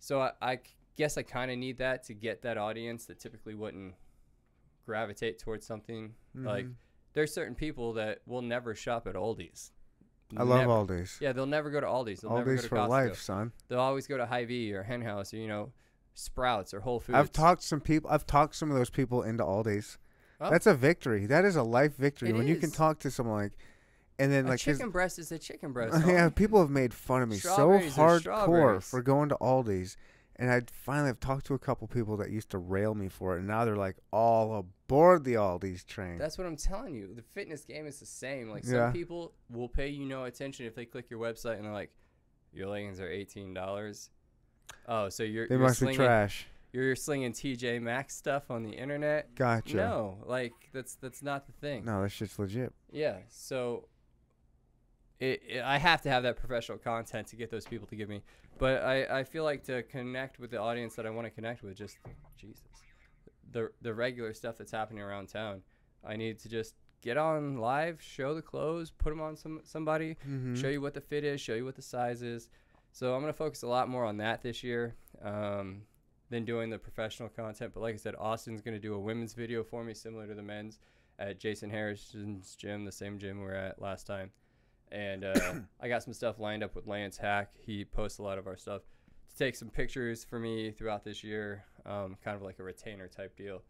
So 0.00 0.30
I 0.42 0.58
guess 0.96 1.16
I 1.16 1.22
kind 1.22 1.50
of 1.52 1.56
need 1.58 1.78
that 1.78 2.02
to 2.08 2.14
get 2.14 2.42
that 2.42 2.58
audience 2.58 3.06
that 3.06 3.20
typically 3.20 3.54
wouldn't 3.54 3.94
gravitate 4.84 5.38
towards 5.38 5.66
something 5.66 6.14
like. 6.34 6.66
Mhm. 6.66 6.74
There's 7.14 7.30
certain 7.34 7.54
people 7.54 7.92
that 7.92 8.22
will 8.26 8.40
never 8.40 8.74
shop 8.74 9.06
at 9.06 9.14
Aldi's. 9.14 9.70
I 10.36 10.42
love 10.42 10.60
Never. 10.60 10.70
Aldi's. 10.70 11.18
Yeah, 11.20 11.32
they'll 11.32 11.46
never 11.46 11.70
go 11.70 11.80
to 11.80 11.86
Aldi's. 11.86 12.20
They'll 12.20 12.36
never 12.36 12.54
go 12.54 12.56
Aldi's 12.56 12.62
to 12.62 12.68
for 12.68 12.76
Costco. 12.76 12.88
life, 12.88 13.20
son. 13.20 13.52
They'll 13.68 13.80
always 13.80 14.06
go 14.06 14.16
to 14.16 14.26
Hy-Vee 14.26 14.72
or 14.72 14.82
Hen 14.82 15.02
House 15.02 15.34
or 15.34 15.36
you 15.36 15.48
know 15.48 15.72
Sprouts 16.14 16.72
or 16.74 16.80
Whole 16.80 17.00
Foods. 17.00 17.16
I've 17.16 17.32
talked 17.32 17.62
some 17.62 17.80
people. 17.80 18.10
I've 18.10 18.26
talked 18.26 18.54
some 18.54 18.70
of 18.70 18.76
those 18.76 18.90
people 18.90 19.22
into 19.22 19.44
Aldi's. 19.44 19.98
Oh. 20.40 20.50
That's 20.50 20.66
a 20.66 20.74
victory. 20.74 21.26
That 21.26 21.44
is 21.44 21.56
a 21.56 21.62
life 21.62 21.96
victory 21.96 22.30
It 22.30 22.36
when 22.36 22.48
you 22.48 22.56
can 22.56 22.70
talk 22.70 22.98
to 23.00 23.10
someone 23.10 23.36
like, 23.36 23.52
and 24.18 24.32
then 24.32 24.46
a 24.46 24.50
like, 24.50 24.60
chicken 24.60 24.90
breast 24.90 25.18
is 25.18 25.30
a 25.32 25.38
chicken 25.38 25.72
breast. 25.72 26.04
yeah, 26.06 26.28
people 26.28 26.60
have 26.60 26.70
made 26.70 26.92
fun 26.92 27.22
of 27.22 27.28
me 27.28 27.36
so 27.36 27.68
hardcore 27.68 28.82
for 28.82 29.02
going 29.02 29.28
to 29.28 29.36
Aldi's, 29.36 29.96
and 30.36 30.50
I 30.50 30.62
finally 30.72 31.08
have 31.08 31.20
talked 31.20 31.46
to 31.46 31.54
a 31.54 31.58
couple 31.58 31.86
people 31.86 32.16
that 32.18 32.30
used 32.30 32.50
to 32.50 32.58
rail 32.58 32.94
me 32.94 33.08
for 33.08 33.36
it, 33.36 33.38
and 33.38 33.46
now 33.46 33.64
they're 33.64 33.76
like 33.76 33.96
all 34.10 34.66
aboard 34.92 35.24
the 35.24 35.34
Aldi's 35.34 35.84
train. 35.84 36.18
That's 36.18 36.36
what 36.38 36.46
I'm 36.46 36.56
telling 36.56 36.94
you. 36.94 37.14
The 37.14 37.22
fitness 37.22 37.64
game 37.64 37.86
is 37.86 37.98
the 37.98 38.06
same. 38.06 38.50
Like 38.50 38.64
some 38.64 38.74
Yeah. 38.76 38.90
people 38.90 39.32
will 39.50 39.68
pay 39.68 39.88
you 39.88 40.04
no 40.04 40.24
attention 40.24 40.66
if 40.66 40.74
they 40.74 40.84
click 40.84 41.10
your 41.10 41.20
website 41.20 41.56
and 41.56 41.64
they're 41.64 41.72
like, 41.72 41.90
"Your 42.52 42.68
leggings 42.68 43.00
are 43.00 43.08
eighteen 43.08 43.54
dollars." 43.54 44.10
Oh, 44.86 45.08
so 45.08 45.22
you're 45.22 45.48
they 45.48 45.54
you're 45.56 45.62
must 45.64 45.80
be 45.80 45.94
trash. 45.94 46.46
You're 46.72 46.96
slinging 46.96 47.32
TJ 47.32 47.80
Maxx 47.82 48.16
stuff 48.16 48.50
on 48.50 48.62
the 48.62 48.70
internet. 48.70 49.34
Gotcha. 49.34 49.76
No, 49.76 50.18
like 50.24 50.54
that's 50.72 50.94
that's 50.94 51.22
not 51.22 51.46
the 51.46 51.52
thing. 51.52 51.84
No, 51.84 52.02
that 52.02 52.10
shit's 52.10 52.38
legit. 52.38 52.72
Yeah, 52.90 53.18
so 53.28 53.88
it, 55.20 55.42
it, 55.48 55.62
I 55.62 55.78
have 55.78 56.02
to 56.02 56.10
have 56.10 56.22
that 56.24 56.36
professional 56.36 56.78
content 56.78 57.28
to 57.28 57.36
get 57.36 57.50
those 57.50 57.66
people 57.66 57.86
to 57.88 57.96
give 57.96 58.08
me. 58.08 58.22
But 58.58 58.82
I, 58.82 59.20
I 59.20 59.24
feel 59.24 59.44
like 59.44 59.64
to 59.64 59.82
connect 59.84 60.38
with 60.38 60.50
the 60.50 60.58
audience 60.58 60.94
that 60.96 61.06
I 61.06 61.10
want 61.10 61.26
to 61.26 61.30
connect 61.30 61.62
with, 61.62 61.76
just 61.76 61.96
Jesus, 62.36 62.62
the 63.52 63.70
the 63.80 63.94
regular 63.94 64.32
stuff 64.34 64.58
that's 64.58 64.72
happening 64.72 65.02
around 65.02 65.28
town, 65.28 65.62
I 66.04 66.16
need 66.16 66.38
to 66.40 66.48
just 66.48 66.74
get 67.02 67.16
on 67.16 67.58
live, 67.58 68.00
show 68.00 68.34
the 68.34 68.42
clothes, 68.42 68.90
put 68.90 69.10
them 69.10 69.20
on 69.20 69.36
some 69.36 69.60
somebody, 69.64 70.16
Mm-hmm. 70.28 70.54
show 70.54 70.68
you 70.68 70.80
what 70.80 70.94
the 70.94 71.00
fit 71.00 71.24
is, 71.24 71.40
show 71.40 71.54
you 71.54 71.64
what 71.64 71.76
the 71.76 71.82
size 71.82 72.22
is. 72.22 72.48
So 72.92 73.14
I'm 73.14 73.20
gonna 73.20 73.32
focus 73.32 73.62
a 73.62 73.68
lot 73.68 73.88
more 73.88 74.04
on 74.04 74.16
that 74.18 74.42
this 74.42 74.62
year 74.62 74.94
um, 75.22 75.82
than 76.30 76.44
doing 76.44 76.70
the 76.70 76.78
professional 76.78 77.28
content. 77.28 77.72
But 77.74 77.80
like 77.80 77.94
I 77.94 77.98
said, 77.98 78.14
Austin's 78.18 78.60
gonna 78.62 78.78
do 78.78 78.94
a 78.94 78.98
women's 79.00 79.34
video 79.34 79.62
for 79.64 79.82
me, 79.84 79.94
similar 79.94 80.26
to 80.26 80.34
the 80.34 80.42
men's, 80.42 80.78
at 81.18 81.38
Jason 81.40 81.70
Harrison's 81.70 82.54
gym, 82.56 82.84
the 82.84 82.92
same 82.92 83.18
gym 83.18 83.38
we 83.38 83.44
were 83.46 83.54
at 83.54 83.80
last 83.80 84.06
time. 84.06 84.30
And 84.90 85.24
uh, 85.24 85.54
I 85.80 85.88
got 85.88 86.02
some 86.02 86.12
stuff 86.12 86.38
lined 86.38 86.62
up 86.62 86.74
with 86.74 86.86
Lance 86.86 87.16
Hack. 87.16 87.50
He 87.58 87.84
posts 87.84 88.18
a 88.18 88.22
lot 88.22 88.38
of 88.38 88.46
our 88.46 88.56
stuff 88.56 88.82
to 89.32 89.38
take 89.44 89.56
some 89.56 89.68
pictures 89.68 90.24
for 90.24 90.38
me 90.38 90.70
throughout 90.70 91.04
this 91.04 91.24
year, 91.24 91.64
um, 91.86 92.16
kind 92.22 92.36
of 92.36 92.42
like 92.42 92.58
a 92.58 92.62
retainer 92.62 93.08
type 93.08 93.36
deal. 93.36 93.62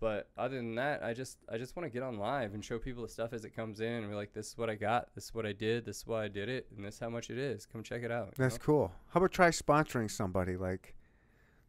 But 0.00 0.28
other 0.36 0.56
than 0.56 0.74
that, 0.76 1.04
I 1.04 1.14
just 1.14 1.38
I 1.48 1.58
just 1.58 1.76
want 1.76 1.86
to 1.86 1.90
get 1.90 2.02
on 2.02 2.18
live 2.18 2.54
and 2.54 2.64
show 2.64 2.78
people 2.78 3.04
the 3.04 3.08
stuff 3.08 3.32
as 3.32 3.44
it 3.44 3.50
comes 3.54 3.80
in 3.80 3.86
and 3.92 4.08
be 4.08 4.16
like, 4.16 4.32
this 4.32 4.48
is 4.48 4.58
what 4.58 4.68
I 4.68 4.74
got, 4.74 5.14
this 5.14 5.26
is 5.26 5.34
what 5.34 5.46
I 5.46 5.52
did, 5.52 5.84
this 5.84 5.98
is 5.98 6.06
why 6.06 6.24
I 6.24 6.28
did 6.28 6.48
it, 6.48 6.66
and 6.76 6.84
this 6.84 6.94
is 6.94 7.00
how 7.00 7.08
much 7.08 7.30
it 7.30 7.38
is. 7.38 7.66
Come 7.66 7.84
check 7.84 8.02
it 8.02 8.10
out. 8.10 8.34
That's 8.36 8.58
know? 8.58 8.64
cool. 8.64 8.92
How 9.10 9.18
about 9.18 9.30
try 9.30 9.50
sponsoring 9.50 10.10
somebody 10.10 10.56
like, 10.56 10.96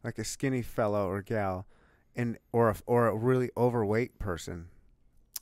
like 0.02 0.18
a 0.18 0.24
skinny 0.24 0.62
fellow 0.62 1.08
or 1.08 1.22
gal, 1.22 1.66
and 2.16 2.38
or 2.50 2.70
a, 2.70 2.76
or 2.86 3.06
a 3.06 3.14
really 3.14 3.50
overweight 3.56 4.18
person, 4.18 4.66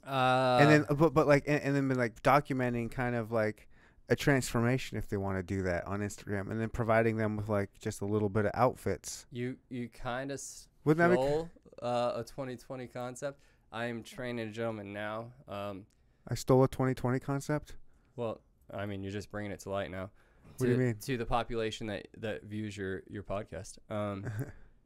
Uh, 0.06 0.58
and 0.60 0.70
then 0.70 0.96
but 0.96 1.14
but 1.14 1.26
like 1.26 1.44
and, 1.46 1.62
and 1.62 1.76
then 1.76 1.88
be 1.88 1.94
like 1.94 2.22
documenting 2.22 2.90
kind 2.90 3.14
of 3.14 3.32
like 3.32 3.68
a 4.08 4.16
transformation 4.16 4.98
if 4.98 5.08
they 5.08 5.16
want 5.16 5.38
to 5.38 5.42
do 5.42 5.62
that 5.62 5.86
on 5.86 6.00
Instagram, 6.00 6.50
and 6.50 6.60
then 6.60 6.68
providing 6.68 7.16
them 7.16 7.36
with 7.36 7.48
like 7.48 7.70
just 7.80 8.00
a 8.00 8.04
little 8.04 8.28
bit 8.28 8.44
of 8.44 8.50
outfits. 8.54 9.26
you 9.30 9.56
you 9.70 9.88
kind 9.88 10.30
of 10.30 10.40
Wouldn't 10.84 10.98
that 11.10 11.16
be? 11.16 11.22
stole 11.22 11.50
uh, 11.82 12.12
a 12.16 12.24
2020 12.24 12.86
concept. 12.88 13.40
I 13.70 13.86
am 13.86 14.02
training 14.02 14.48
a 14.48 14.50
gentleman 14.52 14.92
now. 14.92 15.32
Um, 15.48 15.86
I 16.28 16.34
stole 16.34 16.62
a 16.64 16.68
2020 16.68 17.18
concept. 17.20 17.74
well, 18.16 18.40
I 18.72 18.86
mean, 18.86 19.02
you're 19.02 19.12
just 19.12 19.30
bringing 19.30 19.50
it 19.52 19.60
to 19.60 19.70
light 19.70 19.90
now. 19.90 20.10
What 20.58 20.66
do 20.66 20.68
you 20.68 20.76
to- 20.76 20.78
mean? 20.82 20.96
To 21.00 21.16
the 21.16 21.26
population 21.26 21.86
that 21.86 22.08
that 22.18 22.44
views 22.44 22.76
your 22.76 23.02
your 23.08 23.22
podcast. 23.22 23.78
Um, 23.90 24.26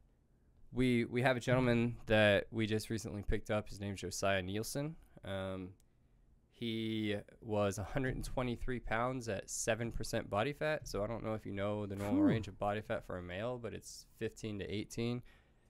we 0.72 1.04
we 1.06 1.22
have 1.22 1.36
a 1.36 1.40
gentleman 1.40 1.96
that 2.06 2.46
we 2.50 2.66
just 2.66 2.90
recently 2.90 3.22
picked 3.22 3.50
up. 3.50 3.68
His 3.68 3.80
name's 3.80 4.00
Josiah 4.00 4.42
Nielsen. 4.42 4.96
Um, 5.24 5.70
he 6.58 7.16
was 7.42 7.76
123 7.76 8.80
pounds 8.80 9.28
at 9.28 9.50
seven 9.50 9.92
percent 9.92 10.30
body 10.30 10.52
fat. 10.54 10.88
So 10.88 11.04
I 11.04 11.06
don't 11.06 11.22
know 11.22 11.34
if 11.34 11.44
you 11.44 11.52
know 11.52 11.84
the 11.84 11.96
normal 11.96 12.16
Phew. 12.22 12.24
range 12.24 12.48
of 12.48 12.58
body 12.58 12.80
fat 12.80 13.06
for 13.06 13.18
a 13.18 13.22
male, 13.22 13.58
but 13.62 13.74
it's 13.74 14.06
15 14.18 14.60
to 14.60 14.64
18. 14.74 15.22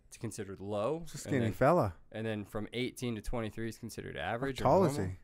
It's 0.07 0.17
considered 0.17 0.61
low. 0.61 1.01
It's 1.03 1.15
a 1.15 1.17
and 1.17 1.21
skinny 1.23 1.39
then- 1.41 1.53
fella. 1.53 1.95
and 2.13 2.25
then 2.25 2.45
from 2.45 2.69
18 2.73 3.17
to 3.17 3.21
23 3.21 3.69
is 3.69 3.79
considered 3.79 4.17
How 4.17 4.35
average. 4.35 4.61
or 4.61 4.65
tall 4.65 4.85
is 4.85 4.97
he? 4.97 5.17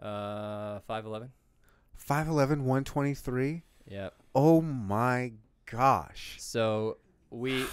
Uh, 0.00 0.80
5'11. 0.88 1.30
5'11", 1.98 2.62
123? 2.62 3.62
Yep. 3.86 4.14
Oh 4.34 4.60
my 4.60 5.32
gosh. 5.70 6.36
So 6.38 6.98
we 7.30 7.64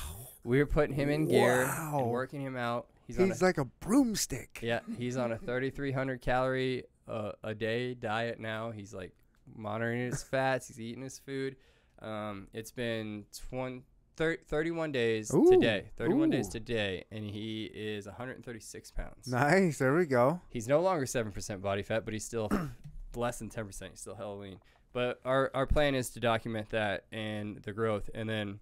we 0.46 0.58
were 0.60 0.66
putting 0.66 0.96
him 0.96 1.10
in 1.10 1.26
gear 1.28 1.66
Wow. 1.66 2.00
and 2.00 2.10
working 2.10 2.42
him 2.42 2.56
out. 2.56 2.88
He's, 3.08 3.18
He's 3.18 3.42
a, 3.42 3.46
like 3.46 3.58
a 3.60 3.66
broomstick. 3.66 4.60
yeah, 4.64 4.80
he's 4.98 5.16
on 5.18 5.32
a 5.32 5.38
3,300 5.38 6.22
calorie 6.22 6.86
uh, 7.08 7.32
a 7.44 7.54
day 7.54 7.94
diet 7.94 8.40
now. 8.40 8.72
He's 8.72 8.94
like 8.94 9.12
monitoring 9.56 10.10
his 10.12 10.24
fats. 10.32 10.68
He's 10.68 10.80
eating 10.80 11.04
his 11.04 11.20
food. 11.20 11.56
Um, 12.02 12.48
it's 12.54 12.72
been 12.72 13.26
20, 13.50 13.84
thir- 14.16 14.40
31 14.48 14.92
days 14.92 15.34
Ooh, 15.34 15.50
today. 15.50 15.92
31 15.98 16.30
days 16.30 16.50
today, 16.50 17.06
and 17.12 17.24
he 17.24 17.66
is 17.74 18.06
136 18.06 18.92
pounds. 18.92 19.28
Nice. 19.28 19.78
There 19.78 19.96
we 19.96 20.06
go. 20.06 20.42
He's 20.50 20.68
no 20.68 20.82
longer 20.82 21.06
seven 21.06 21.32
percent 21.32 21.62
body 21.62 21.84
fat, 21.84 22.06
but 22.06 22.14
he's 22.14 22.26
still 22.26 22.50
less 23.16 23.40
than 23.40 23.50
ten 23.50 23.66
percent. 23.66 23.92
He's 23.92 24.02
still 24.02 24.16
hella 24.16 24.36
lean. 24.36 24.60
But 24.94 25.20
our 25.26 25.52
our 25.54 25.66
plan 25.66 25.96
is 25.96 26.10
to 26.12 26.20
document 26.20 26.70
that 26.70 27.06
and 27.12 27.58
the 27.64 27.74
growth, 27.74 28.10
and 28.14 28.30
then 28.30 28.60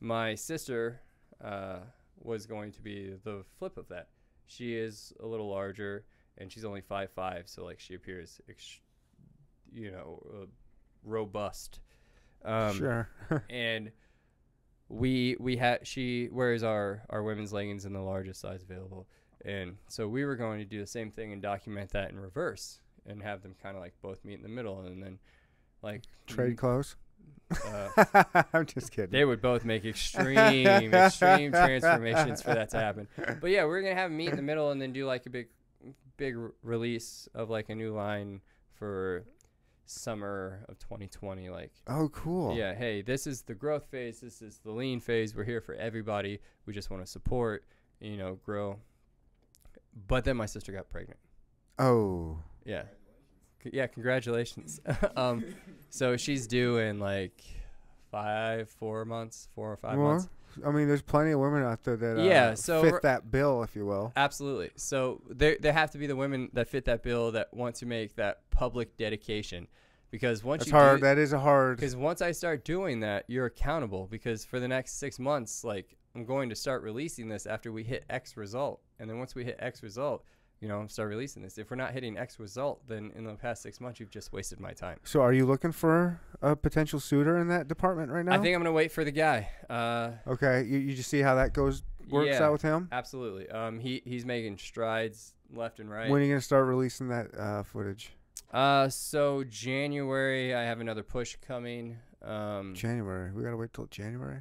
my 0.00 0.34
sister 0.34 1.00
uh, 1.42 1.78
was 2.20 2.46
going 2.46 2.72
to 2.72 2.80
be 2.80 3.14
the 3.24 3.44
flip 3.58 3.76
of 3.76 3.88
that. 3.88 4.08
She 4.46 4.76
is 4.76 5.12
a 5.20 5.26
little 5.26 5.48
larger, 5.48 6.04
and 6.38 6.50
she's 6.50 6.64
only 6.64 6.80
five 6.80 7.10
five, 7.10 7.44
so 7.46 7.64
like 7.64 7.80
she 7.80 7.94
appears, 7.94 8.40
ex- 8.48 8.80
you 9.72 9.90
know, 9.90 10.22
uh, 10.32 10.46
robust. 11.04 11.80
Um, 12.44 12.76
sure. 12.76 13.08
and 13.50 13.90
we 14.88 15.36
we 15.40 15.56
had 15.56 15.86
she 15.86 16.28
wears 16.30 16.62
our 16.62 17.02
our 17.10 17.22
women's 17.22 17.52
leggings 17.52 17.84
in 17.86 17.92
the 17.92 18.00
largest 18.00 18.40
size 18.40 18.62
available 18.62 19.06
and 19.44 19.76
so 19.88 20.06
we 20.06 20.24
were 20.24 20.36
going 20.36 20.58
to 20.58 20.64
do 20.64 20.80
the 20.80 20.86
same 20.86 21.10
thing 21.10 21.32
and 21.32 21.42
document 21.42 21.90
that 21.90 22.10
in 22.10 22.18
reverse 22.18 22.80
and 23.06 23.22
have 23.22 23.42
them 23.42 23.54
kind 23.62 23.76
of 23.76 23.82
like 23.82 23.94
both 24.02 24.24
meet 24.24 24.34
in 24.34 24.42
the 24.42 24.48
middle 24.48 24.80
and 24.80 25.02
then 25.02 25.18
like 25.82 26.02
Trade 26.26 26.56
clothes. 26.56 26.96
uh, 27.66 28.24
I'm 28.52 28.66
just 28.66 28.90
kidding. 28.92 29.10
they 29.10 29.24
would 29.24 29.40
both 29.40 29.64
make 29.64 29.84
extreme 29.84 30.66
extreme 30.66 31.50
transformations 31.52 32.42
for 32.42 32.54
that 32.54 32.70
to 32.70 32.78
happen 32.78 33.08
but 33.40 33.50
yeah 33.50 33.64
we're 33.64 33.80
gonna 33.82 33.94
have 33.94 34.10
them 34.10 34.16
meet 34.16 34.30
in 34.30 34.36
the 34.36 34.42
middle 34.42 34.70
and 34.70 34.80
then 34.80 34.92
do 34.92 35.06
like 35.06 35.24
a 35.26 35.30
big 35.30 35.48
big 36.16 36.36
r- 36.36 36.52
release 36.62 37.28
of 37.34 37.50
like 37.50 37.68
a 37.68 37.74
new 37.74 37.94
line 37.94 38.40
for 38.72 39.24
summer 39.86 40.64
of 40.68 40.78
2020 40.78 41.50
like 41.50 41.70
oh, 41.88 42.08
cool. 42.08 42.56
yeah, 42.56 42.74
hey, 42.74 43.02
this 43.02 43.26
is 43.26 43.42
the 43.42 43.54
growth 43.54 43.86
phase. 43.90 44.20
This 44.20 44.40
is 44.42 44.58
the 44.64 44.70
lean 44.72 45.00
phase. 45.00 45.34
We're 45.34 45.44
here 45.44 45.60
for 45.60 45.74
everybody. 45.74 46.40
We 46.66 46.72
just 46.72 46.90
want 46.90 47.04
to 47.04 47.10
support, 47.10 47.64
you 48.00 48.16
know, 48.16 48.38
grow. 48.44 48.78
But 50.08 50.24
then 50.24 50.36
my 50.36 50.46
sister 50.46 50.72
got 50.72 50.88
pregnant. 50.90 51.20
Oh. 51.78 52.38
Yeah. 52.64 52.84
C- 53.62 53.70
Yeah, 53.72 53.86
congratulations. 53.86 54.80
um, 55.16 55.44
so 55.90 56.16
she's 56.16 56.46
due 56.46 56.78
in 56.78 56.98
like 56.98 57.42
five, 58.10 58.70
four 58.70 59.04
months, 59.04 59.48
four 59.54 59.72
or 59.72 59.76
five 59.76 59.98
Well, 59.98 60.12
months. 60.12 60.28
I 60.66 60.70
mean, 60.70 60.88
there's 60.88 61.02
plenty 61.02 61.30
of 61.30 61.40
women 61.40 61.62
out 61.62 61.82
there 61.84 61.96
that 61.96 62.18
uh, 62.18 62.22
Yeah, 62.22 62.54
so 62.54 62.82
fit 62.82 63.02
that 63.02 63.30
bill, 63.30 63.62
if 63.62 63.74
you 63.74 63.86
will. 63.86 64.12
Absolutely. 64.16 64.70
So 64.76 65.22
there, 65.28 65.56
there 65.60 65.72
have 65.72 65.90
to 65.92 65.98
be 65.98 66.06
the 66.06 66.16
women 66.16 66.50
that 66.52 66.68
fit 66.68 66.84
that 66.86 67.02
bill 67.02 67.32
that 67.32 67.52
want 67.54 67.76
to 67.76 67.86
make 67.86 68.16
that 68.16 68.50
public 68.50 68.96
dedication, 68.96 69.68
because 70.10 70.44
once 70.44 70.60
That's 70.60 70.72
you 70.72 70.78
hard. 70.78 71.00
do, 71.00 71.06
that 71.06 71.18
is 71.18 71.32
a 71.32 71.40
hard. 71.40 71.76
Because 71.76 71.96
once 71.96 72.22
I 72.22 72.32
start 72.32 72.64
doing 72.64 73.00
that, 73.00 73.24
you're 73.28 73.46
accountable. 73.46 74.06
Because 74.10 74.44
for 74.44 74.60
the 74.60 74.68
next 74.68 74.98
six 74.98 75.18
months, 75.18 75.64
like 75.64 75.96
I'm 76.14 76.24
going 76.24 76.48
to 76.50 76.54
start 76.54 76.82
releasing 76.82 77.28
this 77.28 77.46
after 77.46 77.72
we 77.72 77.82
hit 77.82 78.04
X 78.08 78.36
result, 78.36 78.80
and 78.98 79.10
then 79.10 79.18
once 79.18 79.34
we 79.34 79.44
hit 79.44 79.56
X 79.58 79.82
result, 79.82 80.24
you 80.64 80.68
know, 80.70 80.86
start 80.86 81.10
releasing 81.10 81.42
this. 81.42 81.58
If 81.58 81.70
we're 81.70 81.76
not 81.76 81.92
hitting 81.92 82.16
X 82.16 82.40
result, 82.40 82.80
then 82.88 83.12
in 83.14 83.24
the 83.24 83.34
past 83.34 83.60
six 83.60 83.82
months, 83.82 84.00
you've 84.00 84.08
just 84.08 84.32
wasted 84.32 84.58
my 84.60 84.72
time. 84.72 84.98
So, 85.04 85.20
are 85.20 85.34
you 85.34 85.44
looking 85.44 85.72
for 85.72 86.18
a 86.40 86.56
potential 86.56 86.98
suitor 86.98 87.36
in 87.36 87.48
that 87.48 87.68
department 87.68 88.10
right 88.10 88.24
now? 88.24 88.32
I 88.32 88.38
think 88.38 88.54
I'm 88.56 88.60
gonna 88.62 88.72
wait 88.72 88.90
for 88.90 89.04
the 89.04 89.10
guy. 89.10 89.50
Uh, 89.68 90.12
Okay, 90.26 90.62
you, 90.64 90.78
you 90.78 90.94
just 90.94 91.10
see 91.10 91.20
how 91.20 91.34
that 91.34 91.52
goes 91.52 91.82
works 92.08 92.28
yeah, 92.30 92.44
out 92.44 92.52
with 92.52 92.62
him. 92.62 92.88
absolutely. 92.92 93.46
Um, 93.50 93.78
he 93.78 94.00
he's 94.06 94.24
making 94.24 94.56
strides 94.56 95.34
left 95.52 95.80
and 95.80 95.90
right. 95.90 96.08
When 96.08 96.22
are 96.22 96.24
you 96.24 96.30
gonna 96.32 96.40
start 96.40 96.64
releasing 96.66 97.08
that 97.08 97.26
uh, 97.38 97.62
footage? 97.62 98.14
Uh, 98.50 98.88
so 98.88 99.44
January, 99.44 100.54
I 100.54 100.62
have 100.62 100.80
another 100.80 101.02
push 101.02 101.36
coming. 101.46 101.98
Um, 102.22 102.72
January. 102.74 103.32
We 103.32 103.42
gotta 103.42 103.58
wait 103.58 103.74
till 103.74 103.84
January. 103.88 104.38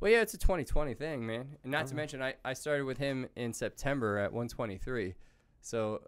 well, 0.00 0.10
yeah, 0.10 0.22
it's 0.22 0.34
a 0.34 0.38
2020 0.38 0.94
thing, 0.94 1.24
man. 1.24 1.46
And 1.62 1.70
not 1.70 1.86
to 1.86 1.94
mention, 1.94 2.20
I, 2.20 2.34
I 2.44 2.54
started 2.54 2.84
with 2.84 2.98
him 2.98 3.28
in 3.36 3.52
September 3.52 4.18
at 4.18 4.32
123. 4.32 5.14
So, 5.62 6.02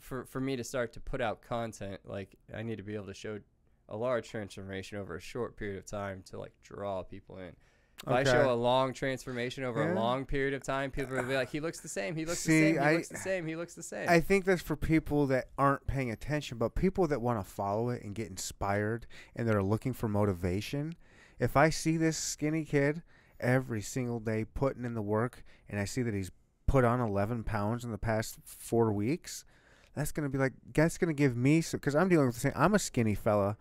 for 0.00 0.24
for 0.24 0.40
me 0.40 0.56
to 0.56 0.62
start 0.64 0.92
to 0.92 1.00
put 1.00 1.20
out 1.20 1.42
content, 1.42 2.00
like 2.04 2.36
I 2.54 2.62
need 2.62 2.76
to 2.76 2.82
be 2.82 2.94
able 2.94 3.06
to 3.06 3.14
show 3.14 3.40
a 3.88 3.96
large 3.96 4.28
transformation 4.30 4.98
over 4.98 5.16
a 5.16 5.20
short 5.20 5.56
period 5.56 5.78
of 5.78 5.86
time 5.86 6.22
to 6.30 6.38
like 6.38 6.52
draw 6.62 7.02
people 7.02 7.38
in. 7.38 7.54
If 8.02 8.08
I 8.08 8.24
show 8.24 8.52
a 8.52 8.54
long 8.54 8.92
transformation 8.92 9.62
over 9.64 9.82
Yeah. 9.82 9.92
a 9.92 9.94
long 9.94 10.26
period 10.26 10.52
of 10.52 10.62
time, 10.62 10.90
people 10.90 11.16
will 11.16 11.22
be 11.22 11.34
like, 11.34 11.48
"He 11.48 11.60
looks 11.60 11.80
the 11.80 11.88
same. 11.88 12.16
He 12.16 12.24
looks 12.26 12.40
See, 12.40 12.52
the 12.60 12.66
same. 12.66 12.74
He 12.74 12.78
I- 12.80 12.94
looks 12.94 13.08
the 13.08 13.16
same. 13.16 13.46
He 13.46 13.56
looks 13.56 13.74
the 13.74 13.82
same." 13.82 14.08
I 14.08 14.20
think 14.20 14.44
that's 14.44 14.60
for 14.62 14.76
people 14.76 15.26
that 15.28 15.48
aren't 15.56 15.86
paying 15.86 16.10
attention, 16.10 16.58
but 16.58 16.74
people 16.74 17.06
that 17.06 17.22
want 17.22 17.42
to 17.42 17.48
follow 17.50 17.90
it 17.90 18.02
and 18.02 18.14
get 18.14 18.28
inspired 18.28 19.06
and 19.36 19.48
that 19.48 19.54
are 19.54 19.62
looking 19.62 19.92
for 19.94 20.08
motivation. 20.08 20.96
If 21.38 21.56
I 21.56 21.70
see 21.70 21.96
this 21.96 22.18
skinny 22.18 22.64
kid 22.64 23.02
every 23.40 23.80
single 23.80 24.20
day 24.20 24.44
putting 24.44 24.84
in 24.84 24.94
the 24.94 25.02
work 25.02 25.42
and 25.68 25.78
I 25.80 25.84
see 25.84 26.02
that 26.02 26.14
he's 26.14 26.30
put 26.74 26.84
on 26.84 26.98
11 27.00 27.44
pounds 27.44 27.84
in 27.84 27.92
the 27.92 27.98
past 27.98 28.36
four 28.44 28.92
weeks, 28.92 29.44
that's 29.94 30.10
going 30.10 30.24
to 30.24 30.28
be 30.28 30.38
like, 30.38 30.54
that's 30.74 30.98
going 30.98 31.06
to 31.06 31.14
give 31.14 31.36
me, 31.36 31.62
because 31.70 31.94
I'm 31.94 32.08
dealing 32.08 32.26
with 32.26 32.34
the 32.34 32.40
same, 32.40 32.52
I'm 32.56 32.74
a 32.74 32.80
skinny 32.80 33.14
fella. 33.14 33.56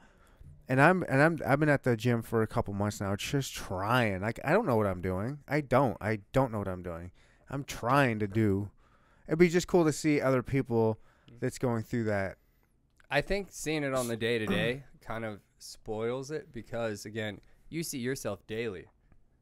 And 0.68 0.82
I'm 0.82 1.03
and 1.09 1.22
I'm 1.22 1.39
I've 1.45 1.59
been 1.59 1.70
at 1.70 1.84
the 1.84 1.95
gym 1.97 2.24
for 2.24 2.41
a 2.41 2.47
couple 2.47 2.74
months 2.74 3.01
now, 3.01 3.16
just 3.18 3.53
trying. 3.53 4.22
Like 4.22 4.39
I 4.45 4.53
don't 4.53 4.66
know 4.66 4.78
what 4.78 4.88
I'm 4.88 5.01
doing. 5.01 5.39
I 5.45 5.59
don't. 5.59 5.97
I 5.99 6.20
don't 6.32 6.53
know 6.53 6.57
what 6.57 6.70
I'm 6.70 6.82
doing. 6.82 7.11
I'm 7.49 7.66
trying 7.66 8.18
to 8.20 8.28
do. 8.28 8.72
It'd 9.28 9.38
be 9.38 9.49
just 9.49 9.68
cool 9.68 9.84
to 9.84 9.91
see 9.91 10.22
other 10.22 10.41
people 10.41 10.99
that's 11.41 11.57
going 11.57 11.84
through 11.84 12.05
that. 12.05 12.38
I 13.11 13.20
think 13.20 13.49
seeing 13.51 13.84
it 13.84 13.93
on 13.93 14.07
the 14.07 14.16
day 14.16 14.39
to 14.39 14.45
day 14.45 14.86
kind 15.01 15.26
of 15.26 15.41
spoils 15.59 16.32
it 16.32 16.53
because 16.53 17.05
again, 17.05 17.41
you 17.70 17.84
see 17.84 17.99
yourself 17.99 18.47
daily, 18.47 18.86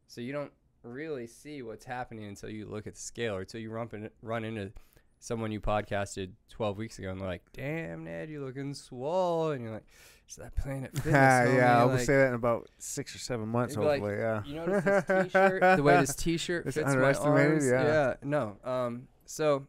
so 0.08 0.22
you 0.22 0.34
don't 0.34 0.52
really 0.84 1.28
see 1.28 1.62
what's 1.62 1.86
happening 1.86 2.26
until 2.26 2.50
you 2.50 2.66
look 2.66 2.88
at 2.88 2.96
the 2.96 3.00
scale 3.00 3.36
or 3.36 3.42
until 3.42 3.60
you 3.62 3.70
run 3.72 3.90
in, 3.94 4.10
run 4.22 4.44
into 4.44 4.72
someone 5.20 5.52
you 5.52 5.62
podcasted 5.62 6.32
12 6.50 6.78
weeks 6.78 6.98
ago 7.00 7.10
and 7.12 7.20
they're 7.22 7.28
like, 7.28 7.44
"Damn, 7.54 8.04
Ned, 8.06 8.30
you're 8.30 8.44
looking 8.44 8.74
swole," 8.74 9.52
and 9.52 9.62
you're 9.64 9.74
like, 9.74 9.86
"Is 10.28 10.36
that 10.38 10.56
Planet 10.56 10.92
Fitness?" 10.96 11.14
yeah. 11.14 11.80
I'll 11.80 11.88
like, 11.88 12.00
say 12.02 12.18
that 12.18 12.30
in 12.30 12.34
about 12.34 12.70
six 12.80 13.14
or 13.16 13.20
seven 13.20 13.48
months, 13.48 13.74
It'd 13.76 13.86
like, 13.86 14.02
hopefully. 14.02 14.20
yeah. 14.20 14.44
You 14.46 14.56
notice 14.56 14.84
this 14.84 15.26
T-shirt? 15.32 15.62
the 15.78 15.84
way 15.84 16.00
this 16.00 16.16
T-shirt 16.16 16.66
It's 16.66 16.76
fits 16.78 16.96
my 16.96 17.14
arms. 17.14 17.66
yeah. 17.66 18.16
no. 18.24 18.58
Um. 18.64 19.08
So, 19.26 19.68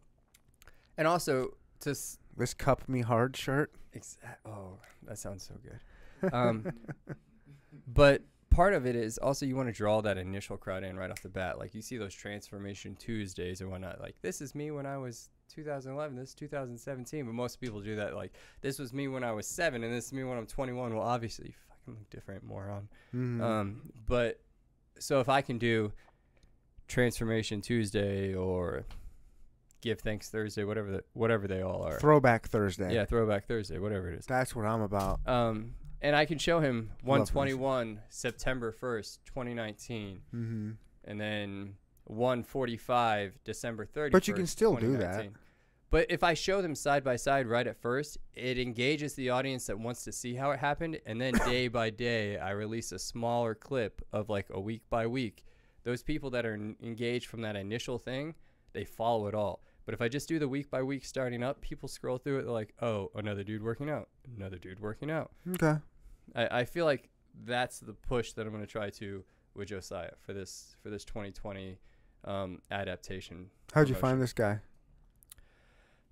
and 0.97 1.07
also 1.07 1.55
to 1.81 1.91
s- 1.91 2.19
this 2.37 2.55
cup 2.55 2.89
me 2.89 3.03
hard 3.03 3.37
shirt. 3.37 3.73
Exa- 3.95 4.17
oh, 4.47 4.79
that 5.07 5.19
sounds 5.19 5.43
so 5.47 5.55
good. 5.63 6.33
Um, 6.33 6.73
but 7.87 8.23
part 8.53 8.75
of 8.75 8.87
it 8.87 8.97
is 8.97 9.19
also 9.19 9.47
you 9.47 9.57
want 9.57 9.69
to 9.69 9.73
draw 9.73 10.01
that 10.03 10.19
initial 10.19 10.57
crowd 10.57 10.85
in 10.85 10.97
right 10.97 11.11
off 11.11 11.23
the 11.23 11.29
bat. 11.29 11.59
Like 11.59 11.75
you 11.75 11.83
see 11.83 11.97
those 11.97 12.15
transformation 12.15 12.97
Tuesdays 12.97 13.61
or 13.61 13.69
whatnot. 13.69 14.01
Like 14.01 14.17
this 14.23 14.41
is 14.41 14.55
me 14.55 14.71
when 14.71 14.87
I 14.87 14.99
was 14.99 15.31
2011. 15.55 16.17
This 16.17 16.31
is 16.31 16.35
2017. 16.35 17.27
But 17.27 17.35
most 17.35 17.61
people 17.61 17.81
do 17.81 17.97
that. 17.97 18.15
Like 18.15 18.33
this 18.61 18.79
was 18.79 18.93
me 18.93 19.09
when 19.09 19.25
I 19.25 19.33
was 19.33 19.47
seven, 19.55 19.85
and 19.85 19.93
this 19.93 20.07
is 20.07 20.13
me 20.13 20.25
when 20.25 20.39
I'm 20.39 20.47
21. 20.47 20.95
Well, 20.95 21.03
obviously 21.03 21.49
you 21.49 21.55
fucking 21.69 21.95
look 21.95 22.11
different, 22.11 22.45
moron. 22.45 22.89
Mhm. 23.15 23.41
Um, 23.43 23.93
but 24.07 24.41
so 24.99 25.21
if 25.21 25.29
I 25.29 25.41
can 25.43 25.59
do 25.59 25.93
transformation 26.89 27.61
Tuesday 27.61 28.35
or 28.35 28.85
give 29.81 30.01
thanks 30.01 30.29
Thursday, 30.31 30.65
whatever 30.65 30.91
the, 30.93 31.05
whatever 31.13 31.49
they 31.49 31.61
all 31.61 31.83
are. 31.83 31.99
Throwback 31.99 32.49
Thursday. 32.49 32.95
Yeah, 32.95 33.05
throwback 33.05 33.47
Thursday, 33.47 33.79
whatever 33.79 34.11
it 34.11 34.19
is. 34.19 34.27
That's 34.27 34.55
what 34.55 34.65
I'm 34.65 34.81
about. 34.83 35.21
Um, 35.27 35.75
and 36.03 36.15
I 36.15 36.27
can 36.27 36.37
show 36.39 36.61
him 36.61 36.91
Love 37.05 37.33
121 37.35 38.01
September 38.11 38.75
1st, 38.79 39.19
2019, 39.25 40.21
hmm 40.31 40.71
and 41.05 41.21
then 41.21 41.75
145 42.05 43.39
December 43.45 43.87
30th. 43.87 44.13
But 44.13 44.29
you 44.29 44.35
can 44.35 44.47
still 44.47 44.77
do 44.77 44.97
that. 44.99 45.29
But 45.91 46.07
if 46.11 46.23
I 46.23 46.35
show 46.35 46.63
them 46.63 46.75
side 46.75 47.05
by 47.05 47.17
side 47.17 47.47
right 47.47 47.67
at 47.67 47.77
first, 47.77 48.19
it 48.35 48.59
engages 48.59 49.15
the 49.15 49.29
audience 49.31 49.67
that 49.67 49.79
wants 49.79 50.05
to 50.05 50.13
see 50.13 50.35
how 50.35 50.51
it 50.53 50.59
happened, 50.59 51.01
and 51.05 51.21
then 51.21 51.35
day 51.45 51.69
by 51.69 51.91
day, 51.91 52.39
I 52.39 52.53
release 52.53 52.93
a 52.93 52.99
smaller 52.99 53.55
clip 53.55 54.01
of 54.13 54.31
like 54.31 54.47
a 54.51 54.61
week 54.61 54.83
by 54.89 55.07
week. 55.07 55.45
Those 55.85 56.03
people 56.03 56.31
that 56.31 56.47
are 56.47 56.55
n- 56.55 56.77
engaged 56.83 57.27
from 57.27 57.43
that 57.43 57.57
initial 57.57 57.99
thing, 57.99 58.35
they 58.73 58.85
follow 58.85 59.27
it 59.27 59.35
all. 59.35 59.61
But 59.85 59.95
if 59.95 60.01
I 60.01 60.09
just 60.09 60.29
do 60.29 60.39
the 60.39 60.49
week 60.49 60.71
by 60.71 60.83
week 60.83 61.05
starting 61.05 61.43
up, 61.43 61.61
people 61.61 61.89
scroll 61.89 62.17
through 62.17 62.39
it. 62.39 62.43
They're 62.45 62.53
like, 62.53 62.73
"Oh, 62.81 63.11
another 63.17 63.43
dude 63.43 63.63
working 63.65 63.91
out, 63.91 64.09
another 64.37 64.57
dude 64.57 64.79
working 64.81 65.11
out." 65.11 65.33
Okay. 65.55 65.79
I, 66.35 66.61
I 66.61 66.65
feel 66.65 66.85
like 66.85 67.09
that's 67.45 67.81
the 67.81 67.93
push 67.93 68.33
that 68.33 68.47
I'm 68.47 68.53
going 68.53 68.65
to 68.65 68.71
try 68.71 68.91
to 68.91 69.25
with 69.55 69.69
Josiah 69.69 70.13
for 70.25 70.33
this 70.33 70.77
for 70.83 70.91
this 70.91 71.05
2020 71.05 71.79
um, 72.25 72.61
adaptation. 72.71 73.51
How'd 73.75 73.89
you 73.89 73.95
find 73.95 74.21
this 74.21 74.33
guy? 74.33 74.61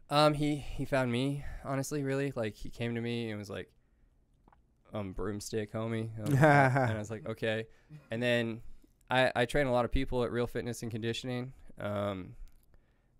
Um, 0.09 0.35
he 0.35 0.57
he 0.57 0.85
found 0.85 1.13
me 1.13 1.45
honestly, 1.65 2.03
really. 2.03 2.33
Like 2.35 2.57
he 2.57 2.69
came 2.69 2.95
to 2.95 3.01
me 3.01 3.31
and 3.31 3.39
was 3.39 3.51
like, 3.51 3.71
"Um, 4.93 5.13
broomstick, 5.13 5.73
homie," 5.73 6.11
Um, 6.19 6.35
and 6.35 6.93
I 6.93 6.99
was 6.99 7.11
like, 7.11 7.29
"Okay." 7.29 7.67
And 8.11 8.23
then 8.23 8.63
I 9.09 9.31
I 9.35 9.45
train 9.45 9.67
a 9.67 9.73
lot 9.73 9.85
of 9.85 9.93
people 9.93 10.25
at 10.25 10.33
Real 10.33 10.47
Fitness 10.47 10.83
and 10.83 10.91
Conditioning. 10.91 11.53
Um, 11.79 12.35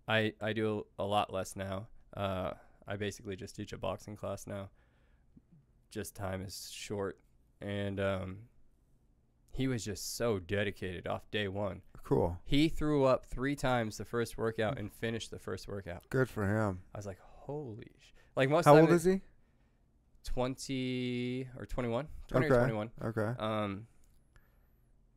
I 0.07 0.33
I 0.41 0.53
do 0.53 0.85
a 0.99 1.03
lot 1.05 1.31
less 1.31 1.55
now. 1.55 1.87
Uh, 2.15 2.51
I 2.87 2.97
basically 2.97 3.37
just 3.37 3.55
teach 3.55 3.71
a 3.71 3.77
boxing 3.77 4.17
class 4.17 4.45
now. 4.45 4.69
Just 5.91 6.15
time 6.15 6.41
is 6.41 6.69
short, 6.73 7.19
and 7.61 7.99
um, 7.99 8.37
he 9.51 9.67
was 9.67 9.83
just 9.85 10.15
so 10.17 10.39
dedicated 10.39 11.05
off 11.05 11.29
day 11.31 11.47
one. 11.47 11.81
Cool. 12.03 12.37
He 12.45 12.67
threw 12.69 13.03
up 13.05 13.25
three 13.25 13.55
times 13.55 13.97
the 13.97 14.05
first 14.05 14.37
workout 14.37 14.79
and 14.79 14.91
finished 14.91 15.29
the 15.31 15.37
first 15.39 15.67
workout. 15.67 16.03
Good 16.09 16.29
for 16.29 16.47
him. 16.47 16.79
I 16.95 16.97
was 16.97 17.05
like, 17.05 17.19
holy 17.21 17.91
sh-. 17.99 18.13
Like 18.35 18.49
most 18.49 18.65
How 18.65 18.77
old 18.77 18.89
it- 18.89 18.93
is 18.93 19.03
he? 19.03 19.21
20 20.25 21.47
or 21.57 21.65
21. 21.65 22.07
20 22.27 22.45
Okay. 22.45 22.55
or 22.55 22.59
21. 22.59 22.91
Okay. 23.05 23.33
Um, 23.39 23.87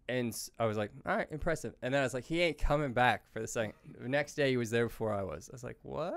and 0.08 0.34
I 0.58 0.66
was 0.66 0.76
like, 0.76 0.90
all 1.06 1.16
right, 1.16 1.28
impressive. 1.30 1.74
And 1.82 1.92
then 1.94 2.00
I 2.00 2.04
was 2.04 2.14
like, 2.14 2.24
he 2.24 2.40
ain't 2.42 2.58
coming 2.58 2.92
back 2.92 3.30
for 3.32 3.40
the 3.40 3.46
second. 3.46 3.74
The 4.00 4.08
next 4.08 4.34
day 4.34 4.50
he 4.50 4.56
was 4.56 4.70
there 4.70 4.86
before 4.86 5.12
I 5.12 5.22
was. 5.22 5.48
I 5.50 5.54
was 5.54 5.64
like, 5.64 5.78
what? 5.82 6.14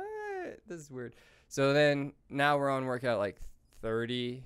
This 0.68 0.80
is 0.82 0.90
weird. 0.92 1.16
So 1.48 1.74
then 1.74 2.14
now 2.30 2.58
we're 2.58 2.70
on 2.70 2.86
workout 2.86 3.20
like 3.20 3.38
30 3.82 4.44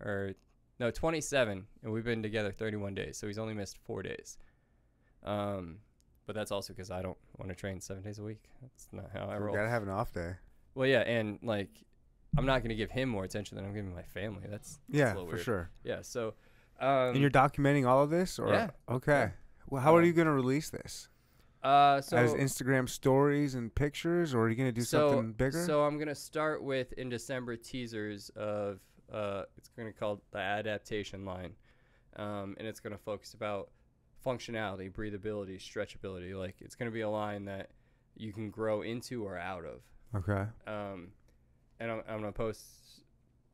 or 0.00 0.32
no, 0.80 0.90
27. 0.90 1.64
And 1.82 1.92
we've 1.92 2.04
been 2.04 2.22
together 2.22 2.50
31 2.52 2.94
days. 2.94 3.16
So 3.16 3.26
he's 3.26 3.38
only 3.38 3.54
missed 3.54 3.76
four 3.84 4.02
days. 4.02 4.36
Um, 5.24 5.78
but 6.26 6.34
that's 6.34 6.50
also 6.50 6.72
because 6.72 6.90
I 6.90 7.02
don't 7.02 7.18
want 7.38 7.50
to 7.50 7.54
train 7.54 7.80
seven 7.80 8.02
days 8.02 8.18
a 8.18 8.22
week. 8.22 8.42
That's 8.60 8.88
not 8.92 9.10
how 9.12 9.26
I 9.26 9.34
You 9.36 9.40
roll. 9.44 9.54
gotta 9.54 9.68
have 9.68 9.82
an 9.82 9.88
off 9.88 10.12
day. 10.12 10.34
Well, 10.74 10.86
yeah, 10.88 11.00
and 11.00 11.38
like, 11.42 11.68
I'm 12.36 12.46
not 12.46 12.62
gonna 12.62 12.74
give 12.74 12.90
him 12.90 13.08
more 13.08 13.24
attention 13.24 13.56
than 13.56 13.64
I'm 13.64 13.74
giving 13.74 13.94
my 13.94 14.02
family. 14.02 14.42
That's, 14.48 14.78
that's 14.88 14.98
Yeah, 14.98 15.14
for 15.14 15.24
weird. 15.24 15.40
sure. 15.40 15.70
Yeah. 15.84 16.02
So, 16.02 16.34
um, 16.80 17.10
and 17.10 17.18
you're 17.18 17.30
documenting 17.30 17.86
all 17.86 18.02
of 18.02 18.10
this, 18.10 18.38
or 18.38 18.48
yeah. 18.48 18.70
okay. 18.88 19.12
Yeah. 19.12 19.30
Well, 19.68 19.82
how 19.82 19.94
are 19.94 20.00
Um, 20.00 20.06
you 20.06 20.12
gonna 20.12 20.32
release 20.32 20.70
this? 20.70 21.08
Uh, 21.62 22.00
so 22.00 22.16
As 22.16 22.34
Instagram 22.34 22.88
stories 22.88 23.54
and 23.54 23.72
pictures, 23.72 24.34
or 24.34 24.42
are 24.42 24.48
you 24.48 24.56
gonna 24.56 24.72
do 24.72 24.82
so, 24.82 25.10
something 25.10 25.32
bigger? 25.32 25.64
So 25.64 25.84
I'm 25.84 25.98
gonna 25.98 26.14
start 26.14 26.62
with 26.62 26.92
in 26.94 27.08
December 27.08 27.56
teasers 27.56 28.30
of 28.30 28.80
uh, 29.12 29.44
it's 29.56 29.68
gonna 29.68 29.92
called 29.92 30.20
the 30.32 30.38
adaptation 30.38 31.24
line, 31.24 31.52
um, 32.16 32.56
and 32.58 32.66
it's 32.66 32.80
gonna 32.80 32.98
focus 32.98 33.34
about 33.34 33.70
functionality, 34.26 34.90
breathability, 34.90 35.56
stretchability. 35.60 36.36
Like 36.36 36.56
it's 36.60 36.74
gonna 36.74 36.90
be 36.90 37.02
a 37.02 37.10
line 37.10 37.44
that 37.44 37.70
you 38.16 38.32
can 38.32 38.50
grow 38.50 38.82
into 38.82 39.24
or 39.24 39.38
out 39.38 39.64
of. 39.64 39.82
okay. 40.16 40.46
um, 40.66 41.08
and 41.78 41.92
I'm, 41.92 42.02
I'm 42.08 42.20
gonna 42.20 42.32
post 42.32 42.64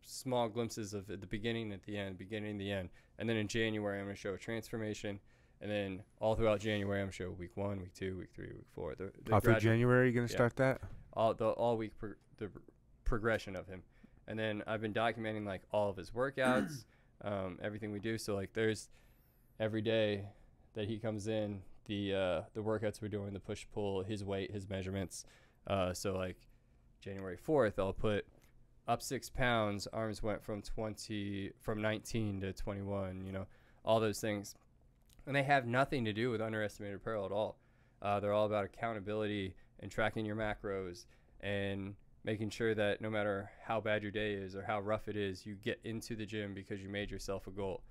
small 0.00 0.48
glimpses 0.48 0.94
of 0.94 1.11
at 1.11 1.20
the 1.20 1.26
beginning, 1.26 1.72
at 1.72 1.82
the 1.82 1.98
end, 1.98 2.16
beginning, 2.16 2.56
the 2.56 2.72
end, 2.72 2.88
and 3.18 3.28
then 3.28 3.36
in 3.36 3.48
January 3.48 3.98
I'm 3.98 4.06
gonna 4.06 4.16
show 4.16 4.32
a 4.32 4.38
transformation, 4.38 5.20
and 5.61 5.70
then 5.70 6.02
all 6.20 6.34
throughout 6.34 6.61
January 6.61 7.00
I'm 7.00 7.11
gonna 7.16 7.30
week 7.32 7.56
one, 7.56 7.80
week 7.80 7.94
two, 7.94 8.16
week 8.16 8.30
three, 8.34 8.48
week 8.48 8.66
four. 8.74 8.94
The, 8.94 9.12
the 9.24 9.34
All 9.34 9.40
through 9.40 9.61
January, 9.61 10.06
you're 10.06 10.14
gonna 10.14 10.30
yeah. 10.30 10.36
start 10.36 10.56
that? 10.56 10.80
all 11.14 11.34
the 11.34 11.48
all 11.48 11.76
week 11.76 11.92
pro- 11.98 12.14
the 12.38 12.48
pr- 12.48 12.59
progression 13.04 13.56
of 13.56 13.66
him, 13.66 13.82
and 14.26 14.38
then 14.38 14.62
I've 14.66 14.80
been 14.80 14.94
documenting 14.94 15.44
like 15.44 15.62
all 15.72 15.90
of 15.90 15.96
his 15.96 16.11
workouts, 16.11 16.84
um, 17.22 17.59
everything 17.62 17.92
we 17.92 17.98
do. 17.98 18.16
So 18.18 18.34
like 18.34 18.52
there's 18.52 18.88
every 19.59 19.82
day 19.82 20.24
that 20.74 20.86
he 20.86 20.98
comes 20.98 21.26
in, 21.26 21.62
the 21.86 22.14
uh, 22.14 22.40
the 22.54 22.61
workouts 22.61 23.02
we're 23.02 23.09
doing, 23.09 23.32
the 23.32 23.40
push 23.40 23.66
pull, 23.74 24.02
his 24.02 24.24
weight, 24.24 24.52
his 24.52 24.68
measurements. 24.68 25.24
Uh, 25.66 25.92
so 25.92 26.16
like 26.16 26.36
January 27.00 27.36
4th, 27.36 27.78
I'll 27.78 27.92
put 27.92 28.26
up 28.86 29.02
six 29.02 29.28
pounds. 29.28 29.86
Arms 29.92 30.22
went 30.22 30.42
from 30.42 30.62
20, 30.62 31.52
from 31.61 31.82
19 31.82 32.40
to 32.40 32.52
21. 32.52 33.24
You 33.24 33.32
know, 33.32 33.46
all 33.84 34.00
those 34.00 34.20
things, 34.20 34.54
and 35.29 35.37
they 35.37 35.43
have 35.43 35.66
nothing 35.66 36.07
to 36.07 36.12
do 36.14 36.31
with 36.31 36.41
underestimated 36.41 36.97
apparel 36.97 37.26
at 37.26 37.33
all. 37.33 37.59
Uh, 38.01 38.18
they're 38.18 38.33
all 38.33 38.47
about 38.47 38.64
accountability 38.64 39.55
and 39.81 39.91
tracking 39.91 40.24
your 40.24 40.35
macros 40.35 41.05
and 41.43 41.95
making 42.24 42.49
sure 42.49 42.74
that 42.74 43.03
no 43.03 43.11
matter 43.11 43.51
how 43.62 43.79
bad 43.79 44.03
your 44.03 44.11
day 44.11 44.33
is 44.33 44.57
or 44.57 44.62
how 44.62 44.81
rough 44.81 45.07
it 45.07 45.16
is, 45.16 45.45
you 45.45 45.55
get 45.55 45.79
into 45.85 46.16
the 46.16 46.24
gym 46.24 46.55
because 46.55 46.81
you 46.81 46.89
made 46.89 47.11
yourself 47.11 47.47
a 47.47 47.51
goal. 47.51 47.83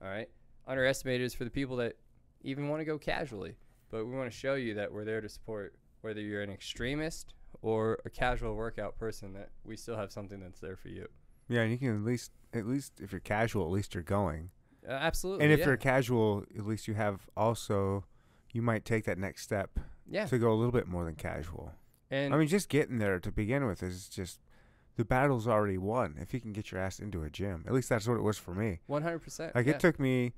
All 0.00 0.08
right. 0.08 0.28
Underestimated 0.68 1.26
is 1.26 1.34
for 1.34 1.42
the 1.42 1.50
people 1.50 1.76
that 1.78 1.96
even 2.42 2.68
want 2.68 2.80
to 2.80 2.84
go 2.84 2.96
casually, 2.96 3.56
but 3.90 4.06
we 4.06 4.16
want 4.16 4.30
to 4.30 4.36
show 4.36 4.54
you 4.54 4.74
that 4.74 4.92
we're 4.92 5.04
there 5.04 5.20
to 5.20 5.28
support 5.28 5.74
whether 6.02 6.20
you're 6.20 6.42
an 6.42 6.50
extremist 6.50 7.34
or 7.60 7.98
a 8.04 8.10
casual 8.10 8.54
workout 8.54 8.96
person 8.96 9.32
that 9.32 9.50
we 9.64 9.76
still 9.76 9.96
have 9.96 10.12
something 10.12 10.38
that's 10.38 10.60
there 10.60 10.76
for 10.76 10.90
you. 10.90 11.08
Yeah, 11.48 11.62
and 11.62 11.72
you 11.72 11.78
can 11.78 11.96
at 11.96 12.04
least 12.04 12.30
at 12.52 12.66
least 12.68 13.00
if 13.00 13.10
you're 13.10 13.20
casual, 13.20 13.64
at 13.64 13.72
least 13.72 13.94
you're 13.94 14.04
going. 14.04 14.50
Uh, 14.88 14.92
absolutely. 14.92 15.44
And 15.44 15.52
if 15.52 15.60
yeah. 15.60 15.66
you're 15.66 15.76
casual, 15.76 16.44
at 16.56 16.66
least 16.66 16.88
you 16.88 16.94
have 16.94 17.28
also 17.36 18.04
you 18.52 18.62
might 18.62 18.84
take 18.84 19.04
that 19.04 19.18
next 19.18 19.42
step 19.42 19.78
yeah. 20.08 20.26
to 20.26 20.38
go 20.38 20.52
a 20.52 20.54
little 20.54 20.72
bit 20.72 20.86
more 20.86 21.04
than 21.04 21.16
casual. 21.16 21.72
And 22.10 22.32
I 22.32 22.38
mean, 22.38 22.48
just 22.48 22.68
getting 22.68 22.98
there 22.98 23.18
to 23.18 23.32
begin 23.32 23.66
with 23.66 23.82
is 23.82 24.08
just 24.08 24.40
the 24.96 25.04
battle's 25.04 25.48
already 25.48 25.78
won. 25.78 26.16
If 26.20 26.32
you 26.32 26.40
can 26.40 26.52
get 26.52 26.70
your 26.70 26.80
ass 26.80 27.00
into 27.00 27.24
a 27.24 27.30
gym, 27.30 27.64
at 27.66 27.72
least 27.72 27.88
that's 27.88 28.06
what 28.06 28.16
it 28.16 28.22
was 28.22 28.38
for 28.38 28.54
me. 28.54 28.80
100%. 28.88 29.54
Like 29.54 29.66
yeah. 29.66 29.72
it 29.72 29.80
took 29.80 29.98
me, 29.98 30.34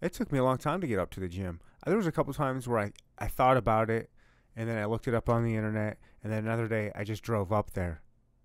it 0.00 0.12
took 0.12 0.32
me 0.32 0.38
a 0.38 0.44
long 0.44 0.58
time 0.58 0.80
to 0.80 0.86
get 0.86 0.98
up 0.98 1.10
to 1.10 1.20
the 1.20 1.28
gym. 1.28 1.60
Uh, 1.86 1.90
There 1.90 1.98
was 1.98 2.06
a 2.06 2.12
couple 2.12 2.32
times 2.32 2.66
where 2.66 2.78
I 2.78 2.92
I 3.18 3.28
thought 3.28 3.56
about 3.56 3.90
it, 3.90 4.10
and 4.54 4.68
then 4.68 4.78
I 4.78 4.86
looked 4.86 5.08
it 5.08 5.14
up 5.14 5.28
on 5.28 5.44
the 5.44 5.54
internet, 5.54 5.98
and 6.22 6.32
then 6.32 6.44
another 6.44 6.68
day 6.68 6.92
I 6.94 7.04
just 7.04 7.22
drove 7.22 7.52
up 7.52 7.72
there. 7.72 8.02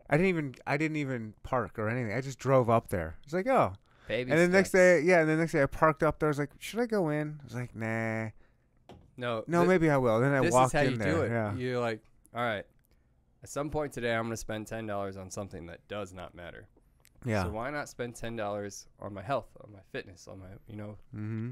I 0.10 0.18
didn't 0.18 0.30
even 0.30 0.56
I 0.68 0.76
didn't 0.76 0.98
even 0.98 1.34
park 1.44 1.80
or 1.80 1.88
anything. 1.88 2.14
I 2.14 2.20
just 2.20 2.40
drove 2.40 2.70
up 2.70 2.90
there. 2.90 3.18
It's 3.24 3.34
like 3.34 3.48
oh, 3.48 3.74
Baby 4.08 4.32
and 4.32 4.40
then 4.40 4.52
the 4.52 4.58
next 4.58 4.72
day 4.72 5.02
yeah, 5.02 5.22
and 5.22 5.30
the 5.30 5.36
next 5.38 5.52
day 5.54 5.62
I 5.64 5.66
parked 5.68 6.04
up 6.04 6.20
there. 6.20 6.28
I 6.28 6.32
was 6.32 6.40
like, 6.40 6.50
should 6.60 6.80
I 6.80 6.86
go 6.86 7.10
in? 7.10 7.38
I 7.42 7.44
was 7.46 7.56
like, 7.56 7.76
nah, 7.76 8.30
No. 9.18 9.44
no, 9.48 9.62
thi- 9.62 9.68
maybe 9.68 9.90
I 9.90 9.98
will. 9.98 10.20
Then 10.20 10.34
I 10.34 10.42
this 10.42 10.54
walked 10.54 10.74
is 10.76 10.80
how 10.80 10.86
in 10.86 10.92
you 10.92 10.98
there. 10.98 11.14
do 11.16 11.22
it. 11.22 11.30
Yeah, 11.30 11.54
You're 11.56 11.80
like, 11.80 12.02
all 12.36 12.42
right. 12.44 12.66
At 13.44 13.50
some 13.50 13.70
point 13.70 13.94
today, 13.94 14.14
I'm 14.14 14.24
going 14.24 14.32
to 14.34 14.38
spend 14.38 14.68
ten 14.68 14.86
dollars 14.86 15.18
on 15.18 15.32
something 15.32 15.66
that 15.68 15.88
does 15.88 16.14
not 16.14 16.36
matter. 16.36 16.68
yeah. 17.26 17.44
So 17.44 17.50
why 17.50 17.70
not 17.72 17.90
spend 17.90 18.16
ten 18.16 18.36
dollars 18.36 18.88
on 19.00 19.14
my 19.14 19.22
health, 19.24 19.48
on 19.64 19.72
my 19.72 19.80
fitness, 19.92 20.28
on 20.28 20.40
my, 20.40 20.46
you 20.68 20.76
know, 20.76 20.98
mm-hmm. 21.16 21.52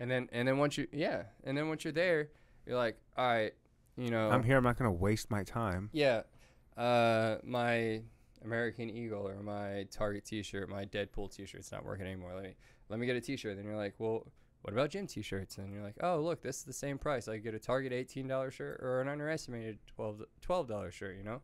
and 0.00 0.10
then 0.10 0.28
and 0.32 0.48
then 0.48 0.58
once 0.58 0.76
you, 0.78 0.86
yeah, 0.92 1.24
and 1.44 1.56
then 1.56 1.68
once 1.68 1.84
you're 1.84 1.92
there, 1.92 2.28
you're 2.66 2.76
like, 2.76 2.96
all 3.16 3.26
right, 3.26 3.52
you 3.96 4.10
know, 4.10 4.30
I'm 4.30 4.42
here. 4.42 4.56
I'm 4.56 4.64
not 4.64 4.76
gonna 4.78 4.90
waste 4.92 5.30
my 5.30 5.44
time. 5.44 5.90
yeah, 5.92 6.22
uh, 6.76 7.36
my 7.44 8.02
American 8.44 8.90
Eagle 8.90 9.26
or 9.28 9.42
my 9.42 9.86
Target 9.90 10.24
T-shirt, 10.24 10.68
my 10.68 10.84
Deadpool 10.84 11.34
T-shirt's 11.34 11.70
not 11.72 11.84
working 11.84 12.06
anymore. 12.06 12.32
Let 12.34 12.42
me 12.44 12.54
let 12.88 12.98
me 12.98 13.06
get 13.06 13.16
a 13.16 13.20
T-shirt. 13.20 13.56
Then 13.56 13.64
you're 13.64 13.76
like, 13.76 13.94
well, 13.98 14.26
what 14.62 14.72
about 14.72 14.90
gym 14.90 15.06
T-shirts? 15.06 15.58
And 15.58 15.72
you're 15.72 15.82
like, 15.82 15.96
oh, 16.02 16.20
look, 16.20 16.42
this 16.42 16.58
is 16.58 16.62
the 16.64 16.72
same 16.72 16.98
price. 16.98 17.26
I 17.28 17.34
could 17.34 17.44
get 17.44 17.54
a 17.54 17.58
Target 17.58 17.92
eighteen 17.92 18.26
dollar 18.28 18.50
shirt 18.50 18.80
or 18.82 19.00
an 19.00 19.08
underestimated 19.08 19.78
twelve 19.96 20.68
dollar 20.68 20.90
shirt. 20.90 21.16
You 21.16 21.24
know, 21.24 21.40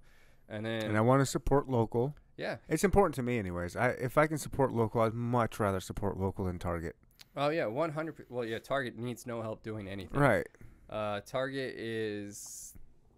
and 0.49 0.65
then 0.65 0.83
And 0.85 0.97
I 0.97 1.01
want 1.01 1.21
to 1.21 1.27
support 1.27 1.69
local. 1.69 2.15
yeah, 2.37 2.57
It's 2.69 2.85
important 2.85 3.15
to 3.17 3.23
me, 3.23 3.39
anyways. 3.39 3.77
I 3.77 3.89
if 3.91 4.17
I 4.19 4.27
can 4.27 4.39
support 4.39 4.73
local, 4.73 5.01
I'd 5.01 5.15
much 5.15 5.59
rather 5.59 5.81
support 5.81 6.17
local 6.19 6.45
than 6.45 6.59
Target. 6.59 6.97
oh 7.37 7.49
yeah, 7.49 7.67
one 7.67 7.91
hundred. 7.93 8.27
Well, 8.29 8.45
yeah, 8.45 8.59
Target 8.59 8.97
needs 8.99 9.27
no 9.27 9.43
help 9.43 9.63
doing 9.63 9.89
anything. 9.89 10.19
Right. 10.21 10.47
Uh, 10.91 11.21
Target 11.27 11.75
is 11.77 12.73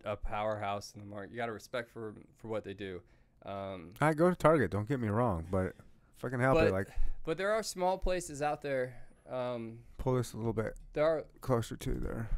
a 0.04 0.16
powerhouse 0.16 0.92
in 0.94 1.00
the 1.00 1.06
market. 1.06 1.30
You 1.30 1.36
got 1.36 1.46
to 1.46 1.52
respect 1.52 1.90
for 1.90 2.14
for 2.38 2.48
what 2.48 2.64
they 2.64 2.74
do. 2.74 3.00
Um, 3.46 3.92
I 4.00 4.12
go 4.14 4.28
to 4.30 4.36
Target. 4.36 4.70
Don't 4.70 4.88
get 4.88 5.00
me 5.00 5.08
wrong, 5.08 5.46
but 5.50 5.74
can 6.20 6.40
help 6.40 6.56
But- 6.58 6.66
it, 6.68 6.72
like 6.72 6.88
but 7.24 7.36
there 7.38 7.52
are 7.52 7.62
small 7.62 7.98
places 7.98 8.42
out 8.42 8.62
there. 8.62 8.94
Um, 9.30 9.78
pull 9.98 10.14
this 10.14 10.32
a 10.32 10.36
little 10.36 10.52
bit 10.52 10.74
there 10.94 11.04
are 11.04 11.24
closer 11.40 11.76
to 11.76 11.94
there. 11.94 12.28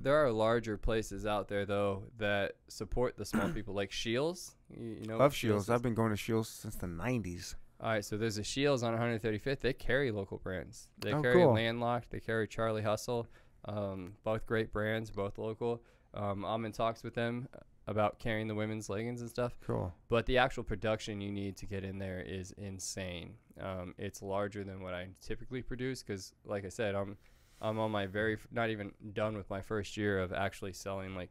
there 0.00 0.16
are 0.16 0.32
larger 0.32 0.76
places 0.76 1.24
out 1.26 1.46
there 1.46 1.64
though 1.64 2.02
that 2.18 2.52
support 2.68 3.16
the 3.16 3.24
small 3.24 3.48
people, 3.54 3.74
like 3.74 3.92
Shields. 3.92 4.56
You, 4.76 4.96
you 5.00 5.06
know, 5.06 5.16
Love 5.18 5.34
Shields. 5.34 5.70
I've 5.70 5.82
been 5.82 5.94
going 5.94 6.10
to 6.10 6.16
Shields 6.16 6.48
since 6.48 6.74
the 6.76 6.86
'90s. 6.88 7.54
All 7.80 7.88
right, 7.90 8.04
so 8.04 8.16
there's 8.18 8.36
a 8.36 8.44
Shields 8.44 8.82
on 8.82 8.94
135th. 8.94 9.60
They 9.60 9.72
carry 9.72 10.10
local 10.10 10.36
brands. 10.38 10.90
They 10.98 11.12
Oh, 11.14 11.22
carry 11.22 11.36
cool. 11.36 11.54
Landlocked. 11.54 12.10
They 12.10 12.20
carry 12.20 12.46
Charlie 12.46 12.82
Hustle. 12.82 13.26
Um, 13.64 14.14
both 14.22 14.44
great 14.44 14.70
brands, 14.72 15.10
both 15.10 15.38
local. 15.38 15.82
Um, 16.12 16.44
I'm 16.44 16.64
in 16.66 16.72
talks 16.72 17.02
with 17.02 17.14
them 17.14 17.48
about 17.90 18.18
carrying 18.20 18.46
the 18.46 18.54
women's 18.54 18.88
leggings 18.88 19.20
and 19.20 19.28
stuff. 19.28 19.52
Cool. 19.66 19.92
But 20.08 20.24
the 20.26 20.38
actual 20.38 20.62
production 20.62 21.20
you 21.20 21.32
need 21.32 21.56
to 21.58 21.66
get 21.66 21.82
in 21.84 21.98
there 21.98 22.20
is 22.20 22.52
insane. 22.56 23.34
Um, 23.60 23.94
it's 23.98 24.22
larger 24.22 24.62
than 24.64 24.80
what 24.80 24.94
I 24.94 25.08
typically 25.20 25.60
produce 25.60 26.02
because, 26.02 26.32
like 26.44 26.64
I 26.64 26.68
said, 26.68 26.94
I'm 26.94 27.16
I'm 27.60 27.78
on 27.80 27.90
my 27.90 28.06
very 28.06 28.34
f- 28.34 28.46
not 28.52 28.70
even 28.70 28.92
done 29.12 29.36
with 29.36 29.50
my 29.50 29.60
first 29.60 29.96
year 29.96 30.20
of 30.20 30.32
actually 30.32 30.72
selling, 30.72 31.14
like 31.16 31.30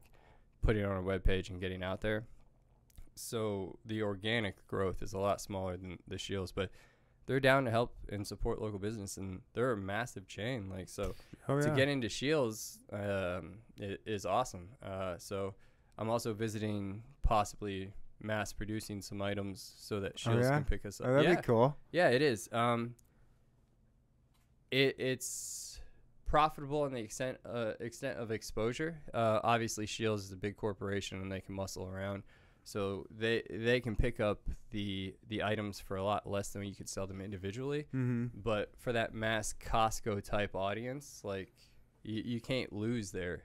putting 0.62 0.84
it 0.84 0.86
on 0.86 0.98
a 0.98 1.02
web 1.02 1.24
page 1.24 1.50
and 1.50 1.62
getting 1.62 1.82
out 1.82 2.02
there. 2.02 2.26
So 3.16 3.80
the 3.86 4.02
organic 4.04 4.66
growth 4.68 5.02
is 5.02 5.14
a 5.14 5.18
lot 5.20 5.42
smaller 5.42 5.76
than 5.78 5.98
the 6.08 6.18
Shields, 6.18 6.52
but 6.52 6.70
they're 7.26 7.40
down 7.40 7.66
to 7.66 7.72
help 7.72 7.96
and 8.10 8.26
support 8.28 8.62
local 8.62 8.80
business, 8.80 9.18
and 9.18 9.42
they're 9.54 9.72
a 9.72 9.78
massive 9.78 10.28
chain. 10.28 10.70
Like 10.70 10.90
so, 10.90 11.16
Oh 11.48 11.56
yeah. 11.56 11.62
to 11.62 11.70
get 11.72 11.88
into 11.88 12.10
Shields 12.10 12.80
um, 12.92 13.60
is 13.80 14.26
awesome. 14.26 14.70
Uh, 14.84 15.16
so 15.18 15.56
I'm 16.00 16.10
also 16.10 16.34
visiting 16.34 17.04
possibly 17.22 17.92
mass 18.22 18.54
producing 18.54 19.02
some 19.02 19.22
items 19.22 19.74
so 19.78 20.00
that 20.00 20.18
Shields 20.18 20.48
yeah? 20.48 20.56
can 20.56 20.64
pick 20.64 20.86
us 20.86 21.00
up. 21.00 21.08
oh, 21.08 21.14
that'd 21.14 21.30
yeah, 21.30 21.36
be 21.36 21.42
cool. 21.42 21.78
yeah, 21.92 22.10
it 22.10 22.22
is. 22.22 22.50
Um, 22.52 22.96
it 24.72 24.96
it's 24.98 25.82
profitable 26.26 26.86
in 26.86 26.94
the 26.94 27.02
extent 27.02 27.38
uh, 27.46 27.74
extent 27.82 28.18
of 28.18 28.32
exposure. 28.32 28.98
Uh, 29.14 29.42
obviously, 29.44 29.86
Shields 29.86 30.24
is 30.24 30.32
a 30.32 30.38
big 30.38 30.56
corporation 30.56 31.22
and 31.22 31.32
they 31.32 31.42
can 31.42 31.54
muscle 31.54 31.86
around, 31.86 32.24
so 32.64 33.06
they 33.12 33.44
they 33.50 33.82
can 33.82 33.98
pick 33.98 34.22
up 34.22 34.40
the 34.72 35.14
the 35.28 35.44
items 35.44 35.82
for 35.82 35.98
a 35.98 36.04
lot 36.04 36.30
less 36.30 36.50
than 36.50 36.64
you 36.64 36.76
could 36.76 36.88
sell 36.88 37.08
them 37.08 37.20
individually. 37.20 37.88
Mm-hmm. 37.94 38.28
But 38.42 38.72
for 38.78 38.94
that 38.94 39.14
mass 39.14 39.54
Costco 39.60 40.24
type 40.24 40.56
audience, 40.56 41.22
like 41.26 41.52
you, 42.04 42.22
you 42.24 42.40
can't 42.42 42.72
lose 42.72 43.12
there. 43.12 43.44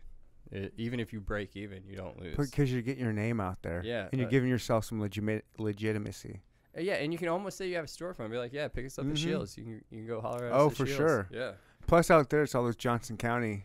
I 0.52 0.70
even 0.76 1.00
if 1.00 1.12
you 1.12 1.20
break 1.20 1.56
even, 1.56 1.82
you 1.86 1.96
don't 1.96 2.18
lose. 2.20 2.36
Because 2.36 2.72
you're 2.72 2.82
getting 2.82 3.02
your 3.04 3.12
name 3.12 3.40
out 3.40 3.62
there. 3.62 3.82
Yeah, 3.84 4.08
And 4.12 4.18
you're 4.20 4.28
uh, 4.28 4.30
giving 4.30 4.48
yourself 4.48 4.84
some 4.84 5.00
legit 5.00 5.44
legitimacy. 5.58 6.40
Uh, 6.76 6.80
yeah, 6.80 6.94
and 6.94 7.12
you 7.12 7.18
can 7.18 7.28
almost 7.28 7.56
say 7.56 7.68
you 7.68 7.76
have 7.76 7.84
a 7.84 7.88
storefront. 7.88 8.30
Be 8.30 8.38
like, 8.38 8.52
yeah, 8.52 8.66
pick 8.68 8.84
us 8.86 8.98
up 8.98 9.04
Mhm. 9.06 9.12
at 9.12 9.18
Shields. 9.18 9.56
You 9.56 9.64
can 9.64 9.84
you 9.90 9.98
can 9.98 10.06
go 10.06 10.20
holler 10.20 10.46
at 10.46 10.52
Oh, 10.52 10.66
us. 10.66 10.72
at 10.72 10.76
for 10.78 10.86
Shields. 10.86 10.96
sure. 10.98 11.28
Yeah, 11.30 11.52
Plus, 11.86 12.10
out 12.10 12.30
there, 12.30 12.42
it's 12.42 12.54
all 12.54 12.64
those 12.64 12.76
Johnson 12.76 13.16
County 13.16 13.64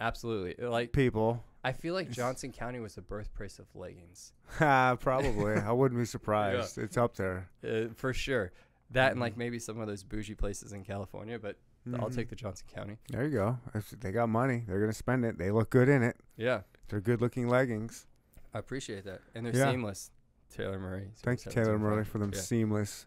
absolutely. 0.00 0.58
Uh, 0.64 0.70
Like 0.70 0.92
people. 0.92 1.44
I 1.64 1.72
feel 1.72 1.92
like 1.92 2.10
Johnson 2.10 2.52
County 2.52 2.78
was 2.78 2.94
the 2.94 3.02
birthplace 3.02 3.58
of 3.58 3.66
leggings, 3.74 4.32
Ha, 4.58 4.96
Probably. 5.00 5.54
I 5.54 5.72
wouldn't 5.72 6.00
be 6.00 6.04
surprised. 6.16 6.78
It's 6.78 6.96
up 6.96 7.16
there. 7.16 7.48
uh, 7.68 7.88
for 7.94 8.12
sure. 8.12 8.52
That 8.92 9.10
and 9.12 9.20
like 9.20 9.34
Mhm. 9.34 9.38
maybe 9.38 9.58
some 9.58 9.78
of 9.80 9.86
those 9.88 10.02
bougie 10.04 10.34
places 10.36 10.72
in 10.72 10.84
California, 10.84 11.38
but 11.38 11.56
I'll 11.94 12.08
Mhm. 12.10 12.14
take 12.14 12.28
the 12.28 12.36
Johnson 12.36 12.66
County. 12.74 12.98
There 13.08 13.24
you 13.24 13.30
go. 13.30 13.58
If 13.74 13.90
they 13.90 14.12
got 14.12 14.28
money, 14.28 14.64
they're 14.66 14.80
gonna 14.80 14.92
spend 14.92 15.24
it. 15.24 15.38
They 15.38 15.50
look 15.50 15.70
good 15.70 15.88
in 15.88 16.02
it. 16.02 16.16
Yeah, 16.36 16.62
They're 16.88 17.00
good-looking 17.00 17.48
leggings. 17.48 18.06
I 18.54 18.58
appreciate 18.58 19.04
that, 19.04 19.20
and 19.34 19.44
they're 19.46 19.54
Yeah. 19.54 19.70
seamless. 19.70 20.10
Taylor 20.50 20.78
Murray. 20.78 21.10
Thank 21.16 21.44
you, 21.44 21.52
Taylor 21.52 21.76
0725. 21.78 21.80
Murray, 21.96 22.04
for 22.06 22.18
them 22.18 22.30
Yeah. 22.34 22.40
seamless 22.40 23.06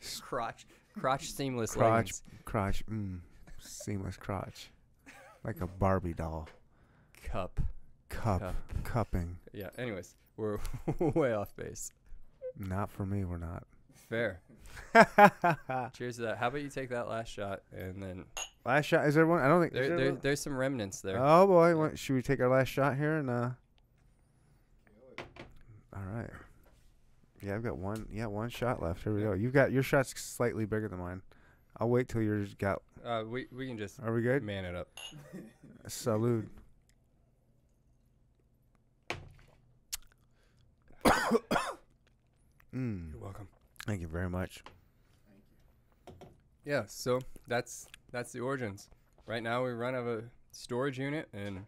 crotch 0.20 0.66
crotch 0.94 1.30
seamless 1.32 1.72
Crotch. 1.72 1.90
leggings. 2.22 2.22
crotch. 2.44 2.86
Mm, 2.86 3.20
seamless 3.58 4.16
crotch, 4.18 4.70
like 5.42 5.60
a 5.62 5.66
Barbie 5.66 6.12
doll. 6.14 6.48
Cup. 7.24 7.60
Cup, 8.10 8.40
Cup. 8.40 8.54
cupping. 8.84 9.38
Yeah. 9.52 9.70
Anyways, 9.78 10.14
we're 10.36 10.58
way 10.98 11.32
off 11.32 11.56
base. 11.56 11.90
Not 12.56 12.90
for 12.90 13.04
me. 13.06 13.24
We're 13.24 13.38
not. 13.38 13.66
Fair. 14.08 14.40
Cheers 15.94 16.16
to 16.16 16.22
that. 16.22 16.38
How 16.38 16.48
about 16.48 16.62
you 16.62 16.68
take 16.68 16.90
that 16.90 17.08
last 17.08 17.32
shot 17.32 17.62
and 17.72 18.02
then 18.02 18.24
last 18.64 18.86
shot. 18.86 19.06
Is 19.06 19.14
there 19.14 19.26
one? 19.26 19.40
I 19.40 19.48
don't 19.48 19.60
think. 19.60 19.72
there, 19.72 19.88
there 19.88 19.96
there, 19.96 20.12
there's 20.12 20.40
some 20.40 20.56
remnants 20.56 21.00
there. 21.00 21.18
Oh 21.18 21.46
boy, 21.46 21.76
what, 21.76 21.98
should 21.98 22.14
we 22.14 22.22
take 22.22 22.40
our 22.40 22.48
last 22.48 22.68
shot 22.68 22.96
here 22.96 23.16
and 23.16 23.30
uh? 23.30 23.50
All 25.94 26.02
right. 26.12 26.30
Yeah, 27.42 27.54
I've 27.54 27.62
got 27.62 27.76
one. 27.76 28.06
Yeah, 28.10 28.26
one 28.26 28.48
shot 28.48 28.82
left. 28.82 29.04
Here 29.04 29.14
we 29.14 29.22
go. 29.22 29.32
You've 29.32 29.52
got 29.52 29.70
your 29.70 29.82
shot's 29.82 30.18
slightly 30.20 30.64
bigger 30.64 30.88
than 30.88 30.98
mine. 30.98 31.22
I'll 31.78 31.88
wait 31.88 32.08
till 32.08 32.22
yours 32.22 32.54
got. 32.54 32.82
Uh, 33.04 33.24
we 33.28 33.46
we 33.52 33.66
can 33.66 33.76
just 33.76 34.00
Are 34.00 34.12
we 34.12 34.22
good? 34.22 34.42
man 34.42 34.64
it 34.64 34.74
up. 34.74 34.88
Salute. 35.86 36.48
mm, 42.74 43.12
You're 43.12 43.20
welcome. 43.20 43.48
Thank 43.86 44.00
you 44.00 44.08
very 44.08 44.28
much. 44.28 44.62
Thank 46.06 46.18
you. 46.20 46.26
Yeah. 46.72 46.84
So 46.86 47.20
that's 47.48 47.86
that's 48.10 48.32
the 48.32 48.40
origins. 48.40 48.88
Right 49.26 49.42
now 49.42 49.64
we 49.64 49.70
run 49.70 49.94
out 49.94 50.00
of 50.00 50.06
a 50.06 50.24
storage 50.50 50.98
unit 50.98 51.28
and 51.32 51.64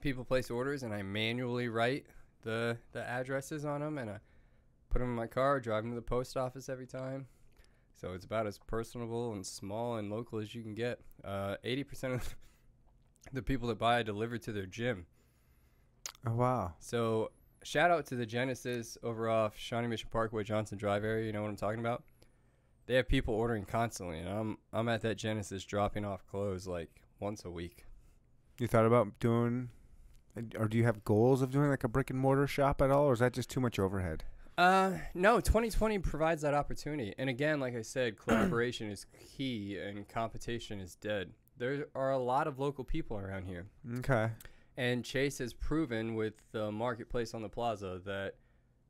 people 0.00 0.24
place 0.24 0.50
orders 0.50 0.82
and 0.82 0.94
I 0.94 1.02
manually 1.02 1.68
write 1.68 2.06
the 2.42 2.78
the 2.92 3.06
addresses 3.06 3.64
on 3.64 3.80
them, 3.80 3.98
and 3.98 4.10
I 4.10 4.18
put 4.88 5.00
them 5.00 5.08
in 5.08 5.14
my 5.14 5.26
car, 5.26 5.60
drive 5.60 5.82
them 5.84 5.92
to 5.92 5.96
the 5.96 6.02
post 6.02 6.36
office 6.36 6.68
every 6.68 6.86
time. 6.86 7.26
So 7.96 8.12
it's 8.14 8.24
about 8.24 8.46
as 8.46 8.58
personable 8.58 9.32
and 9.32 9.44
small 9.44 9.96
and 9.96 10.10
local 10.10 10.38
as 10.38 10.54
you 10.54 10.62
can 10.62 10.74
get. 10.74 11.00
Uh, 11.22 11.56
Eighty 11.64 11.84
percent 11.84 12.14
of 12.14 12.34
the 13.32 13.42
people 13.42 13.68
that 13.68 13.78
buy 13.78 14.00
it 14.00 14.04
deliver 14.04 14.38
to 14.38 14.52
their 14.52 14.66
gym. 14.66 15.06
Oh 16.26 16.34
wow. 16.34 16.74
So 16.78 17.30
shout 17.62 17.90
out 17.90 18.06
to 18.06 18.16
the 18.16 18.26
Genesis 18.26 18.96
over 19.02 19.28
off 19.28 19.58
Shawnee 19.58 19.88
Mission 19.88 20.08
Parkway, 20.10 20.44
Johnson 20.44 20.78
Drive 20.78 21.04
area. 21.04 21.26
You 21.26 21.32
know 21.32 21.42
what 21.42 21.48
I'm 21.48 21.56
talking 21.56 21.80
about? 21.80 22.02
They 22.86 22.94
have 22.94 23.08
people 23.08 23.34
ordering 23.34 23.64
constantly, 23.64 24.18
and 24.18 24.28
I'm 24.28 24.58
I'm 24.72 24.88
at 24.88 25.02
that 25.02 25.16
Genesis 25.16 25.64
dropping 25.64 26.04
off 26.04 26.26
clothes 26.26 26.66
like 26.66 26.90
once 27.20 27.44
a 27.44 27.50
week. 27.50 27.86
You 28.58 28.66
thought 28.66 28.86
about 28.86 29.18
doing, 29.20 29.70
or 30.58 30.68
do 30.68 30.76
you 30.76 30.84
have 30.84 31.04
goals 31.04 31.40
of 31.42 31.50
doing 31.50 31.70
like 31.70 31.84
a 31.84 31.88
brick 31.88 32.10
and 32.10 32.18
mortar 32.18 32.46
shop 32.46 32.82
at 32.82 32.90
all, 32.90 33.04
or 33.04 33.12
is 33.12 33.20
that 33.20 33.32
just 33.32 33.48
too 33.48 33.60
much 33.60 33.78
overhead? 33.78 34.24
Uh, 34.58 34.92
no, 35.14 35.40
2020 35.40 36.00
provides 36.00 36.42
that 36.42 36.52
opportunity. 36.52 37.14
And 37.16 37.30
again, 37.30 37.60
like 37.60 37.74
I 37.74 37.82
said, 37.82 38.18
collaboration 38.18 38.90
is 38.90 39.06
key 39.36 39.78
and 39.78 40.06
competition 40.06 40.80
is 40.80 40.96
dead. 40.96 41.30
There 41.56 41.86
are 41.94 42.10
a 42.10 42.18
lot 42.18 42.46
of 42.46 42.58
local 42.58 42.84
people 42.84 43.16
around 43.16 43.44
here. 43.46 43.66
Okay. 43.98 44.30
And 44.80 45.04
Chase 45.04 45.36
has 45.40 45.52
proven 45.52 46.14
with 46.14 46.32
the 46.52 46.72
marketplace 46.72 47.34
on 47.34 47.42
the 47.42 47.50
plaza 47.50 48.00
that 48.06 48.36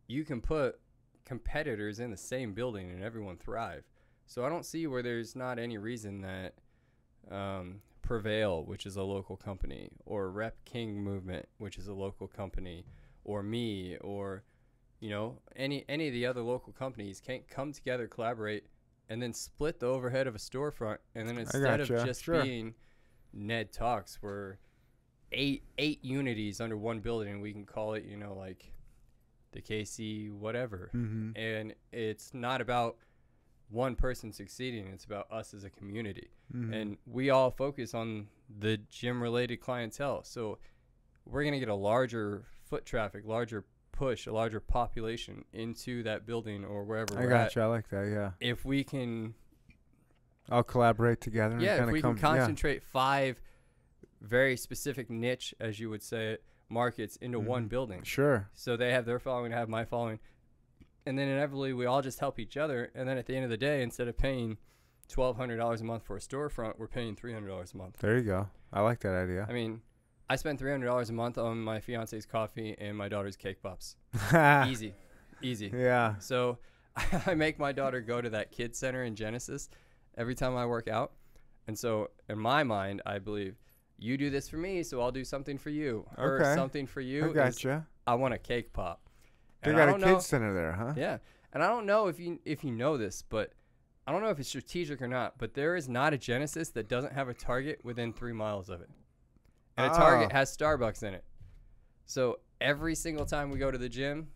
you 0.06 0.24
can 0.24 0.40
put 0.40 0.78
competitors 1.24 1.98
in 1.98 2.12
the 2.12 2.16
same 2.16 2.54
building 2.54 2.92
and 2.92 3.02
everyone 3.02 3.36
thrive. 3.36 3.82
So 4.24 4.46
I 4.46 4.48
don't 4.50 4.64
see 4.64 4.86
where 4.86 5.02
there's 5.02 5.34
not 5.34 5.58
any 5.58 5.78
reason 5.78 6.20
that 6.20 6.54
um, 7.28 7.80
Prevail, 8.02 8.64
which 8.64 8.86
is 8.86 8.94
a 8.94 9.02
local 9.02 9.36
company, 9.36 9.90
or 10.06 10.30
Rep 10.30 10.64
King 10.64 11.02
Movement, 11.02 11.48
which 11.58 11.76
is 11.76 11.88
a 11.88 11.92
local 11.92 12.28
company, 12.28 12.84
or 13.24 13.42
me, 13.42 13.96
or 14.00 14.44
you 15.00 15.10
know 15.10 15.38
any 15.56 15.84
any 15.88 16.06
of 16.06 16.12
the 16.12 16.24
other 16.24 16.42
local 16.42 16.72
companies 16.72 17.20
can't 17.20 17.48
come 17.48 17.72
together, 17.72 18.06
collaborate, 18.06 18.68
and 19.08 19.20
then 19.20 19.32
split 19.32 19.80
the 19.80 19.86
overhead 19.86 20.28
of 20.28 20.36
a 20.36 20.38
storefront, 20.38 20.98
and 21.16 21.28
then 21.28 21.36
instead 21.36 21.80
of 21.80 21.88
just 21.88 22.22
Sure. 22.22 22.44
being 22.44 22.74
Ned 23.32 23.72
Talks, 23.72 24.20
we're 24.22 24.58
eight 25.32 25.64
eight 25.78 26.04
unities 26.04 26.60
under 26.60 26.76
one 26.76 27.00
building. 27.00 27.40
We 27.40 27.52
can 27.52 27.64
call 27.64 27.94
it, 27.94 28.04
you 28.04 28.16
know, 28.16 28.34
like 28.34 28.72
the 29.52 29.60
KC 29.60 30.30
whatever. 30.32 30.90
Mm-hmm. 30.94 31.36
And 31.36 31.74
it's 31.92 32.32
not 32.34 32.60
about 32.60 32.96
one 33.70 33.94
person 33.94 34.32
succeeding. 34.32 34.88
It's 34.88 35.04
about 35.04 35.30
us 35.30 35.54
as 35.54 35.64
a 35.64 35.70
community. 35.70 36.30
Mm-hmm. 36.54 36.72
And 36.72 36.96
we 37.06 37.30
all 37.30 37.50
focus 37.50 37.94
on 37.94 38.28
the 38.58 38.78
gym 38.90 39.22
related 39.22 39.60
clientele. 39.60 40.24
So 40.24 40.58
we're 41.24 41.44
gonna 41.44 41.60
get 41.60 41.68
a 41.68 41.74
larger 41.74 42.44
foot 42.68 42.84
traffic, 42.84 43.22
larger 43.24 43.64
push, 43.92 44.26
a 44.26 44.32
larger 44.32 44.60
population 44.60 45.44
into 45.52 46.02
that 46.04 46.26
building 46.26 46.64
or 46.64 46.84
wherever 46.84 47.18
I 47.18 47.26
got 47.26 47.46
at. 47.46 47.56
you. 47.56 47.62
I 47.62 47.66
like 47.66 47.88
that. 47.90 48.06
Yeah. 48.06 48.30
If 48.40 48.64
we 48.64 48.82
can 48.82 49.34
I'll 50.48 50.62
collaborate 50.64 51.20
together. 51.20 51.54
and 51.54 51.62
yeah, 51.62 51.84
if 51.84 51.90
we 51.90 52.02
can 52.02 52.16
concentrate 52.16 52.82
five 52.82 53.40
very 54.20 54.56
specific 54.56 55.08
niche, 55.10 55.54
as 55.60 55.80
you 55.80 55.90
would 55.90 56.02
say 56.02 56.32
it, 56.32 56.44
markets 56.68 57.16
into 57.16 57.40
one 57.40 57.66
Mhm. 57.66 57.68
building. 57.70 58.02
Sure. 58.02 58.48
So 58.54 58.76
they 58.76 58.92
have 58.92 59.04
their 59.06 59.18
following, 59.18 59.52
I 59.52 59.58
have 59.58 59.68
my 59.68 59.84
following. 59.84 60.20
And 61.06 61.18
then 61.18 61.28
inevitably 61.28 61.72
we 61.72 61.86
all 61.86 62.02
just 62.02 62.20
help 62.20 62.38
each 62.38 62.56
other. 62.56 62.90
And 62.94 63.08
then 63.08 63.16
at 63.18 63.26
the 63.26 63.34
end 63.34 63.44
of 63.44 63.50
the 63.50 63.56
day, 63.56 63.82
instead 63.82 64.06
of 64.08 64.16
paying 64.16 64.58
twelve 65.08 65.36
hundred 65.36 65.56
dollars 65.56 65.80
a 65.80 65.84
month 65.84 66.04
for 66.04 66.16
a 66.16 66.20
storefront, 66.20 66.78
we're 66.78 66.86
paying 66.86 67.16
three 67.16 67.32
hundred 67.32 67.48
dollars 67.48 67.72
a 67.74 67.76
month. 67.78 67.98
There 67.98 68.16
you 68.16 68.22
go. 68.24 68.48
I 68.72 68.82
like 68.82 69.00
that 69.00 69.14
idea. 69.14 69.46
I 69.48 69.52
mean, 69.52 69.80
I 70.28 70.36
spend 70.36 70.58
three 70.58 70.70
hundred 70.70 70.86
dollars 70.86 71.10
a 71.10 71.14
month 71.14 71.38
on 71.38 71.58
my 71.60 71.80
fiance's 71.80 72.26
coffee 72.26 72.76
and 72.78 72.96
my 72.96 73.08
daughter's 73.08 73.36
cake 73.36 73.62
pops. 73.62 73.96
Easy. 74.68 74.94
Easy. 75.42 75.72
Yeah. 75.74 76.16
So 76.18 76.58
I 77.26 77.34
make 77.34 77.58
my 77.58 77.72
daughter 77.72 78.00
go 78.00 78.20
to 78.20 78.30
that 78.30 78.52
kid 78.52 78.76
center 78.76 79.02
in 79.04 79.16
Genesis 79.16 79.70
every 80.16 80.34
time 80.34 80.54
I 80.54 80.66
work 80.66 80.86
out. 80.86 81.12
And 81.66 81.76
so 81.78 82.10
in 82.28 82.38
my 82.38 82.62
mind, 82.62 83.00
I 83.06 83.18
believe 83.18 83.56
you 84.00 84.16
do 84.16 84.30
this 84.30 84.48
for 84.48 84.56
me, 84.56 84.82
so 84.82 85.00
I'll 85.00 85.12
do 85.12 85.24
something 85.24 85.58
for 85.58 85.70
you. 85.70 86.06
Or 86.16 86.40
Okay. 86.40 86.54
something 86.54 86.86
for 86.86 87.00
you. 87.00 87.30
I 87.30 87.32
gotcha. 87.32 87.86
I 88.06 88.14
want 88.14 88.34
a 88.34 88.38
cake 88.38 88.72
pop. 88.72 89.00
They 89.62 89.72
got 89.72 89.88
a 89.88 89.92
kids 89.92 90.04
know, 90.04 90.18
center 90.20 90.54
there, 90.54 90.72
huh? 90.72 90.94
Yeah. 90.96 91.18
And 91.52 91.62
I 91.62 91.68
don't 91.68 91.84
know 91.86 92.06
if 92.08 92.18
you 92.18 92.38
if 92.44 92.64
you 92.64 92.70
know 92.70 92.96
this, 92.96 93.22
but 93.22 93.52
I 94.06 94.12
don't 94.12 94.22
know 94.22 94.30
if 94.30 94.38
it's 94.40 94.48
strategic 94.48 95.02
or 95.02 95.08
not, 95.08 95.34
but 95.38 95.54
there 95.54 95.76
is 95.76 95.88
not 95.88 96.12
a 96.14 96.18
Genesis 96.18 96.70
that 96.70 96.88
doesn't 96.88 97.12
have 97.12 97.28
a 97.28 97.34
Target 97.34 97.80
within 97.84 98.12
three 98.12 98.32
miles 98.32 98.68
of 98.70 98.80
it. 98.80 98.88
And 99.76 99.92
a 99.92 99.94
Target 99.94 100.28
Ah. 100.32 100.36
has 100.38 100.56
Starbucks 100.56 101.02
in 101.02 101.14
it. 101.14 101.24
So 102.06 102.40
every 102.60 102.94
single 102.94 103.26
time 103.26 103.50
we 103.50 103.58
go 103.58 103.70
to 103.70 103.78
the 103.78 103.88
gym, 103.88 104.28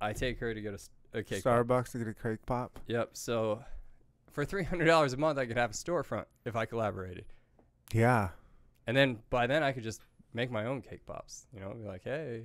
I 0.00 0.12
take 0.12 0.38
her 0.40 0.52
to 0.54 0.60
get 0.60 0.74
a, 0.74 1.18
a 1.18 1.22
cake 1.22 1.42
pop. 1.42 1.66
Starbucks 1.66 1.92
to 1.92 1.98
get 1.98 2.08
a 2.08 2.14
cake 2.14 2.44
pop. 2.46 2.78
Yep. 2.86 3.10
So 3.14 3.64
for 4.30 4.44
three 4.44 4.64
hundred 4.64 4.84
dollars 4.84 5.12
a 5.14 5.16
month, 5.16 5.38
I 5.38 5.46
could 5.46 5.56
have 5.56 5.70
a 5.70 5.74
storefront 5.74 6.26
if 6.44 6.54
I 6.54 6.66
collaborated, 6.66 7.24
Yeah. 7.94 8.28
And 8.86 8.96
then 8.96 9.18
by 9.30 9.46
then 9.46 9.62
I 9.62 9.72
could 9.72 9.82
just 9.84 10.00
make 10.34 10.50
my 10.50 10.66
own 10.66 10.82
cake 10.82 11.06
pops. 11.06 11.46
You 11.54 11.60
know, 11.60 11.72
be 11.74 11.86
like, 11.86 12.02
hey, 12.04 12.42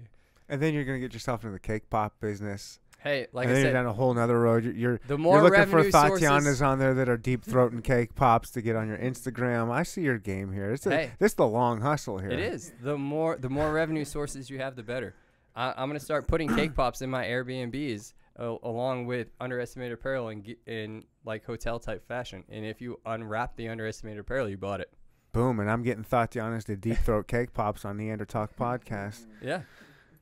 And 0.50 0.62
then 0.62 0.74
you're 0.74 0.84
gonna 0.86 1.00
get 1.00 1.14
yourself 1.14 1.44
into 1.44 1.54
the 1.54 1.60
cake 1.60 1.90
pop 1.90 2.20
business. 2.20 2.80
hey, 3.00 3.28
like 3.34 3.46
and 3.48 3.52
I 3.52 3.54
then 3.54 3.64
said, 3.64 3.74
you're 3.74 3.74
down 3.84 3.86
a 3.88 3.94
whole 3.94 4.14
nother 4.14 4.40
road. 4.40 4.64
You're 4.64 4.74
you're, 4.74 5.00
the 5.08 5.18
you're 5.18 5.42
looking 5.42 5.66
for 5.66 5.84
Tatianas 5.84 6.22
sources. 6.44 6.62
on 6.62 6.80
there 6.80 6.94
that 6.94 7.10
are 7.10 7.18
deep 7.18 7.44
throating 7.46 7.84
cake 7.84 8.16
pops 8.16 8.52
to 8.52 8.62
get 8.62 8.76
on 8.76 8.88
your 8.88 8.98
Instagram. 8.98 9.72
I 9.72 9.84
see 9.84 10.02
your 10.02 10.18
game 10.20 10.52
here. 10.54 10.72
It's 10.72 10.86
a, 10.86 10.90
Hey. 10.92 11.12
this 11.20 11.32
is 11.32 11.36
the 11.36 11.48
long 11.48 11.82
hustle 11.82 12.18
here. 12.20 12.30
It 12.32 12.40
is 12.40 12.72
the 12.82 12.98
more 12.98 13.38
the 13.38 13.50
more 13.50 13.72
revenue 13.74 14.06
sources 14.06 14.50
you 14.50 14.60
have, 14.60 14.76
the 14.76 14.84
better. 14.84 15.16
I, 15.56 15.74
I'm 15.76 15.90
gonna 15.90 16.00
start 16.00 16.28
putting 16.28 16.48
cake 16.56 16.76
pops 16.76 17.02
in 17.02 17.10
my 17.10 17.26
Airbnbs 17.26 18.14
uh, 18.40 18.56
along 18.64 19.06
with 19.08 19.28
underestimated 19.42 19.94
apparel 19.94 20.30
in 20.30 20.44
ge- 20.44 20.58
in 20.68 21.04
like 21.26 21.44
hotel 21.44 21.80
type 21.80 22.08
fashion. 22.08 22.44
And 22.50 22.66
if 22.66 22.80
you 22.82 23.00
unwrap 23.06 23.56
the 23.58 23.68
underestimated 23.68 24.20
apparel, 24.22 24.48
you 24.48 24.58
bought 24.58 24.80
it. 24.80 24.90
Boom, 25.34 25.60
and 25.62 25.72
I'm 25.72 25.82
getting 25.82 26.04
Tatianas 26.04 26.66
to 26.66 26.76
deep 26.76 26.98
throat 26.98 27.28
cake 27.28 27.54
pops 27.54 27.86
on 27.86 27.96
Neanderthal 27.98 28.50
podcast, 28.60 29.26
Yeah. 29.42 29.62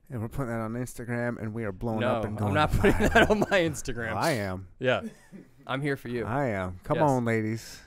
and 0.08 0.22
we're 0.22 0.28
putting 0.28 0.50
that 0.52 0.60
on 0.60 0.74
Instagram, 0.74 1.40
and 1.40 1.52
we 1.52 1.64
are 1.64 1.72
blowing 1.72 2.00
no, 2.00 2.08
up 2.08 2.24
and 2.24 2.38
going. 2.38 2.50
I'm 2.50 2.54
not 2.54 2.70
putting 2.72 2.92
viral. 2.92 3.12
that 3.14 3.30
on 3.30 3.40
my 3.40 3.46
Instagram. 3.60 4.14
I 4.14 4.32
am. 4.32 4.68
Yeah. 4.78 5.00
I'm 5.66 5.80
here 5.82 5.96
for 5.96 6.08
you. 6.08 6.24
I 6.24 6.46
am. 6.50 6.78
Come 6.84 6.98
Yes. 6.98 7.10
on, 7.10 7.24
ladies. 7.24 7.80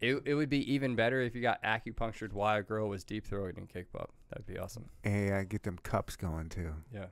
It, 0.00 0.22
it 0.24 0.34
would 0.34 0.48
be 0.48 0.72
even 0.72 0.96
better 0.96 1.20
if 1.20 1.34
you 1.34 1.42
got 1.42 1.62
acupunctured 1.62 2.32
while 2.32 2.56
a 2.58 2.62
girl 2.62 2.88
was 2.88 3.04
deep 3.04 3.28
throating 3.28 3.68
cake 3.70 3.92
pop. 3.92 4.10
That'd 4.30 4.46
be 4.46 4.58
awesome. 4.58 4.86
Hey, 5.02 5.30
uh, 5.30 5.42
get 5.42 5.62
them 5.64 5.78
cups 5.82 6.16
going 6.16 6.48
too. 6.48 6.72
Yeah. 6.92 7.06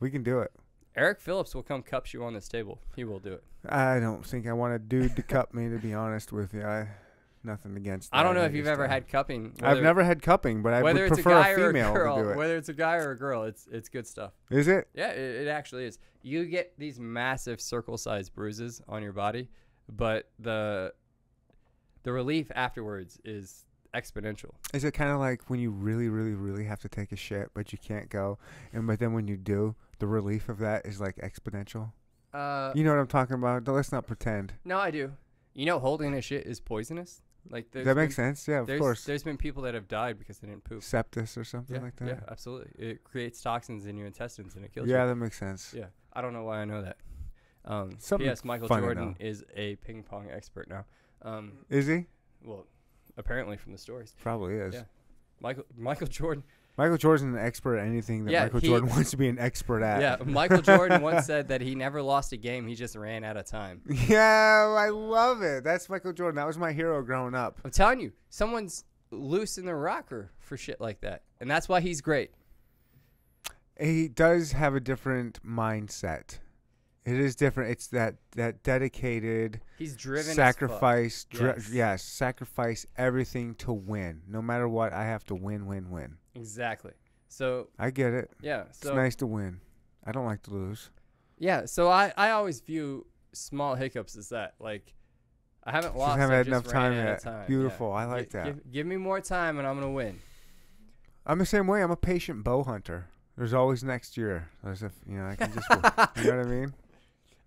We 0.00 0.10
can 0.10 0.24
do 0.24 0.40
it. 0.40 0.50
Eric 0.96 1.20
Phillips 1.20 1.54
will 1.54 1.62
come 1.62 1.82
cups 1.82 2.12
you 2.12 2.24
on 2.24 2.34
this 2.34 2.48
table. 2.48 2.80
He 2.96 3.04
will 3.04 3.20
do 3.20 3.34
it. 3.34 3.44
I 3.68 4.00
don't 4.00 4.26
think 4.26 4.48
I 4.48 4.52
want 4.52 4.74
a 4.74 4.78
dude 4.80 5.14
to 5.14 5.22
cup 5.22 5.54
me. 5.54 5.68
To 5.68 5.78
be 5.78 5.94
honest 5.94 6.32
with 6.32 6.52
you, 6.54 6.62
I 6.64 6.88
nothing 7.44 7.76
against. 7.76 8.10
That. 8.10 8.18
I 8.18 8.22
don't 8.22 8.34
know 8.34 8.44
if 8.44 8.54
you've 8.54 8.66
ever 8.66 8.86
had 8.88 9.08
cupping. 9.08 9.52
I've 9.62 9.82
never 9.82 10.02
had 10.04 10.22
cupping, 10.22 10.62
but 10.62 10.72
I 10.72 10.82
would 10.82 10.94
whether 10.94 11.04
it's 11.06 11.12
a 11.18 11.22
prefer 11.22 11.30
guy 11.42 11.48
a 11.50 11.52
or 11.52 11.64
a 11.64 11.72
female 11.72 11.92
girl, 11.94 12.16
to 12.16 12.22
do 12.22 12.28
it. 12.30 12.36
whether 12.36 12.56
it's 12.56 12.68
a 12.68 12.74
guy 12.74 12.96
or 12.96 13.10
a 13.12 13.18
girl, 13.18 13.44
it's 13.44 13.66
it's 13.70 13.88
good 13.88 14.06
stuff. 14.06 14.32
Is 14.50 14.68
it? 14.68 14.88
Yeah, 14.94 15.10
it, 15.10 15.46
it 15.46 15.48
actually 15.48 15.84
is. 15.86 15.98
You 16.22 16.44
get 16.46 16.72
these 16.78 16.98
massive 16.98 17.60
circle-sized 17.60 18.34
bruises 18.34 18.80
on 18.88 19.02
your 19.02 19.12
body, 19.12 19.48
but 19.88 20.30
the 20.38 20.92
the 22.02 22.12
relief 22.12 22.50
afterwards 22.54 23.18
is 23.24 23.64
exponential. 23.94 24.50
Is 24.72 24.84
it 24.84 24.92
kind 24.92 25.10
of 25.10 25.18
like 25.20 25.48
when 25.48 25.60
you 25.60 25.70
really, 25.70 26.08
really, 26.08 26.34
really 26.34 26.64
have 26.64 26.80
to 26.80 26.88
take 26.88 27.12
a 27.12 27.16
shit, 27.16 27.48
but 27.54 27.72
you 27.72 27.78
can't 27.78 28.08
go, 28.08 28.38
and 28.72 28.86
but 28.86 28.98
then 28.98 29.12
when 29.12 29.28
you 29.28 29.36
do, 29.36 29.74
the 29.98 30.06
relief 30.06 30.48
of 30.48 30.58
that 30.58 30.86
is 30.86 31.00
like 31.00 31.16
exponential. 31.16 31.92
Uh, 32.32 32.72
You 32.74 32.82
know 32.84 32.90
what 32.90 32.98
I'm 32.98 33.06
talking 33.06 33.34
about? 33.34 33.66
Let's 33.68 33.92
not 33.92 34.06
pretend. 34.06 34.54
no, 34.64 34.78
I 34.78 34.90
do. 34.90 35.12
You 35.56 35.66
know, 35.66 35.78
holding 35.78 36.14
a 36.14 36.20
shit 36.20 36.46
is 36.46 36.58
poisonous. 36.58 37.22
Like 37.50 37.70
that 37.72 37.84
been, 37.84 37.96
makes 37.96 38.16
sense. 38.16 38.48
Yeah, 38.48 38.60
of 38.60 38.66
there's, 38.66 38.80
course. 38.80 39.04
There's 39.04 39.22
been 39.22 39.36
people 39.36 39.62
that 39.64 39.74
have 39.74 39.86
died 39.86 40.18
because 40.18 40.38
they 40.38 40.48
didn't 40.48 40.64
poop. 40.64 40.80
Septis 40.82 41.36
or 41.36 41.44
something 41.44 41.76
Yeah, 41.76 41.82
like 41.82 41.96
that. 41.96 42.08
yeah, 42.08 42.20
absolutely. 42.30 42.70
It 42.78 43.04
creates 43.04 43.40
toxins 43.42 43.86
in 43.86 43.96
your 43.96 44.06
intestines 44.06 44.54
and 44.56 44.64
it 44.64 44.72
kills 44.72 44.88
you. 44.88 44.94
Yeah, 44.94 45.06
that 45.06 45.16
makes 45.16 45.38
sense. 45.38 45.74
Yeah, 45.76 45.86
I 46.12 46.22
don't 46.22 46.32
know 46.32 46.44
why 46.44 46.58
I 46.58 46.64
know 46.64 46.82
that. 46.82 46.96
Um, 47.66 47.92
Something 47.98 48.26
P.S. 48.26 48.44
Michael 48.44 48.68
Jordan 48.68 49.16
is 49.20 49.44
a 49.56 49.76
ping 49.76 50.02
pong 50.02 50.28
expert 50.30 50.68
now. 50.68 50.84
Um, 51.22 51.52
Is 51.70 51.86
he? 51.86 52.06
well, 52.44 52.66
apparently 53.16 53.56
from 53.56 53.72
the 53.72 53.78
stories, 53.78 54.14
Probably 54.20 54.54
is. 54.54 54.74
Yeah. 54.74 54.82
Michael 55.40 55.64
Michael 55.76 56.06
Jordan. 56.18 56.44
Michael 56.76 56.96
Jordan's 56.96 57.34
an 57.34 57.40
expert 57.40 57.76
at 57.78 57.86
anything 57.86 58.24
that 58.24 58.32
Yeah, 58.32 58.42
Michael 58.44 58.60
he- 58.60 58.66
Jordan 58.66 58.88
wants 58.90 59.10
to 59.12 59.16
be 59.16 59.28
an 59.28 59.38
expert 59.38 59.82
at. 59.82 60.00
Yeah, 60.00 60.16
Michael 60.24 60.60
Jordan 60.62 61.02
once 61.02 61.26
said 61.28 61.48
that 61.48 61.60
he 61.60 61.74
never 61.74 62.02
lost 62.02 62.32
a 62.32 62.36
game; 62.36 62.66
he 62.66 62.74
just 62.74 62.96
ran 62.96 63.22
out 63.24 63.36
of 63.36 63.46
time. 63.46 63.80
Yeah, 64.08 64.74
I 64.76 64.88
love 64.88 65.42
it. 65.42 65.62
That's 65.64 65.88
Michael 65.88 66.12
Jordan. 66.12 66.36
That 66.36 66.46
was 66.46 66.58
my 66.58 66.72
hero 66.72 67.00
growing 67.02 67.34
up. 67.34 67.60
I'm 67.64 67.70
telling 67.70 68.00
you, 68.00 68.12
someone's 68.28 68.84
loose 69.10 69.56
in 69.58 69.66
the 69.66 69.74
rocker 69.74 70.32
for 70.40 70.56
shit 70.56 70.80
like 70.80 71.00
that, 71.02 71.22
and 71.40 71.48
that's 71.50 71.68
why 71.68 71.80
he's 71.80 72.00
great. 72.00 72.32
He 73.80 74.08
does 74.08 74.52
have 74.52 74.74
a 74.74 74.80
different 74.80 75.40
mindset. 75.44 76.38
It 77.04 77.20
is 77.20 77.36
different. 77.36 77.70
It's 77.70 77.88
that 77.88 78.14
that 78.34 78.62
dedicated 78.62 79.60
He's 79.78 79.94
driven. 79.96 80.34
sacrifice. 80.34 81.24
Dri- 81.28 81.48
Yes. 81.50 81.70
yes, 81.72 82.02
sacrifice 82.02 82.86
everything 82.96 83.54
to 83.56 83.72
win. 83.72 84.22
No 84.26 84.40
matter 84.40 84.66
what, 84.68 84.92
I 84.92 85.04
have 85.04 85.22
to 85.24 85.34
win, 85.34 85.66
win, 85.66 85.90
win. 85.90 86.16
Exactly. 86.34 86.92
So 87.28 87.68
I 87.78 87.90
get 87.90 88.12
it. 88.12 88.30
yeah, 88.40 88.64
It's 88.68 88.84
nice 88.84 89.16
to 89.16 89.26
win. 89.26 89.60
I 90.04 90.12
don't 90.12 90.26
like 90.26 90.42
to 90.44 90.50
lose. 90.50 90.90
yeah, 91.38 91.64
so 91.66 91.88
I 91.90 92.12
I 92.16 92.30
always 92.30 92.60
view 92.60 93.06
small 93.32 93.74
hiccups 93.74 94.16
as 94.16 94.28
that. 94.28 94.54
Like 94.60 94.94
I 95.64 95.70
haven't 95.72 95.96
lost. 95.96 96.18
haven't 96.18 96.34
I 96.34 96.38
had 96.38 96.46
just 96.46 96.66
enough 96.66 96.72
time 96.72 96.92
yet. 96.92 97.20
time. 97.22 97.46
Beautiful. 97.46 97.88
Yeah. 97.88 97.94
I 97.94 98.04
like 98.04 98.30
Gi- 98.30 98.38
that. 98.38 98.44
Give, 98.46 98.72
give 98.72 98.86
me 98.86 98.96
more 98.96 99.20
time 99.20 99.58
and 99.58 99.66
I'm 99.66 99.74
gonna 99.76 99.90
win. 99.90 100.18
I'm 101.26 101.38
the 101.38 101.46
same 101.46 101.66
way. 101.66 101.82
I'm 101.82 101.90
a 101.90 101.96
patient 101.96 102.44
bow 102.44 102.62
hunter. 102.64 103.06
There's 103.36 103.54
always 103.54 103.82
next 103.82 104.16
year. 104.16 104.50
As 104.64 104.82
if 104.82 104.92
you 105.08 105.16
know, 105.16 105.26
I 105.26 105.34
can 105.36 105.52
just, 105.52 105.66
you 106.16 106.30
know 106.30 106.36
what 106.36 106.46
I 106.46 106.48
mean. 106.48 106.74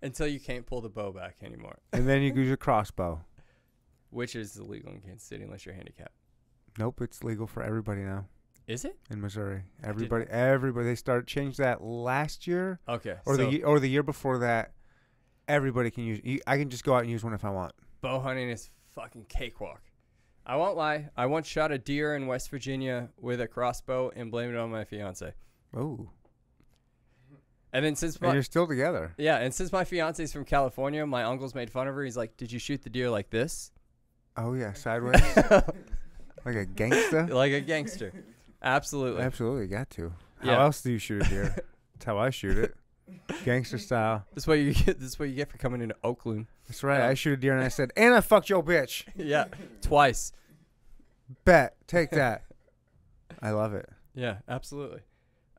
Until 0.02 0.26
you 0.26 0.38
can't 0.40 0.66
pull 0.66 0.80
the 0.80 0.88
bow 0.88 1.12
back 1.12 1.36
anymore, 1.42 1.78
And 1.92 2.06
then 2.08 2.22
you 2.22 2.32
use 2.34 2.50
a 2.52 2.56
crossbow. 2.56 3.20
which 4.10 4.34
is 4.36 4.56
illegal 4.56 4.92
in 4.92 5.00
Kansas 5.00 5.22
City 5.26 5.44
unless 5.44 5.64
you're 5.64 5.74
handicapped. 5.74 6.14
Nope, 6.78 7.00
it's 7.02 7.22
legal 7.24 7.46
for 7.46 7.62
everybody 7.62 8.02
now 8.02 8.26
Is 8.68 8.84
it? 8.84 8.96
in 9.10 9.20
Missouri. 9.20 9.62
Everybody, 9.82 10.26
everybody. 10.28 10.84
They 10.86 10.94
started 10.94 11.26
changed 11.26 11.58
that 11.58 11.82
last 11.82 12.46
year 12.46 12.78
Okay. 12.88 13.16
or 13.26 13.36
so 13.36 13.50
the 13.50 13.64
or 13.64 13.80
the 13.80 13.88
year 13.88 14.02
before 14.02 14.38
that. 14.38 14.72
Everybody 15.48 15.90
can 15.90 16.04
use. 16.04 16.40
I 16.46 16.58
can 16.58 16.68
just 16.68 16.84
go 16.84 16.94
out 16.94 17.00
and 17.02 17.10
use 17.10 17.24
one 17.24 17.32
if 17.32 17.44
I 17.44 17.50
want. 17.50 17.72
bow 18.02 18.20
hunting 18.20 18.50
is 18.50 18.68
fucking 18.94 19.24
cakewalk. 19.30 19.80
I 20.44 20.56
won't 20.56 20.76
lie. 20.76 21.08
I 21.16 21.24
once 21.26 21.46
shot 21.46 21.72
a 21.72 21.78
deer 21.78 22.14
in 22.14 22.26
West 22.26 22.50
Virginia 22.50 23.08
with 23.18 23.40
a 23.40 23.48
crossbow 23.48 24.10
and 24.14 24.30
blamed 24.30 24.52
it 24.54 24.58
on 24.58 24.70
my 24.70 24.84
fiance. 24.84 25.32
Oh, 25.74 26.10
And 27.72 27.84
then 27.84 27.96
since 27.96 28.16
and 28.16 28.32
you're 28.34 28.42
still 28.42 28.66
together. 28.66 29.14
yeah, 29.18 29.36
and 29.38 29.52
since 29.54 29.72
my 29.72 29.84
fiance's 29.84 30.32
from 30.32 30.44
California, 30.44 31.06
my 31.06 31.24
uncles 31.24 31.54
made 31.54 31.70
fun 31.70 31.88
of 31.88 31.94
her. 31.94 32.04
He's 32.04 32.16
like, 32.16 32.36
"Did 32.36 32.52
you 32.52 32.58
shoot 32.58 32.82
the 32.82 32.90
deer 32.90 33.08
like 33.10 33.30
this?" 33.30 33.72
Oh 34.36 34.52
yeah, 34.54 34.72
sideways, 34.74 35.20
like 36.44 36.54
a 36.56 36.64
gangster. 36.66 37.26
like 37.26 37.52
a 37.52 37.60
gangster. 37.60 38.12
Absolutely. 38.62 39.22
Absolutely, 39.22 39.66
got 39.68 39.90
to. 39.90 40.12
How 40.40 40.50
Yeah. 40.50 40.62
else 40.62 40.82
do 40.82 40.90
you 40.92 40.98
shoot 40.98 41.24
a 41.26 41.28
deer? 41.28 41.44
That's 41.94 42.04
how 42.04 42.18
I 42.18 42.30
shoot 42.30 42.56
it, 42.58 42.76
gangster 43.44 43.78
style. 43.78 44.24
This 44.34 44.46
what 44.46 44.54
you 44.54 44.72
get. 44.74 45.00
This 45.00 45.18
what 45.18 45.28
you 45.28 45.34
get 45.34 45.50
for 45.50 45.58
coming 45.58 45.80
into 45.80 45.96
Oakland. 46.04 46.46
That's 46.68 46.82
right. 46.84 47.00
I 47.00 47.14
shoot 47.14 47.32
a 47.32 47.36
deer 47.36 47.54
and 47.54 47.64
I 47.64 47.68
said, 47.68 47.92
and 47.96 48.14
I 48.14 48.20
fucked 48.20 48.48
your 48.48 48.62
bitch. 48.62 49.04
yeah, 49.16 49.46
twice. 49.82 50.32
Bet, 51.44 51.76
take 51.86 52.10
that. 52.12 52.44
I 53.42 53.50
love 53.50 53.74
it. 53.74 53.88
Yeah, 54.14 54.38
absolutely. 54.48 55.00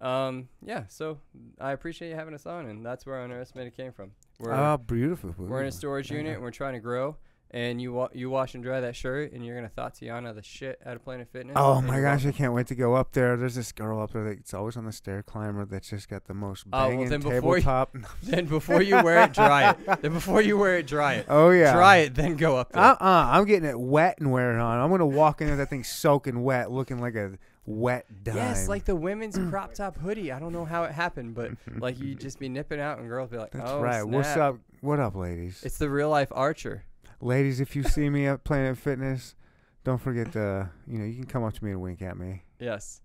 Um, 0.02 0.48
yeah. 0.66 0.84
So 0.88 1.20
I 1.60 1.72
appreciate 1.72 2.10
you 2.10 2.16
having 2.16 2.34
us 2.34 2.46
on, 2.46 2.66
and 2.68 2.86
that's 2.86 3.06
where 3.06 3.16
our 3.16 3.24
underestimated 3.24 3.76
came 3.76 3.92
from. 3.92 4.12
We're 4.40 4.54
Oh, 4.54 4.78
beautiful. 4.78 5.34
we're 5.38 5.62
in 5.62 5.68
a 5.68 5.72
storage 5.72 6.10
unit, 6.10 6.36
and 6.36 6.42
we're 6.42 6.52
trying 6.52 6.74
to 6.74 6.80
grow. 6.80 7.18
And 7.52 7.82
you 7.82 7.94
wa- 7.94 8.10
you 8.14 8.30
wash 8.30 8.54
and 8.54 8.64
dry 8.64 8.80
that 8.80 8.96
shirt, 8.96 9.32
and 9.32 9.44
you're 9.44 9.56
gonna 9.56 9.72
Tatiana 9.76 10.34
the 10.36 10.44
shit 10.44 10.80
out 10.86 10.96
of 10.96 11.04
Planet 11.04 11.28
Fitness. 11.32 11.56
Oh 11.58 11.82
my 11.82 12.00
gosh, 12.00 12.24
I 12.24 12.32
can't 12.32 12.54
wait 12.54 12.68
to 12.68 12.76
go 12.76 12.94
up 12.94 13.14
there. 13.14 13.36
There's 13.38 13.56
this 13.56 13.72
girl 13.72 14.00
up 14.00 14.12
there 14.14 14.24
that's 14.36 14.54
always 14.54 14.78
on 14.78 14.86
the 14.86 14.92
stair 14.92 15.24
climber 15.24 15.66
that's 15.66 15.90
just 15.90 16.10
got 16.10 16.26
the 16.26 16.36
most 16.36 16.66
Oh, 16.72 16.78
well, 16.78 16.90
banging 16.90 17.10
then 17.10 17.22
before 17.22 17.58
you- 17.58 17.64
tabletop. 17.64 17.96
then 18.24 18.46
before 18.46 18.84
you 18.84 19.02
wear 19.02 19.24
it, 19.24 19.34
dry 19.34 19.72
it. 19.72 20.02
Then 20.04 20.14
before 20.14 20.44
you 20.44 20.60
wear 20.60 20.78
it, 20.78 20.86
dry 20.86 21.16
it. 21.16 21.26
oh 21.28 21.50
yeah. 21.50 21.74
Dry 21.74 21.98
it, 21.98 22.14
then 22.14 22.36
go 22.36 22.56
up 22.56 22.72
there. 22.72 22.84
Uh 22.84 22.94
uh 23.02 23.30
I'm 23.32 23.46
getting 23.46 23.68
it 23.68 23.80
wet 23.80 24.20
and 24.20 24.32
wearing 24.32 24.58
it 24.58 24.62
on. 24.62 24.78
I'm 24.80 24.92
gonna 24.92 25.08
walk 25.08 25.42
in 25.42 25.48
there, 25.48 25.56
that 25.58 25.72
thing 25.72 25.84
soaking 25.84 26.44
wet, 26.44 26.70
looking 26.72 27.00
like 27.00 27.16
a 27.16 27.32
wet 27.66 28.06
dime. 28.24 28.36
Yes, 28.36 28.68
like 28.68 28.86
the 28.86 28.96
women's 28.96 29.40
crop 29.50 29.74
top 29.74 29.98
hoodie. 29.98 30.32
I 30.32 30.38
don't 30.40 30.54
know 30.54 30.66
how 30.66 30.84
it 30.84 30.92
happened, 30.92 31.34
but 31.34 31.50
like 31.80 32.00
you 32.00 32.14
just 32.14 32.38
be 32.38 32.48
nipping 32.48 32.80
out, 32.80 33.00
and 33.00 33.10
girls 33.10 33.32
be 33.32 33.38
like, 33.38 33.52
That's 33.54 33.72
"Oh, 33.72 33.82
right. 33.82 34.04
What's 34.04 34.28
snap." 34.34 34.54
up? 34.54 34.60
What 34.82 35.00
up, 35.00 35.16
ladies? 35.16 35.64
It's 35.64 35.80
the 35.80 35.90
real 35.90 36.10
life 36.12 36.30
Archer. 36.32 36.84
Ladies, 37.22 37.60
if 37.60 37.76
you 37.76 37.84
see 37.84 38.10
me 38.10 38.28
at 38.28 38.44
Planet 38.44 38.78
Fitness, 38.78 39.36
don't 39.84 40.00
forget 40.00 40.32
to, 40.34 40.70
you 40.88 41.00
know, 41.00 41.06
you 41.06 41.16
can 41.16 41.26
come 41.26 41.44
up 41.44 41.54
to 41.54 41.64
me 41.64 41.72
and 41.72 41.82
wink 41.82 42.02
at 42.02 42.18
me. 42.18 42.44
Yes. 42.60 43.02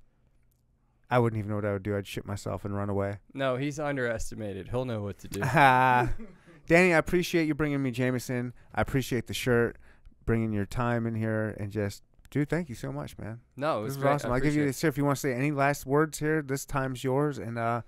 I 1.11 1.19
wouldn't 1.19 1.39
even 1.39 1.51
know 1.51 1.57
what 1.57 1.65
I 1.65 1.73
would 1.73 1.83
do. 1.83 1.97
I'd 1.97 2.07
shit 2.07 2.27
myself 2.27 2.65
and 2.65 2.75
run 2.75 2.89
away. 2.89 3.19
No, 3.33 3.57
he's 3.57 3.79
underestimated. 3.79 4.69
He'll 4.69 4.85
know 4.85 5.03
what 5.03 5.19
to 5.19 5.29
do. 5.29 5.41
Danny, 6.67 6.95
I 6.95 6.99
appreciate 6.99 7.47
you 7.47 7.55
bringing 7.55 7.83
me 7.83 7.91
Jameson. 7.91 8.55
I 8.75 8.81
appreciate 8.81 9.27
the 9.27 9.35
shirt, 9.35 9.77
bringing 10.25 10.53
your 10.53 10.65
time 10.65 11.07
in 11.07 11.15
here, 11.15 11.55
and 11.61 11.71
just, 11.71 12.03
dude, 12.31 12.49
thank 12.49 12.69
you 12.69 12.75
so 12.75 12.91
much, 12.91 13.19
man. 13.19 13.41
No, 13.57 13.83
it 13.83 13.89
This 13.89 13.97
was 13.97 14.05
awesome. 14.07 14.33
I 14.33 14.37
I'll 14.37 14.41
give 14.41 14.55
you 14.57 14.65
this 14.65 14.81
here 14.81 14.89
if 14.89 14.97
you 14.97 15.05
want 15.05 15.17
to 15.19 15.21
say 15.21 15.35
any 15.35 15.53
last 15.53 15.85
words 15.87 16.19
here. 16.19 16.43
This 16.43 16.65
time's 16.65 17.05
yours. 17.05 17.39
And 17.39 17.59
uh, 17.59 17.83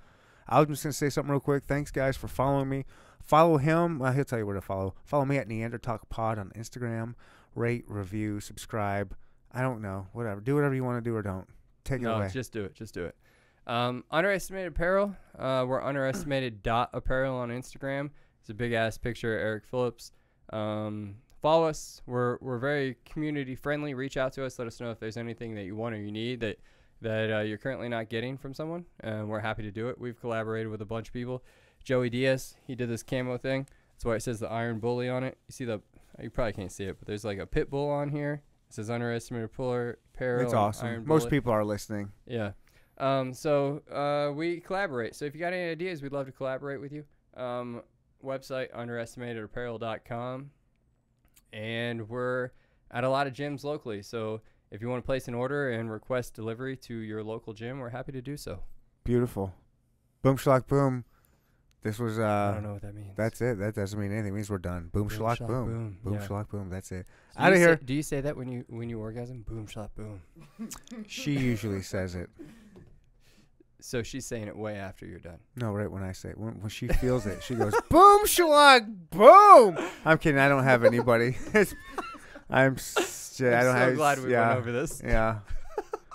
I 0.46 0.60
was 0.60 0.68
just 0.68 0.82
gonna 0.82 0.92
say 0.92 1.08
something 1.08 1.30
real 1.30 1.40
quick. 1.40 1.64
Thanks, 1.64 1.90
guys, 1.90 2.16
for 2.16 2.28
following 2.28 2.68
me. 2.68 2.84
Follow 3.26 3.56
him. 3.58 3.98
Well, 3.98 4.12
he'll 4.12 4.24
tell 4.24 4.38
you 4.38 4.46
where 4.46 4.54
to 4.54 4.60
follow. 4.60 4.94
Follow 5.04 5.24
me 5.24 5.36
at 5.36 5.48
Neanderthal 5.48 5.98
Pod 6.08 6.38
on 6.38 6.50
Instagram. 6.56 7.14
Rate, 7.56 7.84
review, 7.88 8.38
subscribe. 8.38 9.16
I 9.52 9.62
don't 9.62 9.82
know. 9.82 10.06
Whatever. 10.12 10.40
Do 10.40 10.54
whatever 10.54 10.74
you 10.74 10.84
want 10.84 11.02
to 11.02 11.10
do 11.10 11.14
or 11.14 11.22
don't. 11.22 11.46
Take 11.84 12.00
it 12.00 12.04
no, 12.04 12.14
away. 12.14 12.30
just 12.32 12.52
do 12.52 12.64
it. 12.64 12.74
Just 12.74 12.94
do 12.94 13.04
it. 13.04 13.16
Um, 13.66 14.04
underestimated 14.12 14.68
apparel. 14.68 15.16
Uh, 15.36 15.64
we're 15.66 15.82
underestimated 15.82 16.62
dot 16.62 16.90
apparel 16.92 17.36
on 17.36 17.48
Instagram. 17.50 18.10
It's 18.40 18.50
a 18.50 18.54
big 18.54 18.72
ass 18.72 18.96
picture 18.96 19.36
of 19.36 19.42
Eric 19.42 19.66
Phillips. 19.66 20.12
Um, 20.52 21.16
follow 21.42 21.66
us. 21.66 22.02
We're 22.06 22.38
we're 22.40 22.58
very 22.58 22.96
community 23.04 23.56
friendly. 23.56 23.94
Reach 23.94 24.16
out 24.16 24.32
to 24.34 24.44
us. 24.44 24.56
Let 24.58 24.68
us 24.68 24.80
know 24.80 24.92
if 24.92 25.00
there's 25.00 25.16
anything 25.16 25.56
that 25.56 25.64
you 25.64 25.74
want 25.74 25.96
or 25.96 25.98
you 25.98 26.12
need 26.12 26.40
that 26.40 26.58
that 27.02 27.32
uh, 27.32 27.40
you're 27.40 27.58
currently 27.58 27.88
not 27.88 28.08
getting 28.08 28.38
from 28.38 28.54
someone. 28.54 28.84
And 29.00 29.28
we're 29.28 29.40
happy 29.40 29.64
to 29.64 29.72
do 29.72 29.88
it. 29.88 29.98
We've 29.98 30.18
collaborated 30.20 30.70
with 30.70 30.82
a 30.82 30.86
bunch 30.86 31.08
of 31.08 31.12
people. 31.12 31.42
Joey 31.86 32.10
Diaz, 32.10 32.56
he 32.66 32.74
did 32.74 32.90
this 32.90 33.04
camo 33.04 33.38
thing. 33.38 33.68
That's 33.94 34.04
why 34.04 34.16
it 34.16 34.22
says 34.22 34.40
the 34.40 34.50
Iron 34.50 34.80
Bully 34.80 35.08
on 35.08 35.22
it. 35.22 35.38
You 35.48 35.52
see 35.52 35.64
the 35.64 35.80
you 36.20 36.30
probably 36.30 36.52
can't 36.52 36.72
see 36.72 36.84
it, 36.84 36.96
but 36.98 37.06
there's 37.06 37.24
like 37.24 37.38
a 37.38 37.46
pit 37.46 37.70
bull 37.70 37.88
on 37.88 38.08
here. 38.08 38.42
It 38.68 38.74
says 38.74 38.90
underestimated 38.90 39.52
puller 39.52 39.98
apparel. 40.12 40.44
it's 40.44 40.52
awesome. 40.52 41.06
Most 41.06 41.30
people 41.30 41.52
are 41.52 41.64
listening. 41.64 42.10
Yeah. 42.26 42.52
Um, 42.98 43.32
so 43.32 43.82
uh, 43.92 44.32
we 44.34 44.58
collaborate. 44.58 45.14
So 45.14 45.26
if 45.26 45.34
you 45.34 45.40
got 45.40 45.52
any 45.52 45.70
ideas, 45.70 46.02
we'd 46.02 46.12
love 46.12 46.26
to 46.26 46.32
collaborate 46.32 46.80
with 46.80 46.92
you. 46.92 47.04
Um, 47.36 47.82
website 48.24 48.72
underestimatedapparel.com. 48.74 50.50
And 51.52 52.08
we're 52.08 52.50
at 52.90 53.04
a 53.04 53.08
lot 53.08 53.28
of 53.28 53.32
gyms 53.32 53.62
locally. 53.62 54.02
So 54.02 54.40
if 54.72 54.82
you 54.82 54.88
want 54.88 55.04
to 55.04 55.06
place 55.06 55.28
an 55.28 55.34
order 55.34 55.70
and 55.70 55.88
request 55.88 56.34
delivery 56.34 56.76
to 56.78 56.96
your 56.96 57.22
local 57.22 57.52
gym, 57.52 57.78
we're 57.78 57.90
happy 57.90 58.10
to 58.12 58.22
do 58.22 58.36
so. 58.36 58.62
Beautiful. 59.04 59.54
Boom 60.22 60.36
schlock 60.36 60.66
boom. 60.66 61.04
This 61.86 61.98
was 62.00 62.18
Uh, 62.18 62.24
I 62.24 62.54
don't 62.54 62.62
know 62.64 62.72
what 62.72 62.82
that 62.82 62.94
means. 62.94 63.14
That's 63.16 63.40
it. 63.40 63.58
That 63.58 63.74
doesn't 63.76 63.98
mean 64.00 64.10
anything. 64.10 64.32
It 64.32 64.34
means 64.34 64.50
we're 64.50 64.58
done. 64.58 64.90
Boom, 64.92 65.06
Boom, 65.06 65.18
schlock 65.18 65.36
schlock, 65.38 65.46
boom. 65.46 65.66
boom. 65.66 65.96
Boom 66.02 66.14
Yeah. 66.14 66.26
schlock 66.26 66.48
boom. 66.50 66.68
That's 66.68 66.90
it. 66.90 67.06
Out 67.36 67.52
of 67.52 67.58
you 67.58 67.64
say- 67.64 67.68
here. 67.70 67.76
do 67.76 67.94
you 67.94 68.02
say 68.02 68.20
that 68.22 68.36
when 68.36 68.48
you 68.48 68.64
when 68.68 68.90
you 68.90 68.98
orgasm? 68.98 69.42
Boom, 69.48 69.66
shot, 69.68 69.94
boom. 69.94 70.20
She 71.06 71.32
usually 71.38 71.82
says 71.82 72.14
it. 72.16 72.28
So 73.80 74.02
she's 74.02 74.26
saying 74.26 74.48
it 74.48 74.56
way 74.56 74.74
after 74.74 75.06
you're 75.06 75.20
done. 75.20 75.38
No, 75.54 75.70
right 75.72 75.88
when 75.90 76.02
I 76.02 76.10
say 76.10 76.30
it. 76.30 76.38
When, 76.38 76.54
when 76.60 76.70
she 76.70 76.88
feels 76.88 77.24
it, 77.26 77.42
she 77.44 77.54
goes, 77.54 77.72
boom, 77.88 78.24
schlock, 78.26 78.84
boom. 79.10 79.78
I'm 80.04 80.18
kidding. 80.18 80.40
I 80.40 80.48
don't 80.48 80.64
have 80.64 80.82
anybody. 80.82 81.36
It's, 81.54 81.72
I'm, 82.50 82.74
s- 82.74 83.40
I 83.40 83.44
I'm 83.46 83.52
don't 83.52 83.62
so 83.62 83.72
have. 83.78 83.94
glad 83.96 84.18
we 84.24 84.32
yeah, 84.32 84.48
went 84.48 84.58
over 84.60 84.72
this. 84.72 85.02
Yeah. 85.04 85.38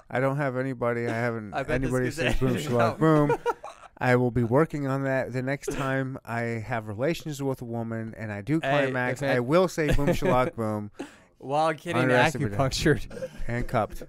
I 0.10 0.20
don't 0.20 0.36
have 0.38 0.58
anybody. 0.58 1.08
I 1.08 1.14
haven't. 1.14 1.54
I 1.54 1.64
bet 1.64 1.82
anybody 1.82 2.12
says 2.12 2.36
boom, 2.36 2.50
edited 2.50 2.70
schlock, 2.72 3.00
boom. 3.00 3.38
I 4.02 4.16
will 4.16 4.32
be 4.32 4.44
working 4.44 4.88
on 4.88 5.04
that 5.04 5.32
the 5.32 5.42
next 5.42 5.72
time 5.72 6.18
I 6.26 6.42
have 6.42 6.88
relations 6.88 7.42
with 7.42 7.62
a 7.62 7.66
woman 7.66 8.14
and 8.18 8.32
I 8.32 8.42
do 8.42 8.60
climax. 8.60 9.22
it- 9.22 9.28
I 9.30 9.40
will 9.40 9.68
say 9.68 9.94
boom, 9.94 10.08
schlock, 10.08 10.56
boom, 10.58 10.92
While 11.38 11.74
getting 11.74 12.08
acupunctured. 12.08 13.30
and 13.48 13.68
cupped. 13.68 14.04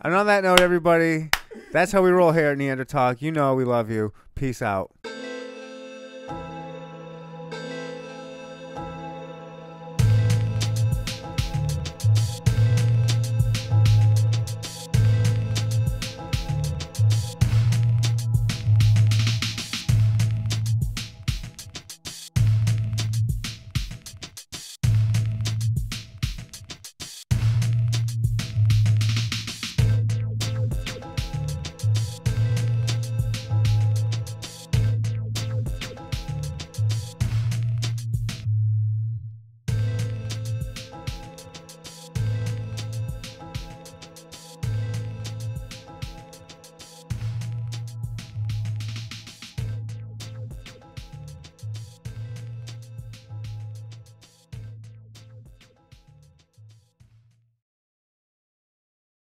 and 0.00 0.14
on 0.14 0.26
that 0.26 0.44
note, 0.44 0.60
everybody, 0.60 1.30
that's 1.72 1.90
how 1.92 2.02
we 2.02 2.10
roll 2.10 2.32
here 2.32 2.50
at 2.50 2.58
Neanderthal. 2.58 3.14
You 3.18 3.32
know 3.32 3.54
we 3.54 3.64
love 3.64 3.90
you. 3.90 4.12
Peace 4.34 4.62
out. 4.62 4.92